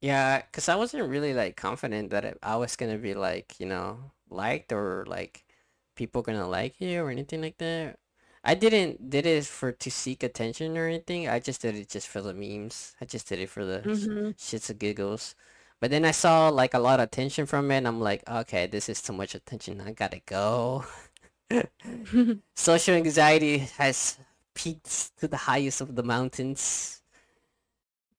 Yeah, 0.00 0.42
cause 0.52 0.68
I 0.68 0.76
wasn't 0.76 1.08
really 1.10 1.34
like 1.34 1.56
confident 1.56 2.10
that 2.10 2.24
it, 2.24 2.38
I 2.42 2.56
was 2.56 2.76
gonna 2.76 2.98
be 2.98 3.14
like, 3.14 3.60
you 3.60 3.66
know, 3.66 4.12
liked 4.30 4.72
or 4.72 5.04
like 5.06 5.44
people 5.94 6.22
gonna 6.22 6.48
like 6.48 6.80
you 6.80 7.02
or 7.04 7.10
anything 7.10 7.42
like 7.42 7.58
that. 7.58 7.98
I 8.44 8.54
didn't 8.54 9.10
did 9.10 9.26
it 9.26 9.46
for 9.46 9.72
to 9.72 9.90
seek 9.90 10.22
attention 10.22 10.76
or 10.78 10.86
anything. 10.88 11.28
I 11.28 11.38
just 11.40 11.62
did 11.62 11.74
it 11.76 11.88
just 11.88 12.08
for 12.08 12.20
the 12.22 12.34
memes. 12.34 12.94
I 13.00 13.04
just 13.04 13.28
did 13.28 13.38
it 13.40 13.50
for 13.50 13.64
the 13.64 13.84
Mhm. 13.84 14.34
shits 14.38 14.70
and 14.70 14.78
giggles. 14.78 15.34
But 15.80 15.90
then 15.90 16.04
I 16.04 16.10
saw 16.12 16.48
like 16.48 16.74
a 16.74 16.78
lot 16.78 17.00
of 17.00 17.04
attention 17.04 17.46
from 17.46 17.70
it 17.70 17.78
and 17.78 17.88
I'm 17.88 18.00
like, 18.00 18.28
okay, 18.28 18.66
this 18.66 18.88
is 18.88 19.02
too 19.02 19.12
much 19.14 19.34
attention. 19.34 19.80
I 19.80 19.92
gotta 19.92 20.20
go. 20.26 20.84
Social 22.54 22.94
anxiety 22.94 23.58
has 23.78 24.18
peaked 24.54 25.16
to 25.18 25.26
the 25.26 25.36
highest 25.36 25.80
of 25.80 25.96
the 25.96 26.02
mountains. 26.04 27.02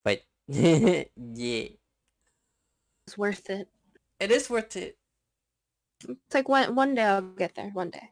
But 0.03 0.21
yeah. 0.47 1.67
it's 3.07 3.17
worth 3.17 3.49
it. 3.49 3.67
It 4.21 4.31
is 4.31 4.49
worth 4.49 4.77
it. 4.77 4.97
It's 6.07 6.35
like 6.35 6.47
one 6.47 6.75
one 6.75 6.93
day 6.95 7.03
I'll 7.03 7.21
get 7.23 7.55
there. 7.55 7.69
One 7.71 7.89
day. 7.89 8.10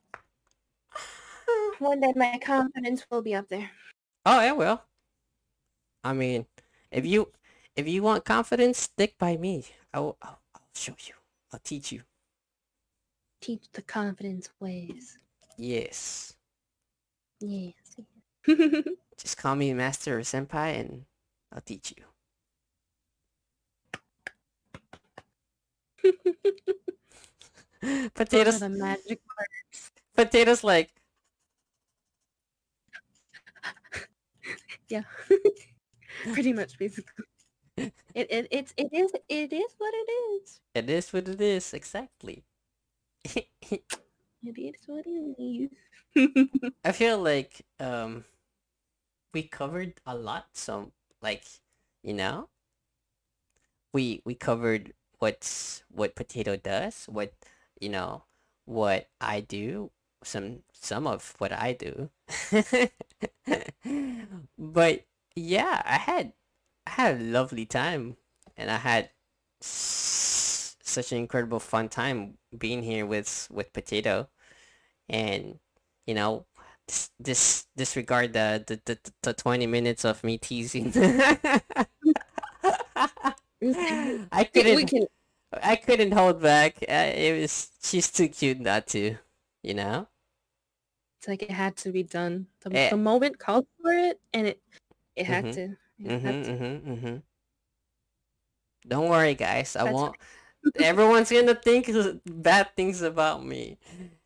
One 1.79 2.01
day 2.01 2.11
my 2.15 2.37
confidence 2.43 3.05
will 3.09 3.21
be 3.21 3.33
up 3.35 3.47
there. 3.47 3.71
Oh, 4.25 4.41
it 4.41 4.55
will. 4.55 4.81
I 6.03 6.11
mean, 6.13 6.45
if 6.91 7.05
you 7.05 7.31
if 7.75 7.87
you 7.87 8.03
want 8.03 8.25
confidence, 8.25 8.79
stick 8.79 9.15
by 9.17 9.37
me. 9.37 9.63
I'll 9.93 10.17
I'll, 10.21 10.41
I'll 10.53 10.67
show 10.75 10.95
you. 11.05 11.13
I'll 11.53 11.61
teach 11.63 11.93
you. 11.93 12.01
Teach 13.41 13.63
the 13.71 13.81
confidence 13.81 14.49
ways. 14.59 15.17
Yes. 15.57 16.35
Yes. 17.39 17.73
Just 19.17 19.37
call 19.37 19.55
me 19.55 19.73
master 19.73 20.19
or 20.19 20.21
senpai, 20.21 20.79
and 20.79 21.05
I'll 21.53 21.61
teach 21.61 21.93
you. 21.95 22.03
Potatoes. 28.13 28.59
the 28.59 28.67
magic 28.69 29.21
words. 29.37 29.91
Potatoes 30.15 30.63
like. 30.63 30.98
Yeah. 34.89 35.03
Pretty 36.33 36.53
much, 36.53 36.77
basically. 36.77 37.25
It, 38.13 38.27
it 38.31 38.47
it's 38.51 38.73
it 38.77 38.89
is 38.93 39.11
it 39.29 39.53
is 39.53 39.73
what 39.77 39.93
it 39.93 40.09
is. 40.11 40.59
It 40.73 40.89
is 40.89 41.13
what 41.13 41.27
it 41.27 41.39
is. 41.41 41.73
Exactly. 41.73 42.43
It 44.43 44.57
is 44.57 44.75
what 44.87 45.05
it 45.07 45.69
is. 46.15 46.71
I 46.83 46.91
feel 46.91 47.19
like 47.19 47.65
um 47.79 48.25
we 49.33 49.43
covered 49.43 49.99
a 50.05 50.15
lot. 50.15 50.49
So 50.53 50.91
like 51.21 51.43
you 52.03 52.13
know 52.13 52.49
we 53.93 54.21
we 54.25 54.35
covered 54.35 54.93
what's 55.19 55.83
what 55.89 56.15
potato 56.15 56.55
does, 56.55 57.05
what 57.05 57.33
you 57.79 57.89
know 57.89 58.23
what 58.65 59.09
I 59.21 59.41
do, 59.41 59.91
some 60.23 60.63
some 60.73 61.07
of 61.07 61.33
what 61.39 61.51
I 61.53 61.73
do. 61.73 62.09
but 64.57 65.05
yeah, 65.35 65.81
I 65.85 65.97
had 65.97 66.33
I 66.87 66.91
had 66.91 67.21
a 67.21 67.23
lovely 67.23 67.65
time, 67.65 68.17
and 68.57 68.69
I 68.71 68.77
had 68.77 69.09
s- 69.61 70.75
such 70.83 71.11
an 71.11 71.19
incredible 71.19 71.59
fun 71.59 71.89
time 71.89 72.37
being 72.57 72.83
here 72.83 73.05
with 73.05 73.47
with 73.51 73.73
Potato, 73.73 74.29
and 75.09 75.59
you 76.07 76.15
know, 76.15 76.45
this 76.87 77.11
this 77.19 77.67
disregard 77.77 78.33
the 78.33 78.63
the, 78.67 78.81
the, 78.85 78.99
the 79.23 79.33
twenty 79.33 79.67
minutes 79.67 80.05
of 80.05 80.23
me 80.23 80.37
teasing. 80.37 80.93
I 84.31 84.43
couldn't. 84.53 84.93
I 85.53 85.75
couldn't 85.77 86.11
hold 86.13 86.41
back. 86.41 86.77
Uh, 86.83 87.11
it 87.15 87.41
was 87.41 87.71
she's 87.83 88.11
too 88.11 88.27
cute 88.29 88.59
not 88.59 88.87
to, 88.89 89.17
you 89.69 89.75
know. 89.75 90.09
It's 91.19 91.27
like 91.27 91.43
it 91.43 91.51
had 91.51 91.77
to 91.77 91.91
be 91.91 92.03
done. 92.03 92.47
The, 92.61 92.79
Eh, 92.79 92.89
the 92.89 92.97
moment 92.97 93.39
called 93.39 93.67
for 93.81 93.91
it, 93.93 94.21
and 94.33 94.47
it 94.47 94.61
it 95.15 95.25
had 95.25 95.49
mhm, 95.49 95.53
to. 95.53 95.77
It 96.03 96.15
mhm, 96.15 96.21
had 96.21 96.41
to. 96.43 96.59
mhm, 96.59 96.81
mhm. 96.85 97.23
Don't 98.87 99.09
worry, 99.09 99.35
guys. 99.35 99.75
I 99.75 99.83
That's 99.83 100.03
won't. 100.03 100.17
Everyone's 100.77 101.31
gonna 101.31 101.55
think 101.55 101.89
bad 102.25 102.75
things 102.75 103.01
about 103.01 103.45
me. 103.45 103.77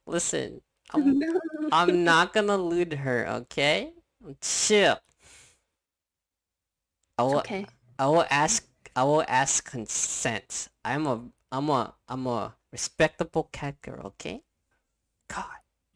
Listen, 0.05 0.61
I'm 0.93 1.25
No. 1.25 1.39
I'm 1.71 2.03
not 2.03 2.33
gonna 2.33 2.57
lewd 2.57 2.93
her. 2.93 3.27
Okay, 3.45 3.93
chill. 4.41 4.99
I 7.17 7.23
will 7.23 7.43
okay. 7.43 7.67
I 7.99 8.07
will 8.07 8.25
ask 8.29 8.67
I 8.95 9.03
will 9.03 9.23
ask 9.27 9.69
consent. 9.69 10.69
I'm 10.85 11.07
a 11.07 11.29
I'm 11.51 11.69
a 11.69 11.95
I'm 12.07 12.27
a 12.27 12.55
respectable 12.71 13.49
cat 13.51 13.81
girl. 13.81 14.07
Okay. 14.17 14.43
God. 15.33 15.45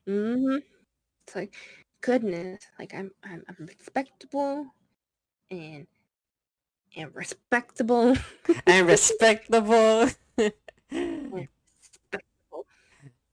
Mm-hmm. 0.08 0.58
It's 1.26 1.36
like 1.36 1.54
goodness. 2.02 2.60
Like 2.80 2.94
I'm 2.94 3.12
I'm, 3.24 3.44
I'm 3.48 3.66
respectable 3.66 4.68
and 5.52 5.88
and 6.96 7.16
respectable. 7.16 8.16
I'm 8.66 8.88
respectable. 8.96 10.10
respectable. 10.40 11.48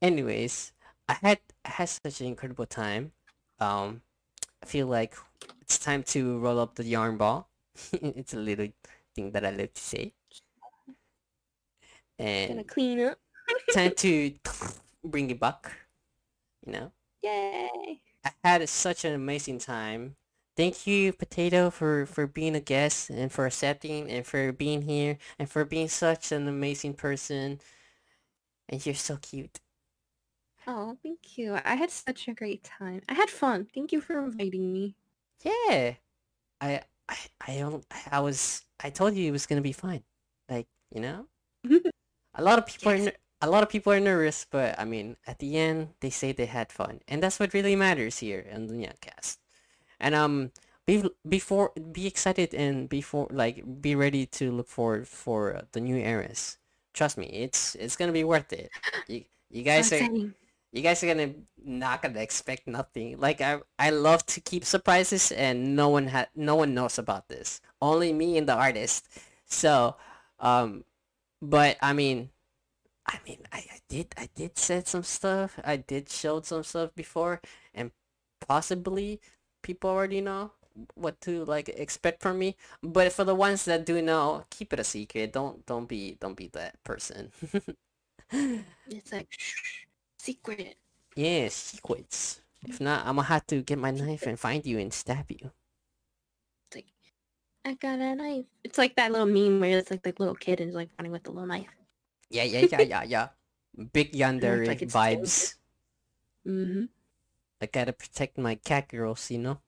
Anyways, 0.02 0.72
I 1.09 1.14
had 1.14 1.39
I 1.64 1.70
had 1.70 1.89
such 1.89 2.20
an 2.20 2.26
incredible 2.26 2.66
time. 2.66 3.12
Um, 3.60 4.02
I 4.62 4.66
feel 4.66 4.86
like 4.86 5.14
it's 5.62 5.78
time 5.78 6.02
to 6.14 6.39
roll 6.39 6.60
up 6.60 6.74
the 6.74 6.85
yarn 6.85 7.16
ball. 7.16 7.48
it's 7.93 8.35
a 8.35 8.39
little 8.39 8.68
thing 9.14 9.31
that 9.32 9.44
I 9.44 9.51
love 9.51 9.72
to 9.72 9.81
say. 9.81 10.12
And 12.18 12.48
Gonna 12.48 12.60
And 12.60 12.64
clean 12.64 13.01
up. 13.01 13.18
time 13.72 13.93
to 13.97 14.35
bring 15.05 15.31
it 15.31 15.40
back. 15.40 15.72
You 16.66 16.72
know, 16.72 16.92
Yay. 17.22 18.00
I 18.24 18.32
had 18.44 18.68
such 18.68 19.04
an 19.04 19.14
amazing 19.14 19.58
time. 19.58 20.16
Thank 20.56 20.86
you, 20.86 21.12
Potato, 21.14 21.70
for 21.70 22.04
for 22.06 22.26
being 22.26 22.54
a 22.54 22.60
guest 22.60 23.08
and 23.10 23.32
for 23.32 23.46
accepting 23.46 24.10
and 24.10 24.26
for 24.26 24.52
being 24.52 24.82
here 24.82 25.18
and 25.38 25.48
for 25.50 25.64
being 25.64 25.88
such 25.88 26.30
an 26.32 26.46
amazing 26.48 26.94
person. 26.94 27.60
And 28.68 28.84
you're 28.84 28.94
so 28.94 29.16
cute. 29.16 29.60
Oh, 30.66 30.98
thank 31.02 31.38
you. 31.38 31.54
I 31.64 31.74
had 31.76 31.90
such 31.90 32.28
a 32.28 32.34
great 32.34 32.62
time. 32.64 33.02
I 33.08 33.14
had 33.14 33.30
fun. 33.30 33.66
Thank 33.74 33.92
you 33.92 34.00
for 34.00 34.18
inviting 34.18 34.72
me. 34.72 34.96
Yeah. 35.42 35.94
I 36.60 36.82
I 37.08 37.16
I 37.46 37.58
don't 37.58 37.84
I 38.10 38.20
was 38.20 38.62
I 38.80 38.90
told 38.90 39.14
you 39.14 39.28
it 39.28 39.32
was 39.32 39.46
gonna 39.46 39.60
be 39.62 39.72
fine. 39.72 40.04
Like, 40.48 40.68
you 40.90 41.00
know? 41.00 41.28
A 42.34 42.42
lot 42.42 42.58
of 42.58 42.66
people 42.66 42.92
are 42.92 42.96
Yes. 42.96 43.06
ner- 43.06 43.16
a 43.40 43.48
lot 43.51 43.62
of 43.62 43.69
people 43.69 43.93
are 43.93 44.01
nervous, 44.01 44.47
but 44.51 44.78
I 44.78 44.85
mean, 44.85 45.16
at 45.27 45.39
the 45.39 45.56
end 45.59 45.94
they 46.01 46.11
say 46.11 46.32
they 46.32 46.47
had 46.47 46.73
fun. 46.73 47.01
And 47.09 47.23
that's 47.23 47.39
what 47.40 47.55
really 47.55 47.77
matters 47.77 48.19
here 48.19 48.47
on 48.55 48.66
the 48.66 48.74
NyaaCast. 48.74 49.39
And 50.01 50.15
um 50.15 50.52
be 50.86 51.05
before 51.28 51.73
be 51.93 52.06
excited 52.06 52.55
and 52.55 52.89
before 52.89 53.28
like 53.31 53.65
be 53.81 53.94
ready 53.94 54.27
to 54.27 54.52
look 54.52 54.69
forward 54.69 55.09
for 55.09 55.56
uh, 55.56 55.62
the 55.73 55.81
new 55.81 55.97
eras. 55.97 56.59
Trust 56.94 57.19
me, 57.19 57.27
it's 57.27 57.74
it's 57.77 57.97
gonna 57.97 58.12
be 58.12 58.24
worth 58.24 58.52
it. 58.52 58.73
You 59.06 59.24
you 59.51 59.62
So 59.65 59.65
guys 59.65 59.93
are 59.93 60.05
exciting. 60.05 60.35
you 60.73 60.82
guys 60.82 61.02
are 61.02 61.06
gonna 61.09 61.35
not 61.65 62.02
gonna 62.02 62.20
expect 62.20 62.66
nothing. 62.66 63.19
Like 63.19 63.40
I 63.40 63.61
I 63.78 63.90
love 63.90 64.27
to 64.27 64.40
keep 64.40 64.65
surprises 64.65 65.32
and 65.32 65.77
no 65.77 65.89
one 65.89 66.09
had 66.09 66.28
no 66.35 66.56
one 66.56 66.74
knows 66.74 66.98
about 66.98 67.28
this. 67.28 67.61
Only 67.81 68.12
me 68.12 68.39
and 68.39 68.48
the 68.48 68.55
artist. 68.55 69.09
So 69.47 69.97
um 70.40 70.85
but 71.43 71.77
I 71.82 71.93
mean 71.93 72.31
I 73.06 73.18
mean 73.26 73.40
I, 73.52 73.59
I 73.59 73.78
did 73.89 74.14
I 74.16 74.28
did 74.35 74.59
said 74.59 74.89
some 74.89 75.02
stuff. 75.02 75.59
I 75.64 75.76
did 75.76 76.09
showed 76.09 76.47
some 76.47 76.64
stuff 76.64 76.94
before 76.94 77.40
and 77.74 77.90
possibly 78.47 79.20
people 79.62 79.90
already 79.90 80.20
know 80.20 80.52
what 80.94 81.20
to 81.22 81.44
like 81.44 81.68
expect 81.68 82.22
from 82.22 82.39
me. 82.39 82.56
But 82.82 83.12
for 83.12 83.24
the 83.24 83.35
ones 83.35 83.64
that 83.66 83.86
do 83.86 84.01
know, 84.02 84.44
keep 84.51 84.72
it 84.72 84.81
a 84.81 84.85
secret. 84.85 85.32
Don't 85.32 85.64
don't 85.66 85.89
be 85.89 86.16
don't 86.20 86.36
be 86.36 86.48
that 86.48 86.82
person. 86.85 87.32
It's 88.89 89.12
like 89.12 89.28
shh, 89.31 89.85
secret. 90.18 90.76
Yeah, 91.14 91.48
secrets. 91.48 92.40
If 92.66 92.81
not, 92.81 93.06
I'm 93.06 93.16
gonna 93.16 93.28
have 93.28 93.47
to 93.48 93.62
get 93.62 93.78
my 93.78 93.90
knife 93.90 94.26
and 94.26 94.39
find 94.40 94.64
you 94.66 94.78
and 94.78 94.93
stab 94.93 95.31
you. 95.31 95.52
It's 96.68 96.76
like 96.76 96.86
I 97.64 97.74
got 97.74 98.01
a 98.01 98.14
knife. 98.14 98.47
It's 98.64 98.78
like 98.78 98.97
that 98.97 99.12
little 99.12 99.26
meme 99.26 99.60
where 99.60 99.78
it's 99.78 99.90
like 99.90 100.02
the 100.02 100.14
little 100.18 100.35
kid 100.35 100.60
is 100.60 100.74
like 100.74 100.90
running 100.98 101.12
with 101.12 101.24
the 101.24 101.31
little 101.31 101.47
knife. 101.47 101.68
Yeah, 102.35 102.43
yeah, 102.51 102.66
yeah, 102.66 102.82
yeah, 102.82 103.02
yeah. 103.06 103.28
Big 103.94 104.11
yandere 104.12 104.66
like 104.66 104.82
vibes. 104.90 105.55
Mm-hmm. 106.43 106.90
I 107.62 107.66
gotta 107.66 107.94
protect 107.94 108.36
my 108.39 108.56
cat 108.56 108.89
girls, 108.90 109.31
you 109.31 109.39
know? 109.39 109.59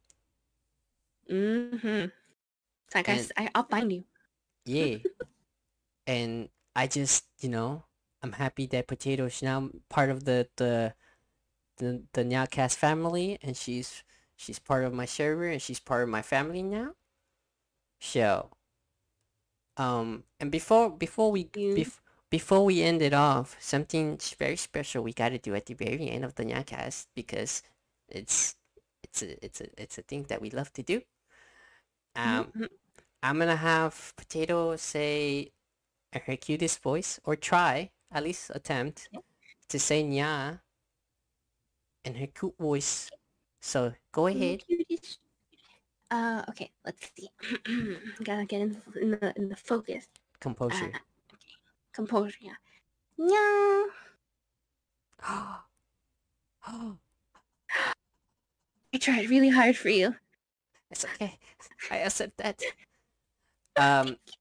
Mm-hmm. 1.31 2.11
It's 2.11 2.95
like 2.95 3.09
I, 3.09 3.13
And- 3.13 3.33
I, 3.39 3.51
will 3.55 3.71
find 3.71 3.93
you. 3.93 4.05
Yeah. 4.67 4.99
and 6.07 6.49
I 6.75 6.87
just, 6.87 7.25
you 7.41 7.49
know, 7.49 7.85
I'm 8.23 8.33
happy 8.33 8.67
that 8.75 8.87
Potato 8.91 9.27
is 9.27 9.43
now 9.43 9.71
part 9.89 10.11
of 10.11 10.25
the 10.25 10.49
the 10.57 10.95
the, 11.79 12.03
the 12.15 12.25
NyaaCast 12.25 12.75
family 12.75 13.39
and 13.43 13.57
she's 13.57 14.03
she's 14.35 14.59
part 14.59 14.85
of 14.85 14.93
my 14.93 15.05
server 15.05 15.47
and 15.47 15.63
she's 15.63 15.79
part 15.79 16.03
of 16.03 16.09
my 16.09 16.23
family 16.23 16.63
now. 16.63 16.99
So 18.01 18.51
um 19.77 20.25
and 20.41 20.51
before 20.51 20.91
before 20.91 21.31
we 21.31 21.45
bef- 21.47 22.01
before 22.37 22.63
we 22.67 22.83
end 22.83 23.01
it 23.01 23.15
off, 23.15 23.57
something 23.61 24.07
very 24.39 24.57
special 24.69 25.03
we 25.03 25.13
gotta 25.23 25.39
do 25.39 25.55
at 25.55 25.65
the 25.65 25.75
very 25.87 26.07
end 26.15 26.23
of 26.23 26.35
the 26.35 26.45
NyaaCast 26.45 27.07
because 27.15 27.63
it's 28.19 28.57
it's 29.05 29.23
a 29.23 29.29
it's 29.47 29.61
a 29.65 29.67
it's 29.83 29.97
a 29.97 30.03
thing 30.03 30.23
that 30.29 30.43
we 30.45 30.51
love 30.51 30.71
to 30.79 30.83
do. 30.93 30.97
Um 32.15 32.45
Mhm. 32.53 32.69
I'm 33.23 33.39
gonna 33.41 33.63
have 33.73 34.13
Potato 34.21 34.77
say 34.77 35.53
her 36.13 36.37
cutest 36.37 36.79
voice, 36.83 37.11
or 37.25 37.37
try, 37.37 37.75
at 38.17 38.23
least 38.23 38.45
attempt, 38.59 39.09
to 39.73 39.79
say 39.79 40.05
nya 40.05 40.61
in 42.05 42.15
her 42.21 42.29
cute 42.39 42.59
voice. 42.59 43.09
So 43.61 43.95
go 44.13 44.27
ahead. 44.27 44.61
Uh, 46.11 46.43
okay, 46.51 46.71
let's 46.85 47.11
see. 47.17 47.29
Gotta 48.29 48.45
get 48.45 48.61
in, 48.61 48.71
in 49.03 49.11
the 49.11 49.33
in 49.41 49.49
the 49.49 49.57
focus. 49.57 50.05
Composure. 50.39 50.93
Uh. 50.95 51.16
Composure, 51.97 52.37
yeah. 52.43 52.53
Yeah. 53.17 53.85
I 58.93 58.99
tried 59.01 59.31
really 59.31 59.49
hard 59.49 59.77
for 59.79 59.89
you. 59.89 60.15
it's 60.91 61.07
okay. 61.07 61.39
I 61.91 61.97
accept 61.99 62.37
that. 62.39 62.61
Um, 63.79 64.17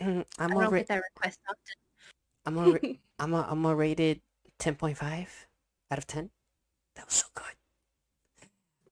I'm 0.00 0.24
I 0.36 0.46
a 0.46 0.48
don't 0.48 0.58
ra- 0.64 0.70
get 0.70 0.88
that 0.88 1.00
request 1.14 1.38
often. 1.48 1.76
I'm 2.44 2.58
a 2.58 2.72
ra- 2.72 2.94
I'm 3.20 3.34
a 3.34 3.46
I'm 3.48 3.64
a 3.66 3.72
rated 3.76 4.20
ten 4.58 4.74
point 4.74 4.98
five 4.98 5.46
out 5.92 5.98
of 5.98 6.06
ten. 6.08 6.30
That 6.96 7.06
was 7.06 7.14
so 7.14 7.26
good. 7.36 7.54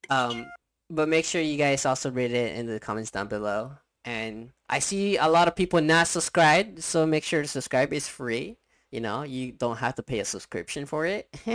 Um, 0.08 0.46
but 0.88 1.08
make 1.08 1.24
sure 1.24 1.40
you 1.40 1.56
guys 1.56 1.84
also 1.84 2.12
rate 2.12 2.30
it 2.30 2.56
in 2.56 2.66
the 2.66 2.78
comments 2.78 3.10
down 3.10 3.26
below. 3.26 3.72
And 4.04 4.50
I 4.68 4.78
see 4.80 5.16
a 5.16 5.28
lot 5.28 5.48
of 5.48 5.54
people 5.56 5.80
not 5.80 6.08
subscribed, 6.08 6.82
so 6.82 7.06
make 7.06 7.24
sure 7.24 7.42
to 7.42 7.48
subscribe. 7.48 7.92
It's 7.92 8.08
free. 8.08 8.56
You 8.90 9.00
know, 9.00 9.22
you 9.22 9.52
don't 9.52 9.78
have 9.78 9.94
to 9.96 10.02
pay 10.02 10.18
a 10.20 10.24
subscription 10.24 10.84
for 10.86 11.06
it. 11.06 11.28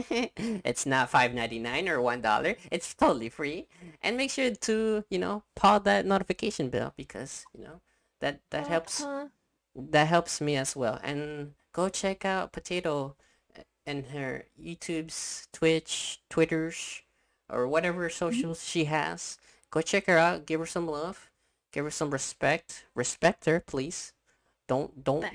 it's 0.65 0.85
not 0.85 1.09
five 1.09 1.33
ninety 1.35 1.59
nine 1.59 1.87
or 1.87 2.01
one 2.01 2.21
dollar. 2.21 2.55
It's 2.71 2.93
totally 2.95 3.29
free. 3.29 3.67
And 4.01 4.17
make 4.17 4.31
sure 4.31 4.49
to 4.55 5.03
you 5.09 5.19
know 5.19 5.43
paw 5.55 5.77
that 5.79 6.05
notification 6.05 6.69
bell 6.69 6.93
because 6.97 7.45
you 7.53 7.63
know 7.63 7.81
that 8.21 8.41
that 8.49 8.67
helps 8.67 9.01
Uh-huh. 9.03 9.27
that 9.75 10.07
helps 10.07 10.41
me 10.41 10.55
as 10.55 10.75
well. 10.75 10.99
And 11.03 11.53
go 11.73 11.89
check 11.89 12.25
out 12.25 12.53
Potato 12.53 13.15
and 13.85 14.07
her 14.07 14.45
YouTube's, 14.59 15.47
Twitch, 15.53 16.21
Twitters, 16.29 17.01
or 17.49 17.67
whatever 17.67 18.09
socials 18.09 18.65
she 18.65 18.85
has. 18.85 19.37
Go 19.71 19.81
check 19.81 20.07
her 20.07 20.17
out. 20.17 20.45
Give 20.45 20.59
her 20.59 20.65
some 20.65 20.87
love. 20.87 21.29
Give 21.71 21.85
her 21.85 21.91
some 21.91 22.11
respect. 22.11 22.85
Respect 22.95 23.45
her, 23.45 23.59
please. 23.59 24.13
Don't 24.67 25.03
don't 25.03 25.25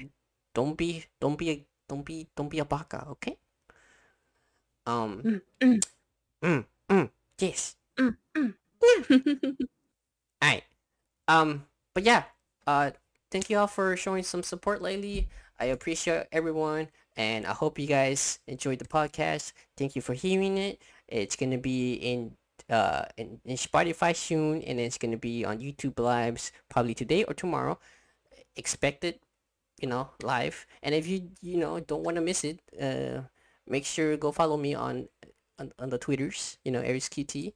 don't 0.55 0.77
be 0.77 1.05
don't 1.21 1.37
be 1.39 1.51
a 1.51 1.67
don't 1.89 2.05
be 2.05 2.29
don't 2.37 2.49
be 2.49 2.59
a 2.59 2.65
baka, 2.65 3.07
okay? 3.17 3.39
Um. 4.87 5.23
Mm, 5.25 5.41
mm. 5.61 5.87
Mm, 6.43 6.65
mm, 6.91 7.11
yes. 7.39 7.77
Mm, 7.99 8.17
mm. 8.37 8.55
Alright. 10.43 10.65
Um. 11.29 11.67
But 11.95 12.05
yeah. 12.05 12.25
Uh. 12.67 12.91
Thank 13.31 13.49
you 13.51 13.59
all 13.59 13.67
for 13.67 13.97
showing 13.97 14.25
some 14.25 14.43
support 14.43 14.83
lately. 14.83 15.29
I 15.59 15.67
appreciate 15.67 16.27
everyone, 16.33 16.89
and 17.17 17.47
I 17.47 17.53
hope 17.53 17.79
you 17.79 17.87
guys 17.87 18.41
enjoyed 18.47 18.79
the 18.79 18.85
podcast. 18.87 19.53
Thank 19.77 19.97
you 19.97 20.03
for 20.03 20.15
hearing 20.15 20.59
it. 20.59 20.83
It's 21.09 21.37
gonna 21.37 21.59
be 21.59 21.95
in 21.95 22.37
uh 22.73 23.05
in, 23.19 23.41
in 23.45 23.57
Spotify 23.57 24.17
soon, 24.17 24.63
and 24.63 24.81
it's 24.81 24.99
gonna 24.99 25.19
be 25.19 25.45
on 25.45 25.61
YouTube 25.61 26.01
lives 26.01 26.53
probably 26.71 26.95
today 26.95 27.25
or 27.25 27.35
tomorrow. 27.35 27.79
Expect 28.57 29.05
it, 29.05 29.23
you 29.81 29.89
know, 29.89 30.11
live. 30.23 30.67
And 30.83 30.95
if 30.95 31.07
you 31.07 31.31
you 31.43 31.59
know 31.59 31.81
don't 31.81 32.05
want 32.05 32.17
to 32.17 32.23
miss 32.23 32.45
it, 32.45 32.61
uh, 32.81 33.23
make 33.67 33.85
sure 33.87 34.17
go 34.17 34.33
follow 34.33 34.57
me 34.57 34.75
on 34.75 35.09
on, 35.59 35.73
on 35.79 35.91
the 35.91 35.99
Twitters. 35.99 36.59
You 36.65 36.73
know, 36.73 36.81
Eris 36.81 37.09
QT, 37.09 37.55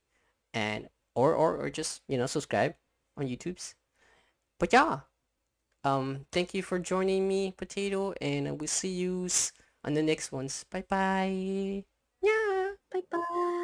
and 0.55 0.89
or 1.15 1.35
or 1.35 1.57
or 1.59 1.71
just 1.71 2.03
you 2.09 2.19
know 2.19 2.27
subscribe 2.27 2.75
on 3.17 3.27
YouTube's. 3.29 3.75
But 4.59 4.73
yeah, 4.73 5.01
um, 5.85 6.27
thank 6.33 6.55
you 6.55 6.63
for 6.63 6.79
joining 6.79 7.29
me, 7.29 7.53
Potato, 7.57 8.13
and 8.21 8.61
we'll 8.61 8.69
see 8.69 8.91
you 8.93 9.29
on 9.85 9.95
the 9.95 10.03
next 10.03 10.33
ones. 10.33 10.65
Bye 10.71 10.85
bye. 10.89 11.85
Yeah. 12.23 12.73
Bye 12.93 13.03
bye. 13.11 13.56